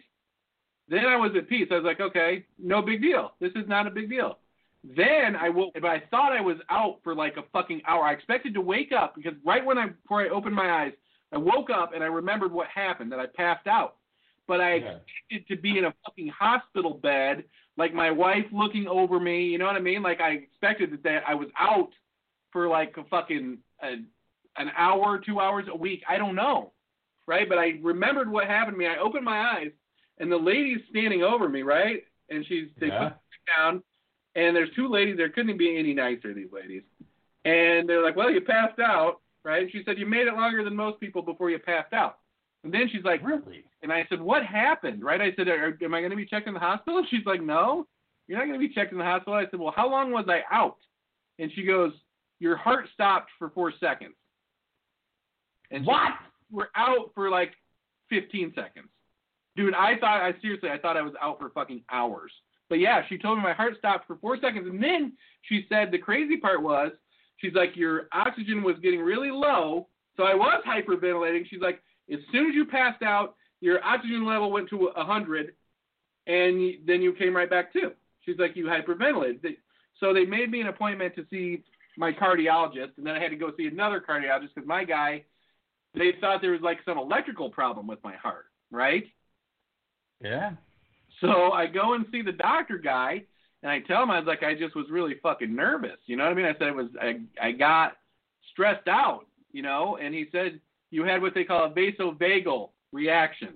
Then 0.88 1.06
I 1.06 1.16
was 1.16 1.32
at 1.36 1.48
peace. 1.48 1.66
I 1.72 1.76
was 1.76 1.84
like, 1.84 2.00
okay, 2.00 2.44
no 2.56 2.82
big 2.82 3.00
deal. 3.00 3.32
This 3.40 3.50
is 3.56 3.66
not 3.66 3.86
a 3.88 3.90
big 3.90 4.08
deal. 4.10 4.38
Then 4.84 5.34
I 5.34 5.48
woke, 5.48 5.72
but 5.74 5.84
I 5.86 6.02
thought 6.10 6.32
I 6.32 6.42
was 6.42 6.58
out 6.68 7.00
for 7.02 7.14
like 7.14 7.36
a 7.38 7.42
fucking 7.52 7.82
hour. 7.88 8.04
I 8.04 8.12
expected 8.12 8.52
to 8.54 8.60
wake 8.60 8.92
up 8.92 9.16
because 9.16 9.32
right 9.44 9.64
when 9.64 9.78
I 9.78 9.86
before 9.86 10.22
I 10.22 10.28
opened 10.28 10.54
my 10.54 10.70
eyes, 10.70 10.92
I 11.34 11.38
woke 11.38 11.68
up 11.70 11.92
and 11.94 12.02
I 12.02 12.06
remembered 12.06 12.52
what 12.52 12.68
happened 12.68 13.10
that 13.12 13.18
I 13.18 13.26
passed 13.26 13.66
out. 13.66 13.96
But 14.46 14.60
I 14.60 14.74
Yeah. 14.74 14.98
expected 14.98 15.48
to 15.48 15.60
be 15.60 15.78
in 15.78 15.86
a 15.86 15.94
fucking 16.04 16.28
hospital 16.28 16.94
bed, 16.94 17.44
like 17.76 17.92
my 17.94 18.10
wife 18.10 18.46
looking 18.52 18.86
over 18.86 19.18
me. 19.18 19.44
You 19.46 19.58
know 19.58 19.66
what 19.66 19.76
I 19.76 19.80
mean? 19.80 20.02
Like 20.02 20.20
I 20.20 20.30
expected 20.32 20.90
that, 20.92 21.02
that 21.02 21.28
I 21.28 21.34
was 21.34 21.48
out 21.58 21.90
for 22.52 22.68
like 22.68 22.96
a 22.96 23.04
fucking 23.04 23.58
a, 23.82 23.96
an 24.56 24.70
hour, 24.76 25.18
two 25.18 25.40
hours 25.40 25.66
a 25.68 25.76
week. 25.76 26.02
I 26.08 26.18
don't 26.18 26.34
know, 26.36 26.72
right? 27.26 27.48
But 27.48 27.58
I 27.58 27.78
remembered 27.82 28.30
what 28.30 28.46
happened 28.46 28.74
to 28.74 28.78
me. 28.78 28.86
I 28.86 28.98
opened 28.98 29.24
my 29.24 29.40
eyes, 29.56 29.72
and 30.18 30.30
the 30.30 30.36
lady's 30.36 30.80
standing 30.90 31.22
over 31.22 31.48
me, 31.48 31.62
right? 31.62 32.04
And 32.28 32.46
she's 32.46 32.68
they 32.78 32.88
Yeah. 32.88 33.08
put 33.08 33.12
me 33.14 33.54
down, 33.56 33.82
and 34.36 34.54
there's 34.54 34.70
two 34.76 34.88
ladies. 34.88 35.16
There 35.16 35.30
couldn't 35.30 35.56
be 35.56 35.76
any 35.76 35.94
nicer. 35.94 36.32
These 36.34 36.52
ladies, 36.52 36.84
and 37.44 37.88
they're 37.88 38.02
like, 38.02 38.14
"Well, 38.14 38.30
you 38.30 38.42
passed 38.42 38.78
out, 38.78 39.20
right?" 39.44 39.70
She 39.70 39.82
said, 39.84 39.98
"You 39.98 40.06
made 40.06 40.26
it 40.26 40.34
longer 40.34 40.64
than 40.64 40.74
most 40.76 41.00
people 41.00 41.22
before 41.22 41.50
you 41.50 41.58
passed 41.58 41.92
out." 41.92 42.18
And 42.64 42.72
then 42.72 42.88
she's 42.90 43.04
like, 43.04 43.22
Really? 43.22 43.64
and 43.82 43.92
I 43.92 44.06
said, 44.08 44.20
"What 44.20 44.44
happened?" 44.44 45.04
Right? 45.04 45.20
I 45.20 45.34
said, 45.36 45.48
"Am 45.48 45.94
I 45.94 46.00
going 46.00 46.10
to 46.10 46.16
be 46.16 46.26
checked 46.26 46.46
in 46.48 46.54
the 46.54 46.60
hospital?" 46.60 46.98
And 46.98 47.08
she's 47.10 47.26
like, 47.26 47.42
"No, 47.42 47.86
you're 48.26 48.38
not 48.38 48.46
going 48.46 48.58
to 48.58 48.66
be 48.68 48.72
checked 48.74 48.92
in 48.92 48.98
the 48.98 49.04
hospital." 49.04 49.34
I 49.34 49.48
said, 49.50 49.60
"Well, 49.60 49.74
how 49.76 49.88
long 49.90 50.10
was 50.12 50.26
I 50.28 50.42
out?" 50.50 50.78
And 51.38 51.50
she 51.54 51.64
goes, 51.64 51.92
"Your 52.40 52.56
heart 52.56 52.86
stopped 52.94 53.30
for 53.38 53.50
four 53.50 53.72
seconds." 53.78 54.14
And 55.70 55.84
What? 55.86 56.12
we're 56.50 56.68
out 56.76 57.10
for 57.14 57.30
like 57.30 57.52
15 58.10 58.52
seconds. 58.54 58.88
Dude, 59.56 59.74
I 59.74 59.96
thought, 59.98 60.20
I 60.20 60.34
seriously, 60.40 60.70
I 60.70 60.78
thought 60.78 60.96
I 60.96 61.02
was 61.02 61.14
out 61.20 61.38
for 61.38 61.50
fucking 61.50 61.82
hours. 61.90 62.30
But 62.68 62.78
yeah, 62.80 63.02
she 63.08 63.18
told 63.18 63.38
me 63.38 63.44
my 63.44 63.52
heart 63.52 63.74
stopped 63.78 64.06
for 64.06 64.16
four 64.16 64.38
seconds. 64.40 64.66
And 64.68 64.82
then 64.82 65.12
she 65.42 65.66
said 65.68 65.90
the 65.90 65.98
crazy 65.98 66.36
part 66.36 66.62
was, 66.62 66.92
she's 67.44 67.54
like, 67.54 67.76
your 67.76 68.08
oxygen 68.12 68.62
was 68.62 68.76
getting 68.82 69.00
really 69.00 69.30
low. 69.30 69.88
So 70.16 70.24
I 70.24 70.34
was 70.34 70.62
hyperventilating. 70.66 71.48
She's 71.50 71.60
like, 71.60 71.82
as 72.12 72.20
soon 72.32 72.48
as 72.48 72.54
you 72.54 72.64
passed 72.64 73.02
out, 73.02 73.36
your 73.60 73.84
oxygen 73.84 74.24
level 74.24 74.50
went 74.50 74.68
to 74.70 74.76
100, 74.94 75.54
and 76.26 76.74
then 76.86 77.02
you 77.02 77.12
came 77.12 77.36
right 77.36 77.50
back 77.50 77.72
to. 77.74 77.92
She's 78.24 78.38
like, 78.38 78.56
you 78.56 78.66
hyperventilated. 78.66 79.56
So 80.00 80.12
they 80.12 80.24
made 80.24 80.50
me 80.50 80.60
an 80.60 80.68
appointment 80.68 81.14
to 81.16 81.26
see 81.30 81.62
my 81.96 82.12
cardiologist, 82.12 82.96
and 82.96 83.06
then 83.06 83.14
I 83.14 83.20
had 83.20 83.30
to 83.30 83.36
go 83.36 83.50
see 83.56 83.66
another 83.66 84.02
cardiologist 84.06 84.54
because 84.54 84.66
my 84.66 84.84
guy 84.84 85.24
they 85.94 86.12
thought 86.20 86.40
there 86.40 86.50
was 86.50 86.60
like 86.60 86.78
some 86.84 86.98
electrical 86.98 87.48
problem 87.48 87.86
with 87.86 88.02
my 88.02 88.16
heart, 88.16 88.46
right? 88.70 89.04
Yeah. 90.20 90.52
So 91.20 91.52
I 91.52 91.66
go 91.66 91.94
and 91.94 92.04
see 92.10 92.22
the 92.22 92.32
doctor 92.32 92.78
guy, 92.78 93.22
and 93.64 93.72
I 93.72 93.80
tell 93.80 94.02
him 94.02 94.10
I 94.10 94.18
was 94.18 94.26
like, 94.26 94.42
I 94.42 94.54
just 94.54 94.76
was 94.76 94.86
really 94.90 95.14
fucking 95.22 95.54
nervous. 95.54 95.96
You 96.04 96.16
know 96.16 96.24
what 96.24 96.32
I 96.32 96.34
mean? 96.34 96.44
I 96.44 96.52
said 96.58 96.68
it 96.68 96.76
was 96.76 96.88
I 97.00 97.14
I 97.42 97.50
got 97.50 97.96
stressed 98.52 98.88
out, 98.88 99.26
you 99.52 99.62
know, 99.62 99.96
and 100.00 100.14
he 100.14 100.26
said 100.30 100.60
you 100.90 101.02
had 101.02 101.22
what 101.22 101.34
they 101.34 101.44
call 101.44 101.64
a 101.64 101.70
vasovagal 101.70 102.68
reaction, 102.92 103.54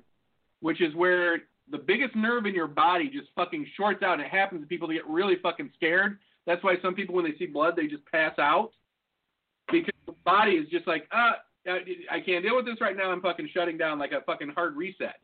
which 0.60 0.80
is 0.80 0.94
where 0.94 1.42
the 1.70 1.76
biggest 1.76 2.16
nerve 2.16 2.46
in 2.46 2.54
your 2.54 2.66
body 2.66 3.10
just 3.10 3.28
fucking 3.36 3.66
shorts 3.76 4.02
out. 4.02 4.14
And 4.14 4.22
it 4.22 4.30
happens 4.30 4.62
to 4.62 4.66
people 4.66 4.88
that 4.88 4.94
get 4.94 5.06
really 5.06 5.36
fucking 5.42 5.70
scared. 5.76 6.18
That's 6.46 6.64
why 6.64 6.76
some 6.80 6.94
people 6.94 7.14
when 7.14 7.26
they 7.26 7.36
see 7.38 7.44
blood 7.44 7.74
they 7.76 7.86
just 7.86 8.06
pass 8.06 8.32
out 8.38 8.70
because 9.70 9.92
the 10.06 10.14
body 10.24 10.52
is 10.52 10.70
just 10.70 10.86
like, 10.86 11.06
uh, 11.12 11.32
I 11.66 11.80
I 12.10 12.20
can't 12.20 12.42
deal 12.42 12.56
with 12.56 12.64
this 12.64 12.80
right 12.80 12.96
now. 12.96 13.10
I'm 13.10 13.20
fucking 13.20 13.50
shutting 13.52 13.76
down 13.76 13.98
like 13.98 14.12
a 14.12 14.22
fucking 14.22 14.52
hard 14.54 14.74
reset. 14.74 15.20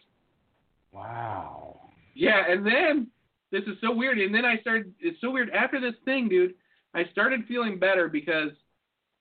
Wow. 0.93 1.81
Yeah, 2.15 2.43
and 2.47 2.67
then 2.67 3.09
this 3.55 3.65
is 3.65 3.77
so 3.81 3.95
weird. 3.95 4.19
And 4.19 4.35
then 4.35 4.45
I 4.45 4.59
started. 4.59 4.93
It's 5.01 5.21
so 5.21 5.31
weird. 5.31 5.51
After 5.51 5.81
this 5.81 5.95
thing, 6.05 6.29
dude, 6.29 6.55
I 6.93 7.05
started 7.13 7.45
feeling 7.47 7.79
better 7.79 8.09
because 8.09 8.51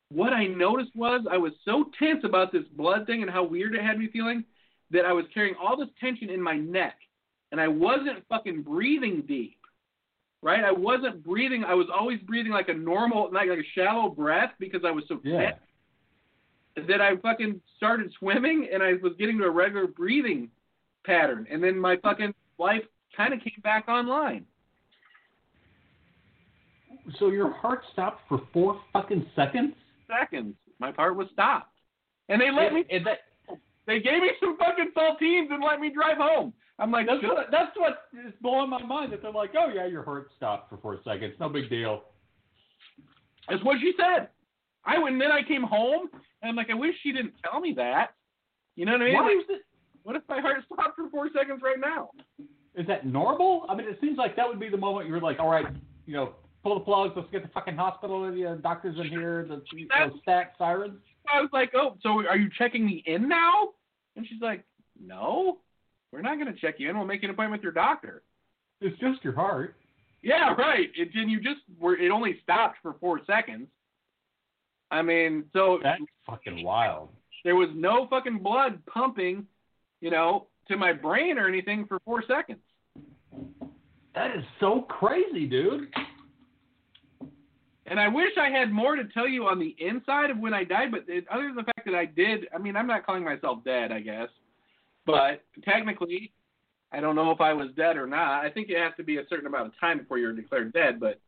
what 0.10 0.34
I 0.34 0.48
noticed 0.48 0.96
was 0.96 1.26
I 1.30 1.38
was 1.38 1.54
so 1.64 1.86
tense 2.00 2.24
about 2.24 2.52
this 2.52 2.64
blood 2.76 3.06
thing 3.06 3.22
and 3.22 3.32
how 3.32 3.44
weird 3.44 3.76
it 3.76 3.82
had 3.82 4.00
me 4.00 4.10
feeling 4.12 4.44
that 4.92 5.06
I 5.06 5.14
was 5.14 5.26
carrying 5.34 5.56
all 5.62 5.78
this 5.78 5.90
tension 6.00 6.30
in 6.30 6.42
my 6.42 6.56
neck, 6.58 6.98
and 7.52 7.62
I 7.62 7.68
wasn't 7.68 8.28
fucking 8.28 8.64
breathing 8.64 9.24
deep. 9.28 9.60
Right? 10.42 10.64
I 10.64 10.74
wasn't 10.74 11.24
breathing. 11.24 11.64
I 11.64 11.74
was 11.74 11.88
always 11.96 12.20
breathing 12.20 12.52
like 12.52 12.68
a 12.68 12.74
normal, 12.74 13.30
like, 13.32 13.48
like 13.48 13.60
a 13.60 13.70
shallow 13.76 14.10
breath 14.10 14.52
because 14.60 14.82
I 14.84 14.92
was 14.92 15.06
so 15.08 15.22
Yeah. 15.24 15.52
tense 16.76 16.88
that 16.88 17.02
I 17.02 17.16
fucking 17.18 17.62
started 17.78 18.12
swimming 18.20 18.68
and 18.74 18.84
I 18.84 18.96
was 18.96 19.14
getting 19.18 19.38
to 19.38 19.46
a 19.46 19.50
regular 19.50 19.88
breathing 19.88 20.50
pattern. 21.06 21.48
And 21.50 21.64
then 21.64 21.80
my 21.80 21.96
fucking 21.98 22.34
life 22.58 22.84
kind 23.16 23.34
of 23.34 23.40
came 23.40 23.62
back 23.64 23.88
online. 23.88 24.46
So 27.20 27.30
your 27.30 27.54
heart 27.54 27.82
stopped 27.92 28.22
for 28.30 28.42
four 28.54 28.80
fucking 28.94 29.26
seconds? 29.36 29.74
Seconds, 30.08 30.56
my 30.80 30.92
heart 30.92 31.16
was 31.16 31.28
stopped. 31.34 31.70
And 32.30 32.40
they 32.40 32.52
let 32.52 32.74
me, 32.74 32.86
And 32.90 33.06
that, 33.06 33.20
they 33.86 34.00
gave 34.00 34.22
me 34.22 34.32
some 34.40 34.58
fucking 34.58 34.92
saltines 34.96 35.52
and 35.52 35.64
let 35.64 35.80
me 35.80 35.92
drive 35.94 36.18
home. 36.18 36.54
I'm 36.80 36.92
like, 36.92 37.06
that's 37.06 37.22
what 37.22 37.48
that's 37.52 37.78
what 37.78 38.06
is 38.26 38.34
blowing 38.42 38.70
my 38.70 38.82
mind. 38.82 39.14
That 39.14 39.22
they're 39.22 39.32
like, 39.32 39.52
oh 39.58 39.70
yeah, 39.74 39.86
your 39.86 40.04
heart 40.04 40.30
stopped 40.36 40.70
for 40.70 40.78
four 40.78 41.00
seconds, 41.04 41.34
no 41.40 41.48
big 41.50 41.70
deal. 41.70 42.04
That's 43.48 43.64
what 43.64 43.78
she 43.80 43.94
said. 43.98 44.30
I 44.86 44.98
went, 44.98 45.14
and 45.14 45.22
then 45.22 45.32
I 45.32 45.44
came 45.44 45.64
home, 45.64 46.10
and 46.42 46.50
I'm 46.50 46.56
like, 46.56 46.70
I 46.70 46.74
wish 46.74 46.96
she 47.04 47.12
didn't 47.12 47.34
tell 47.44 47.60
me 47.60 47.74
that. 47.78 48.16
You 48.76 48.86
know 48.86 48.94
what 48.94 49.02
I 49.02 49.06
mean? 49.06 49.14
Like, 49.48 49.60
what 50.04 50.16
if 50.16 50.24
my 50.28 50.42
heart 50.42 50.58
stopped 50.66 50.96
for 50.96 51.10
four 51.10 51.30
seconds 51.38 51.62
right 51.64 51.80
now? 51.80 52.10
Is 52.76 52.88
that 52.88 53.06
normal? 53.06 53.66
I 53.70 53.76
mean, 53.76 53.88
it 53.88 53.98
seems 54.02 54.18
like 54.18 54.36
that 54.36 54.48
would 54.48 54.60
be 54.60 54.70
the 54.70 54.78
moment 54.78 55.08
you're 55.08 55.22
like, 55.22 55.40
all 55.40 55.50
right, 55.50 55.66
you 56.06 56.14
know, 56.14 56.34
pull 56.64 56.76
the 56.76 56.86
plugs, 56.86 57.14
let's 57.16 57.30
get 57.32 57.44
the 57.44 57.50
fucking 57.50 57.76
hospital, 57.76 58.32
Here 58.32 58.56
the 58.56 58.62
doctors 58.62 58.98
in 59.00 59.08
here, 59.10 59.46
the 59.48 59.62
you 59.78 59.88
know, 59.88 60.12
stack 60.22 60.54
sirens. 60.58 61.00
I 61.32 61.40
was 61.40 61.50
like, 61.54 61.72
oh, 61.76 61.98
so 62.02 62.26
are 62.28 62.38
you 62.38 62.50
checking 62.58 62.86
me 62.86 63.04
in 63.06 63.30
now? 63.30 63.70
And 64.16 64.26
she's 64.28 64.42
like, 64.42 64.64
no, 65.00 65.60
we're 66.12 66.22
not 66.22 66.40
going 66.40 66.54
to 66.54 66.60
check 66.60 66.76
you 66.78 66.90
in. 66.90 66.98
We'll 66.98 67.08
make 67.08 67.24
an 67.24 67.30
appointment 67.30 67.62
with 67.62 67.64
your 67.64 67.72
doctor. 67.72 68.24
It's 68.82 68.98
just 69.00 69.24
your 69.24 69.34
heart. 69.34 69.76
Yeah, 70.22 70.54
right. 70.54 70.90
It 70.96 71.10
and 71.16 71.30
you 71.30 71.40
just 71.42 71.62
were. 71.80 71.98
It 71.98 72.10
only 72.10 72.40
stopped 72.44 72.78
for 72.82 72.96
four 73.00 73.22
seconds. 73.28 73.68
I 74.90 75.02
mean, 75.02 75.46
so 75.54 75.80
That's 75.82 76.02
fucking 76.26 76.64
wild. 76.64 77.10
there 77.44 77.56
was 77.56 77.70
no 77.74 78.08
fucking 78.08 78.40
blood 78.40 78.80
pumping, 78.86 79.48
you 80.02 80.12
know, 80.12 80.48
to 80.68 80.78
my 80.78 80.94
brain 80.94 81.38
or 81.38 81.48
anything 81.48 81.86
for 81.88 82.00
four 82.06 82.24
seconds. 82.28 82.60
That 84.16 84.36
is 84.36 84.44
so 84.60 84.82
crazy, 84.82 85.48
dude. 85.48 85.88
And 87.86 88.00
I 88.00 88.08
wish 88.08 88.32
I 88.40 88.50
had 88.50 88.72
more 88.72 88.96
to 88.96 89.04
tell 89.06 89.28
you 89.28 89.46
on 89.46 89.60
the 89.60 89.76
inside 89.78 90.30
of 90.30 90.38
when 90.38 90.54
I 90.54 90.64
died, 90.64 90.92
but 90.92 91.02
other 91.32 91.48
than 91.48 91.56
the 91.56 91.64
fact 91.64 91.86
that 91.86 91.96
I 91.96 92.06
did, 92.06 92.48
I 92.56 92.58
mean, 92.58 92.76
I'm 92.76 92.88
not 92.88 93.06
calling 93.06 93.24
myself 93.24 93.64
dead, 93.66 93.92
I 93.92 94.00
guess, 94.00 94.30
but 95.06 95.44
technically, 95.66 96.32
I 96.92 97.02
don't 97.02 97.16
know 97.16 97.32
if 97.32 97.42
I 97.42 97.54
was 97.54 97.70
dead 97.76 97.98
or 97.98 98.08
not. 98.08 98.46
I 98.46 98.50
think 98.50 98.70
it 98.70 98.78
has 98.78 98.94
to 98.98 99.04
be 99.04 99.18
a 99.18 99.24
certain 99.30 99.48
amount 99.48 99.68
of 99.68 99.80
time 99.80 99.98
before 99.98 100.18
you're 100.18 100.32
declared 100.32 100.74
dead, 100.74 101.00
but 101.00 101.20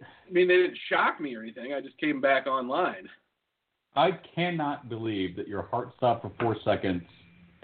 I 0.00 0.30
mean, 0.30 0.48
they 0.48 0.56
didn't 0.56 0.78
shock 0.88 1.20
me 1.20 1.34
or 1.34 1.42
anything. 1.42 1.72
I 1.72 1.80
just 1.80 1.98
came 1.98 2.20
back 2.20 2.46
online. 2.46 3.08
I 3.96 4.10
cannot 4.34 4.88
believe 4.88 5.36
that 5.36 5.48
your 5.48 5.62
heart 5.62 5.90
stopped 5.96 6.22
for 6.22 6.32
four 6.40 6.56
seconds 6.64 7.02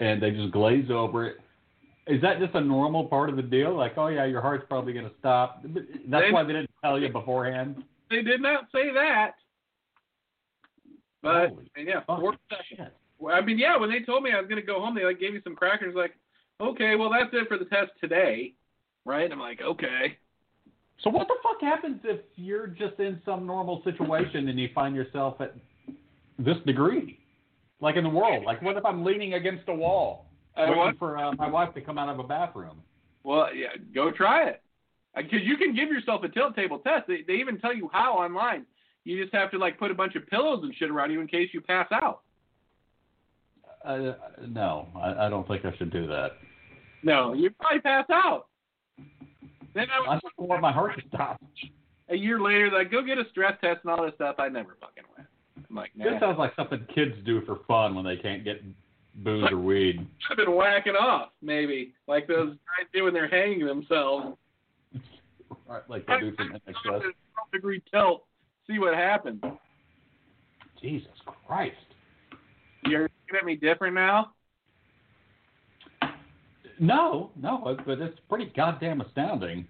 and 0.01 0.21
they 0.21 0.31
just 0.31 0.51
glaze 0.51 0.89
over 0.91 1.27
it. 1.27 1.37
Is 2.07 2.21
that 2.23 2.39
just 2.39 2.55
a 2.55 2.59
normal 2.61 3.05
part 3.05 3.29
of 3.29 3.35
the 3.35 3.41
deal? 3.43 3.75
Like, 3.77 3.93
oh 3.97 4.07
yeah, 4.07 4.25
your 4.25 4.41
heart's 4.41 4.65
probably 4.67 4.91
going 4.91 5.05
to 5.05 5.11
stop. 5.19 5.63
That's 5.63 6.25
They- 6.25 6.31
why 6.31 6.43
they 6.43 6.53
didn't 6.53 6.71
tell 6.83 6.99
you 6.99 7.07
beforehand. 7.09 7.83
They 8.09 8.21
did 8.23 8.41
not 8.41 8.65
say 8.73 8.91
that, 8.93 9.35
but 11.21 11.53
yeah, 11.77 12.01
four. 12.05 12.35
Well, 13.19 13.35
I 13.35 13.39
mean, 13.41 13.57
yeah, 13.57 13.77
when 13.77 13.89
they 13.89 14.01
told 14.01 14.23
me 14.23 14.31
I 14.33 14.39
was 14.41 14.49
going 14.49 14.59
to 14.59 14.65
go 14.65 14.81
home, 14.81 14.95
they 14.95 15.05
like 15.05 15.19
gave 15.19 15.33
me 15.33 15.39
some 15.43 15.55
crackers. 15.55 15.95
Like, 15.95 16.11
okay, 16.59 16.95
well 16.95 17.09
that's 17.09 17.29
it 17.33 17.47
for 17.47 17.57
the 17.57 17.65
test 17.65 17.91
today, 18.01 18.53
right? 19.05 19.31
I'm 19.31 19.39
like, 19.39 19.61
okay. 19.61 20.17
So 21.03 21.09
what 21.09 21.27
the 21.27 21.35
fuck 21.41 21.61
happens 21.61 22.01
if 22.03 22.19
you're 22.35 22.67
just 22.67 22.99
in 22.99 23.21
some 23.23 23.45
normal 23.45 23.81
situation 23.83 24.49
and 24.49 24.59
you 24.59 24.69
find 24.75 24.93
yourself 24.95 25.39
at 25.39 25.55
this 26.37 26.57
degree, 26.65 27.17
like 27.81 27.97
in 27.97 28.03
the 28.03 28.09
world? 28.09 28.45
Like, 28.45 28.61
what 28.61 28.77
if 28.77 28.85
I'm 28.85 29.03
leaning 29.03 29.33
against 29.33 29.67
a 29.67 29.73
wall, 29.73 30.27
I 30.55 30.61
waiting 30.61 30.77
want, 30.77 30.99
for 30.99 31.17
uh, 31.17 31.33
my 31.33 31.49
wife 31.49 31.73
to 31.73 31.81
come 31.81 31.97
out 31.97 32.07
of 32.09 32.19
a 32.19 32.23
bathroom? 32.23 32.81
well, 33.23 33.53
yeah, 33.53 33.69
go 33.93 34.11
try 34.11 34.47
it 34.47 34.61
because 35.15 35.39
you 35.43 35.57
can 35.57 35.75
give 35.75 35.89
yourself 35.89 36.23
a 36.23 36.29
tilt 36.29 36.55
table 36.55 36.79
test. 36.79 37.07
They 37.07 37.23
they 37.27 37.33
even 37.33 37.59
tell 37.59 37.75
you 37.75 37.89
how 37.91 38.13
online. 38.13 38.65
You 39.03 39.21
just 39.21 39.33
have 39.33 39.49
to 39.51 39.57
like 39.57 39.79
put 39.79 39.89
a 39.89 39.95
bunch 39.95 40.15
of 40.15 40.27
pillows 40.27 40.59
and 40.63 40.73
shit 40.75 40.91
around 40.91 41.11
you 41.11 41.21
in 41.21 41.27
case 41.27 41.49
you 41.53 41.61
pass 41.61 41.87
out. 41.91 42.21
Uh, 43.83 44.13
no, 44.47 44.87
I, 44.95 45.25
I 45.25 45.29
don't 45.29 45.47
think 45.47 45.65
I 45.65 45.75
should 45.77 45.91
do 45.91 46.05
that. 46.07 46.33
No, 47.03 47.33
you 47.33 47.49
probably 47.49 47.81
pass 47.81 48.05
out. 48.11 48.47
Then 49.73 49.87
I 49.89 50.11
I 50.11 50.15
just 50.15 50.37
want 50.37 50.61
my 50.61 50.71
heart 50.71 50.95
to 50.99 51.07
stop. 51.07 51.41
a 52.09 52.15
year 52.15 52.39
later, 52.39 52.69
like 52.71 52.91
go 52.91 53.01
get 53.01 53.17
a 53.17 53.23
stress 53.31 53.53
test 53.61 53.79
and 53.83 53.91
all 53.91 54.05
this 54.05 54.13
stuff. 54.15 54.35
I 54.37 54.49
never 54.49 54.77
fucking 54.79 55.03
went. 55.17 55.27
Like, 55.73 55.91
This 55.95 56.07
nah. 56.11 56.19
sounds 56.19 56.37
like 56.37 56.55
something 56.55 56.85
kids 56.93 57.15
do 57.25 57.41
for 57.45 57.59
fun 57.67 57.95
when 57.95 58.05
they 58.05 58.17
can't 58.17 58.43
get 58.43 58.61
booze 59.15 59.49
or 59.51 59.59
weed. 59.59 60.05
I've 60.29 60.37
been 60.37 60.55
whacking 60.55 60.95
off, 60.95 61.29
maybe 61.41 61.93
like 62.07 62.27
those 62.27 62.49
guys 62.49 62.87
do 62.93 63.05
when 63.05 63.13
they're 63.13 63.29
hanging 63.29 63.65
themselves. 63.65 64.37
Right, 65.67 65.81
like 65.89 66.05
they 66.05 66.19
do 66.19 66.35
from 66.35 66.51
INXS. 66.51 66.73
12 66.83 67.03
degree 67.53 67.81
tilt. 67.91 68.25
See 68.67 68.79
what 68.79 68.93
happens. 68.93 69.41
Jesus 70.81 71.09
Christ. 71.47 71.75
You're 72.85 73.03
looking 73.03 73.39
at 73.39 73.45
me 73.45 73.55
different 73.55 73.95
now. 73.95 74.31
No, 76.79 77.29
no, 77.39 77.77
but 77.85 77.99
it's 77.99 78.19
pretty 78.27 78.51
goddamn 78.55 79.01
astounding. 79.01 79.67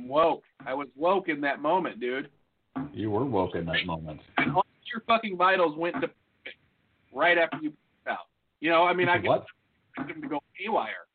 Woke. 0.00 0.42
I 0.64 0.72
was 0.72 0.88
woke 0.96 1.28
in 1.28 1.42
that 1.42 1.60
moment, 1.60 2.00
dude. 2.00 2.30
You 2.92 3.10
were 3.10 3.24
woke 3.24 3.54
in 3.54 3.66
that 3.66 3.84
moment. 3.84 4.20
And 4.38 4.54
all 4.56 4.64
your 4.92 5.02
fucking 5.06 5.36
vitals 5.36 5.76
went 5.76 5.94
to 5.96 6.08
perfect 6.08 6.58
right 7.12 7.38
after 7.38 7.58
you 7.58 7.70
passed 7.70 8.18
out. 8.18 8.26
You 8.60 8.70
know, 8.70 8.84
I 8.84 8.92
mean, 8.92 9.08
I 9.08 9.18
what? 9.18 9.46
expect 9.96 10.14
them 10.14 10.22
to 10.22 10.28
go 10.28 10.40
haywire. 10.54 11.06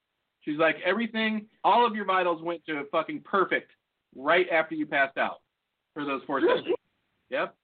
She's 0.41 0.57
like, 0.57 0.77
everything, 0.85 1.45
all 1.63 1.85
of 1.85 1.95
your 1.95 2.05
vitals 2.05 2.41
went 2.41 2.65
to 2.65 2.83
fucking 2.91 3.21
perfect 3.21 3.71
right 4.15 4.47
after 4.51 4.75
you 4.75 4.85
passed 4.85 5.17
out 5.17 5.41
for 5.93 6.05
those 6.05 6.21
four 6.27 6.41
seconds. 6.41 6.67
Yep. 7.29 7.55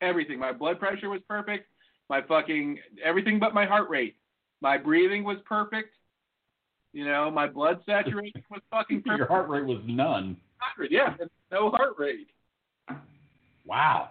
Everything. 0.00 0.38
My 0.38 0.52
blood 0.52 0.78
pressure 0.78 1.08
was 1.08 1.20
perfect. 1.28 1.68
My 2.10 2.20
fucking, 2.22 2.78
everything 3.02 3.38
but 3.38 3.54
my 3.54 3.64
heart 3.64 3.88
rate. 3.88 4.16
My 4.60 4.76
breathing 4.76 5.24
was 5.24 5.38
perfect. 5.46 5.94
You 6.92 7.04
know, 7.04 7.30
my 7.30 7.46
blood 7.46 7.80
saturation 7.86 8.42
was 8.50 8.60
fucking 8.70 9.02
perfect. 9.06 9.18
Your 9.18 9.28
heart 9.28 9.48
rate 9.48 9.64
was 9.64 9.80
none. 9.86 10.36
Yeah, 10.90 11.14
no 11.52 11.70
heart 11.70 11.94
rate. 11.98 12.28
Wow. 13.66 14.10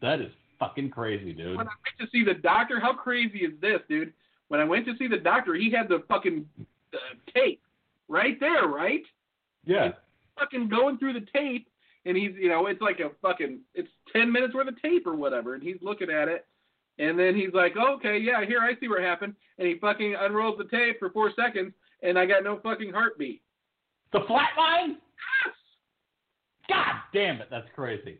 That 0.00 0.20
is 0.20 0.30
fucking 0.58 0.90
crazy, 0.90 1.32
dude. 1.32 1.56
when 1.56 1.66
I 1.66 1.70
went 1.70 1.98
to 2.00 2.06
see 2.12 2.24
the 2.24 2.34
doctor, 2.34 2.80
how 2.80 2.92
crazy 2.92 3.38
is 3.38 3.52
this, 3.60 3.80
dude? 3.88 4.12
When 4.48 4.60
I 4.60 4.64
went 4.64 4.86
to 4.86 4.96
see 4.98 5.06
the 5.06 5.18
doctor, 5.18 5.54
he 5.54 5.70
had 5.70 5.88
the 5.88 6.02
fucking 6.08 6.46
uh, 6.94 6.96
tape 7.34 7.60
right 8.08 8.38
there, 8.40 8.66
right? 8.66 9.02
Yeah. 9.64 9.92
Fucking 10.38 10.68
going 10.68 10.98
through 10.98 11.14
the 11.14 11.26
tape, 11.34 11.68
and 12.06 12.16
he's, 12.16 12.32
you 12.38 12.48
know, 12.48 12.66
it's 12.66 12.80
like 12.80 13.00
a 13.00 13.10
fucking, 13.20 13.60
it's 13.74 13.88
10 14.12 14.32
minutes 14.32 14.54
worth 14.54 14.68
of 14.68 14.80
tape 14.80 15.06
or 15.06 15.14
whatever, 15.14 15.54
and 15.54 15.62
he's 15.62 15.76
looking 15.82 16.10
at 16.10 16.28
it, 16.28 16.46
and 16.98 17.18
then 17.18 17.36
he's 17.36 17.52
like, 17.52 17.74
oh, 17.78 17.94
okay, 17.94 18.18
yeah, 18.18 18.44
here, 18.44 18.60
I 18.60 18.78
see 18.80 18.88
what 18.88 19.02
happened, 19.02 19.34
and 19.58 19.68
he 19.68 19.78
fucking 19.78 20.16
unrolls 20.18 20.58
the 20.58 20.64
tape 20.64 20.98
for 20.98 21.10
four 21.10 21.32
seconds, 21.36 21.72
and 22.02 22.18
I 22.18 22.26
got 22.26 22.44
no 22.44 22.58
fucking 22.62 22.92
heartbeat. 22.92 23.42
The 24.12 24.20
flat 24.26 24.50
line? 24.56 24.96
God 26.68 26.94
damn 27.12 27.40
it, 27.40 27.48
that's 27.50 27.68
crazy. 27.74 28.18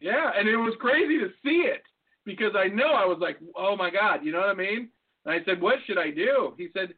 Yeah, 0.00 0.30
and 0.36 0.48
it 0.48 0.56
was 0.56 0.74
crazy 0.78 1.18
to 1.18 1.28
see 1.42 1.66
it 1.66 1.82
because 2.24 2.52
I 2.56 2.68
know 2.68 2.88
I 2.88 3.06
was 3.06 3.18
like, 3.20 3.38
oh 3.56 3.76
my 3.76 3.90
god, 3.90 4.24
you 4.24 4.32
know 4.32 4.40
what 4.40 4.50
I 4.50 4.54
mean? 4.54 4.90
And 5.24 5.34
I 5.34 5.44
said, 5.44 5.60
what 5.60 5.76
should 5.86 5.98
I 5.98 6.10
do? 6.10 6.54
He 6.58 6.68
said, 6.74 6.94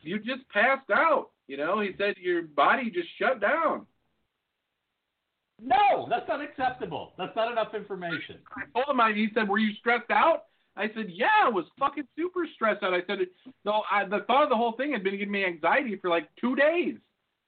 you 0.00 0.18
just 0.18 0.48
passed 0.48 0.90
out. 0.90 1.30
You 1.46 1.56
know, 1.56 1.80
he 1.80 1.90
said 1.98 2.14
your 2.18 2.42
body 2.42 2.90
just 2.90 3.08
shut 3.18 3.40
down. 3.40 3.86
No, 5.60 6.06
that's 6.08 6.28
not 6.28 6.40
acceptable. 6.40 7.14
That's 7.18 7.34
not 7.34 7.50
enough 7.50 7.74
information. 7.74 8.38
I 8.56 8.62
told 8.72 8.94
him, 8.94 9.00
I, 9.00 9.12
he 9.12 9.28
said, 9.34 9.48
were 9.48 9.58
you 9.58 9.74
stressed 9.80 10.10
out? 10.10 10.44
I 10.76 10.88
said, 10.94 11.06
yeah, 11.08 11.26
I 11.44 11.48
was 11.48 11.64
fucking 11.78 12.06
super 12.16 12.46
stressed 12.54 12.84
out. 12.84 12.94
I 12.94 13.02
said, 13.08 13.18
no, 13.64 13.82
I, 13.90 14.04
the 14.04 14.20
thought 14.28 14.44
of 14.44 14.50
the 14.50 14.56
whole 14.56 14.72
thing 14.72 14.92
had 14.92 15.02
been 15.02 15.18
giving 15.18 15.32
me 15.32 15.44
anxiety 15.44 15.96
for 15.96 16.08
like 16.08 16.28
two 16.40 16.54
days. 16.54 16.94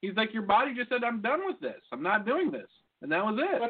He's 0.01 0.17
like, 0.17 0.33
your 0.35 0.43
body 0.43 0.75
just 0.75 0.89
said, 0.89 1.05
I'm 1.05 1.23
done 1.23 1.41
with 1.47 1.61
this. 1.61 1.81
I'm 1.93 2.03
not 2.03 2.27
doing 2.27 2.51
this. 2.51 2.67
And 3.03 3.13
that 3.13 3.25
was 3.25 3.39
it. 3.39 3.61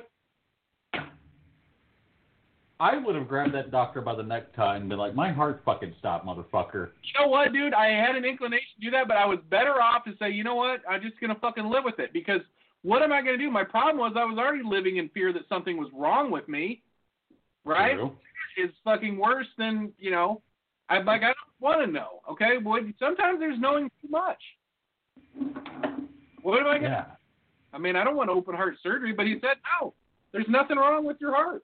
I 2.81 2.97
would 2.97 3.15
have 3.15 3.29
grabbed 3.29 3.55
that 3.55 3.71
doctor 3.71 4.01
by 4.01 4.15
the 4.15 4.23
necktie 4.23 4.77
and 4.77 4.89
been 4.89 4.99
like, 4.99 5.15
my 5.15 5.31
heart 5.31 5.61
fucking 5.67 5.95
stopped, 5.99 6.27
motherfucker. 6.27 6.89
you 7.03 7.21
know 7.21 7.29
what, 7.29 7.53
dude? 7.53 7.75
I 7.75 7.89
had 7.89 8.17
an 8.17 8.25
inclination 8.25 8.69
to 8.81 8.87
do 8.87 8.91
that, 8.93 9.07
but 9.07 9.19
I 9.19 9.27
was 9.27 9.39
better 9.51 9.83
off 9.83 10.05
to 10.05 10.13
say, 10.19 10.31
you 10.31 10.45
know 10.45 10.55
what? 10.55 10.81
I'm 10.89 11.03
just 11.03 11.21
gonna 11.21 11.37
fucking 11.41 11.67
live 11.67 11.85
with 11.85 11.99
it 11.99 12.15
because 12.15 12.41
what 12.83 13.03
am 13.03 13.13
I 13.13 13.21
gonna 13.21 13.37
do? 13.37 13.51
My 13.51 13.65
problem 13.65 13.99
was 13.99 14.15
I 14.17 14.25
was 14.25 14.39
already 14.39 14.65
living 14.65 14.97
in 14.97 15.11
fear 15.11 15.31
that 15.35 15.43
something 15.49 15.77
was 15.77 15.91
wrong 15.95 16.31
with 16.31 16.49
me. 16.49 16.83
Right? 17.65 17.95
True. 17.95 18.17
Is 18.57 18.71
fucking 18.83 19.17
worse 19.17 19.47
than 19.59 19.93
you 19.99 20.11
know. 20.11 20.43
I'm 20.89 21.05
like 21.05 21.23
I 21.23 21.27
don't 21.27 21.61
want 21.61 21.87
to 21.87 21.87
know. 21.87 22.21
Okay, 22.31 22.57
boy. 22.59 22.81
Sometimes 22.99 23.39
there's 23.39 23.61
knowing 23.61 23.91
too 24.03 24.09
much. 24.09 24.39
What 26.43 26.61
am 26.61 26.67
I 26.67 26.77
gonna? 26.79 26.89
Yeah. 26.89 27.05
I 27.73 27.79
mean, 27.79 27.95
I 27.95 28.03
don't 28.03 28.17
want 28.17 28.29
open 28.31 28.57
heart 28.57 28.75
surgery, 28.83 29.13
but 29.13 29.27
he 29.27 29.35
said 29.41 29.57
no. 29.81 29.95
There's 30.33 30.49
nothing 30.49 30.79
wrong 30.79 31.05
with 31.05 31.19
your 31.21 31.35
heart. 31.35 31.63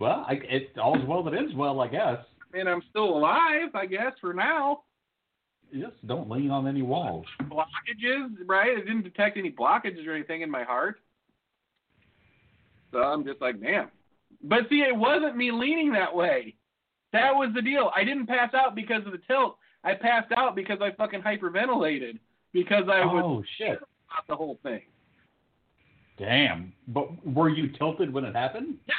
Well, 0.00 0.24
I, 0.26 0.32
it 0.48 0.76
all's 0.82 1.06
well 1.06 1.22
that 1.24 1.34
ends 1.34 1.54
well, 1.54 1.80
I 1.80 1.86
guess. 1.88 2.18
And 2.54 2.68
I'm 2.68 2.82
still 2.90 3.16
alive, 3.16 3.68
I 3.74 3.86
guess, 3.86 4.12
for 4.20 4.32
now. 4.34 4.82
Just 5.72 6.04
don't 6.08 6.28
lean 6.28 6.50
on 6.50 6.66
any 6.66 6.82
walls. 6.82 7.26
blockages, 7.42 8.30
right? 8.46 8.76
It 8.76 8.86
didn't 8.86 9.02
detect 9.02 9.36
any 9.36 9.52
blockages 9.52 10.04
or 10.08 10.12
anything 10.14 10.40
in 10.40 10.50
my 10.50 10.64
heart. 10.64 11.00
So 12.92 12.98
I'm 12.98 13.24
just 13.24 13.40
like, 13.40 13.60
damn. 13.60 13.88
But 14.42 14.68
see, 14.68 14.80
it 14.80 14.96
wasn't 14.96 15.36
me 15.36 15.52
leaning 15.52 15.92
that 15.92 16.12
way. 16.12 16.56
That 17.12 17.34
was 17.34 17.50
the 17.54 17.62
deal. 17.62 17.92
I 17.94 18.02
didn't 18.02 18.26
pass 18.26 18.52
out 18.54 18.74
because 18.74 19.04
of 19.06 19.12
the 19.12 19.20
tilt. 19.28 19.58
I 19.84 19.94
passed 19.94 20.32
out 20.36 20.56
because 20.56 20.78
I 20.80 20.90
fucking 20.92 21.22
hyperventilated 21.22 22.18
because 22.52 22.84
I 22.90 23.04
was 23.04 23.22
Oh 23.24 23.44
shit! 23.58 23.76
about 23.78 24.26
the 24.28 24.34
whole 24.36 24.58
thing. 24.62 24.82
Damn. 26.18 26.72
But 26.88 27.24
were 27.26 27.48
you 27.48 27.68
tilted 27.68 28.12
when 28.12 28.24
it 28.24 28.34
happened? 28.34 28.76
Yes. 28.86 28.96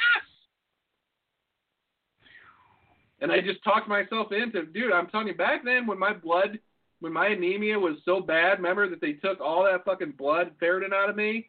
And 3.22 3.30
I 3.30 3.40
just 3.40 3.62
talked 3.62 3.88
myself 3.88 4.32
into, 4.32 4.66
dude. 4.66 4.92
I'm 4.92 5.06
telling 5.06 5.28
you, 5.28 5.34
back 5.34 5.64
then 5.64 5.86
when 5.86 5.98
my 5.98 6.12
blood, 6.12 6.58
when 6.98 7.12
my 7.12 7.28
anemia 7.28 7.78
was 7.78 7.96
so 8.04 8.20
bad, 8.20 8.58
remember 8.58 8.90
that 8.90 9.00
they 9.00 9.12
took 9.12 9.40
all 9.40 9.64
that 9.64 9.84
fucking 9.84 10.14
blood 10.18 10.50
ferritin 10.60 10.92
out 10.92 11.08
of 11.08 11.14
me. 11.14 11.48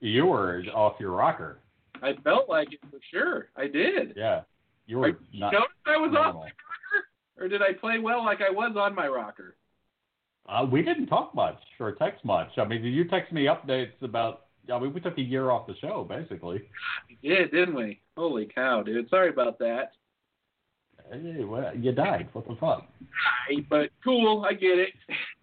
You 0.00 0.26
were 0.26 0.62
off 0.74 1.00
your 1.00 1.12
rocker. 1.12 1.60
I 2.02 2.12
felt 2.22 2.50
like 2.50 2.72
it 2.74 2.80
for 2.90 3.00
sure. 3.10 3.48
I 3.56 3.66
did. 3.66 4.12
Yeah. 4.14 4.42
You 4.86 4.98
were 4.98 5.08
you 5.08 5.40
not. 5.40 5.54
notice 5.54 5.68
I 5.86 5.96
was 5.96 6.10
off 6.10 6.34
normal. 6.34 6.42
my 6.42 6.48
rocker, 6.48 7.06
or 7.38 7.48
did 7.48 7.62
I 7.62 7.72
play 7.72 7.98
well 7.98 8.22
like 8.22 8.40
I 8.40 8.50
was 8.50 8.76
on 8.78 8.94
my 8.94 9.08
rocker? 9.08 9.56
Uh, 10.46 10.64
we 10.70 10.82
didn't 10.82 11.06
talk 11.06 11.34
much 11.34 11.58
or 11.80 11.92
text 11.92 12.24
much. 12.24 12.50
I 12.58 12.64
mean, 12.64 12.82
did 12.82 12.90
you 12.90 13.08
text 13.08 13.32
me 13.32 13.46
updates 13.46 14.00
about. 14.02 14.42
I 14.72 14.78
mean, 14.78 14.92
we 14.92 15.00
took 15.00 15.16
a 15.16 15.22
year 15.22 15.50
off 15.50 15.66
the 15.66 15.76
show, 15.80 16.04
basically. 16.08 16.62
We 17.08 17.28
did, 17.28 17.52
didn't 17.52 17.74
we? 17.74 18.00
Holy 18.16 18.46
cow, 18.46 18.82
dude! 18.82 19.08
Sorry 19.08 19.30
about 19.30 19.58
that. 19.60 19.92
Hey, 21.10 21.44
well, 21.44 21.74
you 21.76 21.92
died. 21.92 22.28
What 22.32 22.48
the 22.48 22.56
fuck? 22.56 22.86
Hey, 23.48 23.60
but 23.68 23.90
cool, 24.02 24.44
I 24.48 24.54
get 24.54 24.78
it. 24.78 24.90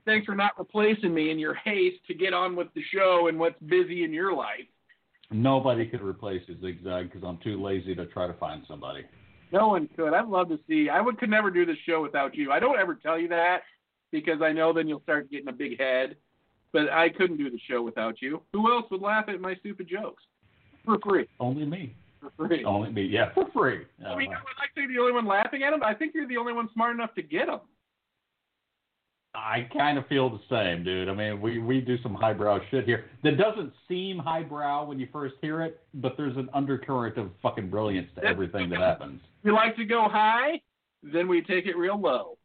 Thanks 0.05 0.25
for 0.25 0.35
not 0.35 0.51
replacing 0.57 1.13
me 1.13 1.31
in 1.31 1.39
your 1.39 1.53
haste 1.53 2.05
to 2.07 2.13
get 2.13 2.33
on 2.33 2.55
with 2.55 2.67
the 2.75 2.81
show 2.93 3.27
and 3.27 3.39
what's 3.39 3.61
busy 3.67 4.03
in 4.03 4.11
your 4.11 4.33
life. 4.33 4.65
Nobody 5.31 5.85
could 5.85 6.01
replace 6.01 6.41
a 6.49 6.59
zigzag 6.59 7.11
because 7.11 7.25
I'm 7.25 7.37
too 7.43 7.61
lazy 7.61 7.95
to 7.95 8.05
try 8.07 8.27
to 8.27 8.33
find 8.33 8.63
somebody. 8.67 9.05
No 9.51 9.69
one 9.69 9.87
could. 9.95 10.13
I'd 10.13 10.27
love 10.27 10.49
to 10.49 10.59
see. 10.67 10.89
I 10.89 10.99
would 10.99 11.17
could 11.17 11.29
never 11.29 11.49
do 11.49 11.65
this 11.65 11.77
show 11.87 12.01
without 12.01 12.35
you. 12.35 12.51
I 12.51 12.59
don't 12.59 12.79
ever 12.79 12.95
tell 12.95 13.17
you 13.17 13.29
that 13.29 13.61
because 14.11 14.41
I 14.41 14.51
know 14.51 14.73
then 14.73 14.87
you'll 14.87 15.01
start 15.01 15.31
getting 15.31 15.47
a 15.47 15.53
big 15.53 15.79
head. 15.79 16.17
But 16.71 16.89
I 16.91 17.09
couldn't 17.09 17.37
do 17.37 17.51
the 17.51 17.59
show 17.69 17.83
without 17.83 18.19
you. 18.19 18.41
Who 18.51 18.73
else 18.73 18.85
would 18.89 19.01
laugh 19.01 19.25
at 19.29 19.39
my 19.39 19.55
stupid 19.55 19.87
jokes 19.87 20.23
for 20.83 20.97
free? 21.07 21.27
Only 21.39 21.65
me. 21.65 21.95
For 22.37 22.47
free. 22.47 22.63
Only 22.63 22.91
me. 22.91 23.03
Yeah, 23.03 23.33
for 23.33 23.45
free. 23.53 23.85
I 24.05 24.15
mean, 24.15 24.31
uh-huh. 24.31 24.41
would 24.43 24.57
I 24.59 24.67
say 24.75 24.93
the 24.93 24.99
only 24.99 25.11
one 25.11 25.25
laughing 25.25 25.63
at 25.63 25.71
them? 25.71 25.83
I 25.83 25.93
think 25.93 26.13
you're 26.15 26.27
the 26.27 26.37
only 26.37 26.53
one 26.53 26.69
smart 26.73 26.95
enough 26.95 27.13
to 27.15 27.21
get 27.21 27.47
them. 27.47 27.61
I 29.35 29.67
kind 29.75 29.97
of 29.97 30.05
feel 30.07 30.29
the 30.29 30.39
same, 30.47 30.83
dude. 30.83 31.09
I 31.09 31.13
mean, 31.13 31.41
we 31.41 31.57
we 31.57 31.81
do 31.81 31.97
some 32.03 32.13
highbrow 32.13 32.59
shit 32.69 32.85
here 32.85 33.05
that 33.23 33.37
doesn't 33.37 33.73
seem 33.87 34.19
highbrow 34.19 34.85
when 34.85 34.99
you 34.99 35.07
first 35.11 35.33
hear 35.41 35.63
it, 35.63 35.81
but 35.95 36.15
there's 36.17 36.37
an 36.37 36.49
undercurrent 36.53 37.17
of 37.17 37.31
fucking 37.41 37.69
brilliance 37.69 38.07
to 38.15 38.23
everything 38.23 38.69
that 38.69 38.79
happens. 38.79 39.21
We 39.43 39.51
like 39.51 39.75
to 39.75 39.83
go 39.83 40.07
high, 40.09 40.61
then 41.01 41.27
we 41.27 41.41
take 41.41 41.65
it 41.65 41.75
real 41.75 41.99
low. 41.99 42.37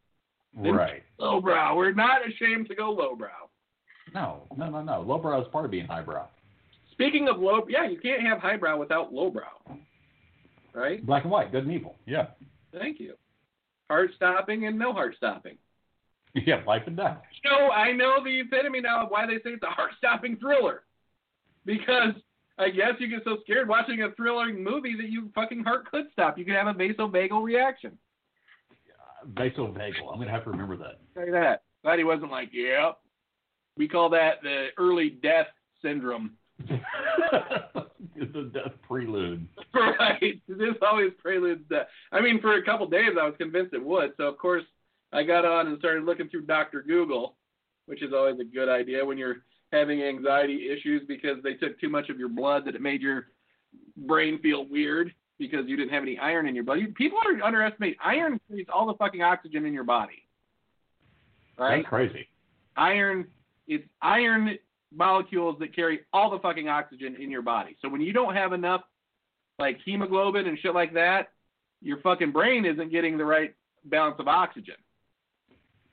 Right. 0.57 1.05
Lowbrow. 1.21 1.77
We're 1.77 1.93
not 1.93 2.23
ashamed 2.27 2.67
to 2.71 2.75
go 2.75 2.91
lowbrow. 2.91 3.29
No, 4.13 4.49
no, 4.57 4.69
no, 4.69 4.83
no. 4.83 5.03
Lowbrow 5.03 5.43
is 5.43 5.49
part 5.53 5.65
of 5.65 5.71
being 5.71 5.87
highbrow. 5.87 6.27
Speaking 6.99 7.29
of 7.29 7.39
low, 7.39 7.65
yeah, 7.69 7.89
you 7.89 7.97
can't 8.01 8.23
have 8.23 8.39
highbrow 8.39 8.77
without 8.77 9.13
lowbrow. 9.13 9.47
Right? 10.75 11.05
Black 11.07 11.23
and 11.23 11.31
white, 11.31 11.53
good 11.53 11.65
and 11.65 11.73
evil. 11.73 11.95
Yeah. 12.07 12.27
Thank 12.73 12.99
you. 12.99 13.15
Heart 13.89 14.11
stopping 14.17 14.67
and 14.67 14.77
no 14.77 14.93
heart 14.93 15.15
stopping. 15.17 15.59
Yeah, 16.35 16.63
life 16.67 16.83
and 16.87 16.97
death. 16.97 17.19
You 17.43 17.51
know, 17.51 17.71
I 17.71 17.93
know 17.93 18.23
the 18.23 18.41
epitome 18.41 18.81
now 18.81 19.05
of 19.05 19.11
why 19.11 19.27
they 19.27 19.37
say 19.37 19.55
it's 19.55 19.63
a 19.63 19.67
heart 19.67 19.93
stopping 19.97 20.37
thriller. 20.37 20.83
Because 21.65 22.15
I 22.59 22.69
guess 22.71 22.93
you 22.99 23.09
get 23.09 23.23
so 23.25 23.39
scared 23.45 23.69
watching 23.69 24.03
a 24.03 24.11
thrilling 24.13 24.63
movie 24.63 24.97
that 24.97 25.09
you 25.09 25.31
fucking 25.35 25.63
heart 25.63 25.89
could 25.91 26.07
stop. 26.13 26.37
You 26.37 26.45
could 26.45 26.55
have 26.55 26.67
a 26.67 26.75
vasovagal 26.75 27.43
reaction. 27.43 27.97
Vasovagal. 29.35 30.09
I'm 30.11 30.17
going 30.17 30.27
to 30.27 30.33
have 30.33 30.45
to 30.45 30.51
remember 30.51 30.77
that. 30.79 30.99
Say 31.17 31.31
that. 31.31 31.63
Glad 31.83 31.99
he 31.99 32.05
wasn't 32.05 32.33
like, 32.33 32.51
yep. 32.53 32.99
We 33.77 33.87
call 33.87 34.11
that 34.11 34.43
the 34.43 34.69
early 34.77 35.11
death 35.11 35.47
syndrome. 35.81 36.33
The 36.67 38.51
death 38.53 38.73
prelude. 38.87 39.47
right. 39.75 40.41
This 40.49 40.75
always 40.83 41.13
preludes 41.19 41.63
that. 41.71 41.89
I 42.13 42.21
mean, 42.21 42.41
for 42.41 42.55
a 42.55 42.65
couple 42.65 42.87
days, 42.89 43.11
I 43.21 43.25
was 43.25 43.35
convinced 43.39 43.75
it 43.75 43.85
would. 43.85 44.13
So 44.17 44.25
of 44.25 44.39
course, 44.39 44.65
I 45.13 45.23
got 45.23 45.45
on 45.45 45.69
and 45.69 45.79
started 45.79 46.05
looking 46.05 46.29
through 46.29 46.47
Doctor 46.47 46.83
Google, 46.83 47.37
which 47.87 48.03
is 48.03 48.13
always 48.13 48.39
a 48.41 48.45
good 48.45 48.69
idea 48.69 49.05
when 49.05 49.19
you're 49.19 49.39
having 49.73 50.03
anxiety 50.03 50.71
issues 50.71 51.03
because 51.07 51.37
they 51.43 51.55
took 51.55 51.79
too 51.81 51.89
much 51.89 52.09
of 52.09 52.19
your 52.19 52.29
blood 52.29 52.65
that 52.67 52.75
it 52.75 52.81
made 52.81 53.03
your 53.03 53.29
brain 53.97 54.39
feel 54.41 54.67
weird 54.69 55.13
because 55.39 55.67
you 55.67 55.77
didn't 55.77 55.93
have 55.93 56.03
any 56.03 56.19
iron 56.19 56.49
in 56.49 56.55
your 56.55 56.65
blood. 56.65 56.79
People 56.97 57.19
are 57.25 57.43
underestimate 57.43 57.97
iron 58.03 58.41
creates 58.49 58.71
all 58.73 58.87
the 58.87 58.95
fucking 58.95 59.23
oxygen 59.23 59.65
in 59.65 59.73
your 59.73 59.85
body. 59.85 60.27
Right? 61.59 61.79
That's 61.79 61.89
crazy. 61.89 62.29
iron 62.77 63.27
it's 63.67 63.85
iron 64.01 64.59
molecules 64.95 65.57
that 65.61 65.75
carry 65.75 66.01
all 66.13 66.31
the 66.31 66.39
fucking 66.39 66.69
oxygen 66.69 67.17
in 67.21 67.31
your 67.31 67.43
body. 67.43 67.77
So 67.83 67.89
when 67.89 68.01
you 68.01 68.13
don't 68.13 68.35
have 68.35 68.53
enough 68.53 68.83
like 69.59 69.79
hemoglobin 69.85 70.47
and 70.47 70.59
shit 70.59 70.75
like 70.75 70.95
that, 70.95 71.29
your 71.83 72.01
fucking 72.01 72.33
brain 72.33 72.65
isn't 72.65 72.91
getting 72.91 73.19
the 73.19 73.25
right 73.25 73.55
balance 73.85 74.17
of 74.19 74.29
oxygen. 74.29 74.75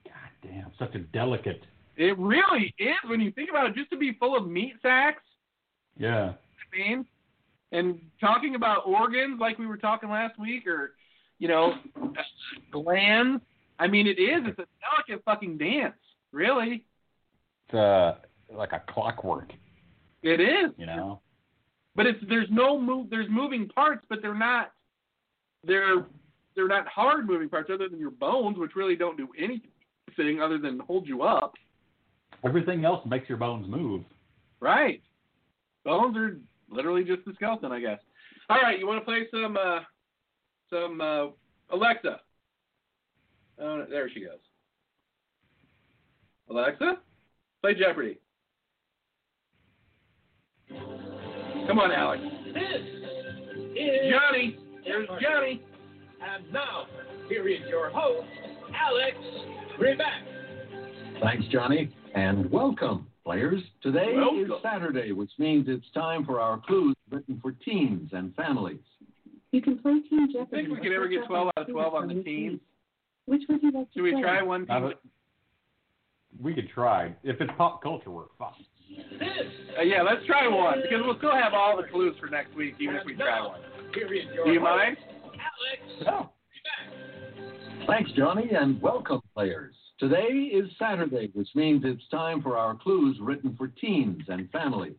God 0.06 0.14
damn, 0.50 0.72
such 0.80 0.96
a 0.96 1.00
delicate. 1.00 1.62
It 1.98 2.18
really 2.18 2.74
is 2.78 2.96
when 3.08 3.22
you 3.22 3.32
think 3.32 3.50
about 3.50 3.68
it. 3.68 3.76
Just 3.76 3.90
to 3.92 3.98
be 3.98 4.14
full 4.14 4.36
of 4.38 4.48
meat 4.48 4.74
sacks, 4.82 5.24
Yeah. 5.98 6.34
I 6.34 6.78
mean, 6.78 7.06
and 7.72 8.00
talking 8.20 8.56
about 8.56 8.86
organs 8.86 9.40
like 9.40 9.58
we 9.58 9.66
were 9.66 9.78
talking 9.78 10.10
last 10.10 10.38
week, 10.40 10.68
or 10.68 10.92
you 11.40 11.48
know, 11.48 11.74
glands. 12.72 13.42
I 13.80 13.88
mean, 13.88 14.08
it 14.08 14.20
is. 14.20 14.42
It's 14.46 14.60
a 14.60 14.66
delicate 15.08 15.24
fucking 15.26 15.58
dance, 15.58 15.96
really. 16.32 16.86
It's 17.68 17.76
uh, 17.76 18.16
like 18.54 18.72
a 18.74 18.82
clockwork, 18.90 19.52
It 20.24 20.40
is. 20.40 20.72
you 20.78 20.86
know. 20.86 21.22
But 21.96 22.06
it's 22.08 22.20
there's 22.28 22.48
no 22.52 22.80
move. 22.80 23.10
There's 23.10 23.30
moving 23.30 23.68
parts, 23.70 24.06
but 24.10 24.22
they're 24.22 24.34
not. 24.36 24.72
They're 25.64 26.06
they're 26.56 26.68
not 26.68 26.88
hard 26.88 27.26
moving 27.28 27.50
parts 27.50 27.70
other 27.74 27.88
than 27.90 28.00
your 28.00 28.12
bones, 28.12 28.58
which 28.58 28.76
really 28.76 28.96
don't 28.96 29.18
do 29.18 29.28
anything 29.38 30.42
other 30.42 30.58
than 30.58 30.80
hold 30.80 31.08
you 31.08 31.22
up. 31.24 31.54
Everything 32.46 32.86
else 32.86 33.06
makes 33.06 33.28
your 33.30 33.38
bones 33.38 33.68
move. 33.68 34.04
Right. 34.60 35.02
Bones 35.84 36.16
are 36.18 36.38
literally 36.70 37.04
just 37.04 37.24
the 37.26 37.34
skeleton, 37.36 37.72
I 37.72 37.80
guess. 37.80 38.00
All 38.50 38.62
right, 38.62 38.78
you 38.78 38.86
want 38.88 39.00
to 39.02 39.06
play 39.06 39.28
some 39.32 39.58
uh, 39.58 39.80
some 40.70 41.00
uh, 41.02 41.28
Alexa? 41.72 42.20
Uh, 43.62 43.86
there 43.90 44.10
she 44.10 44.20
goes. 44.22 44.40
Alexa, 46.50 46.98
play 47.62 47.74
Jeopardy. 47.74 48.20
Come 51.68 51.80
on, 51.80 51.92
Alex. 51.92 52.22
This 52.54 52.82
is 53.76 54.12
Johnny. 54.12 54.58
There's 54.86 55.08
Johnny. 55.22 55.62
And 56.22 56.52
now, 56.54 56.86
here 57.28 57.48
is 57.48 57.60
your 57.68 57.90
host, 57.90 58.28
Alex 58.74 59.18
Trebek. 59.80 61.22
Thanks, 61.22 61.46
Johnny, 61.52 61.94
and 62.14 62.52
welcome, 62.52 63.08
players. 63.24 63.62
Today 63.82 64.14
Welcome. 64.16 64.42
is 64.42 64.52
Saturday, 64.62 65.12
which 65.12 65.32
means 65.40 65.66
it's 65.68 65.86
time 65.94 66.24
for 66.26 66.40
our 66.40 66.62
clues 66.68 66.96
written 67.10 67.40
for 67.42 67.52
teens 67.52 68.10
and 68.14 68.36
families. 68.36 68.80
You 69.52 69.62
can 69.62 69.80
play 69.80 70.02
Team 70.10 70.28
Jeopardy. 70.32 70.64
Think 70.64 70.70
we 70.70 70.78
or 70.80 70.82
could 70.82 70.94
ever 70.94 71.08
get 71.08 71.26
12 71.26 71.48
out 71.48 71.58
of 71.58 71.68
12 71.68 71.94
on 71.94 72.08
the 72.08 72.14
this 72.16 72.24
teens? 72.26 72.60
Which 73.26 73.42
would 73.50 73.64
you 73.64 73.72
like 73.72 73.88
to 73.92 73.94
Should 73.96 74.04
we 74.04 74.12
play? 74.12 74.22
try 74.22 74.42
one? 74.44 74.66
Now 74.68 74.80
team? 74.82 74.94
We 76.40 76.54
could 76.54 76.70
try. 76.70 77.16
If 77.24 77.42
it's 77.42 77.52
pop 77.58 77.82
culture, 77.82 78.12
we're 78.12 78.24
fine. 78.38 78.54
This 78.90 79.30
Uh, 79.78 79.82
yeah, 79.82 80.02
let's 80.02 80.26
try 80.26 80.48
one 80.48 80.82
because 80.82 81.00
we'll 81.06 81.18
still 81.18 81.34
have 81.36 81.54
all 81.54 81.76
the 81.78 81.88
clues 81.90 82.16
for 82.20 82.28
next 82.28 82.56
week, 82.56 82.76
even 82.80 82.96
if 82.96 83.06
we 83.06 83.16
try 83.16 83.46
one. 83.46 83.60
here 83.94 84.12
is 84.14 84.26
your 84.34 84.46
Do 84.46 84.52
you 84.52 84.60
mind? 84.60 84.98
Alex 85.24 86.04
No. 86.06 86.30
Thanks, 87.88 88.12
Johnny, 88.14 88.50
and 88.52 88.82
welcome, 88.82 89.22
players. 89.36 89.76
Today 90.00 90.50
is 90.52 90.70
Saturday, 90.80 91.30
which 91.34 91.50
means 91.56 91.84
it's 91.86 92.08
time 92.10 92.42
for 92.42 92.58
our 92.58 92.76
clues 92.76 93.18
written 93.22 93.56
for 93.58 93.68
teens 93.68 94.24
and 94.28 94.50
families. 94.52 94.98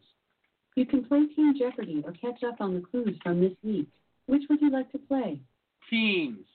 You 0.76 0.86
can 0.86 1.04
play 1.04 1.26
Team 1.34 1.54
Jeopardy 1.58 2.02
or 2.04 2.12
catch 2.12 2.44
up 2.44 2.60
on 2.60 2.74
the 2.74 2.80
clues 2.80 3.16
from 3.22 3.40
this 3.40 3.52
week. 3.64 3.88
Which 4.26 4.42
would 4.48 4.60
you 4.60 4.70
like 4.70 4.90
to 4.92 4.98
play? 4.98 5.40
Teens. 5.90 6.46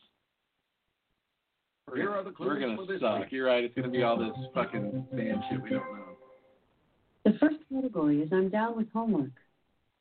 Here 1.93 2.09
are 2.09 2.23
the 2.23 2.31
clues 2.31 2.47
We're 2.49 2.59
gonna 2.59 2.99
suck. 2.99 3.19
week. 3.19 3.31
You're 3.31 3.47
right. 3.47 3.63
It's 3.63 3.75
gonna 3.75 3.89
be 3.89 4.03
all 4.03 4.17
this 4.17 4.31
fucking 4.53 5.07
band 5.11 5.41
shit 5.49 5.61
we 5.61 5.69
don't 5.71 5.79
know. 5.81 6.10
The 7.23 7.33
first 7.39 7.57
category 7.71 8.21
is 8.21 8.29
I'm 8.31 8.49
down 8.49 8.75
with 8.75 8.91
homework. 8.91 9.31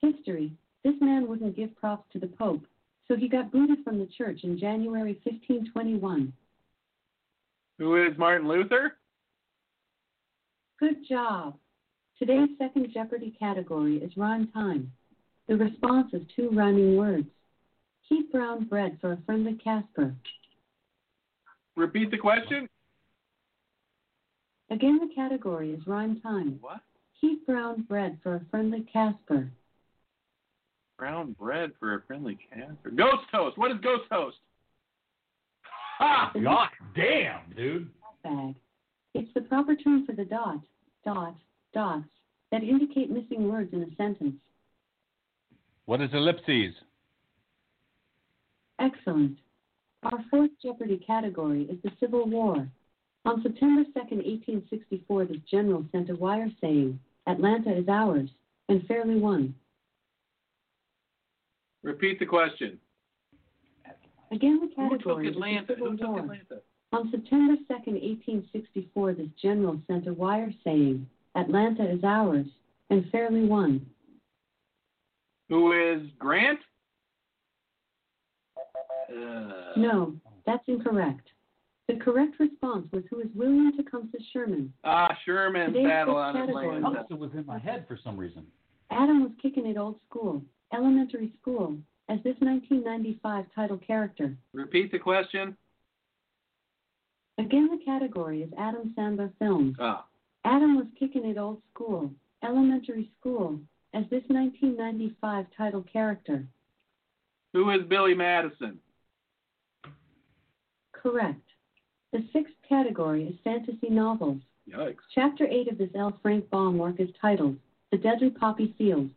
History. 0.00 0.52
This 0.84 0.94
man 1.00 1.28
wouldn't 1.28 1.56
give 1.56 1.76
props 1.76 2.06
to 2.12 2.18
the 2.18 2.26
Pope, 2.26 2.64
so 3.06 3.16
he 3.16 3.28
got 3.28 3.52
booted 3.52 3.84
from 3.84 3.98
the 3.98 4.08
church 4.16 4.40
in 4.44 4.58
January 4.58 5.18
1521. 5.24 6.32
Who 7.78 7.96
is 7.96 8.16
Martin 8.16 8.48
Luther? 8.48 8.96
Good 10.78 11.06
job. 11.06 11.56
Today's 12.18 12.48
second 12.58 12.88
Jeopardy 12.92 13.34
category 13.38 13.96
is 13.96 14.16
rhyme 14.16 14.48
time. 14.54 14.92
The 15.48 15.56
response 15.56 16.12
is 16.14 16.22
two 16.34 16.50
rhyming 16.52 16.96
words. 16.96 17.26
Keep 18.08 18.32
brown 18.32 18.64
bread 18.64 18.98
for 19.00 19.12
a 19.12 19.18
friendly 19.26 19.54
Casper. 19.54 20.14
Repeat 21.76 22.10
the 22.10 22.18
question. 22.18 22.68
Again, 24.70 24.98
the 25.00 25.14
category 25.14 25.72
is 25.72 25.86
rhyme 25.86 26.20
time. 26.20 26.58
What? 26.60 26.80
Heat 27.20 27.46
brown 27.46 27.82
bread 27.82 28.18
for 28.22 28.36
a 28.36 28.40
friendly 28.50 28.86
Casper. 28.92 29.50
Brown 30.98 31.32
bread 31.38 31.72
for 31.78 31.94
a 31.94 32.02
friendly 32.02 32.38
Casper. 32.50 32.90
Ghost 32.90 33.22
toast. 33.32 33.58
What 33.58 33.70
is 33.70 33.78
ghost 33.82 34.04
toast? 34.10 34.36
Ha! 35.98 36.32
God 36.42 36.68
damn, 36.94 37.40
dude. 37.56 37.90
Bag. 38.24 38.54
It's 39.14 39.32
the 39.34 39.42
proper 39.42 39.74
term 39.74 40.06
for 40.06 40.12
the 40.12 40.24
dot, 40.24 40.60
dot, 41.04 41.34
dots 41.74 42.04
that 42.52 42.62
indicate 42.62 43.10
missing 43.10 43.48
words 43.48 43.72
in 43.72 43.82
a 43.82 43.96
sentence. 43.96 44.36
What 45.86 46.00
is 46.00 46.10
ellipses? 46.12 46.74
Excellent. 48.78 49.38
Our 50.04 50.24
fourth 50.30 50.50
Jeopardy 50.62 51.02
category 51.06 51.64
is 51.64 51.78
the 51.82 51.90
Civil 52.00 52.26
War. 52.28 52.66
On 53.26 53.42
September 53.42 53.82
2nd, 53.82 54.24
1864, 54.24 55.26
the 55.26 55.42
general 55.50 55.84
sent 55.92 56.08
a 56.08 56.16
wire 56.16 56.50
saying, 56.60 56.98
Atlanta 57.26 57.76
is 57.76 57.88
ours, 57.88 58.28
and 58.68 58.86
fairly 58.86 59.16
won. 59.16 59.54
Repeat 61.82 62.18
the 62.18 62.26
question. 62.26 62.78
Again, 64.32 64.60
the 64.60 64.82
Who 64.82 64.90
took 64.90 64.98
category 64.98 65.28
Atlanta? 65.28 65.66
Civil 65.68 65.90
Who 65.90 65.96
took 65.96 66.08
War. 66.08 66.18
Atlanta? 66.20 66.62
On 66.92 67.10
September 67.10 67.54
2nd, 67.70 68.02
1864, 68.02 69.12
this 69.14 69.28
general 69.40 69.80
sent 69.86 70.06
a 70.08 70.12
wire 70.12 70.52
saying, 70.64 71.06
Atlanta 71.36 71.88
is 71.88 72.02
ours, 72.02 72.46
and 72.90 73.08
fairly 73.10 73.44
won. 73.44 73.86
Who 75.48 75.72
is 75.72 76.08
Grant? 76.18 76.58
Uh, 78.56 79.72
No, 79.76 80.14
that's 80.46 80.62
incorrect. 80.66 81.28
The 81.90 81.96
correct 81.96 82.38
response 82.38 82.86
was 82.92 83.02
who 83.10 83.18
is 83.20 83.26
William 83.34 83.72
Tecumseh 83.76 84.18
Sherman. 84.32 84.72
Ah, 84.84 85.12
Sherman 85.24 85.72
Today's 85.72 85.88
battle 85.88 86.16
on 86.16 86.34
category. 86.34 86.76
Atlanta. 86.76 86.88
Alexa 86.98 87.16
was 87.16 87.32
in 87.34 87.44
my 87.46 87.58
head 87.58 87.84
for 87.88 87.98
some 88.04 88.16
reason. 88.16 88.46
Adam 88.92 89.22
was 89.22 89.32
kicking 89.42 89.66
it 89.66 89.76
old 89.76 89.96
school, 90.08 90.40
elementary 90.72 91.32
school, 91.40 91.76
as 92.08 92.18
this 92.22 92.36
1995 92.38 93.44
title 93.52 93.78
character. 93.78 94.36
Repeat 94.52 94.92
the 94.92 95.00
question. 95.00 95.56
Again, 97.38 97.68
the 97.72 97.84
category 97.84 98.42
is 98.42 98.50
Adam 98.56 98.94
Sandler 98.96 99.32
films. 99.40 99.74
Ah, 99.80 100.06
Adam 100.44 100.76
was 100.76 100.86
kicking 100.96 101.24
it 101.24 101.38
old 101.38 101.60
school, 101.74 102.08
elementary 102.44 103.10
school, 103.18 103.58
as 103.94 104.04
this 104.10 104.22
1995 104.28 105.46
title 105.56 105.84
character. 105.92 106.46
who 107.52 107.68
is 107.70 107.80
Billy 107.88 108.14
Madison? 108.14 108.78
Correct. 110.92 111.49
The 112.12 112.24
sixth 112.32 112.54
category 112.68 113.24
is 113.24 113.34
fantasy 113.44 113.88
novels. 113.88 114.40
Yikes. 114.68 114.96
Chapter 115.14 115.46
8 115.46 115.72
of 115.72 115.78
this 115.78 115.90
L. 115.94 116.18
Frank 116.22 116.48
Baum 116.50 116.78
work 116.78 116.98
is 116.98 117.08
titled 117.20 117.56
The 117.90 117.98
Deadly 117.98 118.30
Poppy 118.30 118.74
Field. 118.76 119.10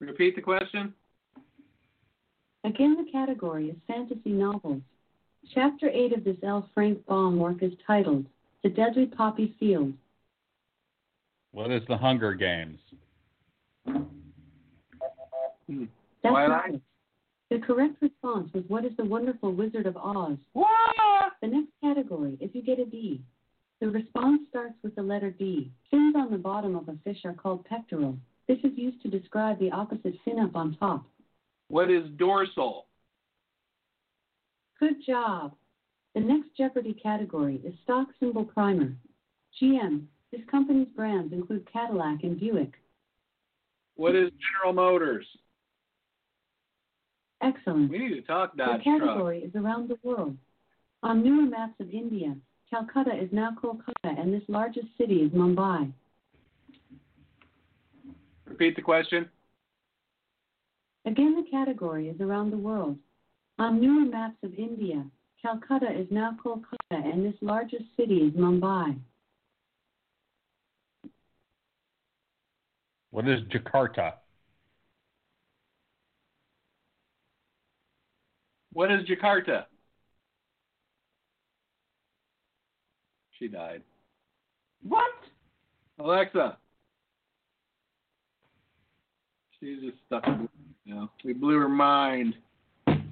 Repeat 0.00 0.36
the 0.36 0.42
question. 0.42 0.94
Again, 2.64 2.96
the 2.96 3.10
category 3.10 3.70
is 3.70 3.76
fantasy 3.86 4.30
novels. 4.30 4.82
Chapter 5.54 5.88
8 5.88 6.12
of 6.18 6.24
this 6.24 6.36
L. 6.42 6.68
Frank 6.74 7.04
Baum 7.06 7.38
work 7.38 7.62
is 7.62 7.72
titled 7.86 8.26
The 8.62 8.70
Deadly 8.70 9.06
Poppy 9.06 9.54
Field. 9.58 9.92
What 11.52 11.70
is 11.70 11.82
the 11.88 11.96
Hunger 11.96 12.34
Games? 12.34 12.78
Hmm. 13.86 15.84
That's 16.22 16.32
Twilight? 16.32 16.70
right. 16.70 16.80
The 17.50 17.58
correct 17.58 18.02
response 18.02 18.52
was 18.52 18.64
What 18.68 18.84
is 18.84 18.92
the 18.96 19.04
Wonderful 19.04 19.52
Wizard 19.52 19.86
of 19.86 19.96
Oz? 19.96 20.36
What? 20.52 21.32
The 21.40 21.48
next 21.48 21.70
category 21.82 22.36
is 22.40 22.50
you 22.52 22.62
get 22.62 22.78
a 22.78 22.84
D. 22.84 23.22
The 23.80 23.88
response 23.88 24.42
starts 24.50 24.74
with 24.82 24.94
the 24.96 25.02
letter 25.02 25.30
D. 25.30 25.70
Fins 25.90 26.14
on 26.16 26.30
the 26.30 26.38
bottom 26.38 26.76
of 26.76 26.88
a 26.88 26.96
fish 27.04 27.24
are 27.24 27.32
called 27.32 27.64
pectoral. 27.64 28.18
This 28.48 28.58
is 28.64 28.72
used 28.76 29.00
to 29.02 29.08
describe 29.08 29.58
the 29.60 29.70
opposite 29.70 30.14
fin 30.24 30.38
up 30.38 30.56
on 30.56 30.76
top. 30.78 31.04
What 31.68 31.90
is 31.90 32.08
dorsal? 32.16 32.86
Good 34.80 35.04
job. 35.06 35.54
The 36.14 36.20
next 36.20 36.56
Jeopardy 36.56 36.94
category 36.94 37.60
is 37.64 37.74
stock 37.84 38.08
symbol 38.18 38.44
primer. 38.44 38.94
GM. 39.60 40.04
This 40.32 40.40
company's 40.50 40.88
brands 40.94 41.32
include 41.32 41.66
Cadillac 41.72 42.22
and 42.22 42.38
Buick. 42.38 42.72
What 43.96 44.14
is 44.14 44.30
General 44.30 44.74
Motors? 44.74 45.26
Excellent. 47.40 47.90
We 47.90 47.98
need 47.98 48.14
to 48.14 48.22
talk 48.22 48.52
The 48.52 48.64
Dodge 48.64 48.82
truck. 48.82 49.00
category 49.00 49.38
is 49.40 49.54
around 49.54 49.88
the 49.88 49.98
world. 50.02 50.36
On 51.02 51.22
newer 51.22 51.48
maps 51.48 51.74
of 51.80 51.90
India, 51.90 52.34
Calcutta 52.70 53.16
is 53.16 53.28
now 53.32 53.56
Kolkata 53.62 53.92
and 54.02 54.32
this 54.34 54.42
largest 54.48 54.88
city 54.98 55.16
is 55.22 55.30
Mumbai. 55.30 55.92
Repeat 58.46 58.76
the 58.76 58.82
question. 58.82 59.28
Again, 61.06 61.36
the 61.36 61.48
category 61.50 62.08
is 62.08 62.20
around 62.20 62.50
the 62.50 62.56
world. 62.58 62.98
On 63.58 63.80
newer 63.80 64.04
maps 64.04 64.36
of 64.42 64.54
India, 64.54 65.04
Calcutta 65.40 65.90
is 65.92 66.06
now 66.10 66.36
Kolkata 66.44 66.74
and 66.90 67.24
this 67.24 67.34
largest 67.40 67.84
city 67.96 68.16
is 68.18 68.32
Mumbai. 68.32 68.98
What 73.10 73.28
is 73.28 73.40
Jakarta? 73.42 74.14
What 78.78 78.92
is 78.92 79.00
Jakarta? 79.08 79.64
She 83.36 83.48
died. 83.48 83.82
What? 84.86 85.10
Alexa. 85.98 86.56
She's 89.58 89.80
just 89.80 89.96
stuck. 90.06 90.24
You 90.84 90.94
know, 90.94 91.10
we 91.24 91.32
blew 91.32 91.58
her 91.58 91.68
mind. 91.68 92.34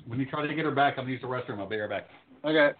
When 0.07 0.21
you 0.21 0.27
try 0.27 0.47
to 0.47 0.55
get 0.55 0.65
her 0.65 0.71
back, 0.71 0.95
I'm 0.99 1.03
gonna 1.03 1.11
use 1.11 1.21
the 1.21 1.27
restroom. 1.27 1.59
I'll 1.59 1.69
be 1.69 1.79
right 1.79 1.91
back. 1.91 2.11
Okay. 2.45 2.71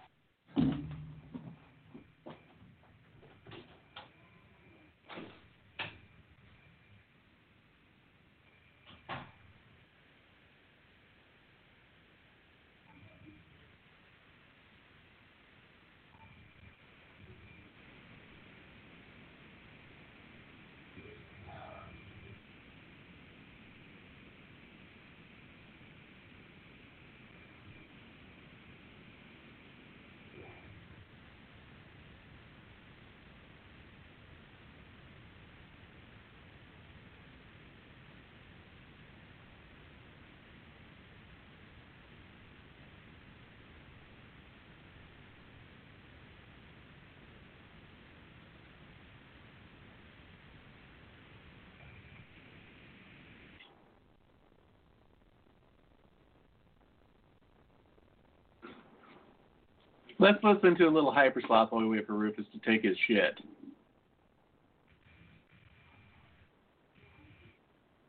Let's 60.19 60.43
listen 60.43 60.75
to 60.77 60.85
a 60.85 60.89
little 60.89 61.11
hypersloth 61.11 61.71
while 61.71 61.81
we 61.81 61.89
wait 61.89 62.07
for 62.07 62.13
Rufus 62.13 62.45
to 62.53 62.59
take 62.69 62.83
his 62.83 62.97
shit. 63.07 63.39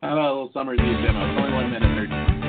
How 0.03 0.13
about 0.13 0.31
a 0.31 0.33
little 0.33 0.51
Summer's 0.55 0.79
Eve 0.79 1.05
demo? 1.05 1.29
It's 1.29 1.39
only 1.39 1.53
one 1.53 1.71
minute 1.71 2.09
13. 2.09 2.48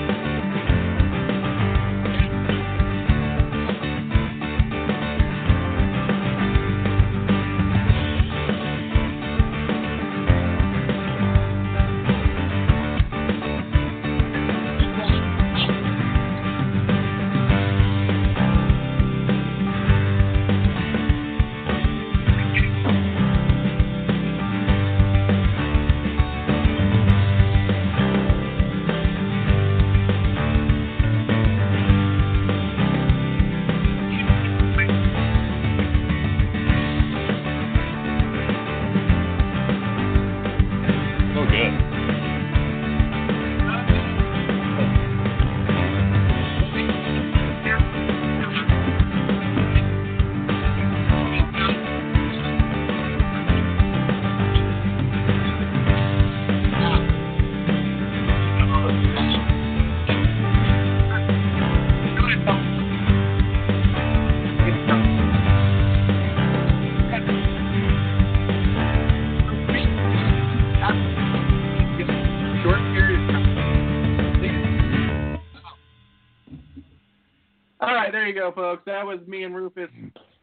Right, 78.10 78.20
there 78.20 78.28
you 78.28 78.34
go, 78.34 78.52
folks. 78.52 78.84
That 78.86 79.06
was 79.06 79.20
me 79.28 79.44
and 79.44 79.56
Rufus 79.56 79.90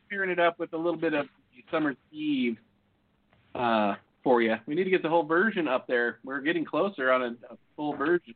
pairing 0.08 0.30
it 0.30 0.38
up 0.38 0.58
with 0.58 0.72
a 0.72 0.76
little 0.76 0.96
bit 0.96 1.14
of 1.14 1.26
Summer's 1.70 1.96
Eve 2.12 2.56
uh, 3.54 3.94
for 4.22 4.42
you. 4.42 4.54
We 4.66 4.74
need 4.74 4.84
to 4.84 4.90
get 4.90 5.02
the 5.02 5.08
whole 5.08 5.24
version 5.24 5.66
up 5.66 5.86
there. 5.86 6.18
We're 6.24 6.40
getting 6.40 6.64
closer 6.64 7.10
on 7.12 7.22
a, 7.22 7.26
a 7.52 7.56
full 7.76 7.96
version. 7.96 8.34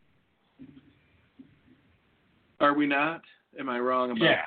Are 2.61 2.75
we 2.75 2.87
not? 2.87 3.23
Am 3.59 3.69
I 3.69 3.79
wrong 3.79 4.11
about 4.11 4.23
Yeah. 4.23 4.43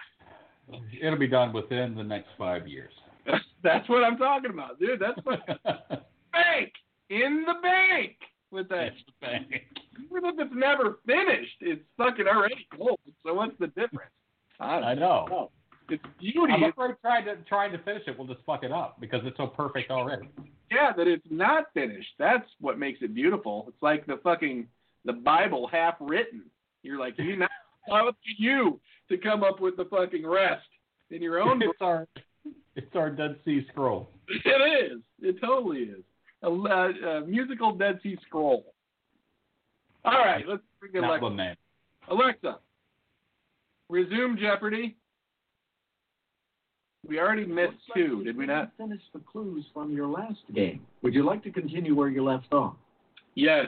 It'll 1.01 1.19
be 1.19 1.27
done 1.27 1.51
within 1.51 1.95
the 1.95 2.03
next 2.03 2.29
five 2.37 2.67
years. 2.67 2.93
That's 3.63 3.87
what 3.89 4.03
I'm 4.03 4.17
talking 4.17 4.51
about, 4.51 4.79
dude. 4.79 4.99
That's 4.99 5.19
what 5.25 5.45
bank 5.65 6.71
in 7.09 7.43
the 7.45 7.55
bank 7.61 8.15
with 8.51 8.69
that. 8.69 8.91
That's 8.91 8.95
the 9.21 9.27
thing. 9.27 9.61
Even 10.05 10.25
if 10.25 10.35
it's 10.39 10.55
never 10.55 10.99
finished, 11.05 11.57
it's 11.61 11.81
fucking 11.97 12.27
already 12.27 12.67
gold. 12.77 12.99
So 13.25 13.33
what's 13.33 13.57
the 13.59 13.67
difference? 13.67 14.11
I 14.59 14.65
I 14.65 14.93
know. 14.93 15.49
It's 15.89 16.03
beauty. 16.19 16.53
I'm 16.53 16.63
afraid 16.63 16.95
trying 17.01 17.25
to 17.25 17.35
trying 17.47 17.71
to 17.73 17.77
finish 17.79 18.03
it 18.07 18.17
will 18.17 18.27
just 18.27 18.39
fuck 18.45 18.63
it 18.63 18.71
up 18.71 18.99
because 18.99 19.21
it's 19.25 19.37
so 19.37 19.47
perfect 19.47 19.91
already. 19.91 20.29
Yeah, 20.71 20.91
that 20.95 21.07
it's 21.07 21.25
not 21.29 21.65
finished. 21.73 22.09
That's 22.17 22.47
what 22.61 22.79
makes 22.79 22.99
it 23.01 23.13
beautiful. 23.13 23.65
It's 23.67 23.81
like 23.81 24.05
the 24.05 24.19
fucking 24.23 24.67
the 25.05 25.13
Bible 25.13 25.67
half 25.71 25.95
written. 25.99 26.43
You're 26.83 26.99
like, 26.99 27.15
you 27.17 27.35
not 27.35 27.51
how 27.89 28.07
up 28.07 28.15
to 28.15 28.43
you 28.43 28.79
to 29.09 29.17
come 29.17 29.43
up 29.43 29.59
with 29.59 29.75
the 29.75 29.85
fucking 29.85 30.25
rest 30.25 30.65
in 31.11 31.21
your 31.21 31.41
own. 31.41 31.61
It's 31.61 31.81
our 31.81 32.07
it's 32.75 32.95
our 32.95 33.09
Dead 33.09 33.35
Sea 33.45 33.65
Scroll. 33.71 34.09
It 34.29 34.91
is. 34.91 34.99
It 35.21 35.39
totally 35.41 35.79
is. 35.79 36.03
A, 36.43 36.47
a, 36.47 36.51
a 36.51 37.17
uh, 37.17 37.21
musical 37.21 37.73
Dead 37.75 37.99
Sea 38.01 38.17
Scroll. 38.25 38.73
All 40.05 40.13
right, 40.13 40.45
let's 40.47 40.61
bring 40.79 40.93
Not 40.93 41.09
Alexa. 41.09 41.29
the 41.29 41.35
name. 41.35 41.55
Alexa, 42.09 42.57
resume 43.93 44.37
Jeopardy. 44.39 44.95
We 47.07 47.19
already 47.19 47.45
missed 47.45 47.73
like 47.89 47.95
two, 47.95 48.23
did 48.23 48.35
we 48.37 48.47
didn't? 48.47 48.69
Finish 48.77 49.01
the 49.13 49.19
clues 49.19 49.65
from 49.73 49.91
your 49.91 50.07
last 50.07 50.39
game. 50.53 50.81
Would 51.01 51.13
you 51.13 51.25
like 51.25 51.43
to 51.43 51.51
continue 51.51 51.93
where 51.95 52.07
you 52.07 52.23
left 52.23 52.51
off? 52.53 52.75
Yes. 53.35 53.67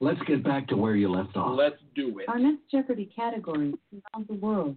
Let's 0.00 0.20
get 0.26 0.42
back 0.42 0.66
to 0.68 0.76
where 0.76 0.96
you 0.96 1.10
left 1.10 1.36
off. 1.36 1.56
Let's 1.58 1.76
do 1.94 2.18
it. 2.18 2.28
Our 2.28 2.38
next 2.38 2.62
Jeopardy 2.70 3.10
category 3.14 3.74
is 3.92 4.00
around 4.14 4.26
the 4.28 4.34
world. 4.34 4.76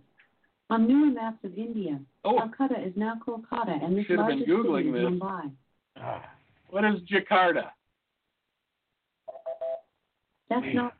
On 0.69 0.87
newer 0.87 1.11
maps 1.11 1.37
of 1.43 1.57
India, 1.57 1.99
Oh, 2.25 2.37
Calcutta 2.37 2.81
is 2.85 2.93
now 2.95 3.13
Kolkata 3.25 3.83
and 3.83 3.97
this 3.97 4.05
Should 4.05 4.19
have 4.19 4.27
been 4.27 4.39
largest 4.39 4.49
city 4.49 4.51
Googling 4.51 4.87
is 4.87 4.93
this. 4.93 5.21
Mumbai. 5.21 6.21
What 6.69 6.83
is 6.85 7.01
Jakarta? 7.03 7.69
That's 10.49 10.65
Yeah. 10.65 10.73
not. 10.73 10.95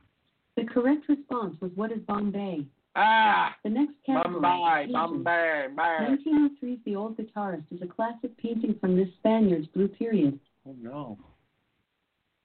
The 0.57 0.65
correct 0.65 1.09
response 1.09 1.55
was 1.61 1.71
what 1.75 1.91
is 1.91 1.99
Bombay? 2.07 2.65
Ah, 2.95 3.55
The 3.63 3.69
next 3.71 3.93
category. 4.05 4.39
Bombay, 4.39 4.85
is. 4.85 4.91
Bombay, 4.91 5.65
Bombay. 5.75 6.17
1903's 6.27 6.79
The 6.85 6.95
Old 6.95 7.17
Guitarist 7.17 7.65
is 7.71 7.81
a 7.81 7.87
classic 7.87 8.37
painting 8.37 8.75
from 8.79 8.95
this 8.95 9.07
Spaniard's 9.19 9.67
blue 9.67 9.87
period. 9.87 10.39
Oh 10.67 10.75
no. 10.79 11.17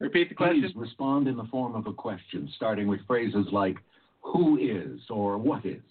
Repeat 0.01 0.31
the 0.31 0.35
question. 0.35 0.61
Please 0.63 0.73
question. 0.73 0.81
respond 0.81 1.29
in 1.29 1.37
the 1.37 1.45
form 1.45 1.75
of 1.75 1.87
a 1.87 1.93
question, 1.93 2.49
starting 2.57 2.87
with 2.89 3.01
phrases 3.07 3.47
like 3.53 3.77
who 4.23 4.57
is 4.59 5.01
or 5.11 5.37
what 5.37 5.67
is. 5.67 5.83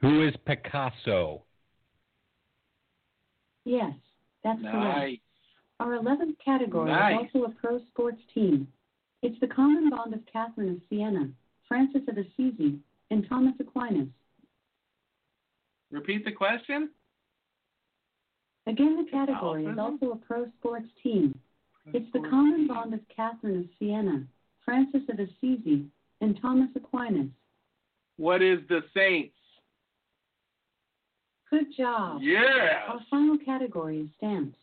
Who 0.00 0.26
is 0.26 0.34
Picasso? 0.46 1.42
Yes, 3.64 3.92
that's 4.42 4.60
correct. 4.62 4.74
Nice. 4.98 5.18
Our 5.80 5.92
11th 5.98 6.36
category 6.44 6.90
Nice. 6.90 7.20
is 7.20 7.28
also 7.34 7.46
a 7.46 7.50
pro 7.50 7.78
sports 7.90 8.20
team. 8.34 8.66
It's 9.22 9.38
the 9.40 9.48
common 9.48 9.90
bond 9.90 10.14
of 10.14 10.20
Catherine 10.32 10.70
of 10.70 10.80
Siena, 10.88 11.28
Francis 11.66 12.02
of 12.08 12.16
Assisi, 12.16 12.78
and 13.10 13.26
Thomas 13.28 13.54
Aquinas. 13.60 14.08
Repeat 15.90 16.24
the 16.24 16.32
question. 16.32 16.90
Again, 18.66 19.02
the 19.02 19.10
category 19.10 19.64
is 19.64 19.78
also 19.78 20.12
a 20.12 20.16
pro 20.16 20.46
sports 20.58 20.88
team. 21.02 21.38
It's 21.94 22.10
the 22.12 22.20
common 22.28 22.66
bond 22.66 22.92
of 22.92 23.00
Catherine 23.14 23.60
of 23.60 23.64
Siena, 23.78 24.24
Francis 24.64 25.00
of 25.08 25.18
Assisi, 25.18 25.86
and 26.20 26.38
Thomas 26.40 26.68
Aquinas. 26.76 27.28
What 28.18 28.42
is 28.42 28.58
the 28.68 28.80
Saints? 28.94 29.32
Good 31.48 31.74
job. 31.74 32.20
Yeah. 32.20 32.82
Our 32.88 33.00
final 33.10 33.38
category 33.38 34.00
is 34.00 34.08
stamps. 34.18 34.58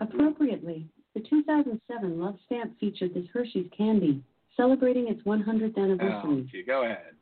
Appropriately, 0.00 0.86
the 1.14 1.20
2007 1.20 2.20
Love 2.20 2.36
Stamp 2.46 2.78
featured 2.78 3.14
this 3.14 3.26
Hershey's 3.32 3.68
candy, 3.76 4.22
celebrating 4.56 5.08
its 5.08 5.22
100th 5.24 5.74
Oh, 5.76 5.82
anniversary. 5.82 6.48
gee, 6.50 6.62
go 6.62 6.84
ahead. 6.84 7.14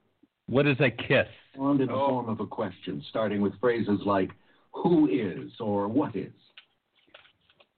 What 0.47 0.67
is 0.67 0.79
a 0.81 0.91
kiss? 0.91 1.27
Respond 1.53 1.81
in 1.81 1.89
the 1.89 1.95
Oh. 1.95 2.09
form 2.09 2.29
of 2.29 2.41
a 2.41 2.47
question, 2.47 3.03
starting 3.09 3.41
with 3.41 3.59
phrases 3.61 4.01
like 4.05 4.31
who 4.73 5.09
is 5.09 5.53
or 5.61 5.89
what 5.89 6.15
is. 6.17 6.33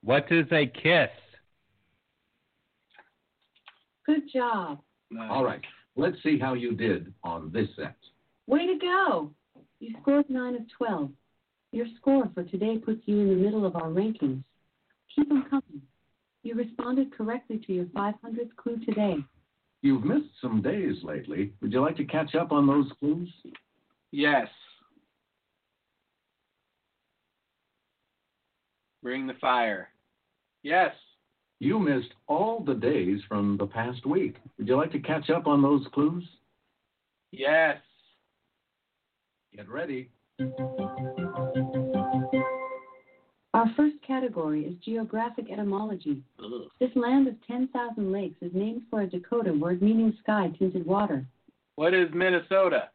What 0.03 0.31
is 0.33 0.51
a 0.53 0.67
kiss? 0.67 1.11
Good 4.07 4.29
job. 4.33 4.81
Nice. 5.11 5.31
All 5.31 5.45
right, 5.45 5.65
let's 5.97 6.21
see 6.23 6.39
how 6.39 6.55
you 6.55 6.75
did 6.75 7.13
on 7.23 7.51
this 7.53 7.69
set. 7.77 7.97
Way 8.47 8.67
to 8.67 8.79
go! 8.79 9.31
You 9.81 9.95
scored 10.03 10.29
9 10.29 10.55
of 10.57 10.69
12. 10.69 11.13
Your 11.73 11.87
score 11.97 12.29
for 12.35 12.43
today 12.45 12.79
puts 12.79 13.07
you 13.07 13.21
in 13.21 13.29
the 13.29 13.35
middle 13.37 13.65
of 13.65 13.77
our 13.77 13.89
rankings. 13.89 14.43
Keep 15.15 15.29
them 15.29 15.45
coming. 15.49 15.83
You 16.43 16.55
responded 16.55 17.13
correctly 17.17 17.61
to 17.67 17.73
your 17.73 17.85
500th 17.87 18.57
clue 18.57 18.79
today. 18.85 19.17
You've 19.83 20.05
missed 20.05 20.31
some 20.41 20.63
days 20.63 20.97
lately. 21.03 21.53
Would 21.61 21.73
you 21.73 21.81
like 21.81 21.97
to 21.97 22.05
catch 22.05 22.35
up 22.35 22.53
on 22.53 22.67
those 22.67 22.91
clues? 22.99 23.33
Yes. 24.11 24.49
Bring 29.03 29.27
the 29.27 29.35
fire. 29.41 29.89
Yes. 30.63 30.95
You 31.59 31.79
missed 31.79 32.13
all 32.27 32.61
the 32.61 32.75
days 32.75 33.21
from 33.29 33.57
the 33.59 33.67
past 33.67 34.07
week. 34.07 34.37
Would 34.59 34.69
you 34.69 34.77
like 34.77 34.93
to 34.93 34.99
catch 34.99 35.31
up 35.31 35.47
on 35.47 35.63
those 35.63 35.87
clues? 35.93 36.25
Yes. 37.33 37.79
Get 39.55 39.69
ready. 39.69 40.11
Our 43.61 43.71
first 43.77 43.97
category 44.07 44.65
is 44.65 44.75
geographic 44.83 45.53
etymology. 45.53 46.23
Ugh. 46.43 46.63
This 46.81 46.89
land 46.95 47.29
of 47.29 47.35
10,000 47.47 48.11
lakes 48.11 48.39
is 48.41 48.53
named 48.55 48.85
for 48.89 49.03
a 49.03 49.07
Dakota 49.07 49.53
word 49.53 49.83
meaning 49.83 50.17
sky 50.23 50.51
tinted 50.59 50.87
water. 50.87 51.27
What 51.75 51.93
is 51.93 52.09
Minnesota? 52.15 52.89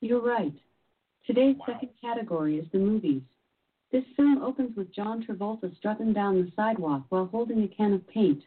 You're 0.00 0.22
right. 0.22 0.54
Today's 1.26 1.56
second 1.66 1.90
category 2.00 2.56
is 2.56 2.64
the 2.72 2.78
movies. 2.78 3.20
This 3.92 4.04
film 4.16 4.42
opens 4.42 4.74
with 4.74 4.90
John 4.94 5.22
Travolta 5.22 5.76
strutting 5.76 6.14
down 6.14 6.36
the 6.36 6.50
sidewalk 6.56 7.02
while 7.10 7.26
holding 7.26 7.62
a 7.62 7.68
can 7.68 7.92
of 7.92 8.08
paint. 8.08 8.42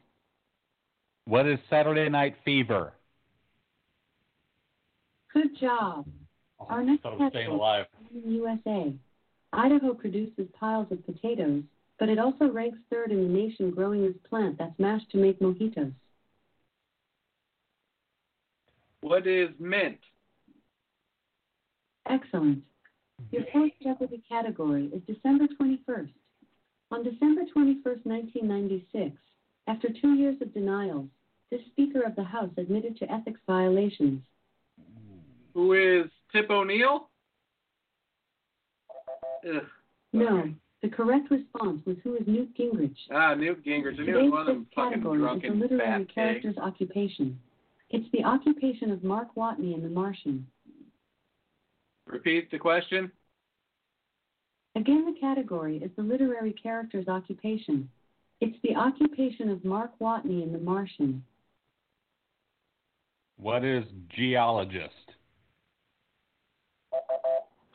What 1.26 1.46
is 1.46 1.60
Saturday 1.70 2.10
Night 2.10 2.34
Fever? 2.44 2.94
Good 5.32 5.56
job. 5.60 6.08
Oh, 6.60 6.66
Our 6.68 6.84
next 6.84 7.06
I 7.06 7.16
category 7.16 7.82
is 7.82 7.88
in 8.24 8.32
the 8.32 8.36
USA. 8.38 8.94
Idaho 9.54 9.94
produces 9.94 10.48
piles 10.60 10.88
of 10.92 11.06
potatoes, 11.06 11.64
but 12.00 12.10
it 12.10 12.20
also 12.20 12.52
ranks 12.52 12.78
third 12.92 13.12
in 13.12 13.24
the 13.24 13.40
nation 13.40 13.72
growing 13.72 14.04
this 14.04 14.18
plant 14.30 14.58
that's 14.58 14.78
mashed 14.78 15.10
to 15.12 15.18
make 15.18 15.40
mojitos. 15.40 15.94
What 19.02 19.26
is 19.26 19.50
mint? 19.60 20.00
Excellent. 22.10 22.64
Your 23.32 23.44
fourth 23.52 23.72
Jeopardy 23.82 24.22
category 24.28 24.92
is 24.94 25.02
December 25.08 25.46
21st. 25.60 26.12
On 26.92 27.04
December 27.04 27.42
21st, 27.56 28.06
1996, 28.06 29.16
after 29.68 29.90
two 30.02 30.14
years 30.14 30.38
of 30.42 30.54
denials, 30.54 31.08
this 31.52 31.62
Speaker 31.72 32.02
of 32.04 32.16
the 32.16 32.24
House 32.24 32.52
admitted 32.58 32.98
to 32.98 33.12
ethics 33.12 33.40
violations. 33.48 34.22
Who 35.54 35.74
is 35.74 36.10
Tip 36.32 36.50
O'Neill? 36.50 37.07
Ugh. 39.48 39.64
No, 40.14 40.54
the 40.82 40.90
correct 40.90 41.30
response 41.32 41.82
was 41.86 41.98
who 42.04 42.16
is 42.16 42.24
Newt 42.28 42.56
Gingrich. 42.58 42.96
Ah, 43.12 43.34
Newt 43.34 43.66
Gingrich. 43.66 44.00
I 44.00 44.04
knew 44.04 44.18
it 44.18 44.24
was 44.24 44.32
one 44.32 44.42
of 44.42 44.48
them 44.48 44.68
fucking 44.76 44.92
category 44.92 45.36
is 45.36 45.42
the 45.42 45.50
literary 45.50 45.86
fat 45.86 45.98
pigs. 46.00 46.14
character's 46.14 46.58
occupation. 46.58 47.40
It's 47.90 48.08
the 48.12 48.24
occupation 48.24 48.92
of 48.92 49.04
Mark 49.04 49.34
Watney 49.36 49.74
in 49.74 49.82
The 49.82 49.90
Martian. 49.90 50.46
Repeat 52.06 52.52
the 52.52 52.60
question. 52.60 53.12
Again, 54.76 55.06
the 55.06 55.20
category 55.20 55.78
is 55.78 55.90
the 55.96 56.04
literary 56.04 56.54
character's 56.54 57.08
occupation. 57.08 57.90
It's 58.40 58.58
the 58.64 58.76
occupation 58.76 59.50
of 59.50 59.66
Mark 59.66 59.92
Watney 60.00 60.44
in 60.44 60.52
The 60.52 60.60
Martian. 60.60 61.24
What 63.38 63.64
is 63.64 63.84
geologist? 64.10 64.94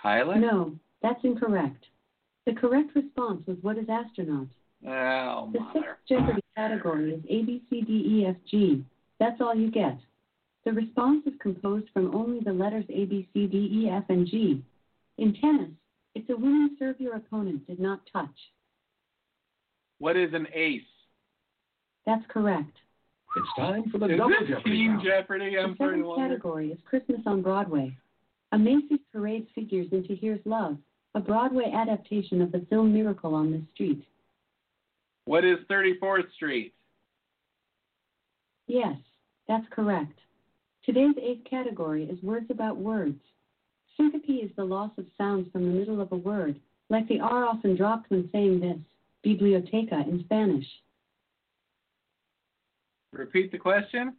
Pilot? 0.01 0.39
No, 0.39 0.73
that's 1.03 1.23
incorrect. 1.25 1.85
The 2.47 2.53
correct 2.55 2.95
response 2.95 3.47
was 3.47 3.57
what 3.63 3.79
is 3.79 3.87
astronaut? 3.89 4.49
Oh, 4.87 5.51
The 5.53 5.61
mother. 5.61 5.73
sixth 5.75 5.89
Jeopardy 6.09 6.43
category 6.57 7.13
is 7.15 7.23
A, 7.29 7.43
B, 7.43 7.63
C, 7.71 7.81
D, 7.83 7.93
E, 7.93 8.27
F, 8.27 8.37
G. 8.51 8.85
That's 9.21 9.41
all 9.41 9.55
you 9.55 9.71
get. 9.71 9.99
The 10.65 10.73
response 10.73 11.25
is 11.27 11.35
composed 11.41 11.87
from 11.93 12.15
only 12.15 12.41
the 12.41 12.53
letters 12.53 12.85
A, 12.89 13.05
B, 13.05 13.29
C, 13.33 13.47
D, 13.47 13.57
E, 13.57 13.89
F, 13.91 14.05
and 14.09 14.27
G. 14.27 14.63
In 15.19 15.35
tennis, 15.35 15.71
it's 16.15 16.29
a 16.31 16.37
winning 16.37 16.77
serve 16.79 17.01
your 17.01 17.15
opponent 17.17 17.67
did 17.67 17.79
not 17.81 18.01
touch. 18.13 18.29
What 19.99 20.17
is 20.17 20.35
an 20.35 20.47
ace? 20.53 20.83
That's 22.07 22.25
correct. 22.29 22.77
It's 23.37 23.49
time 23.57 23.89
for 23.91 23.99
the 23.99 24.07
Is 24.13 24.19
double 24.19 24.31
this 24.41 24.49
Jeopardy 24.49 24.71
Team 24.77 24.91
round. 24.93 25.05
Jeopardy? 25.05 25.57
I'm 25.59 25.71
the 25.71 25.77
seventh 25.79 26.17
category 26.17 26.71
is 26.73 26.79
Christmas 26.85 27.21
on 27.25 27.41
Broadway. 27.41 27.97
A 28.51 28.59
Macy's 28.59 28.99
parade 29.13 29.47
figures 29.55 29.87
into 29.93 30.15
Here's 30.15 30.41
Love, 30.45 30.77
a 31.15 31.21
Broadway 31.21 31.71
adaptation 31.75 32.41
of 32.41 32.53
the 32.53 32.65
film 32.71 32.93
Miracle 32.93 33.35
on 33.35 33.53
the 33.53 33.63
Street. 33.75 34.05
What 35.25 35.45
is 35.45 35.59
34th 35.71 36.33
Street? 36.35 36.75
Yes, 38.67 38.97
that's 39.47 39.67
correct. 39.71 40.19
Today's 40.85 41.15
eighth 41.21 41.45
category 41.49 42.05
is 42.05 42.23
words 42.23 42.47
about 42.51 42.77
words. 42.77 43.21
Syncope 43.97 44.45
is 44.45 44.51
the 44.57 44.65
loss 44.65 44.91
of 44.97 45.05
sounds 45.19 45.51
from 45.53 45.65
the 45.67 45.79
middle 45.79 46.01
of 46.01 46.11
a 46.13 46.17
word, 46.17 46.59
like 46.89 47.07
the 47.09 47.21
R 47.21 47.45
often 47.45 47.77
dropped 47.77 48.11
when 48.11 48.29
saying 48.33 48.61
this, 48.61 48.79
biblioteca 49.23 50.05
in 50.09 50.23
Spanish. 50.25 50.67
Repeat 53.13 53.53
the 53.53 53.59
question. 53.59 54.15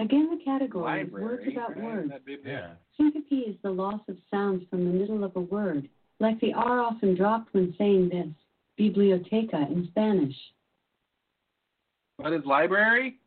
Again, 0.00 0.30
the 0.30 0.42
category 0.42 1.02
is 1.02 1.12
Library. 1.12 1.24
words 1.24 1.48
about 1.52 1.76
right? 1.76 1.84
words. 1.84 2.08
That'd 2.08 2.24
Yeah. 2.44 2.70
Syncope 2.96 3.48
is 3.48 3.56
the 3.62 3.70
loss 3.70 4.00
of 4.08 4.16
sounds 4.30 4.66
from 4.70 4.84
the 4.86 4.90
middle 4.90 5.24
of 5.24 5.36
a 5.36 5.40
word, 5.40 5.90
like 6.20 6.40
the 6.40 6.54
R 6.54 6.80
often 6.80 7.14
dropped 7.14 7.52
when 7.52 7.74
saying 7.76 8.08
this, 8.08 8.28
biblioteca 8.78 9.68
in 9.70 9.86
Spanish. 9.90 10.34
What 12.16 12.32
is 12.32 12.44
library? 12.46 13.18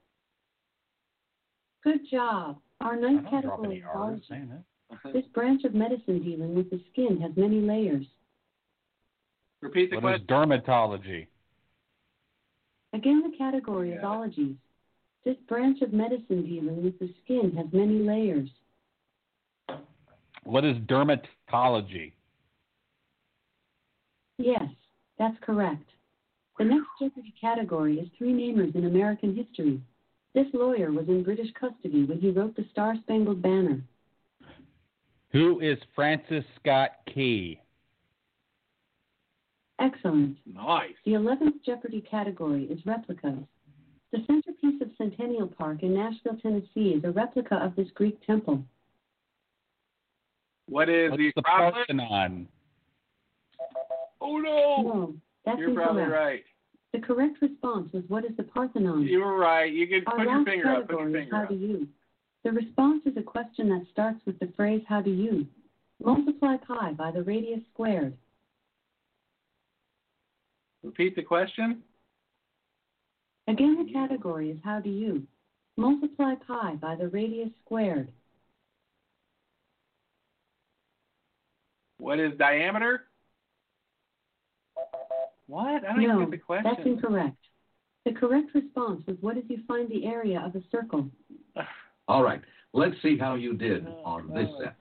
Good 1.83 2.09
job. 2.09 2.59
Our 2.81 2.93
I 2.93 2.99
ninth 2.99 3.23
don't 3.29 3.41
drop 3.43 3.61
category 3.61 3.67
any 3.67 3.77
is 3.77 3.85
R's 3.93 4.21
saying 4.27 4.49
that. 4.49 4.63
This 5.13 5.25
branch 5.27 5.63
of 5.65 5.75
medicine 5.75 6.23
dealing 6.23 6.55
with 6.55 6.69
the 6.71 6.81
skin 6.91 7.19
has 7.21 7.31
many 7.35 7.61
layers. 7.61 8.05
Repeat 9.61 9.91
the 9.91 9.99
question. 9.99 10.03
What 10.03 10.21
is 10.21 10.63
dermatology? 10.63 11.27
Again, 12.93 13.23
the 13.29 13.35
category 13.37 13.91
is 13.91 13.99
Yeah. 14.01 14.07
Ologies. 15.25 15.37
This 15.39 15.47
branch 15.47 15.81
of 15.81 15.93
medicine 15.93 16.45
dealing 16.45 16.83
with 16.83 16.97
the 16.99 17.13
skin 17.23 17.53
has 17.57 17.67
many 17.71 17.99
layers. 17.99 18.49
What 20.43 20.65
is 20.65 20.77
dermatology? 20.77 22.13
Yes, 24.37 24.69
that's 25.17 25.37
correct. 25.41 25.89
The 26.57 26.65
next 26.65 26.87
Jeopardy 26.99 27.33
category 27.39 27.99
is 27.99 28.07
three 28.17 28.33
namers 28.33 28.75
in 28.75 28.85
American 28.85 29.35
history. 29.35 29.81
This 30.35 30.47
lawyer 30.53 30.91
was 30.91 31.07
in 31.07 31.23
British 31.23 31.51
custody 31.59 32.05
when 32.05 32.19
he 32.19 32.31
wrote 32.31 32.55
the 32.55 32.65
Star 32.71 32.95
Spangled 33.03 33.41
Banner. 33.41 33.81
Who 35.31 35.59
is 35.61 35.77
Francis 35.95 36.43
Scott 36.59 36.91
Key? 37.11 37.59
Excellent. 39.79 40.37
Nice. 40.45 40.93
The 41.05 41.13
11th 41.13 41.63
Jeopardy 41.65 42.01
category 42.01 42.65
is 42.65 42.85
replicas. 42.85 43.43
The 44.13 44.19
centerpiece 44.27 44.79
of 44.79 44.89
Centennial 44.95 45.47
Park 45.47 45.81
in 45.81 45.95
Nashville, 45.95 46.37
Tennessee 46.39 46.93
is 46.95 47.03
a 47.03 47.09
replica 47.09 47.55
of 47.55 47.75
this 47.75 47.87
Greek 47.95 48.23
temple. 48.23 48.63
What 50.67 50.87
is 50.87 51.09
What's 51.09 51.23
the 51.23 51.31
the 51.35 51.41
Acropolis? 51.41 51.73
Parthenon? 51.87 52.47
Oh 54.21 54.37
no! 54.37 54.81
No, 54.83 55.13
that's 55.47 55.57
You're 55.57 55.73
probably 55.73 56.03
right. 56.03 56.43
The 56.93 56.99
correct 56.99 57.41
response 57.41 57.91
was 57.91 58.03
what 58.07 58.23
is 58.23 58.37
the 58.37 58.43
Parthenon? 58.43 59.01
You 59.01 59.21
were 59.21 59.35
right. 59.35 59.73
You 59.73 59.87
can 59.87 60.03
Our 60.05 60.17
put 60.19 60.27
your 60.27 60.45
finger 60.45 60.69
up. 60.69 60.87
Put 60.87 60.99
your 60.99 60.99
category 60.99 61.09
is 61.09 61.15
finger 61.23 61.35
how 61.35 61.43
up. 61.43 61.49
do 61.49 61.55
you. 61.55 61.87
The 62.43 62.51
response 62.51 63.01
is 63.07 63.17
a 63.17 63.23
question 63.23 63.67
that 63.69 63.83
starts 63.91 64.19
with 64.27 64.37
the 64.37 64.53
phrase 64.55 64.83
how 64.87 65.01
do 65.01 65.09
you. 65.09 65.47
Multiply 66.03 66.57
pi 66.57 66.93
by 66.93 67.09
the 67.09 67.23
radius 67.23 67.61
squared. 67.73 68.15
Repeat 70.83 71.15
the 71.15 71.23
question. 71.23 71.81
Again, 73.47 73.85
the 73.85 73.91
category 73.91 74.49
is 74.51 74.57
how 74.63 74.79
do 74.79 74.89
you. 74.89 75.23
Multiply 75.75 76.35
pi 76.47 76.75
by 76.75 76.95
the 76.95 77.07
radius 77.09 77.49
squared. 77.65 78.11
What 81.97 82.19
is 82.19 82.31
diameter? 82.37 83.03
What? 85.47 85.83
I 85.83 85.93
don't 85.93 86.01
even 86.01 86.19
get 86.19 86.31
the 86.31 86.37
question. 86.37 86.71
that's 86.75 86.85
incorrect. 86.85 87.37
The 88.05 88.11
correct 88.11 88.53
response 88.53 89.01
was 89.21 89.35
if 89.37 89.49
you 89.49 89.59
find 89.67 89.89
the 89.89 90.05
area 90.05 90.41
of 90.45 90.55
a 90.55 90.61
circle. 90.71 91.07
All 92.07 92.23
right, 92.23 92.41
let's 92.73 92.95
see 93.01 93.17
how 93.17 93.35
you 93.35 93.53
did 93.53 93.87
oh, 93.87 94.01
on 94.03 94.33
this 94.33 94.49
set. 94.61 94.75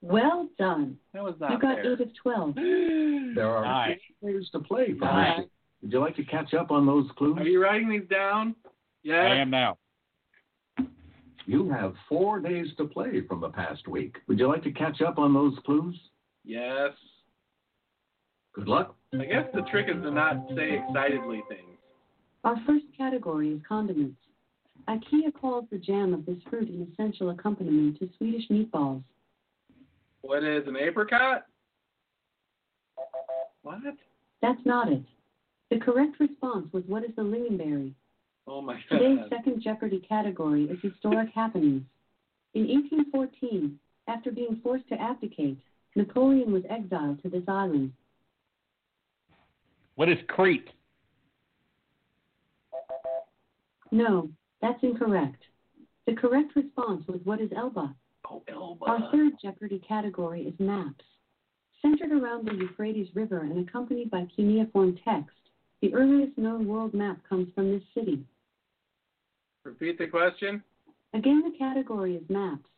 Well 0.00 0.48
done. 0.58 0.96
That 1.12 1.24
was 1.24 1.34
not 1.40 1.50
You 1.50 1.58
got 1.58 1.76
fair. 1.82 1.92
8 1.94 2.00
of 2.00 2.08
12. 2.22 2.54
There 3.34 3.48
are 3.48 3.64
Nice. 3.64 3.90
eight 3.96 4.20
players 4.20 4.48
to 4.52 4.60
play 4.60 4.94
for 4.98 5.04
Nice. 5.04 5.40
this. 5.40 5.48
Would 5.82 5.92
you 5.92 6.00
like 6.00 6.16
to 6.16 6.24
catch 6.24 6.54
up 6.54 6.70
on 6.70 6.86
those 6.86 7.06
clues? 7.16 7.38
Are 7.38 7.44
you 7.44 7.62
writing 7.62 7.88
these 7.88 8.08
down? 8.10 8.54
Yeah. 9.02 9.22
I 9.22 9.36
am 9.36 9.50
now. 9.50 9.78
You 11.46 11.70
have 11.70 11.94
four 12.08 12.40
days 12.40 12.66
to 12.76 12.84
play 12.84 13.22
from 13.26 13.40
the 13.40 13.48
past 13.48 13.88
week. 13.88 14.16
Would 14.26 14.38
you 14.38 14.48
like 14.48 14.62
to 14.64 14.72
catch 14.72 15.00
up 15.00 15.18
on 15.18 15.32
those 15.32 15.54
clues? 15.64 15.98
Yes. 16.44 16.92
Good 18.54 18.68
luck. 18.68 18.96
I 19.14 19.24
guess 19.24 19.46
the 19.54 19.62
trick 19.70 19.86
is 19.88 20.02
to 20.02 20.10
not 20.10 20.46
say 20.54 20.78
excitedly 20.78 21.42
things. 21.48 21.78
Our 22.44 22.56
first 22.66 22.84
category 22.96 23.52
is 23.52 23.60
condiments. 23.66 24.18
IKEA 24.88 25.32
calls 25.38 25.64
the 25.70 25.78
jam 25.78 26.12
of 26.12 26.26
this 26.26 26.38
fruit 26.48 26.68
an 26.68 26.86
essential 26.92 27.30
accompaniment 27.30 27.98
to 28.00 28.08
Swedish 28.18 28.48
meatballs. 28.48 29.02
What 30.22 30.42
is 30.44 30.66
an 30.66 30.76
apricot? 30.76 31.46
What? 33.62 33.78
That's 34.42 34.60
not 34.64 34.90
it. 34.92 35.02
The 35.70 35.78
correct 35.78 36.18
response 36.18 36.72
was 36.72 36.84
what 36.86 37.04
is 37.04 37.10
the 37.16 37.22
lingonberry? 37.22 37.92
Oh 38.46 38.62
my 38.62 38.80
Today's 38.90 39.18
second 39.28 39.62
Jeopardy 39.62 40.00
category 40.08 40.64
is 40.64 40.78
historic 40.82 41.28
happenings. 41.34 41.82
In 42.54 42.66
1814, 42.66 43.78
after 44.06 44.30
being 44.32 44.60
forced 44.62 44.88
to 44.88 45.00
abdicate, 45.00 45.58
Napoleon 45.94 46.52
was 46.52 46.62
exiled 46.70 47.22
to 47.22 47.28
this 47.28 47.42
island. 47.46 47.92
What 49.96 50.08
is 50.08 50.18
Crete? 50.28 50.68
No, 53.90 54.30
that's 54.62 54.82
incorrect. 54.82 55.42
The 56.06 56.14
correct 56.14 56.56
response 56.56 57.06
was 57.06 57.20
what 57.24 57.40
is 57.40 57.50
Elba? 57.54 57.94
Oh, 58.30 58.42
Elba. 58.48 58.84
Our 58.86 59.12
third 59.12 59.32
Jeopardy 59.42 59.82
category 59.86 60.42
is 60.42 60.54
maps. 60.58 61.04
Centered 61.82 62.12
around 62.12 62.46
the 62.46 62.54
Euphrates 62.54 63.08
River 63.14 63.40
and 63.40 63.66
accompanied 63.68 64.10
by 64.10 64.26
cuneiform 64.34 64.98
text, 65.04 65.47
the 65.80 65.94
earliest 65.94 66.36
known 66.36 66.66
world 66.66 66.94
map 66.94 67.18
comes 67.28 67.48
from 67.54 67.72
this 67.72 67.82
city. 67.94 68.24
Repeat 69.64 69.98
the 69.98 70.06
question. 70.06 70.62
Again, 71.14 71.42
the 71.44 71.56
category 71.58 72.16
is 72.16 72.22
maps. 72.28 72.68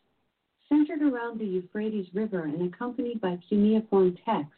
Centered 0.68 1.02
around 1.02 1.40
the 1.40 1.44
Euphrates 1.44 2.06
River 2.14 2.44
and 2.44 2.72
accompanied 2.72 3.20
by 3.20 3.38
cuneiform 3.48 4.16
text, 4.24 4.52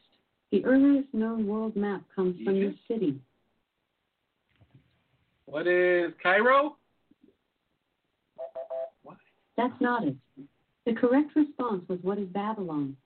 the 0.51 0.65
earliest 0.65 1.13
known 1.15 1.47
world 1.47 1.75
map 1.75 2.03
comes 2.15 2.37
from 2.45 2.61
this 2.61 2.75
city. 2.87 3.19
What 5.47 5.67
is 5.67 6.13
Cairo? 6.23 6.77
What? 9.03 9.17
That's 9.57 9.81
not 9.81 10.05
it. 10.05 10.17
The 10.85 10.95
correct 10.95 11.35
response 11.37 11.83
was 11.89 11.99
what 12.03 12.19
is 12.19 12.29
Babylon? 12.29 12.97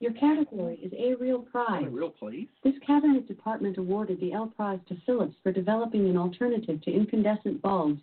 Your 0.00 0.12
category 0.12 0.76
is 0.76 0.92
a 0.96 1.14
real 1.14 1.40
prize. 1.40 1.84
a 1.84 1.90
real 1.90 2.10
place. 2.10 2.46
This 2.62 2.74
cabinet 2.86 3.26
department 3.26 3.78
awarded 3.78 4.20
the 4.20 4.32
L 4.32 4.46
Prize 4.46 4.78
to 4.88 4.96
Philips 5.04 5.34
for 5.42 5.50
developing 5.50 6.08
an 6.08 6.16
alternative 6.16 6.80
to 6.82 6.92
incandescent 6.92 7.60
bulbs. 7.60 8.00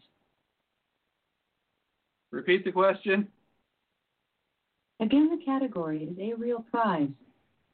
Repeat 2.31 2.65
the 2.65 2.71
question. 2.71 3.29
Again, 4.99 5.29
the 5.29 5.43
category 5.45 6.03
is 6.03 6.17
a 6.19 6.33
real 6.33 6.65
prize. 6.69 7.09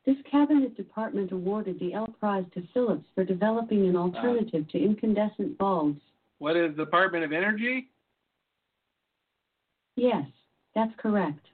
This 0.05 0.17
cabinet 0.29 0.75
department 0.77 1.31
awarded 1.31 1.79
the 1.79 1.93
L 1.93 2.07
Prize 2.19 2.45
to 2.53 2.63
Philips 2.75 3.05
for 3.15 3.23
developing 3.23 3.87
an 3.87 3.95
alternative 3.95 4.67
to 4.69 4.83
incandescent 4.83 5.57
bulbs. 5.57 5.99
What 6.37 6.55
is 6.55 6.75
the 6.75 6.85
Department 6.85 7.23
of 7.23 7.31
Energy? 7.31 7.89
Yes, 9.95 10.25
that's 10.75 10.93
correct. 10.97 11.45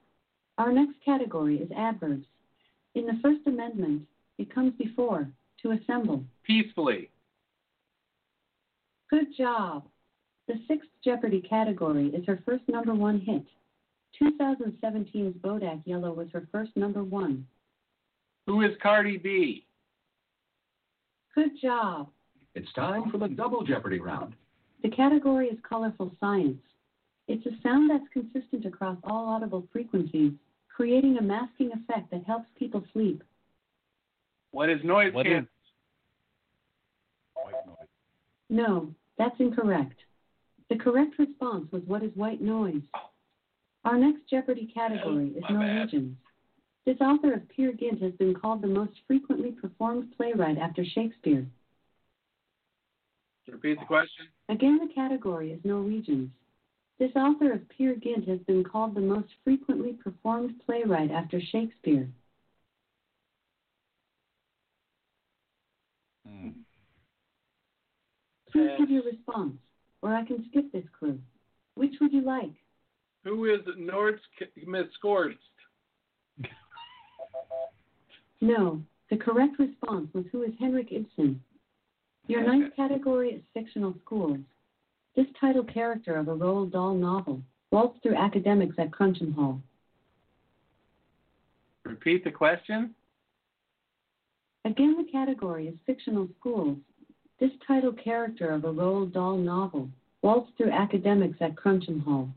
Our 0.57 0.71
next 0.71 0.95
category 1.03 1.57
is 1.57 1.69
adverbs. 1.71 2.25
In 2.97 3.05
the 3.05 3.19
First 3.21 3.41
Amendment, 3.45 4.07
it 4.39 4.51
comes 4.51 4.73
before 4.79 5.29
to 5.61 5.69
assemble. 5.69 6.23
Peacefully. 6.43 7.11
Good 9.11 9.27
job. 9.37 9.83
The 10.47 10.55
sixth 10.67 10.89
Jeopardy 11.05 11.41
category 11.47 12.07
is 12.07 12.25
her 12.25 12.39
first 12.43 12.63
number 12.67 12.95
one 12.95 13.19
hit. 13.19 13.43
2017's 14.19 15.37
Bodak 15.37 15.83
Yellow 15.85 16.11
was 16.11 16.29
her 16.33 16.47
first 16.51 16.71
number 16.75 17.03
one. 17.03 17.45
Who 18.47 18.63
is 18.63 18.71
Cardi 18.81 19.17
B? 19.17 19.67
Good 21.35 21.51
job. 21.61 22.09
It's 22.55 22.73
time 22.73 23.11
for 23.11 23.19
the 23.19 23.27
double 23.27 23.63
Jeopardy 23.63 23.99
round. 23.99 24.33
The 24.81 24.89
category 24.89 25.49
is 25.49 25.59
colorful 25.69 26.15
science. 26.19 26.63
It's 27.27 27.45
a 27.45 27.61
sound 27.61 27.91
that's 27.91 28.11
consistent 28.11 28.65
across 28.65 28.97
all 29.03 29.29
audible 29.29 29.67
frequencies, 29.71 30.31
creating 30.77 31.17
a 31.17 31.21
masking 31.23 31.71
effect 31.71 32.11
that 32.11 32.23
helps 32.27 32.47
people 32.55 32.83
sleep. 32.93 33.23
What 34.51 34.69
is 34.69 34.77
noise 34.83 35.11
What 35.11 35.25
can- 35.25 35.47
White 37.33 37.65
noise. 37.65 37.87
No, 38.51 38.93
that's 39.17 39.39
incorrect. 39.39 39.99
The 40.69 40.75
correct 40.75 41.17
response 41.17 41.71
was 41.71 41.81
what 41.87 42.03
is 42.03 42.11
white 42.15 42.41
noise? 42.41 42.83
Our 43.85 43.97
next 43.97 44.29
Jeopardy 44.29 44.71
category 44.71 45.29
is 45.29 45.43
Oh, 45.49 45.53
my 45.53 45.65
bad. 45.65 45.73
Norwegians. 45.75 46.15
This 46.85 46.97
author 47.01 47.33
of 47.33 47.49
Peer 47.49 47.73
Gynt 47.73 47.99
has 48.03 48.13
been 48.13 48.35
called 48.35 48.61
the 48.61 48.67
most 48.67 48.91
frequently 49.07 49.51
performed 49.53 50.13
playwright 50.15 50.59
after 50.59 50.85
Shakespeare. 50.85 51.47
Repeat 53.47 53.79
the 53.79 53.85
question. 53.85 54.27
Again, 54.49 54.77
the 54.85 54.93
category 54.93 55.53
is 55.53 55.59
Norwegians. 55.65 56.29
This 56.99 57.11
author 57.15 57.53
of 57.53 57.69
Peer 57.69 57.95
Gynt 57.95 58.27
has 58.27 58.39
been 58.47 58.63
called 58.63 58.95
the 58.95 59.01
most 59.01 59.27
frequently 59.43 59.93
performed 59.93 60.55
playwright 60.65 61.11
after 61.11 61.39
Shakespeare. 61.39 62.07
Hmm. 66.27 66.49
Please 68.51 68.71
give 68.79 68.89
your 68.89 69.03
response, 69.03 69.53
or 70.01 70.15
I 70.15 70.25
can 70.25 70.43
skip 70.49 70.71
this 70.71 70.85
clue. 70.97 71.19
Which 71.75 71.93
would 72.01 72.11
you 72.11 72.21
like? 72.21 72.53
Who 73.23 73.45
is 73.45 73.59
Nord's 73.77 74.21
Miss 74.65 74.87
Scorched? 74.95 75.37
No, 78.41 78.81
the 79.09 79.17
correct 79.17 79.59
response 79.59 80.07
was 80.13 80.25
who 80.31 80.43
is 80.43 80.51
Henrik 80.59 80.91
Ibsen. 80.91 81.41
Your 82.27 82.43
ninth 82.43 82.75
category 82.75 83.29
is 83.29 83.41
fictional 83.53 83.95
schools. 84.03 84.39
This 85.17 85.25
title 85.41 85.63
character 85.63 86.15
of 86.15 86.27
a 86.27 86.35
Roald 86.35 86.71
Dahl 86.71 86.93
novel 86.93 87.41
waltzed 87.71 88.03
through 88.03 88.15
academics 88.15 88.75
at 88.77 88.91
Crunchem 88.91 89.33
Hall. 89.33 89.59
Repeat 91.83 92.23
the 92.23 92.29
question. 92.29 92.93
Again, 94.63 94.95
the 94.95 95.11
category 95.11 95.67
is 95.67 95.73
fictional 95.87 96.29
schools. 96.39 96.77
This 97.39 97.49
title 97.65 97.93
character 97.93 98.51
of 98.51 98.63
a 98.63 98.71
Roald 98.71 99.11
Dahl 99.13 99.37
novel 99.37 99.89
waltzed 100.21 100.55
through 100.55 100.69
academics 100.69 101.37
at 101.41 101.55
Crunchem 101.55 102.03
Hall. 102.03 102.29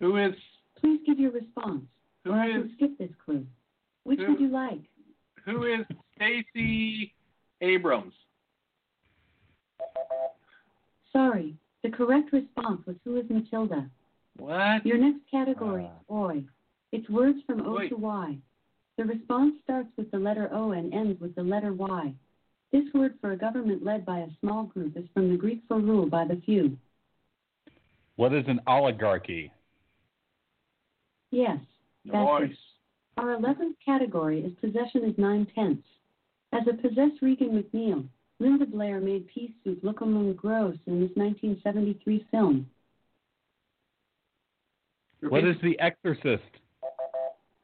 Who 0.00 0.16
is 0.16 0.32
Please 0.80 1.00
give 1.04 1.18
your 1.18 1.32
response, 1.32 1.82
who 2.24 2.32
is 2.32 2.70
skip 2.76 2.96
this 2.96 3.10
clue. 3.22 3.44
Which 4.04 4.20
Who- 4.20 4.28
would 4.28 4.40
you 4.40 4.48
like? 4.48 4.89
Who 5.50 5.64
is 5.64 5.84
Stacey 6.14 7.12
Abrams? 7.60 8.12
Sorry, 11.12 11.56
the 11.82 11.90
correct 11.90 12.32
response 12.32 12.82
was 12.86 12.94
who 13.04 13.16
is 13.16 13.24
Matilda? 13.28 13.90
What? 14.36 14.86
Your 14.86 14.98
next 14.98 15.22
category 15.30 15.84
uh. 15.84 15.88
is. 15.88 15.92
Oi. 16.10 16.44
It's 16.92 17.08
words 17.08 17.38
from 17.46 17.66
O 17.66 17.74
Wait. 17.74 17.88
to 17.88 17.96
Y. 17.96 18.36
The 18.96 19.04
response 19.04 19.54
starts 19.64 19.88
with 19.96 20.10
the 20.10 20.18
letter 20.18 20.48
O 20.52 20.72
and 20.72 20.94
ends 20.94 21.20
with 21.20 21.34
the 21.34 21.42
letter 21.42 21.72
Y. 21.72 22.14
This 22.72 22.84
word 22.94 23.14
for 23.20 23.32
a 23.32 23.36
government 23.36 23.84
led 23.84 24.06
by 24.06 24.20
a 24.20 24.28
small 24.40 24.64
group 24.64 24.96
is 24.96 25.04
from 25.12 25.30
the 25.30 25.36
Greek 25.36 25.62
for 25.66 25.80
rule 25.80 26.06
by 26.06 26.24
the 26.24 26.40
few. 26.46 26.76
What 28.16 28.32
is 28.32 28.44
an 28.46 28.60
oligarchy? 28.68 29.50
Yes, 31.32 31.58
that's 32.04 32.14
Nice. 32.14 32.56
It. 33.20 33.24
Our 33.24 33.36
11th 33.36 33.74
category 33.84 34.40
is 34.40 34.52
possession 34.60 35.04
is 35.04 35.16
nine 35.18 35.46
tenths. 35.54 35.86
As 36.52 36.62
a 36.68 36.74
possessed 36.74 37.22
Regan 37.22 37.62
MacNeil, 37.62 38.06
Linda 38.40 38.66
Blair 38.66 39.00
made 39.00 39.26
peace 39.28 39.52
soup 39.62 39.78
look 39.82 40.00
among 40.00 40.32
gross 40.34 40.76
in 40.86 41.00
this 41.00 41.10
1973 41.14 42.26
film. 42.30 42.66
What 45.28 45.44
is 45.44 45.56
The 45.62 45.78
Exorcist? 45.78 46.42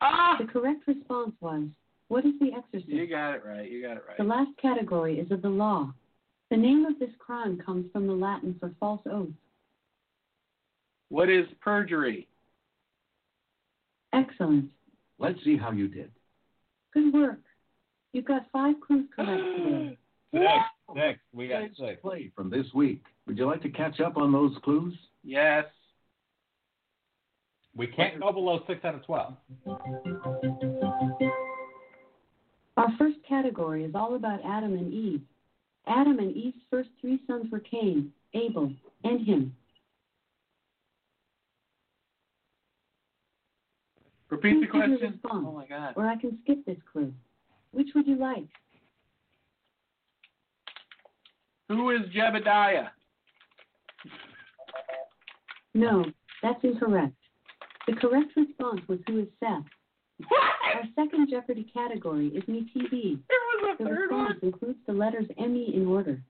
Ah! 0.03 0.37
The 0.39 0.47
correct 0.47 0.87
response 0.87 1.33
was, 1.41 1.65
What 2.09 2.27
is 2.27 2.35
the 2.39 2.53
exorcist? 2.53 2.89
You 2.89 3.07
got 3.07 3.35
it 3.35 3.43
right. 3.45 3.71
You 3.71 3.81
got 3.81 3.97
it 3.97 4.05
right. 4.07 4.19
The 4.19 4.25
last 4.25 4.51
category 4.61 5.19
is 5.19 5.31
of 5.31 5.41
the 5.41 5.49
law. 5.49 5.93
The 6.51 6.57
name 6.57 6.85
of 6.85 6.99
this 6.99 7.11
crime 7.19 7.59
comes 7.65 7.91
from 7.93 8.07
the 8.07 8.13
Latin 8.13 8.55
for 8.61 8.71
false 8.79 9.01
oath. 9.11 9.29
What 11.09 11.31
is 11.31 11.47
perjury? 11.61 12.29
Excellent. 14.13 14.71
Let's 15.19 15.43
see 15.45 15.57
how 15.57 15.73
you 15.73 15.89
did. 15.89 16.11
Good 16.93 17.13
work. 17.13 17.41
You've 18.13 18.25
got 18.25 18.47
five 18.53 18.77
clues 18.87 19.07
correct 19.15 19.43
today. 19.57 19.99
Six. 20.33 20.45
Six. 20.95 21.19
We 21.33 21.49
got 21.49 21.61
Today's 21.61 21.77
six. 21.79 22.01
play 22.03 22.31
from 22.35 22.51
this 22.51 22.67
week. 22.75 23.03
Would 23.27 23.39
you 23.39 23.47
like 23.47 23.63
to 23.63 23.71
catch 23.71 24.01
up 24.01 24.17
on 24.17 24.33
those 24.33 24.53
clues? 24.65 24.95
Yes. 25.25 25.65
We 27.75 27.87
can't 27.87 28.21
go 28.21 28.33
below 28.33 28.61
six 28.67 28.85
out 28.85 28.95
of 28.95 29.05
twelve. 29.05 29.35
Our 32.77 32.89
first 32.99 33.17
category 33.29 33.85
is 33.85 33.95
all 33.95 34.15
about 34.15 34.41
Adam 34.45 34.75
and 34.75 34.93
Eve. 34.93 35.21
Adam 35.87 36.19
and 36.19 36.35
Eve's 36.37 36.57
first 36.71 36.91
three 37.01 37.21
sons 37.27 37.51
were 37.51 37.61
Cain, 37.61 38.13
Abel, 38.35 38.73
and 39.05 39.27
him. 39.27 39.55
Repeat 44.31 44.61
the 44.61 44.67
question. 44.67 45.21
Oh 45.31 45.53
my 45.53 45.67
God. 45.67 45.95
Or 45.97 46.07
I 46.07 46.17
can 46.17 46.39
skip 46.43 46.65
this 46.67 46.79
clue. 46.93 47.13
Which 47.73 47.89
would 47.95 48.07
you 48.07 48.17
like? 48.17 48.45
Who 51.69 51.91
is 51.91 52.01
Jebediah? 52.15 52.89
No, 55.75 56.05
that's 56.43 56.63
incorrect. 56.63 57.13
The 57.87 57.95
correct 57.95 58.31
response 58.37 58.81
was 58.89 58.99
who 59.07 59.21
is 59.21 59.27
Seth. 59.41 59.65
Our 60.75 60.83
second 60.95 61.29
Jeopardy 61.31 61.67
category 61.73 62.29
is 62.29 62.47
Me 62.49 62.67
TV. 62.75 63.19
There 63.29 63.39
was 63.63 63.77
a 63.79 63.83
The 63.83 63.89
third 63.89 64.01
response 64.11 64.35
one. 64.41 64.53
includes 64.53 64.79
the 64.87 64.93
letters 64.93 65.27
ME 65.39 65.73
in 65.75 65.87
order. 65.87 66.21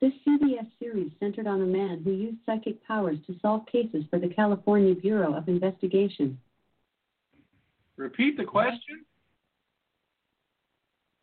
This 0.00 0.12
CBS 0.26 0.66
series 0.78 1.10
centered 1.20 1.46
on 1.46 1.60
a 1.62 1.66
man 1.66 2.00
who 2.04 2.12
used 2.12 2.38
psychic 2.46 2.82
powers 2.86 3.18
to 3.26 3.34
solve 3.40 3.66
cases 3.66 4.04
for 4.10 4.18
the 4.18 4.28
California 4.28 4.94
Bureau 4.94 5.34
of 5.34 5.48
Investigation. 5.48 6.38
Repeat 7.96 8.36
the 8.36 8.44
question. 8.44 9.04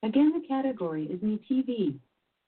Again, 0.03 0.31
the 0.33 0.47
category 0.47 1.05
is 1.05 1.21
Me 1.21 1.39
TV. 1.49 1.97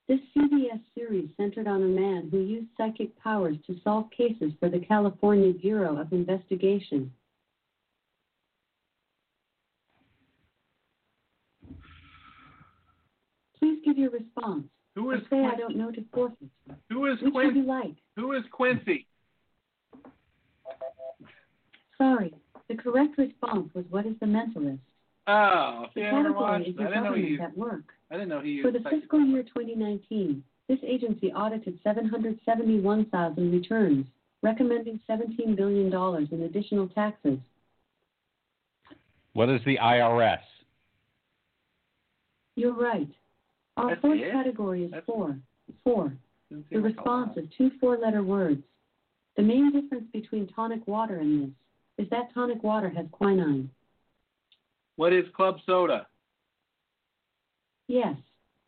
This 0.07 0.19
CBS 0.35 0.79
series 0.95 1.29
centered 1.37 1.67
on 1.67 1.83
a 1.83 1.85
man 1.85 2.29
who 2.31 2.39
used 2.39 2.67
psychic 2.77 3.17
powers 3.19 3.55
to 3.67 3.75
solve 3.83 4.09
cases 4.11 4.51
for 4.59 4.69
the 4.69 4.79
California 4.79 5.53
Bureau 5.53 5.97
of 5.97 6.11
Investigation. 6.11 7.11
Please 13.59 13.79
give 13.85 13.97
your 13.97 14.09
response. 14.11 14.63
Who 14.95 15.11
is 15.11 15.21
Or 15.21 15.23
say 15.29 15.45
I 15.45 15.55
don't 15.55 15.77
know 15.77 15.91
to 15.91 16.03
forfeit. 16.13 16.49
who 16.89 17.05
is 17.05 17.17
Which 17.21 17.33
would 17.33 17.55
you 17.55 17.63
like? 17.63 17.95
who 18.15 18.33
is 18.33 18.43
Quincy? 18.51 19.07
Sorry, 21.97 22.33
the 22.71 22.81
correct 22.81 23.17
response 23.17 23.69
was 23.73 23.85
what 23.89 24.05
is 24.05 24.13
the 24.19 24.25
mentalist? 24.25 24.79
Oh, 25.27 25.85
see, 25.93 26.01
The 26.01 26.07
I 26.07 26.11
never 26.11 26.33
category 26.33 26.33
watched. 26.33 26.67
is 26.69 26.75
I 26.79 26.83
didn't 26.85 27.03
know 27.03 27.13
he. 27.13 27.21
government 27.37 27.41
at 27.41 27.57
work. 27.57 27.83
I 28.09 28.13
didn't 28.15 28.29
know 28.29 28.41
he. 28.41 28.61
For 28.61 28.71
the 28.71 28.79
fiscal 28.89 29.19
year 29.25 29.43
2019, 29.43 30.43
this 30.67 30.79
agency 30.83 31.31
audited 31.31 31.79
771,000 31.83 33.51
returns, 33.51 34.05
recommending 34.41 34.99
$17 35.09 35.55
billion 35.55 35.93
in 36.31 36.41
additional 36.43 36.87
taxes. 36.89 37.37
What 39.33 39.49
is 39.49 39.61
the 39.65 39.77
IRS? 39.77 40.39
You're 42.55 42.73
right. 42.73 43.07
Our 43.77 43.89
That's 43.89 44.01
fourth 44.01 44.19
it? 44.19 44.31
category 44.31 44.83
is 44.85 44.91
That's- 44.91 45.05
four. 45.05 45.37
Four. 45.83 46.13
The 46.49 46.55
seem 46.69 46.81
like 46.83 46.91
a 46.93 46.95
response 46.95 47.37
is 47.37 47.45
two 47.57 47.71
four-letter 47.79 48.23
words. 48.23 48.61
The 49.37 49.43
main 49.43 49.71
difference 49.71 50.03
between 50.11 50.47
tonic 50.47 50.85
water 50.85 51.15
and 51.17 51.43
this 51.43 51.49
is 51.97 52.09
that 52.09 52.33
tonic 52.33 52.63
water 52.63 52.89
has 52.89 53.05
quinine. 53.11 53.69
What 54.95 55.13
is 55.13 55.25
club 55.35 55.57
soda? 55.65 56.07
Yes, 57.87 58.15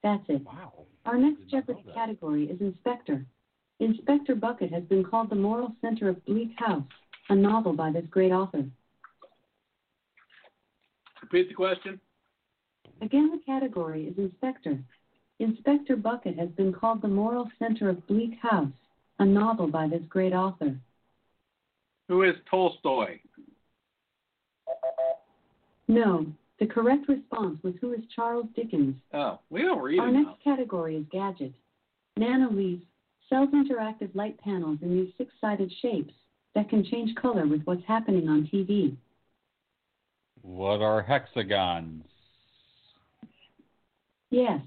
that's 0.01 0.23
it. 0.27 0.43
Wow. 0.43 0.85
Our 1.05 1.17
next 1.17 1.39
Did 1.39 1.53
not 1.53 1.67
know 1.67 1.73
Jeopardy 1.73 1.93
category 1.93 2.45
is 2.45 2.59
Inspector. 2.61 3.25
Inspector 3.79 4.35
Bucket 4.35 4.71
has 4.71 4.83
been 4.83 5.03
called 5.03 5.29
the 5.29 5.35
moral 5.35 5.75
center 5.81 6.09
of 6.09 6.23
Bleak 6.25 6.51
House, 6.57 6.83
a 7.29 7.35
novel 7.35 7.73
by 7.73 7.91
this 7.91 8.05
great 8.09 8.31
author. 8.31 8.65
Repeat 11.21 11.49
the 11.49 11.55
question. 11.55 11.99
Again, 13.01 13.31
the 13.31 13.41
category 13.45 14.05
is 14.07 14.17
Inspector. 14.17 14.77
Inspector 15.39 15.95
Bucket 15.97 16.37
has 16.37 16.49
been 16.49 16.71
called 16.71 17.01
the 17.01 17.07
moral 17.07 17.49
center 17.59 17.89
of 17.89 18.05
Bleak 18.07 18.37
House, 18.41 18.71
a 19.19 19.25
novel 19.25 19.67
by 19.67 19.87
this 19.87 20.03
great 20.09 20.33
author. 20.33 20.75
Who 22.09 22.23
is 22.23 22.35
Tolstoy? 22.49 23.19
No, 25.87 26.25
the 26.59 26.65
correct 26.65 27.07
response 27.07 27.59
was 27.63 27.73
who 27.81 27.93
is 27.93 28.01
Charles 28.15 28.45
Dickens. 28.55 28.95
Oh, 29.13 29.39
we 29.49 29.61
don't 29.61 29.81
read 29.81 29.99
Our 29.99 30.07
him. 30.09 30.23
next 30.23 30.43
category 30.43 30.95
is 30.97 31.05
Gadget. 31.11 31.53
Nanoleaf 32.17 32.81
sells 33.29 33.49
interactive 33.49 34.13
light 34.15 34.37
panels 34.39 34.79
in 34.81 34.93
these 34.95 35.13
six-sided 35.17 35.71
shapes 35.81 36.13
that 36.55 36.69
can 36.69 36.85
change 36.85 37.15
color 37.15 37.47
with 37.47 37.61
what's 37.63 37.83
happening 37.87 38.29
on 38.29 38.47
TV. 38.53 38.95
What 40.41 40.81
are 40.81 41.01
hexagons? 41.01 42.03
Yes, 44.29 44.61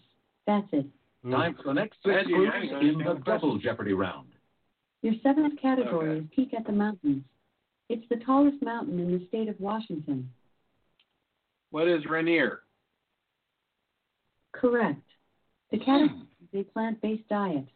that's 0.47 0.67
it. 0.73 0.87
Time 1.31 1.55
for 1.57 1.65
the 1.65 1.73
next 1.75 1.97
six 2.05 2.15
Glad 2.15 2.29
you 2.29 2.37
clues 2.37 2.51
actually 2.55 2.89
in 2.91 2.99
the 2.99 3.15
the 3.15 3.21
double. 3.21 3.59
Jeopardy 3.59 3.93
round. 3.93 4.29
Your 5.07 5.15
seventh 5.23 5.61
category 5.63 6.11
Okay. 6.11 6.19
is 6.19 6.27
Peak 6.35 6.53
at 6.53 6.67
the 6.67 6.73
Mountains. 6.73 7.23
It's 7.89 8.05
the 8.09 8.17
tallest 8.17 8.61
mountain 8.61 8.99
in 8.99 9.17
the 9.17 9.25
state 9.29 9.49
of 9.49 9.55
Washington. 9.61 10.29
What 11.71 11.87
is 11.87 12.05
Rainier? 12.07 12.63
Correct. 14.51 15.07
The 15.71 15.79
category 15.79 16.27
is 16.53 16.61
a 16.61 16.73
plant-based 16.73 17.29
diet. 17.29 17.69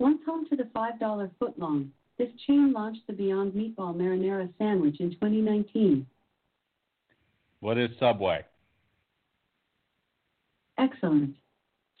Once 0.00 0.18
home 0.26 0.48
to 0.48 0.56
the 0.56 0.64
$5 0.64 1.30
footlong, 1.40 1.90
this 2.18 2.30
chain 2.44 2.72
launched 2.72 3.06
the 3.06 3.12
Beyond 3.12 3.52
Meatball 3.52 3.94
Marinara 3.94 4.52
sandwich 4.58 4.98
in 4.98 5.12
2019. 5.12 6.04
What 7.60 7.78
is 7.78 7.90
Subway? 8.00 8.44
Excellent. 10.76 11.36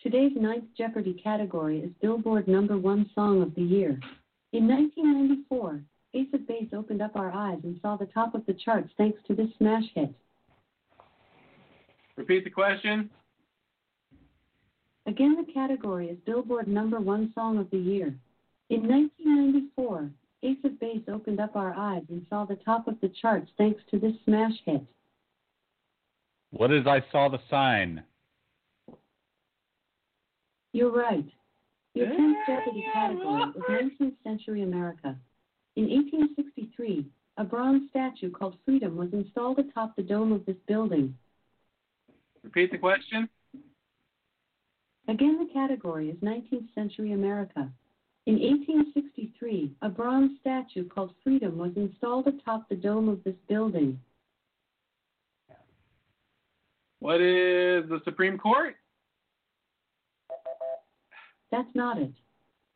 Today's 0.02 0.32
ninth 0.34 0.64
Jeopardy 0.76 1.14
category 1.14 1.78
is 1.78 1.92
Billboard 2.02 2.48
number 2.48 2.76
one 2.76 3.08
song 3.14 3.40
of 3.40 3.54
the 3.54 3.62
year. 3.62 4.00
In 4.54 4.68
1994, 4.68 5.82
Ace 6.14 6.28
of 6.32 6.46
Base 6.46 6.68
opened 6.72 7.02
up 7.02 7.16
our 7.16 7.32
eyes 7.32 7.58
and 7.64 7.76
saw 7.82 7.96
the 7.96 8.06
top 8.06 8.36
of 8.36 8.46
the 8.46 8.54
charts 8.54 8.88
thanks 8.96 9.18
to 9.26 9.34
this 9.34 9.48
smash 9.58 9.82
hit. 9.96 10.14
Repeat 12.14 12.44
the 12.44 12.50
question. 12.50 13.10
Again, 15.06 15.34
the 15.36 15.52
category 15.52 16.06
is 16.06 16.18
Billboard 16.24 16.68
number 16.68 17.00
one 17.00 17.32
song 17.34 17.58
of 17.58 17.68
the 17.70 17.78
year. 17.78 18.14
In 18.70 18.86
1994, 18.86 20.08
Ace 20.44 20.56
of 20.62 20.78
Base 20.78 21.02
opened 21.12 21.40
up 21.40 21.56
our 21.56 21.74
eyes 21.74 22.04
and 22.08 22.24
saw 22.30 22.44
the 22.44 22.54
top 22.54 22.86
of 22.86 22.94
the 23.00 23.08
charts 23.20 23.50
thanks 23.58 23.82
to 23.90 23.98
this 23.98 24.14
smash 24.24 24.54
hit. 24.64 24.86
What 26.52 26.70
is 26.70 26.86
I 26.86 27.02
saw 27.10 27.28
the 27.28 27.40
sign? 27.50 28.04
You're 30.72 30.92
right. 30.92 31.26
Your 31.94 32.08
10th 32.08 32.34
Jeopardy 32.46 32.84
category 32.92 33.42
is 33.42 33.62
19th 34.00 34.16
century 34.24 34.62
America. 34.62 35.16
In 35.76 35.84
1863, 35.84 37.06
a 37.36 37.44
bronze 37.44 37.82
statue 37.90 38.30
called 38.30 38.56
Freedom 38.64 38.96
was 38.96 39.12
installed 39.12 39.60
atop 39.60 39.94
the 39.94 40.02
dome 40.02 40.32
of 40.32 40.44
this 40.44 40.56
building. 40.66 41.16
Repeat 42.42 42.72
the 42.72 42.78
question. 42.78 43.28
Again, 45.06 45.38
the 45.38 45.52
category 45.52 46.10
is 46.10 46.16
19th 46.16 46.74
century 46.74 47.12
America. 47.12 47.70
In 48.26 48.40
1863, 48.40 49.76
a 49.82 49.88
bronze 49.88 50.32
statue 50.40 50.88
called 50.88 51.12
Freedom 51.22 51.58
was 51.58 51.72
installed 51.76 52.26
atop 52.26 52.68
the 52.68 52.74
dome 52.74 53.08
of 53.08 53.22
this 53.22 53.36
building. 53.48 54.00
What 56.98 57.20
is 57.20 57.88
the 57.88 58.00
Supreme 58.04 58.38
Court? 58.38 58.76
That's 61.54 61.74
not 61.74 61.98
it. 61.98 62.10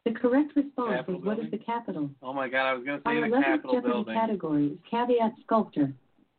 The 0.05 0.13
correct 0.13 0.53
response 0.55 1.01
is 1.09 1.15
was 1.17 1.25
what 1.25 1.41
is 1.41 1.51
the 1.51 1.59
Capitol? 1.59 2.11
Oh 2.23 2.33
my 2.33 2.49
God, 2.49 2.69
I 2.69 2.75
was 2.75 2.85
going 2.85 3.01
to 3.01 3.09
Our 3.09 3.15
say 3.15 3.21
the 3.29 3.37
11th 3.37 3.45
Capitol 3.45 3.73
Jeopardy 3.75 3.93
building. 3.93 4.15
category 4.15 4.67
is 4.67 4.79
caveat 4.89 5.33
sculptor. 5.45 5.93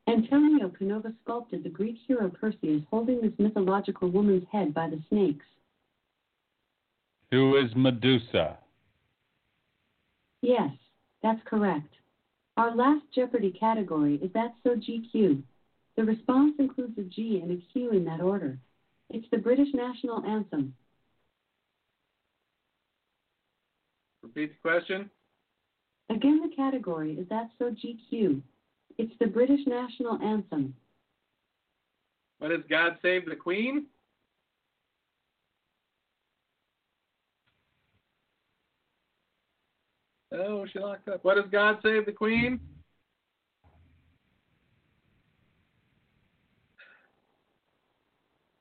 Antonio 0.07 0.69
Canova 0.69 1.13
sculpted 1.21 1.65
the 1.65 1.69
Greek 1.69 1.97
hero 2.07 2.29
Perseus 2.29 2.81
holding 2.89 3.19
this 3.19 3.33
mythological 3.37 4.09
woman's 4.09 4.45
head 4.49 4.73
by 4.73 4.89
the 4.89 5.01
snakes. 5.09 5.45
Who 7.31 7.57
is 7.57 7.69
Medusa? 7.75 8.57
Yes, 10.41 10.71
that's 11.21 11.41
correct. 11.43 11.93
Our 12.55 12.73
last 12.73 13.03
Jeopardy 13.13 13.51
category 13.51 14.15
is 14.15 14.31
That's 14.33 14.55
So 14.63 14.75
GQ. 14.75 15.43
The 15.97 16.05
response 16.05 16.53
includes 16.57 16.97
a 16.97 17.03
G 17.03 17.41
and 17.43 17.51
a 17.51 17.61
Q 17.73 17.91
in 17.91 18.05
that 18.05 18.21
order. 18.21 18.57
It's 19.09 19.27
the 19.29 19.37
British 19.37 19.73
national 19.73 20.23
anthem. 20.23 20.73
Repeat 24.35 24.53
the 24.61 24.69
question. 24.69 25.09
Again, 26.09 26.41
the 26.47 26.55
category 26.55 27.13
is 27.13 27.25
That's 27.29 27.49
So 27.57 27.71
GQ. 27.71 28.41
It's 28.97 29.13
the 29.19 29.27
British 29.27 29.61
national 29.65 30.21
anthem. 30.21 30.75
What 32.37 32.51
is 32.51 32.59
God 32.69 32.97
Save 33.01 33.25
the 33.25 33.35
Queen? 33.35 33.85
Oh, 40.31 40.65
she 40.71 40.79
locked 40.79 41.07
up. 41.07 41.23
What 41.23 41.37
is 41.37 41.45
God 41.51 41.77
Save 41.83 42.05
the 42.05 42.11
Queen? 42.11 42.59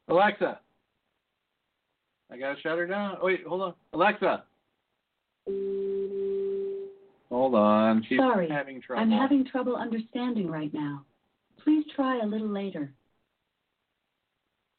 Alexa. 0.08 0.60
I 2.32 2.38
gotta 2.38 2.58
shut 2.60 2.78
her 2.78 2.86
down. 2.86 3.18
Oh, 3.20 3.26
wait, 3.26 3.46
hold 3.46 3.62
on. 3.62 3.74
Alexa. 3.92 4.44
Hold 7.30 7.54
on. 7.54 8.04
She's 8.08 8.18
Sorry, 8.18 8.48
having 8.48 8.80
trouble. 8.80 9.02
I'm 9.02 9.10
having 9.10 9.44
trouble 9.44 9.76
understanding 9.76 10.48
right 10.50 10.72
now. 10.72 11.04
Please 11.62 11.84
try 11.94 12.20
a 12.20 12.26
little 12.26 12.48
later. 12.48 12.92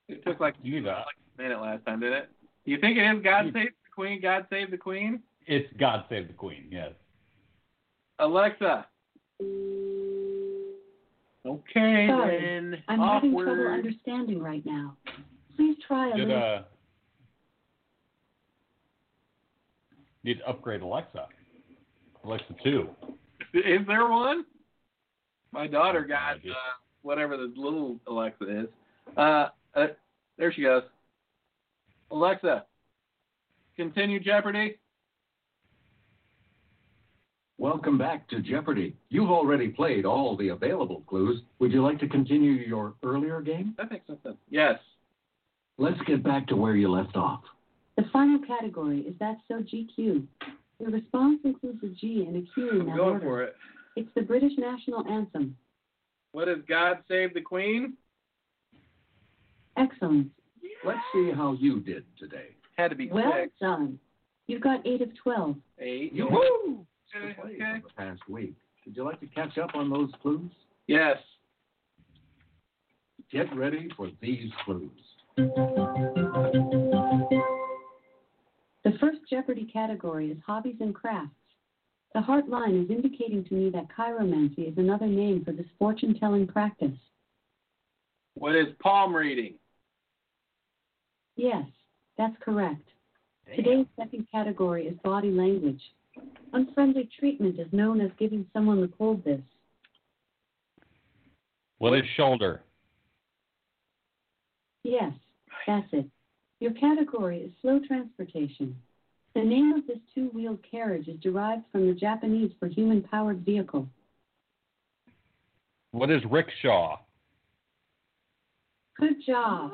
It 0.08 0.24
took 0.26 0.40
like, 0.40 0.56
You 0.64 0.82
know. 0.82 0.90
like 1.06 1.16
a 1.38 1.42
minute 1.42 1.62
last 1.62 1.86
time, 1.86 2.00
didn't 2.00 2.18
it? 2.18 2.30
Do 2.66 2.72
you 2.72 2.80
think 2.80 2.98
it 2.98 3.02
is 3.02 3.24
God 3.24 3.46
Save 3.54 3.54
the 3.84 3.92
Queen? 3.94 4.20
God 4.22 4.46
Save 4.50 4.72
the 4.72 4.78
Queen? 4.78 5.22
It's 5.46 5.72
God 5.80 6.06
Save 6.10 6.28
the 6.28 6.34
Queen. 6.34 6.66
Yes. 6.72 6.94
Alexa. 8.20 8.88
Okay, 11.46 12.08
Sorry, 12.10 12.42
then. 12.42 12.84
I'm 12.88 13.00
having 13.00 13.32
Awkward. 13.32 13.46
trouble 13.46 13.68
understanding 13.72 14.42
right 14.42 14.66
now. 14.66 14.98
Please 15.56 15.78
try 15.88 16.10
a 16.12 16.18
Did, 16.18 16.28
little. 16.28 16.44
uh, 16.44 16.62
Need 20.24 20.40
to 20.40 20.50
upgrade 20.50 20.82
Alexa. 20.82 21.28
Alexa 22.24 22.56
2. 22.64 22.90
Is 23.54 23.88
there 23.88 24.08
one? 24.10 24.46
My 25.52 25.66
daughter 25.66 26.04
got 26.04 26.36
uh, 26.36 26.54
whatever 27.02 27.38
the 27.38 27.52
little 27.56 28.00
Alexa 28.08 28.62
is. 28.62 28.68
Uh, 29.18 29.48
uh, 29.76 29.88
there 30.38 30.52
she 30.54 30.62
goes. 30.62 30.84
Alexa, 32.12 32.66
continue 33.76 34.20
Jeopardy. 34.20 34.78
Welcome 37.58 37.98
back 37.98 38.28
to 38.30 38.42
Jeopardy. 38.42 38.96
You've 39.10 39.30
already 39.30 39.68
played 39.68 40.06
all 40.06 40.38
the 40.38 40.50
available 40.50 41.04
clues. 41.08 41.42
Would 41.60 41.72
you 41.72 41.84
like 41.84 42.00
to 42.00 42.08
continue 42.08 42.52
your 42.52 42.94
earlier 43.04 43.42
game? 43.42 43.76
That 43.78 43.92
makes 43.92 44.08
sense. 44.08 44.38
Yes. 44.50 44.80
Let's 45.78 46.00
get 46.08 46.24
back 46.24 46.48
to 46.48 46.56
where 46.56 46.76
you 46.76 46.90
left 46.90 47.16
off. 47.16 47.42
The 48.00 48.06
final 48.14 48.40
category 48.48 49.02
is 49.02 49.14
That's 49.20 49.42
So 49.50 49.56
GQ. 49.56 50.26
The 50.80 50.86
response 50.86 51.42
includes 51.44 51.84
a 51.84 51.90
G 51.90 52.24
and 52.26 52.38
a 52.38 52.54
Q 52.54 52.70
in 52.70 52.80
I'm 52.82 52.86
that 52.88 52.96
going 52.96 53.14
order. 53.16 53.26
for 53.26 53.44
it. 53.44 53.56
It's 53.98 54.08
the 54.16 54.22
British 54.22 54.54
national 54.58 55.06
anthem. 55.10 55.58
What 56.32 56.48
is 56.48 56.60
God 56.70 57.00
Save 57.10 57.34
the 57.34 57.42
Queen? 57.42 57.98
Excellent. 59.76 60.30
Let's 60.86 61.00
see 61.14 61.32
how 61.36 61.58
you 61.60 61.82
did 61.82 62.06
today. 62.18 62.56
Had 62.78 62.88
to 62.92 62.96
be 62.96 63.10
Well 63.10 63.34
six, 63.38 63.52
done. 63.60 64.00
You've 64.48 64.62
got 64.62 64.80
eight 64.88 65.02
of 65.02 65.10
12. 65.22 65.58
eight. 65.80 66.14
You 66.14 66.30
Woo! 66.32 66.86
Okay. 67.14 67.36
for 67.36 67.48
the 67.50 67.82
past 67.98 68.22
week. 68.30 68.56
Would 68.86 68.96
you 68.96 69.04
like 69.04 69.20
to 69.20 69.28
catch 69.28 69.58
up 69.58 69.72
on 69.76 69.90
those 69.90 70.12
clues? 70.22 70.50
Yes. 70.88 71.18
Get 73.30 73.54
ready 73.54 73.90
for 73.98 74.08
these 74.22 74.50
clues. 74.64 74.90
The 79.40 79.46
first 79.46 79.58
Jeopardy 79.58 79.72
category 79.72 80.32
is 80.32 80.38
hobbies 80.46 80.76
and 80.82 80.94
crafts. 80.94 81.32
The 82.14 82.20
heart 82.20 82.50
line 82.50 82.76
is 82.76 82.90
indicating 82.90 83.46
to 83.46 83.54
me 83.54 83.70
that 83.70 83.88
chiromancy 83.98 84.70
is 84.70 84.78
another 84.78 85.08
name 85.08 85.46
for 85.46 85.54
this 85.54 85.66
fortune 85.78 86.20
telling 86.20 86.46
practice. 86.46 86.98
What 88.34 88.54
is 88.54 88.68
palm 88.82 89.16
reading? 89.16 89.54
Yes, 91.38 91.64
that's 92.18 92.36
correct. 92.42 92.82
Today's 93.56 93.86
second 93.98 94.28
category 94.30 94.88
is 94.88 94.98
body 95.06 95.32
language. 95.32 95.82
Unfriendly 96.52 97.10
treatment 97.18 97.60
is 97.60 97.68
known 97.72 98.02
as 98.02 98.12
giving 98.20 98.46
someone 98.52 98.82
the 98.82 98.90
cold 98.90 99.24
this. 99.24 99.42
what 101.78 101.98
is 101.98 102.04
shoulder? 102.18 102.62
Yes, 104.84 105.14
that's 105.66 105.88
it. 105.94 106.08
Your 106.60 106.74
category 106.74 107.40
is 107.40 107.52
slow 107.62 107.80
transportation. 107.88 108.76
The 109.40 109.46
name 109.46 109.72
of 109.72 109.88
this 109.88 110.00
two 110.14 110.26
wheeled 110.34 110.60
carriage 110.70 111.08
is 111.08 111.18
derived 111.22 111.64
from 111.72 111.88
the 111.88 111.94
Japanese 111.94 112.52
for 112.60 112.68
human 112.68 113.02
powered 113.02 113.46
vehicle. 113.46 113.88
What 115.92 116.12
is 116.12 116.22
rickshaw? 116.30 117.00
Good 119.00 119.26
job. 119.26 119.72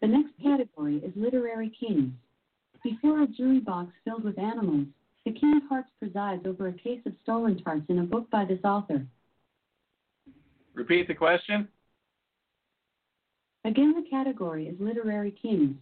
The 0.00 0.06
next 0.06 0.30
category 0.42 1.02
is 1.04 1.12
literary 1.16 1.70
kings. 1.78 2.12
Before 2.82 3.22
a 3.22 3.26
jury 3.26 3.60
box 3.60 3.92
filled 4.06 4.24
with 4.24 4.38
animals, 4.38 4.86
the 5.26 5.32
King 5.32 5.60
of 5.62 5.68
Hearts 5.68 5.90
presides 5.98 6.46
over 6.46 6.68
a 6.68 6.72
case 6.72 7.00
of 7.04 7.12
stolen 7.24 7.62
tarts 7.62 7.84
in 7.90 7.98
a 7.98 8.04
book 8.04 8.30
by 8.30 8.46
this 8.46 8.60
author. 8.64 9.04
Repeat 10.72 11.08
the 11.08 11.14
question. 11.14 11.68
Again, 13.66 13.92
the 14.02 14.08
category 14.08 14.66
is 14.66 14.80
literary 14.80 15.32
kings. 15.42 15.76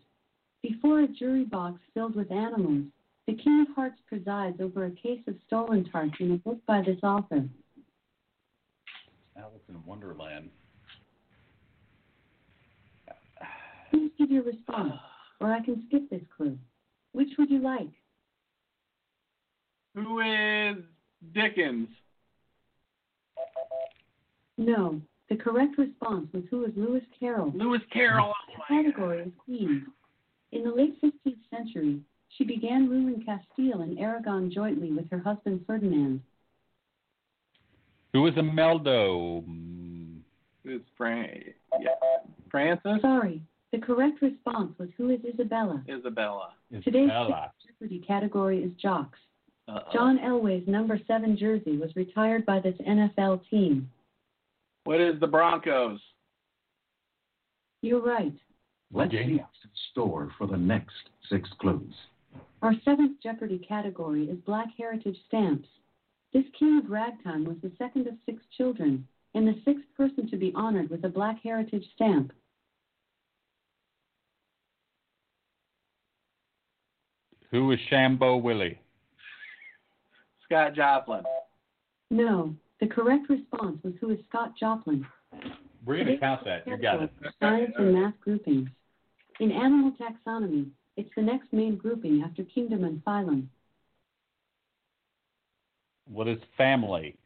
Before 0.60 1.02
a 1.02 1.06
jury 1.06 1.44
box 1.44 1.78
filled 1.94 2.16
with 2.16 2.32
animals, 2.32 2.86
the 3.26 3.34
King 3.34 3.66
of 3.68 3.74
Hearts 3.74 4.00
presides 4.08 4.60
over 4.60 4.86
a 4.86 4.90
case 4.90 5.20
of 5.28 5.34
stolen 5.46 5.88
tarts 5.90 6.14
in 6.20 6.32
a 6.32 6.36
book 6.36 6.58
by 6.66 6.82
this 6.82 6.98
author. 7.02 7.44
Alice 9.36 9.62
in 9.68 9.84
Wonderland. 9.86 10.50
Please 13.90 14.10
give 14.18 14.30
your 14.30 14.42
response, 14.42 14.94
or 15.40 15.52
I 15.52 15.60
can 15.60 15.84
skip 15.88 16.08
this 16.10 16.22
clue. 16.36 16.58
Which 17.12 17.28
would 17.38 17.50
you 17.50 17.60
like? 17.60 17.88
Who 19.94 20.20
is 20.20 20.82
Dickens? 21.34 21.88
No. 24.56 25.00
The 25.28 25.36
correct 25.36 25.78
response 25.78 26.28
was 26.32 26.42
who 26.50 26.64
is 26.64 26.72
Lewis 26.76 27.04
Carroll. 27.18 27.52
Lewis 27.54 27.80
Carroll. 27.92 28.32
Oh 28.34 28.52
the 28.52 28.74
category 28.74 29.22
is 29.22 29.32
queens. 29.44 29.84
In 30.52 30.64
the 30.64 30.70
late 30.70 31.00
15th 31.02 31.36
century, 31.50 32.00
she 32.36 32.44
began 32.44 32.88
ruling 32.88 33.24
Castile 33.24 33.82
and 33.82 33.98
Aragon 33.98 34.50
jointly 34.52 34.92
with 34.92 35.10
her 35.10 35.18
husband 35.18 35.62
Ferdinand. 35.66 36.20
Who 38.12 38.26
is 38.26 38.34
Imeldo? 38.34 39.44
Mm, 39.46 40.18
Who's 40.64 40.82
Fran? 40.96 41.44
Yeah. 41.80 41.88
Francis? 42.50 43.00
Sorry, 43.00 43.42
the 43.72 43.78
correct 43.78 44.20
response 44.22 44.72
was 44.78 44.88
who 44.96 45.10
is 45.10 45.20
Isabella. 45.24 45.82
Isabella. 45.88 46.50
Today's 46.84 47.04
Isabella. 47.10 47.52
Jeopardy 47.66 47.98
category 48.06 48.62
is 48.62 48.70
jocks. 48.80 49.18
Uh-oh. 49.68 49.92
John 49.92 50.18
Elway's 50.18 50.66
number 50.68 51.00
seven 51.06 51.36
jersey 51.38 51.78
was 51.78 51.90
retired 51.96 52.44
by 52.44 52.60
this 52.60 52.74
NFL 52.86 53.40
team. 53.48 53.88
What 54.84 55.00
is 55.00 55.18
the 55.20 55.26
Broncos? 55.26 56.00
You're 57.80 58.02
right. 58.02 58.32
Let's 58.92 59.10
see 59.10 59.16
Virginia. 59.18 59.42
what's 59.42 59.64
in 59.64 59.70
store 59.92 60.30
for 60.36 60.46
the 60.46 60.56
next 60.56 60.94
six 61.30 61.48
clues. 61.60 61.94
Our 62.62 62.74
seventh 62.84 63.20
Jeopardy 63.22 63.58
category 63.58 64.24
is 64.24 64.38
Black 64.46 64.68
Heritage 64.78 65.16
Stamps. 65.26 65.68
This 66.32 66.44
king 66.58 66.80
of 66.82 66.90
ragtime 66.90 67.44
was 67.44 67.56
the 67.62 67.72
second 67.76 68.06
of 68.06 68.14
six 68.24 68.42
children 68.56 69.06
and 69.34 69.46
the 69.46 69.60
sixth 69.64 69.84
person 69.96 70.30
to 70.30 70.36
be 70.36 70.52
honored 70.54 70.90
with 70.90 71.04
a 71.04 71.08
Black 71.08 71.38
Heritage 71.42 71.84
Stamp. 71.94 72.32
Who 77.50 77.70
is 77.72 77.78
Shambo 77.90 78.40
Willie? 78.40 78.78
Scott 80.44 80.74
Joplin. 80.74 81.22
No, 82.10 82.54
the 82.80 82.86
correct 82.86 83.28
response 83.28 83.78
was 83.82 83.92
who 84.00 84.10
is 84.10 84.18
Scott 84.28 84.52
Joplin. 84.58 85.06
We're 85.84 85.96
going 85.96 86.06
to 86.08 86.18
count 86.18 86.44
that. 86.44 86.66
You 86.66 86.76
got 86.76 87.02
it. 87.02 87.10
Science 87.40 87.72
and 87.76 87.94
math 87.94 88.14
groupings. 88.20 88.68
In 89.40 89.50
animal 89.50 89.92
taxonomy, 89.92 90.68
it's 91.02 91.10
the 91.16 91.22
next 91.22 91.52
main 91.52 91.76
grouping 91.76 92.22
after 92.24 92.44
kingdom 92.44 92.84
and 92.84 93.04
phylum. 93.04 93.46
What 96.06 96.28
is 96.28 96.38
family? 96.56 97.16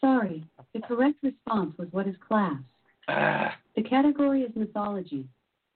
Sorry, 0.00 0.44
the 0.72 0.80
correct 0.80 1.16
response 1.24 1.76
was 1.76 1.88
what 1.90 2.06
is 2.06 2.14
class. 2.26 2.56
Ah, 3.08 3.56
The 3.74 3.82
category 3.82 4.42
is 4.42 4.54
mythology. 4.54 5.26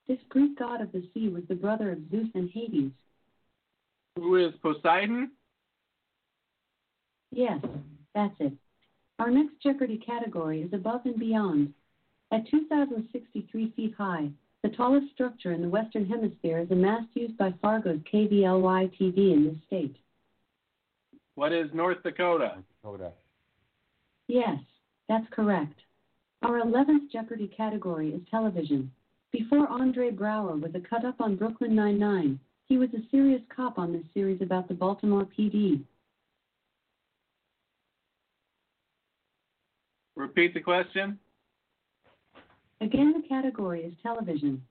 This 0.07 0.19
Greek 0.29 0.57
god 0.59 0.81
of 0.81 0.93
the 0.93 1.03
sea 1.13 1.29
was 1.29 1.43
the 1.49 1.55
brother 1.57 1.91
of 1.91 1.99
Zeus 2.11 2.29
and 2.35 2.49
Hades. 2.51 2.93
who 4.17 4.37
is 4.37 4.55
Poseidon? 4.63 5.33
Yes, 7.33 7.59
that's 8.15 8.35
it. 8.39 8.53
Our 9.19 9.31
next 9.31 9.61
Jeopardy 9.61 9.99
category 9.99 10.63
is 10.63 10.73
above 10.73 11.01
and 11.05 11.19
beyond. 11.19 11.75
At 12.31 12.49
2,063 12.49 13.73
feet 13.77 13.95
high, 13.99 14.31
the 14.65 14.71
tallest 14.71 15.13
structure 15.13 15.53
in 15.53 15.61
the 15.61 15.69
Western 15.69 16.07
Hemisphere 16.07 16.61
is 16.61 16.71
a 16.71 16.75
mast 16.75 17.09
used 17.13 17.37
by 17.37 17.53
Fargo's 17.61 18.01
KVLY 18.11 18.91
TV 18.99 19.35
in 19.35 19.45
this 19.45 19.63
state. 19.67 19.95
What 21.35 21.53
is 21.53 21.69
North 21.75 22.03
Dakota? 22.03 22.57
Dakota. 22.83 23.13
Yes, 24.27 24.57
that's 25.07 25.27
correct. 25.33 25.79
Our 26.41 26.63
11th 26.63 27.11
Jeopardy 27.13 27.53
category 27.55 28.09
is 28.09 28.23
television. 28.31 28.91
Before 29.33 29.69
Andre 29.69 30.11
Braugher 30.11 30.59
was 30.59 30.75
a 30.75 30.81
cut 30.81 31.05
up 31.05 31.21
on 31.21 31.37
Brooklyn 31.37 31.75
Nine-Nine, 31.75 32.41
he 32.67 32.79
was 32.79 32.89
a 32.95 33.07
serious 33.11 33.43
cop 33.55 33.79
on 33.79 33.93
this 33.93 34.05
series 34.15 34.41
about 34.41 34.69
the 34.69 34.75
Baltimore 34.75 35.29
PD. 35.39 35.83
Repeat 40.17 40.55
the 40.55 40.61
question. 40.61 41.19
Again, 42.85 43.15
the 43.17 43.27
category 43.27 43.81
is 43.81 43.95
television. 44.03 44.63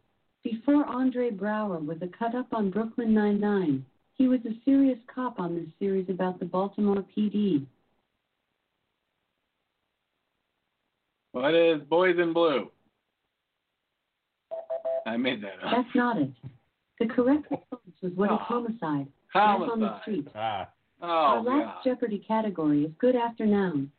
Before 0.43 0.85
Andre 0.85 1.31
Braugher 1.31 1.83
was 1.83 1.97
a 2.03 2.07
cut 2.07 2.35
up 2.35 2.45
on 2.53 2.69
Brooklyn 2.69 3.11
Nine-Nine, 3.11 3.83
he 4.13 4.27
was 4.27 4.39
a 4.45 4.53
serious 4.63 4.99
cop 5.13 5.39
on 5.39 5.55
this 5.55 5.65
series 5.79 6.07
about 6.09 6.37
the 6.37 6.45
Baltimore 6.45 7.03
PD. 7.17 7.65
What 11.31 11.55
is 11.55 11.81
Boys 11.89 12.17
in 12.19 12.33
Blue? 12.33 12.69
I 15.07 15.17
made 15.17 15.41
that 15.41 15.55
up. 15.65 15.71
That's 15.71 15.95
not 15.95 16.21
it. 16.21 16.29
The 16.99 17.07
correct 17.07 17.49
response 17.49 18.01
was 18.03 18.11
what 18.13 18.25
is 18.31 18.37
Oh. 18.39 18.43
homicide? 18.43 19.07
Death 19.33 19.61
on 19.71 19.79
the 19.79 19.99
street. 20.01 20.27
Ah, 20.35 20.69
Our 21.01 21.39
Oh, 21.39 21.41
last 21.41 21.65
God. 21.65 21.83
Jeopardy 21.83 22.19
category 22.19 22.85
is 22.85 22.93
good 22.99 23.15
after 23.15 23.47
noun. 23.47 23.91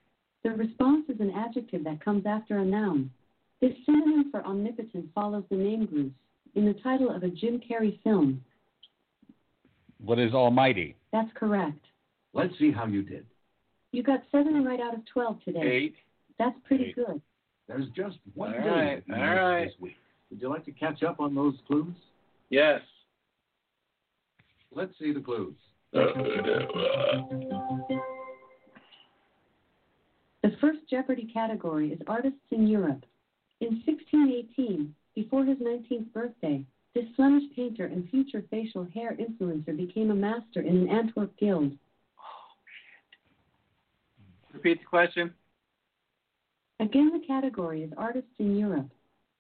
The 0.45 0.51
response 0.53 1.09
is 1.11 1.19
an 1.21 1.33
adjective 1.33 1.83
that 1.83 2.01
comes 2.01 2.25
after 2.27 2.59
a 2.59 2.65
noun. 2.65 3.11
This 3.61 3.73
synonym 3.87 4.31
for 4.31 4.45
omnipotent 4.45 5.07
follows 5.15 5.45
the 5.51 5.57
name 5.57 5.87
Bruce 5.87 6.13
in 6.55 6.67
the 6.67 6.75
title 6.83 7.11
of 7.11 7.23
a 7.23 7.29
Jim 7.29 7.61
Carrey 7.61 8.01
film. 8.03 8.43
What 10.05 10.19
is 10.19 10.35
almighty? 10.35 10.97
That's 11.13 11.31
correct. 11.35 11.79
Let's 12.33 12.53
see 12.59 12.71
how 12.73 12.87
you 12.87 13.03
did. 13.03 13.25
You 13.93 14.03
got 14.03 14.23
seven 14.33 14.65
right 14.65 14.81
out 14.81 14.95
of 14.95 15.01
12 15.13 15.39
today. 15.45 15.61
Eight. 15.63 15.95
That's 16.39 16.57
pretty 16.67 16.87
Eight. 16.87 16.97
good. 16.97 17.21
There's 17.69 17.87
just 17.97 18.19
one 18.35 18.53
All 18.55 18.61
day 18.61 18.69
right, 18.69 19.07
to 19.07 19.15
all 19.15 19.61
use 19.61 19.71
this 19.73 19.81
week. 19.81 19.97
Would 20.31 20.41
you 20.43 20.49
like 20.51 20.65
to 20.67 20.73
catch 20.73 21.03
up 21.03 21.21
on 21.21 21.35
those 21.35 21.55
clues? 21.67 21.95
Yes. 22.51 22.81
Let's 24.75 24.93
see 24.99 25.13
the 25.13 25.21
clues. 25.21 25.55
Oh, 25.95 26.03
the 30.43 30.51
first 30.61 30.81
Jeopardy 30.91 31.31
category 31.33 31.93
is 31.93 32.01
artists 32.09 32.39
in 32.51 32.67
Europe. 32.67 33.05
In 33.65 33.83
1618, 33.87 34.95
before 35.15 35.43
his 35.47 35.57
19th 35.57 36.13
birthday, 36.13 36.63
this 36.95 37.07
Flemish 37.17 37.45
painter 37.57 37.87
and 37.87 38.07
future 38.11 38.45
facial 38.51 38.87
hair 38.93 39.17
influencer 39.17 39.75
became 39.75 40.11
a 40.11 40.15
master 40.15 40.61
in 40.61 40.77
an 40.77 40.89
Antwerp 40.91 41.35
guild. 41.39 41.73
Oh, 42.19 42.53
Repeat 44.53 44.81
the 44.81 44.87
question. 44.87 45.33
Again, 46.79 47.11
the 47.19 47.27
category 47.27 47.83
is 47.83 47.91
artists 47.97 48.35
in 48.39 48.55
Europe. 48.55 48.91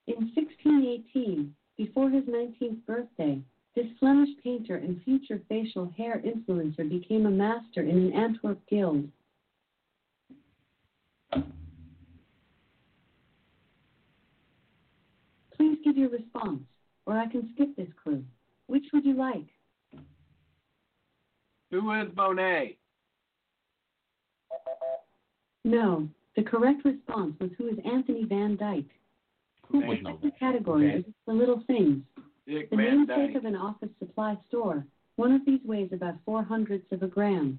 In 0.06 0.32
1618, 0.34 1.54
before 1.76 2.08
his 2.08 2.24
19th 2.24 2.86
birthday, 2.86 3.42
this 3.76 3.86
Flemish 4.00 4.30
painter 4.42 4.76
and 4.76 5.02
future 5.02 5.42
facial 5.50 5.92
hair 5.98 6.22
influencer 6.24 6.88
became 6.88 7.26
a 7.26 7.30
master 7.30 7.82
in 7.82 7.98
an 7.98 8.12
Antwerp 8.14 8.58
guild. 8.70 9.06
Please 15.56 15.72
give 15.84 15.96
your 15.96 16.08
response, 16.08 16.62
or 17.06 17.18
I 17.18 17.26
can 17.26 17.50
skip 17.54 17.76
this 17.76 17.88
clue. 18.02 18.24
Which 18.66 18.84
would 18.92 19.04
you 19.04 19.14
like? 19.14 19.46
Who 21.70 21.92
is 21.92 22.08
Monet? 22.16 22.78
No, 25.64 26.08
the 26.36 26.42
correct 26.42 26.84
response 26.84 27.34
was 27.40 27.50
who 27.58 27.68
is 27.68 27.78
Anthony 27.84 28.24
Van 28.24 28.56
Dyck. 28.56 28.84
who 29.68 29.80
The 29.80 29.86
would 29.86 30.02
know 30.02 30.20
category 30.38 30.88
Okay. 30.90 30.98
is 30.98 31.04
the 31.26 31.32
little 31.32 31.60
things. 31.66 32.02
Dick 32.46 32.68
The 32.70 32.76
Van 32.76 33.06
namesake 33.06 33.34
of 33.34 33.44
an 33.44 33.56
office 33.56 33.88
supply 33.98 34.36
store. 34.48 34.86
One 35.16 35.32
of 35.32 35.44
these 35.46 35.60
weighs 35.64 35.92
about 35.92 36.16
four 36.24 36.42
hundredths 36.42 36.90
of 36.92 37.02
a 37.02 37.06
gram. 37.06 37.58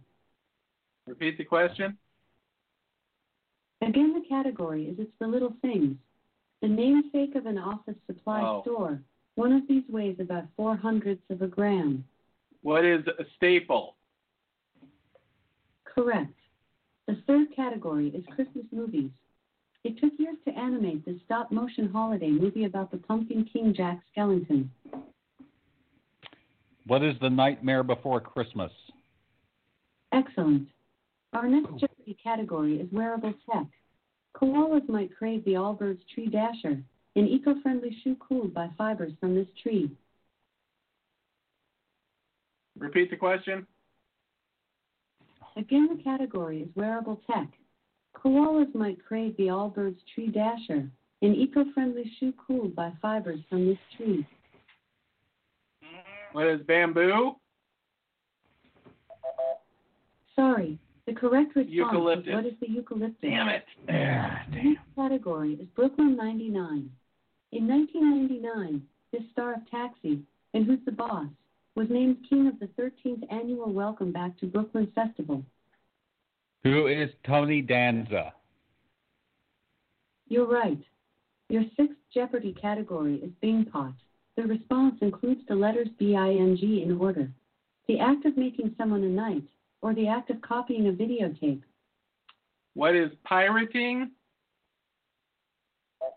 Repeat 1.08 1.38
the 1.38 1.46
question. 1.46 1.98
Again, 3.82 4.14
the 4.14 4.28
category 4.28 4.88
is 4.88 5.00
it's 5.00 5.12
the 5.20 5.28
little 5.28 5.54
things. 5.62 5.98
The 6.66 6.72
namesake 6.72 7.36
of 7.36 7.46
an 7.46 7.60
office 7.60 7.96
supply 8.08 8.42
Oh. 8.42 8.64
store. 8.64 9.00
One 9.36 9.52
of 9.52 9.68
these 9.68 9.88
weighs 9.88 10.20
about 10.20 10.46
four 10.56 10.76
hundredths 10.76 11.30
of 11.30 11.44
a 11.44 11.48
gram. 11.48 12.04
What 12.64 12.84
is 12.84 13.06
a 13.06 13.24
staple? 13.36 13.98
Correct. 15.84 16.34
The 17.06 17.18
third 17.28 17.52
category 17.56 18.08
is 18.08 18.26
Christmas 18.34 18.66
movies. 18.72 19.12
It 19.84 20.00
took 20.00 20.18
years 20.18 20.38
to 20.46 20.58
animate 20.58 21.06
the 21.06 21.20
stop 21.24 21.52
motion 21.52 21.88
holiday 21.88 22.32
movie 22.32 22.64
about 22.64 22.90
the 22.90 22.98
Pumpkin 22.98 23.46
King 23.46 23.72
Jack 23.72 24.02
Skellington. 24.12 24.68
What 26.88 27.04
is 27.04 27.16
the 27.20 27.30
nightmare 27.30 27.84
before 27.84 28.20
Christmas? 28.20 28.72
Excellent. 30.12 30.68
Our 31.34 31.48
next 31.48 31.70
oh. 31.74 31.78
Jeopardy 31.78 32.16
category 32.24 32.80
is 32.80 32.92
wearable 32.92 33.36
tech. 33.48 33.68
Koalas 34.36 34.88
might 34.90 35.16
crave 35.16 35.46
the 35.46 35.54
Allbirds 35.54 36.00
Tree 36.14 36.28
Dasher, 36.28 36.84
an 37.16 37.28
eco-friendly 37.28 37.96
shoe 38.04 38.18
cooled 38.20 38.54
by 38.54 38.70
fibers 38.78 39.14
from 39.20 39.34
this 39.34 39.48
tree. 39.64 39.90
Repeat 42.78 43.10
the 43.10 43.16
question. 43.16 43.66
Again, 45.56 45.88
the 45.96 46.04
category 46.04 46.62
is 46.64 46.70
wearable 46.76 47.22
tech. 47.26 47.48
Koalas 48.14 48.74
might 48.76 49.04
crave 49.06 49.38
the 49.38 49.48
Allbirds 49.48 50.00
Tree 50.14 50.28
Dasher, 50.28 50.90
an 51.22 51.34
eco-friendly 51.34 52.12
shoe 52.20 52.34
cooled 52.46 52.76
by 52.76 52.92
fibers 53.02 53.40
from 53.50 53.66
this 53.68 53.78
tree. 53.96 54.28
What 56.34 56.48
is 56.48 56.60
bamboo? 56.68 57.38
Sorry, 60.36 60.78
the 61.08 61.14
correct 61.14 61.56
response 61.56 61.74
Eucalyptus. 61.74 62.28
is 62.28 62.34
what 62.34 62.46
is 62.46 62.54
the 62.62 62.70
eucalyptus? 62.70 63.18
Damn 63.22 63.50
it. 63.50 63.66
The 63.86 63.94
next 63.94 64.80
ah, 64.98 65.02
category 65.04 65.54
is 65.54 65.68
Brooklyn 65.76 66.16
99. 66.16 66.90
In 67.52 67.68
1999, 67.68 68.82
this 69.12 69.22
star 69.32 69.54
of 69.54 69.70
Taxi 69.70 70.22
and 70.54 70.66
Who's 70.66 70.80
the 70.86 70.92
Boss 70.92 71.28
was 71.76 71.88
named 71.90 72.18
king 72.28 72.48
of 72.48 72.60
the 72.60 72.68
13th 72.82 73.24
annual 73.32 73.72
Welcome 73.72 74.12
Back 74.12 74.38
to 74.40 74.46
Brooklyn 74.46 74.92
Festival. 74.96 75.44
Who 76.64 76.88
is 76.88 77.10
Tony 77.26 77.62
Danza? 77.62 78.34
You're 80.28 80.48
right. 80.48 80.80
Your 81.50 81.64
sixth 81.78 81.98
Jeopardy 82.12 82.56
category 82.60 83.18
is 83.18 83.30
Bing 83.42 83.66
Pot. 83.72 83.94
The 84.36 84.44
response 84.44 84.96
includes 85.02 85.42
the 85.48 85.56
letters 85.56 85.88
B-I-N-G 86.00 86.84
in 86.84 86.98
order. 86.98 87.30
The 87.88 88.00
act 88.00 88.26
of 88.26 88.36
making 88.36 88.74
someone 88.78 89.04
a 89.04 89.08
knight, 89.08 89.44
or 89.86 89.94
the 89.94 90.08
act 90.08 90.32
of 90.32 90.42
copying 90.42 90.88
a 90.88 90.92
videotape. 90.92 91.62
What 92.74 92.96
is 92.96 93.12
pirating? 93.24 94.10
What? 96.00 96.10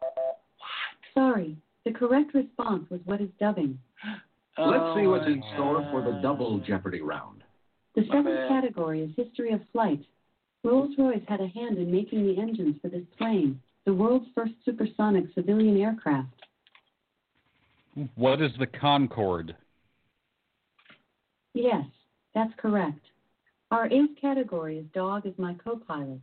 Sorry, 1.13 1.55
the 1.85 1.93
correct 1.93 2.33
response 2.33 2.89
was 2.89 3.01
what 3.05 3.21
is 3.21 3.29
dubbing. 3.39 3.79
Let's 4.59 4.97
see 4.97 5.07
what's 5.07 5.27
in 5.27 5.43
Oh, 5.45 5.55
store 5.55 5.89
for 5.91 6.01
the 6.03 6.19
double 6.23 6.59
Jeopardy 6.61 7.03
round. 7.03 7.45
The 7.95 8.07
seventh 8.11 8.49
category 8.49 9.03
is 9.03 9.11
history 9.15 9.53
of 9.53 9.61
flight. 9.71 10.01
Rolls-Royce 10.65 11.23
had 11.29 11.43
a 11.43 11.49
hand 11.49 11.77
in 11.77 11.93
making 11.93 12.27
the 12.27 12.41
engines 12.41 12.77
for 12.81 12.89
this 12.89 13.05
plane, 13.19 13.61
the 13.85 13.93
world's 13.93 14.29
first 14.35 14.55
supersonic 14.65 15.27
civilian 15.35 15.77
aircraft. 15.77 16.29
What 18.15 18.41
is 18.41 18.53
the 18.59 18.67
Concorde? 18.67 19.55
Yes, 21.53 21.85
that's 22.35 22.53
correct. 22.57 23.01
Our 23.71 23.87
eighth 23.87 24.19
category 24.21 24.79
is 24.79 24.87
Dog 24.95 25.27
is 25.27 25.35
My 25.37 25.55
Co-Pilot. 25.63 26.21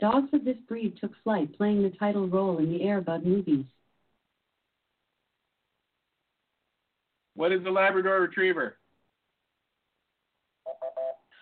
Dogs 0.00 0.28
of 0.32 0.44
this 0.44 0.56
breed 0.66 0.96
took 0.98 1.12
flight 1.22 1.54
playing 1.56 1.82
the 1.82 1.90
title 1.90 2.26
role 2.26 2.58
in 2.58 2.72
the 2.72 2.82
Air 2.82 3.02
Bud 3.02 3.24
movies. 3.24 3.66
What 7.34 7.52
is 7.52 7.62
the 7.64 7.70
Labrador 7.70 8.20
Retriever? 8.20 8.78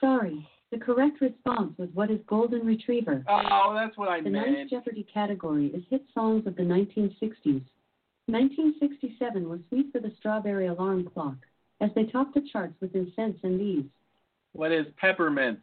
Sorry, 0.01 0.47
the 0.73 0.79
correct 0.79 1.21
response 1.21 1.73
was 1.79 1.89
what 1.95 2.11
is 2.11 2.19
Golden 2.27 2.67
Retriever? 2.67 3.25
Oh, 3.29 3.75
that's 3.75 3.97
what 3.97 4.09
I 4.09 4.21
The 4.21 4.31
ninth. 4.31 4.71
Jeopardy 4.71 5.07
category 5.13 5.69
is 5.69 5.85
hit 5.89 6.05
songs 6.13 6.47
of 6.47 6.57
the 6.57 6.63
1960s. 6.63 7.63
1967 8.27 9.49
was 9.49 9.61
Sweet 9.69 9.93
for 9.93 10.01
the 10.01 10.13
Strawberry 10.19 10.67
Alarm 10.67 11.09
Clock, 11.15 11.37
as 11.81 11.91
they 11.95 12.05
topped 12.05 12.35
the 12.35 12.47
charts 12.53 12.75
with 12.81 12.95
Incense 12.95 13.39
and 13.43 13.59
These. 13.59 13.87
What 14.59 14.73
is 14.73 14.87
Peppermints? 15.01 15.63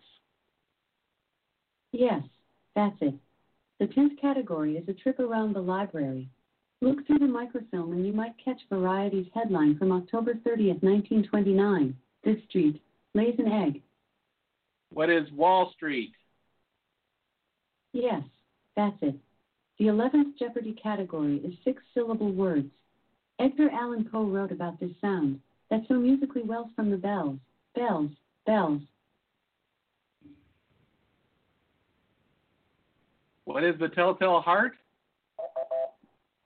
Yes, 1.91 2.22
that's 2.77 2.95
it. 3.01 3.13
The 3.77 3.88
tenth 3.88 4.13
category 4.22 4.77
is 4.77 4.88
a 4.88 4.93
trip 4.93 5.19
around 5.19 5.51
the 5.53 5.59
library. 5.59 6.30
Look 6.81 7.05
through 7.05 7.19
the 7.19 7.26
microfilm 7.26 7.91
and 7.91 8.07
you 8.07 8.13
might 8.13 8.35
catch 8.41 8.61
Variety's 8.69 9.27
headline 9.34 9.77
from 9.77 9.91
October 9.91 10.35
30th, 10.35 10.81
1929. 10.81 11.93
This 12.23 12.38
street 12.47 12.81
lays 13.13 13.35
an 13.38 13.51
egg. 13.51 13.81
What 14.93 15.09
is 15.09 15.30
Wall 15.34 15.73
Street? 15.76 16.13
Yes, 17.91 18.23
that's 18.77 18.95
it. 19.01 19.15
The 19.77 19.88
11th 19.88 20.39
Jeopardy 20.39 20.72
category 20.81 21.41
is 21.43 21.53
six 21.65 21.84
syllable 21.93 22.31
words. 22.31 22.72
Edgar 23.41 23.69
Allan 23.72 24.07
Poe 24.09 24.23
wrote 24.23 24.53
about 24.53 24.80
this 24.80 24.91
sound 25.01 25.41
that 25.69 25.81
so 25.89 25.95
musically 25.95 26.43
wells 26.43 26.69
from 26.77 26.91
the 26.91 26.97
bells, 26.97 27.39
bells, 27.76 28.11
bells. 28.45 28.81
What 33.45 33.63
is 33.63 33.77
the 33.80 33.89
Telltale 33.89 34.41
Heart? 34.41 34.73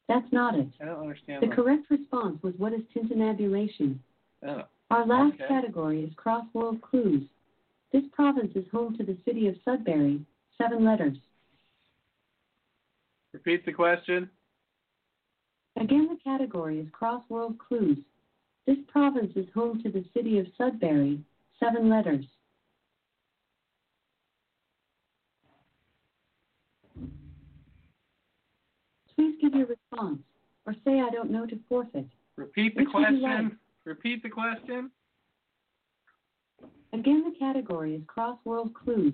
That's 0.07 0.31
not 0.31 0.55
it. 0.55 0.67
I 0.81 0.85
don't 0.85 1.01
understand. 1.01 1.43
The 1.43 1.47
that. 1.47 1.55
correct 1.55 1.89
response 1.89 2.41
was 2.41 2.53
what 2.57 2.73
is 2.73 2.81
tintinnabulation? 2.95 3.97
Oh. 4.45 4.63
Our 4.91 5.05
last 5.05 5.35
Okay. 5.35 5.47
category 5.47 6.03
is 6.03 6.13
cross-world 6.15 6.81
clues. 6.81 7.27
This 7.91 8.03
province 8.11 8.55
is 8.55 8.65
home 8.71 8.97
to 8.97 9.03
the 9.03 9.17
city 9.23 9.47
of 9.47 9.55
Sudbury, 9.63 10.26
seven 10.57 10.84
letters. 10.84 11.17
Repeat 13.34 13.65
the 13.65 13.71
question. 13.71 14.30
Again, 15.80 16.07
the 16.09 16.17
category 16.23 16.80
is 16.80 16.88
cross-world 16.91 17.57
clues. 17.59 17.99
This 18.65 18.77
province 18.88 19.31
is 19.35 19.47
home 19.53 19.81
to 19.84 19.89
the 19.91 20.03
city 20.13 20.39
of 20.39 20.47
Sudbury, 20.57 21.23
seven 21.60 21.90
letters. 21.90 22.26
Please 29.15 29.36
give 29.41 29.53
your 29.53 29.68
response, 29.68 30.19
or 30.65 30.73
say 30.86 31.02
I 31.02 31.10
don't 31.10 31.30
know 31.30 31.45
to 31.45 31.60
forfeit. 31.68 32.07
Repeat 32.38 32.76
the 32.76 32.84
Which 32.84 32.91
question. 32.91 33.22
like? 33.22 33.52
Repeat 33.86 34.23
the 34.23 34.30
question. 34.30 34.91
Again, 36.94 37.23
the 37.26 37.38
category 37.38 37.95
is 37.95 38.02
cross-world 38.07 38.73
clues. 38.73 39.14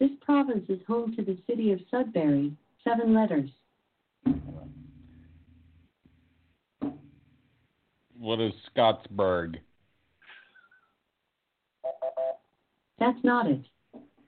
This 0.00 0.10
province 0.20 0.64
is 0.68 0.80
home 0.86 1.14
to 1.16 1.22
the 1.22 1.36
city 1.48 1.72
of 1.72 1.80
Sudbury, 1.90 2.52
seven 2.82 3.12
letters. 3.14 3.50
What 8.18 8.40
is 8.40 8.52
Scottsburg? 8.74 9.56
That's 13.04 13.22
not 13.22 13.46
it. 13.46 13.60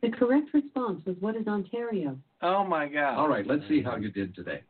The 0.02 0.10
correct 0.10 0.52
response 0.52 1.00
was 1.06 1.16
what 1.20 1.34
is 1.34 1.46
Ontario? 1.46 2.18
Oh 2.42 2.62
my 2.62 2.86
God. 2.86 3.14
All 3.16 3.28
right, 3.28 3.46
let's 3.46 3.62
see 3.68 3.82
how 3.82 3.96
you 3.96 4.10
did 4.10 4.34
today. 4.34 4.60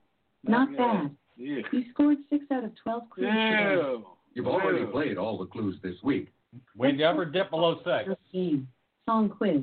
Not 0.45 0.69
good. 0.69 0.77
bad. 0.78 1.11
Ew. 1.37 1.65
You 1.73 1.85
scored 1.93 2.19
six 2.31 2.45
out 2.53 2.62
of 2.62 2.70
12 2.85 3.11
clues 3.11 3.27
today. 3.27 3.73
Ew. 3.74 4.07
You've 4.35 4.47
already 4.47 4.81
Ew. 4.81 4.87
played 4.87 5.19
all 5.19 5.37
the 5.37 5.47
clues 5.47 5.77
this 5.83 5.97
week. 6.05 6.33
We 6.77 6.93
never 6.93 7.24
dip 7.24 7.51
below 7.51 7.81
six. 7.85 8.16
Game, 8.33 8.69
song 9.07 9.28
quiz. 9.28 9.62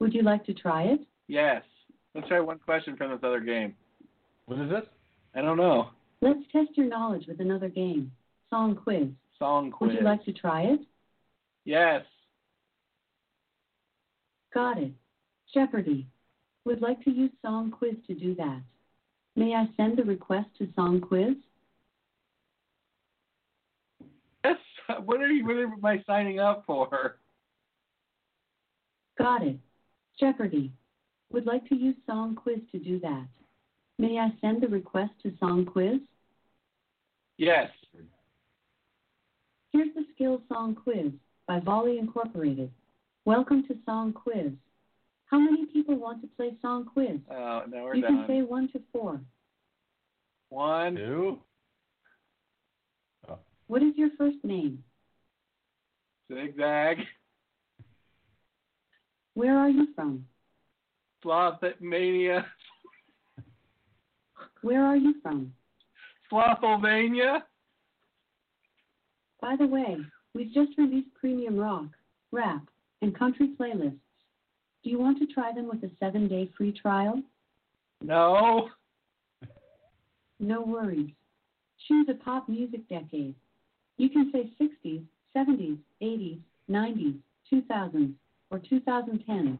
Would 0.00 0.12
you 0.12 0.22
like 0.22 0.44
to 0.44 0.52
try 0.52 0.82
it? 0.82 1.00
Yes. 1.26 1.62
Let's 2.14 2.28
try 2.28 2.40
one 2.40 2.58
question 2.58 2.96
from 2.96 3.10
this 3.10 3.20
other 3.22 3.40
game. 3.40 3.74
What 4.46 4.58
is 4.60 4.68
this? 4.68 4.84
I 5.34 5.40
don't 5.40 5.56
know. 5.56 5.88
Let's 6.20 6.40
test 6.52 6.70
your 6.74 6.88
knowledge 6.88 7.26
with 7.26 7.40
another 7.40 7.70
game, 7.70 8.12
song 8.50 8.76
quiz. 8.76 9.08
Song 9.38 9.70
quiz. 9.70 9.88
Would 9.88 9.98
you 9.98 10.04
like 10.04 10.24
to 10.26 10.32
try 10.32 10.62
it? 10.64 10.80
Yes. 11.64 12.02
Got 14.54 14.78
it. 14.78 14.92
Jeopardy. 15.52 16.06
Would 16.64 16.80
like 16.80 17.02
to 17.04 17.10
use 17.10 17.30
song 17.44 17.70
quiz 17.70 17.94
to 18.06 18.14
do 18.14 18.34
that. 18.36 18.60
May 19.34 19.54
I 19.54 19.66
send 19.76 19.98
the 19.98 20.04
request 20.04 20.48
to 20.58 20.68
song 20.74 21.00
quiz? 21.00 21.34
Yes. 24.44 24.56
What 25.04 25.20
are 25.20 25.30
you? 25.30 25.46
What 25.46 25.56
am 25.56 25.84
I 25.84 26.02
signing 26.06 26.38
up 26.38 26.64
for? 26.66 27.16
Got 29.18 29.42
it. 29.42 29.56
Jeopardy. 30.20 30.72
Would 31.32 31.46
like 31.46 31.66
to 31.68 31.74
use 31.74 31.94
song 32.06 32.34
quiz 32.34 32.58
to 32.72 32.78
do 32.78 32.98
that. 33.00 33.26
May 33.98 34.18
I 34.18 34.28
send 34.40 34.62
the 34.62 34.68
request 34.68 35.12
to 35.22 35.32
song 35.38 35.64
quiz? 35.64 36.00
Yes. 37.38 37.70
Here's 39.72 39.94
the 39.94 40.04
Skill 40.14 40.42
Song 40.48 40.74
Quiz 40.74 41.12
by 41.48 41.58
Volley 41.60 41.98
Incorporated. 41.98 42.70
Welcome 43.24 43.62
to 43.68 43.76
Song 43.86 44.12
Quiz. 44.12 44.50
How 45.26 45.38
many 45.38 45.66
people 45.66 45.94
want 45.94 46.20
to 46.22 46.28
play 46.36 46.50
Song 46.60 46.84
Quiz? 46.84 47.20
Uh, 47.30 47.34
oh, 47.34 47.62
now 47.70 47.84
we're 47.84 47.94
you 47.94 48.02
done. 48.02 48.16
can 48.16 48.26
say 48.26 48.42
one 48.42 48.68
to 48.72 48.80
four. 48.92 49.20
One. 50.48 50.96
Two. 50.96 51.38
Oh. 53.28 53.38
What 53.68 53.82
is 53.82 53.92
your 53.96 54.10
first 54.18 54.38
name? 54.42 54.82
Zigzag. 56.32 56.98
Where 59.34 59.56
are 59.56 59.70
you 59.70 59.86
from? 59.94 60.26
Sloth 61.22 61.62
mania. 61.80 62.44
Where 64.62 64.84
are 64.84 64.96
you 64.96 65.14
from? 65.22 65.52
Slothylvania. 66.30 67.44
By 69.40 69.56
the 69.56 69.66
way, 69.66 69.98
we've 70.34 70.52
just 70.52 70.76
released 70.76 71.14
premium 71.14 71.56
rock, 71.56 71.86
rap, 72.32 72.62
and 73.02 73.18
country 73.18 73.50
playlists. 73.60 73.98
Do 74.82 74.90
you 74.90 74.98
want 74.98 75.18
to 75.18 75.26
try 75.26 75.52
them 75.52 75.68
with 75.68 75.82
a 75.82 75.90
seven 76.00 76.28
day 76.28 76.50
free 76.56 76.72
trial? 76.72 77.20
No. 78.00 78.70
No 80.40 80.60
worries. 80.60 81.12
Choose 81.86 82.08
a 82.10 82.14
pop 82.14 82.48
music 82.48 82.88
decade. 82.88 83.36
You 83.96 84.10
can 84.10 84.32
say 84.32 84.50
60s, 84.60 85.04
70s, 85.36 85.78
80s, 86.02 86.40
90s, 86.68 87.18
2000s, 87.52 88.12
or 88.50 88.58
2010s. 88.58 89.58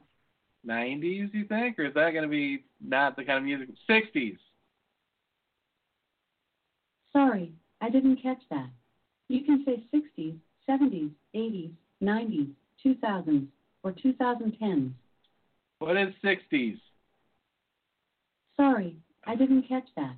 90s, 0.67 1.33
you 1.33 1.45
think? 1.45 1.79
Or 1.79 1.85
is 1.85 1.95
that 1.95 2.11
going 2.11 2.25
to 2.25 2.29
be 2.29 2.65
not 2.85 3.15
the 3.15 3.23
kind 3.23 3.39
of 3.39 3.45
music? 3.45 3.69
60s. 3.89 4.37
Sorry, 7.13 7.53
I 7.81 7.89
didn't 7.89 8.21
catch 8.21 8.43
that. 8.51 8.71
You 9.29 9.45
can 9.45 9.65
say 9.65 9.85
60s, 9.95 10.37
70s, 10.69 11.11
80s, 11.33 11.71
90s, 12.03 12.51
2000s, 12.85 13.47
or 13.83 13.93
2010s. 13.93 14.93
What 15.79 15.97
is 15.97 16.09
60s? 16.25 16.79
Sorry, 18.57 18.97
I 19.27 19.35
didn't 19.35 19.69
catch 19.69 19.87
that. 19.97 20.15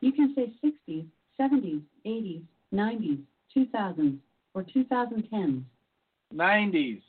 You 0.00 0.12
can 0.12 0.34
say 0.34 0.52
60s, 0.64 1.06
70s, 1.40 1.82
80s, 2.04 2.42
90s, 2.74 3.22
2000s, 3.56 4.18
or 4.54 4.62
2010s. 4.62 5.62
90s. 6.34 7.00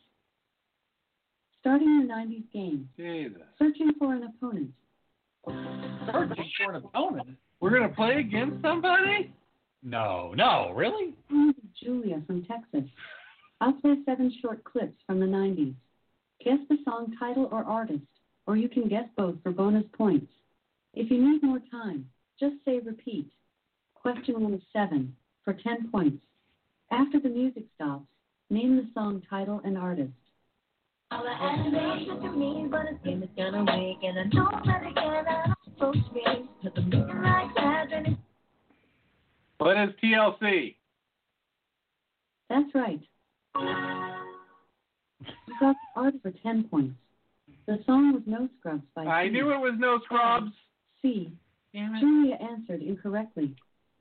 Starting 1.60 2.08
the 2.08 2.14
90s 2.14 2.44
game. 2.54 2.90
Jesus. 2.98 3.42
Searching 3.58 3.92
for 3.98 4.14
an 4.14 4.24
opponent. 4.24 4.72
Searching 6.12 6.50
for 6.58 6.74
an 6.74 6.84
opponent? 6.84 7.30
We're 7.60 7.72
going 7.72 7.90
to 7.90 7.96
play 7.96 8.20
against 8.20 8.62
somebody? 8.62 9.34
No, 9.84 10.34
no, 10.36 10.72
really? 10.76 11.14
Julia 11.82 12.22
from 12.28 12.46
Texas. 12.46 12.90
I'll 13.60 13.74
play 13.74 13.96
seven 14.06 14.32
short 14.42 14.64
clips 14.64 15.02
from 15.06 15.20
the 15.20 15.26
90s. 15.26 15.74
Guess 16.44 16.60
the 16.70 16.78
song 16.86 17.16
title 17.20 17.50
or 17.52 17.64
artist, 17.64 18.06
or 18.46 18.56
you 18.56 18.70
can 18.70 18.88
guess 18.88 19.06
both 19.16 19.36
for 19.42 19.52
bonus 19.52 19.86
points. 19.98 20.32
If 20.94 21.10
you 21.10 21.18
need 21.18 21.42
more 21.44 21.62
time, 21.72 22.10
just 22.40 22.56
say 22.66 22.80
repeat. 22.80 23.30
Question 23.96 24.42
one 24.42 24.54
is 24.54 24.62
seven 24.72 25.16
for 25.44 25.54
10 25.54 25.90
points. 25.92 26.24
After 26.92 27.20
the 27.20 27.30
music 27.30 27.64
stops, 27.76 28.06
name 28.50 28.78
the 28.78 28.88
song 28.94 29.24
title 29.30 29.62
and 29.66 29.78
artist. 29.78 30.12
All 31.10 31.26
I 31.26 31.32
ask 31.32 31.68
is 31.68 32.08
what 32.08 32.72
but 32.72 32.86
it's 32.92 33.04
game 33.04 33.24
is 33.24 33.30
gonna 33.36 33.64
wake, 33.64 33.98
and 34.04 34.20
I 34.20 34.24
know 34.34 34.50
that 34.66 34.84
it 34.84 34.96
cannot 34.96 35.58
approach 35.66 35.96
me. 36.14 36.24
Cause 36.62 36.72
I'm 36.76 36.90
looking 36.90 37.22
like 37.22 37.56
that, 37.56 37.88
and 37.94 38.08
it's 38.08 38.18
What 39.58 39.78
is 39.78 39.90
TLC? 40.04 40.76
That's 42.50 42.76
right. 42.76 43.02
You 43.60 45.54
got 45.60 45.76
art 45.96 46.14
for 46.22 46.32
10 46.44 46.66
points. 46.66 46.96
The 47.66 47.80
song 47.86 48.14
was 48.14 48.22
No 48.26 48.48
Scrubs 48.60 48.84
by 48.96 49.06
I 49.06 49.26
C. 49.28 49.32
knew 49.32 49.52
it 49.52 49.58
was 49.60 49.74
no 49.78 50.00
scrubs. 50.06 50.52
C. 51.02 51.32
Julia 51.74 52.36
answered 52.36 52.82
incorrectly. 52.82 53.54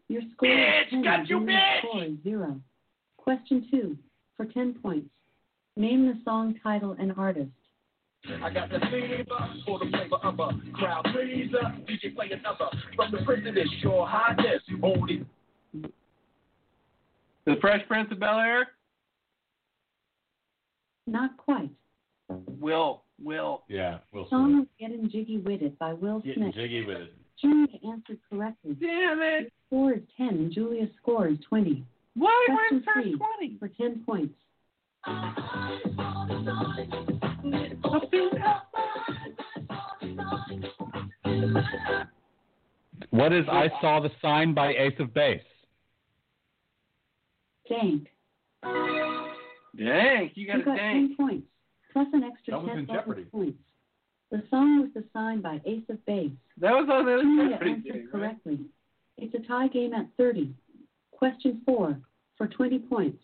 Your 0.08 0.22
score 0.34 0.48
Bitch, 0.48 0.82
is 0.84 0.90
10 0.90 1.02
got 1.02 1.18
and 1.20 1.28
you, 1.28 1.38
Julia's 1.40 1.60
bitch! 1.60 1.78
score 1.88 2.04
is 2.04 2.12
0. 2.22 2.60
Question 3.16 3.66
2. 3.70 3.96
For 4.36 4.46
10 4.46 4.74
points. 4.82 5.08
Name 5.76 6.06
the 6.06 6.18
song 6.24 6.54
title 6.62 6.94
and 6.98 7.12
artist. 7.16 7.50
I 8.42 8.50
got 8.50 8.70
the 8.70 8.80
fever 8.90 9.24
for 9.64 9.78
the 9.78 9.86
flavor 9.90 10.16
of 10.22 10.38
a 10.38 10.52
crowd 10.74 11.04
pleaser. 11.12 11.74
DJ 11.88 12.14
play 12.14 12.30
another 12.32 12.68
from 12.94 13.12
the 13.12 13.18
president, 13.24 13.68
your 13.80 14.06
highness. 14.06 14.62
Only 14.82 15.24
The 17.44 17.56
Fresh 17.60 17.86
Prince 17.88 18.10
of 18.12 18.20
Bel 18.20 18.38
Air. 18.38 18.68
Not 21.06 21.36
quite. 21.36 21.70
Will. 22.60 23.02
Will. 23.22 23.62
Yeah, 23.68 23.98
Will 24.12 24.24
The 24.24 24.30
song 24.30 24.50
Smith. 24.52 24.58
was 24.60 24.68
Getting 24.90 25.08
Jiggy 25.10 25.38
With 25.38 25.62
It 25.62 25.78
by 25.78 25.92
Will 25.92 26.20
Getting 26.20 26.42
Smith. 26.44 26.54
jiggy 26.54 26.84
with 26.84 26.96
it. 26.98 27.14
Julia 27.40 27.68
answered 27.92 28.18
correctly. 28.30 28.74
Damn 28.80 29.20
it. 29.22 29.52
score 29.66 29.92
is 29.92 30.02
10 30.16 30.28
and 30.28 30.52
Julia's 30.52 30.88
score 31.00 31.28
is 31.28 31.38
20. 31.48 31.84
Why 32.14 32.46
Question 32.46 32.82
were 32.86 33.02
three. 33.02 33.16
twenty? 33.18 33.56
For 33.58 33.68
10 33.68 34.02
points. 34.06 34.34
What 43.10 43.32
is 43.32 43.44
I 43.50 43.68
Saw 43.80 44.00
the 44.00 44.10
Sign 44.20 44.52
by 44.54 44.72
Ace 44.74 44.98
of 44.98 45.14
Base? 45.14 45.40
Dank. 47.68 48.08
Dang, 49.76 50.30
you 50.34 50.46
got 50.46 50.56
You 50.56 50.62
a 50.62 50.64
got 50.64 50.76
dang. 50.76 51.08
10 51.08 51.16
points, 51.16 51.46
plus 51.92 52.06
an 52.12 52.24
extra 52.24 52.54
That 52.60 52.66
10 52.66 52.84
bonus 52.86 53.24
points. 53.30 53.58
The 54.30 54.42
song 54.50 54.80
was 54.80 54.90
the 54.94 55.04
sign 55.12 55.40
by 55.40 55.60
Ace 55.66 55.84
of 55.88 56.04
Base. 56.06 56.30
That 56.58 56.72
was 56.72 56.88
on 56.90 57.04
the 57.06 57.20
Julia 57.22 57.50
Jeopardy 57.50 57.70
answered 57.70 57.92
thing, 57.92 58.02
right? 58.02 58.10
correctly. 58.10 58.60
It's 59.18 59.34
a 59.34 59.46
tie 59.46 59.68
game 59.68 59.94
at 59.94 60.06
30. 60.16 60.52
Question 61.12 61.62
4 61.64 61.98
for 62.36 62.46
20 62.48 62.78
points. 62.80 63.22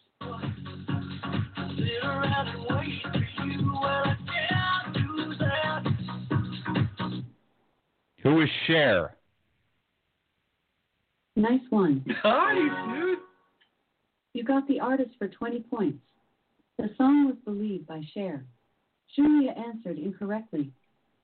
Who 8.22 8.40
is 8.40 8.48
Cher? 8.66 9.16
Nice 11.36 11.60
one. 11.70 12.04
Nice, 12.24 12.94
dude. 12.94 13.18
You 14.34 14.44
got 14.44 14.66
the 14.68 14.80
artist 14.80 15.10
for 15.18 15.28
20 15.28 15.60
points. 15.60 15.98
The 16.78 16.90
song 16.96 17.26
was 17.26 17.36
believed 17.44 17.86
by 17.86 18.02
Cher. 18.14 18.44
Julia 19.14 19.52
answered 19.52 19.98
incorrectly. 19.98 20.72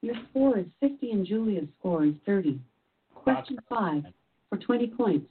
Your 0.02 0.14
score 0.30 0.58
is 0.58 0.66
50 0.80 1.10
and 1.10 1.26
Julia's 1.26 1.68
score 1.78 2.04
is 2.04 2.14
30. 2.26 2.60
Question 3.14 3.58
5 3.68 4.04
for 4.48 4.58
20 4.58 4.86
points. 4.88 5.26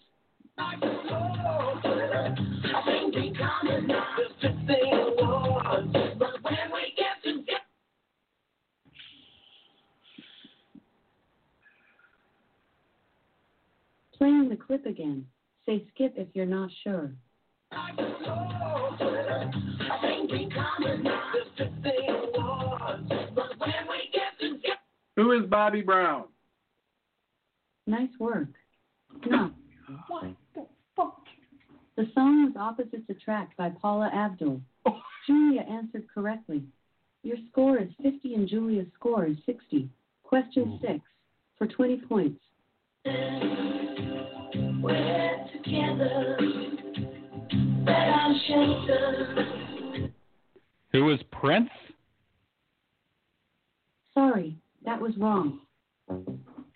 Playing 14.18 14.50
the 14.50 14.58
clip 14.58 14.86
again. 14.86 15.28
Say 15.66 15.86
skip 15.94 16.14
if 16.18 16.28
you're 16.34 16.46
not 16.46 16.70
sure. 16.84 17.12
Who 25.16 25.32
is 25.32 25.50
Bobby 25.50 25.82
Brown? 25.82 26.26
Nice 27.88 28.10
work. 28.20 28.50
No. 29.26 29.52
The 31.96 32.08
song 32.14 32.46
was 32.46 32.54
Opposites 32.56 33.10
Attract 33.10 33.58
by 33.58 33.70
Paula 33.70 34.12
Abdul. 34.14 34.62
Julia 35.28 35.62
answered 35.62 36.06
correctly. 36.14 36.62
Your 37.24 37.38
score 37.52 37.80
is 37.80 37.90
50 38.04 38.36
and 38.36 38.48
Julia's 38.48 38.86
score 38.94 39.26
is 39.26 39.38
60. 39.48 39.90
Question 40.24 40.80
6 40.82 41.00
for 41.58 41.66
20 41.66 41.98
points. 42.08 42.40
We're 44.84 45.48
together, 45.52 46.38
but 46.38 46.67
I'm 48.50 48.88
sheltered. 48.88 50.14
Prince? 51.32 51.70
Sorry, 54.14 54.58
that 54.86 55.00
was 55.00 55.16
wrong. 55.18 55.60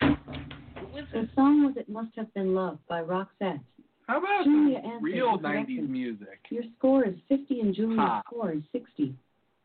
The 0.00 1.28
song 1.34 1.64
was 1.64 1.74
It 1.76 1.88
Must 1.88 2.14
Have 2.16 2.32
Been 2.34 2.54
Love 2.54 2.78
by 2.88 3.02
Roxette. 3.02 3.60
How 4.06 4.18
about 4.18 4.44
Julia 4.44 4.98
real 5.00 5.38
correctly. 5.38 5.78
90s 5.78 5.88
music? 5.88 6.38
Your 6.50 6.64
score 6.78 7.04
is 7.04 7.14
50 7.28 7.60
and 7.60 7.74
Julia's 7.74 7.98
Ha. 7.98 8.22
score 8.26 8.52
is 8.52 8.62
60. 8.72 9.14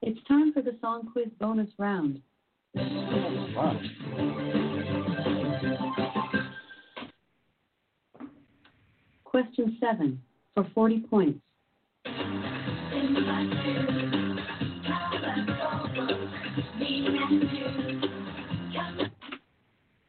It's 0.01 0.19
time 0.27 0.53
for 0.53 0.61
the 0.61 0.75
song 0.81 1.09
quiz 1.11 1.27
bonus 1.39 1.69
round. 1.77 2.21
Wow. 2.75 3.79
Question 9.25 9.77
7 9.79 10.21
for 10.53 10.67
40 10.73 10.99
points. 11.09 11.39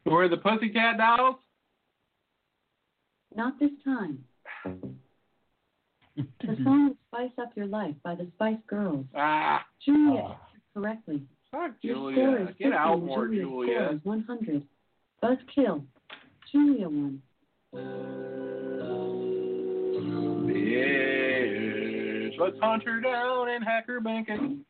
Who 0.09 0.15
are 0.15 0.27
the 0.27 0.37
Pussycat 0.37 0.97
Dolls? 0.97 1.35
Not 3.35 3.59
this 3.59 3.69
time. 3.85 4.23
The 6.41 6.57
song 6.65 6.95
Spice 7.07 7.31
Up 7.39 7.51
Your 7.55 7.67
Life 7.67 7.95
by 8.03 8.13
the 8.15 8.27
Spice 8.35 8.57
Girls. 8.67 9.05
Ah, 9.15 9.63
Julia 9.85 10.21
Ah. 10.35 10.37
correctly. 10.73 11.21
fuck 11.49 11.71
Julia. 11.81 12.41
is 12.41 12.47
50 12.49 12.63
Get 12.63 12.73
out 12.73 13.01
more, 13.03 13.27
Julia's 13.27 13.45
Julia. 13.47 13.75
score 13.77 13.93
is 13.93 14.01
100. 14.27 14.67
Buzzkill. 15.23 15.85
Julia 16.51 16.89
won. 16.89 17.21
Bitch, 20.99 22.37
let's 22.39 22.57
hunt 22.61 22.83
her 22.83 22.99
down 22.99 23.49
and 23.49 23.63
hack 23.63 23.87
her 23.87 24.01
bank 24.01 24.27
account. 24.29 24.65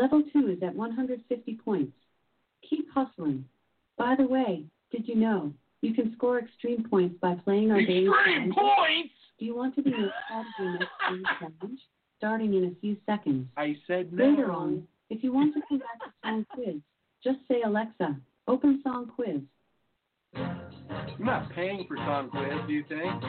On 0.00 0.08
quiz. 0.08 0.10
Level 0.10 0.22
2 0.32 0.48
is 0.52 0.62
at 0.62 0.74
150 0.74 1.54
points. 1.64 1.92
Keep 2.68 2.90
hustling. 2.92 3.44
By 3.96 4.14
the 4.16 4.26
way, 4.26 4.64
did 4.90 5.08
you 5.08 5.16
know 5.16 5.52
you 5.82 5.94
can 5.94 6.12
score 6.16 6.38
extreme 6.38 6.84
points 6.88 7.16
by 7.20 7.34
playing 7.44 7.70
our 7.70 7.78
daily 7.80 8.08
Extreme 8.08 8.52
challenge? 8.52 8.54
points! 8.54 9.14
Do 9.38 9.44
you 9.44 9.56
want 9.56 9.74
to 9.76 9.82
be 9.82 9.90
notified 9.90 10.12
of 10.40 10.46
your 10.58 10.72
next 10.72 10.90
daily 11.08 11.22
challenge? 11.38 11.80
Starting 12.18 12.54
in 12.54 12.64
a 12.64 12.80
few 12.80 12.96
seconds. 13.06 13.46
I 13.56 13.76
said 13.86 14.12
no. 14.12 14.24
Later 14.24 14.52
on, 14.52 14.86
if 15.10 15.22
you 15.22 15.32
want 15.32 15.54
to 15.54 15.60
come 15.68 15.78
back 15.78 15.98
to 16.00 16.12
Song 16.24 16.46
Quiz, 16.54 16.76
just 17.22 17.38
say 17.48 17.62
Alexa, 17.62 18.16
open 18.48 18.80
Song 18.82 19.10
Quiz. 19.14 19.40
I'm 20.36 21.24
not 21.24 21.50
paying 21.52 21.84
for 21.86 21.96
Song 21.96 22.30
Quiz, 22.30 22.52
do 22.66 22.72
you 22.72 22.84
think? 22.88 23.22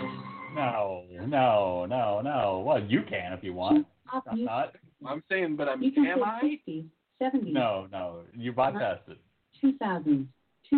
No, 0.56 1.04
no, 1.28 1.86
no, 1.86 2.22
no. 2.22 2.64
Well, 2.66 2.82
you 2.82 3.02
can 3.10 3.34
if 3.34 3.44
you 3.44 3.54
want. 3.54 3.86
Up 4.14 4.24
I'm 4.32 4.46
not. 4.46 4.76
I'm 5.08 5.24
saying, 5.30 5.56
but 5.56 5.70
I'm, 5.70 5.82
you 5.82 5.92
can 5.92 6.06
am 6.06 6.24
I? 6.24 6.40
say 6.42 6.62
60s, 6.68 6.86
70s, 7.22 7.52
No, 7.54 7.88
no. 7.92 8.22
You 8.36 8.54
bypassed 8.54 9.10
it. 9.10 9.18
2000s, 9.64 10.28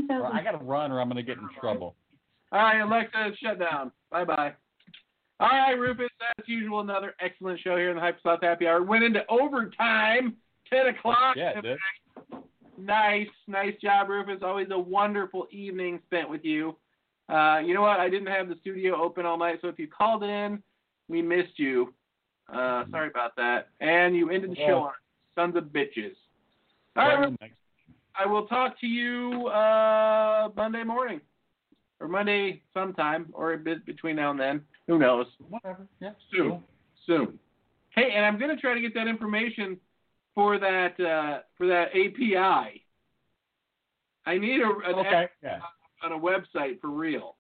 Well, 0.10 0.26
I 0.32 0.44
got 0.44 0.52
to 0.52 0.64
run 0.64 0.92
or 0.92 1.02
I'm 1.02 1.08
going 1.08 1.18
to 1.18 1.24
get 1.24 1.38
in 1.38 1.50
trouble. 1.60 1.96
All 2.52 2.60
right, 2.60 2.80
Alexa, 2.80 3.32
shut 3.42 3.60
down. 3.60 3.92
Bye 4.12 4.24
bye. 4.24 4.54
All 5.40 5.50
right, 5.50 5.74
Rufus, 5.74 6.08
as 6.40 6.48
usual, 6.48 6.80
another 6.80 7.14
excellent 7.20 7.60
show 7.60 7.76
here 7.76 7.90
in 7.90 7.96
the 7.96 8.02
Hyper 8.02 8.20
South 8.24 8.40
Happy 8.42 8.66
Hour. 8.68 8.84
Went 8.84 9.04
into 9.04 9.22
overtime, 9.30 10.36
10 10.70 10.88
o'clock. 10.88 11.36
Yeah, 11.36 11.60
it 11.60 11.62
did. 11.62 11.78
Nice, 12.78 13.28
nice 13.48 13.74
job, 13.82 14.10
Rufus. 14.10 14.42
Always 14.44 14.68
a 14.72 14.80
wonderful 14.80 15.48
evening 15.52 16.00
spent 16.06 16.30
with 16.30 16.44
you. 16.44 16.76
Uh, 17.30 17.60
you 17.60 17.74
know 17.74 17.82
what? 17.82 18.00
I 18.00 18.10
didn't 18.10 18.28
have 18.28 18.48
the 18.48 18.56
studio 18.62 19.02
open 19.02 19.26
all 19.26 19.38
night, 19.38 19.60
so 19.62 19.68
if 19.68 19.78
you 19.78 19.88
called 19.88 20.24
in, 20.24 20.62
we 21.10 21.22
missed 21.22 21.58
you. 21.58 21.94
Uh, 22.50 22.86
sorry 22.92 23.10
about 23.10 23.36
that. 23.36 23.70
And 23.80 24.16
you 24.16 24.30
ended 24.30 24.52
the 24.52 24.56
show 24.56 24.84
on 24.84 24.94
sons 25.36 25.56
of 25.56 25.66
bitches. 25.66 26.14
All 26.96 27.08
right, 27.08 27.54
I 28.16 28.26
will 28.26 28.48
talk 28.48 28.80
to 28.82 28.88
you 28.88 29.48
uh, 29.48 30.50
Monday 30.56 30.84
morning 30.84 31.22
or 32.00 32.08
Monday 32.08 32.64
sometime 32.74 33.28
or 33.34 33.54
a 33.54 33.58
bit 33.58 33.86
between 33.86 34.16
now 34.16 34.32
and 34.32 34.40
then. 34.40 34.62
Who 34.88 34.98
knows? 34.98 35.28
Whatever. 35.50 35.88
Yeah. 36.00 36.12
Soon. 36.32 36.64
Soon. 37.06 37.38
Hey, 37.92 38.12
and 38.16 38.26
I'm 38.26 38.40
going 38.40 38.56
to 38.56 38.60
try 38.60 38.74
to 38.74 38.82
get 38.82 38.94
that 38.96 39.08
information 39.08 39.78
for 40.34 40.58
that 40.60 41.00
uh, 41.00 41.42
for 41.58 41.68
that 41.68 41.90
API. 41.90 42.84
I 44.26 44.38
need 44.38 44.62
a, 44.62 44.70
an 44.90 44.96
Okay. 44.96 45.28
Yeah. 45.44 45.60
on 46.04 46.12
a 46.12 46.20
website 46.20 46.82
for 46.82 46.90
real, 46.90 47.36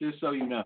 just 0.00 0.20
so 0.20 0.32
you 0.32 0.46
know. 0.46 0.64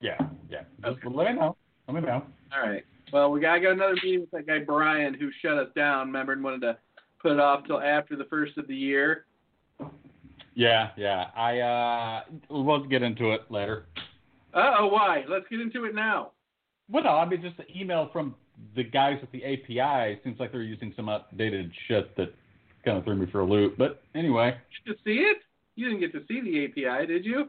Yeah, 0.00 0.16
yeah. 0.48 0.62
Just 0.84 0.98
Okay. 0.98 1.08
let 1.14 1.32
me 1.32 1.40
know. 1.40 1.56
Me 1.92 2.00
know. 2.00 2.22
All 2.54 2.68
right. 2.68 2.84
Well, 3.12 3.30
we 3.30 3.40
got 3.40 3.54
I 3.54 3.58
got 3.60 3.72
another 3.72 3.94
meeting 4.02 4.20
with 4.20 4.30
that 4.32 4.46
guy 4.46 4.58
Brian 4.58 5.14
who 5.14 5.30
shut 5.40 5.56
us 5.56 5.68
down. 5.76 6.08
Remember, 6.08 6.32
and 6.32 6.42
wanted 6.42 6.62
to 6.62 6.76
put 7.22 7.32
it 7.32 7.40
off 7.40 7.64
till 7.66 7.80
after 7.80 8.16
the 8.16 8.24
first 8.24 8.58
of 8.58 8.66
the 8.66 8.74
year. 8.74 9.26
Yeah, 10.54 10.90
yeah. 10.96 11.26
I 11.36 11.60
uh 11.60 12.22
we'll 12.50 12.84
get 12.84 13.02
into 13.02 13.32
it 13.32 13.42
later. 13.50 13.86
Uh 14.54 14.74
oh, 14.80 14.86
why? 14.88 15.24
Let's 15.28 15.44
get 15.50 15.60
into 15.60 15.84
it 15.84 15.94
now. 15.94 16.32
Well, 16.90 17.04
no, 17.04 17.10
I 17.10 17.28
mean 17.28 17.42
just 17.42 17.56
the 17.56 17.64
email 17.78 18.08
from 18.12 18.34
the 18.74 18.84
guys 18.84 19.18
at 19.22 19.30
the 19.32 19.44
API 19.44 20.18
seems 20.24 20.40
like 20.40 20.50
they're 20.50 20.62
using 20.62 20.92
some 20.96 21.08
outdated 21.08 21.70
shit 21.88 22.16
that 22.16 22.34
kind 22.84 22.96
of 22.96 23.04
threw 23.04 23.14
me 23.16 23.26
for 23.30 23.40
a 23.40 23.44
loop. 23.44 23.76
But 23.76 24.02
anyway, 24.14 24.56
Get 24.86 24.92
to 24.92 24.98
see 25.04 25.20
it? 25.20 25.38
You 25.74 25.90
didn't 25.90 26.00
get 26.00 26.12
to 26.12 26.20
see 26.26 26.40
the 26.40 26.64
API, 26.64 27.06
did 27.06 27.24
you? 27.24 27.48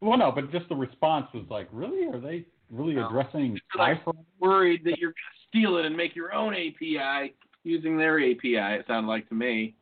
well, 0.00 0.16
no, 0.16 0.32
but 0.32 0.50
just 0.50 0.66
the 0.70 0.74
response 0.74 1.26
was 1.34 1.44
like, 1.50 1.68
really? 1.72 2.06
Are 2.06 2.18
they 2.18 2.46
really 2.70 2.94
No. 2.94 3.08
addressing 3.08 3.58
like 3.76 3.98
worried 4.38 4.84
that 4.84 4.98
you're 4.98 5.10
gonna 5.10 5.48
steal 5.48 5.76
it 5.78 5.86
and 5.86 5.96
make 5.96 6.14
your 6.14 6.32
own 6.32 6.54
API 6.54 7.34
using 7.64 7.96
their 7.96 8.18
API. 8.18 8.78
It 8.78 8.86
sounded 8.86 9.08
like 9.08 9.28
to 9.28 9.34
me. 9.34 9.74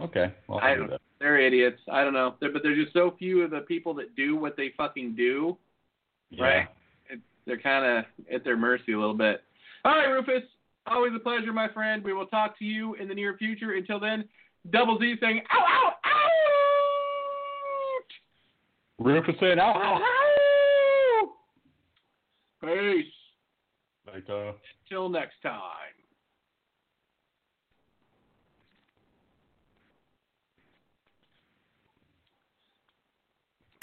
Okay, 0.00 0.32
well, 0.46 0.60
I 0.60 0.74
do 0.74 0.86
don't-. 0.86 1.02
They're 1.18 1.38
idiots. 1.38 1.80
I 1.90 2.04
don't 2.04 2.12
know. 2.12 2.34
They're, 2.40 2.52
but 2.52 2.62
there's 2.62 2.78
just 2.78 2.92
so 2.92 3.14
few 3.18 3.42
of 3.42 3.50
the 3.50 3.60
people 3.60 3.94
that 3.94 4.14
do 4.16 4.36
what 4.36 4.56
they 4.56 4.72
fucking 4.76 5.16
do. 5.16 5.56
Yeah. 6.30 6.44
Right. 6.44 6.68
It, 7.08 7.20
they're 7.46 7.58
kind 7.58 7.84
of 7.98 8.04
at 8.32 8.44
their 8.44 8.56
mercy 8.56 8.92
a 8.92 8.98
little 8.98 9.14
bit. 9.14 9.42
All 9.84 9.92
right, 9.92 10.08
Rufus. 10.08 10.42
Always 10.86 11.12
a 11.16 11.18
pleasure, 11.18 11.52
my 11.52 11.68
friend. 11.68 12.04
We 12.04 12.12
will 12.12 12.26
talk 12.26 12.58
to 12.58 12.64
you 12.64 12.94
in 12.94 13.08
the 13.08 13.14
near 13.14 13.36
future. 13.38 13.72
Until 13.72 13.98
then, 13.98 14.28
Double 14.70 14.98
Z 14.98 15.16
saying, 15.20 15.40
ow, 15.50 15.64
ow, 15.66 15.92
ow! 16.04 16.14
Rufus 18.98 19.34
said, 19.40 19.58
ow, 19.58 19.72
ow, 19.74 20.02
ow. 20.02 21.32
Later. 22.62 23.02
Till 24.88 25.08
next 25.08 25.40
time. 25.42 25.95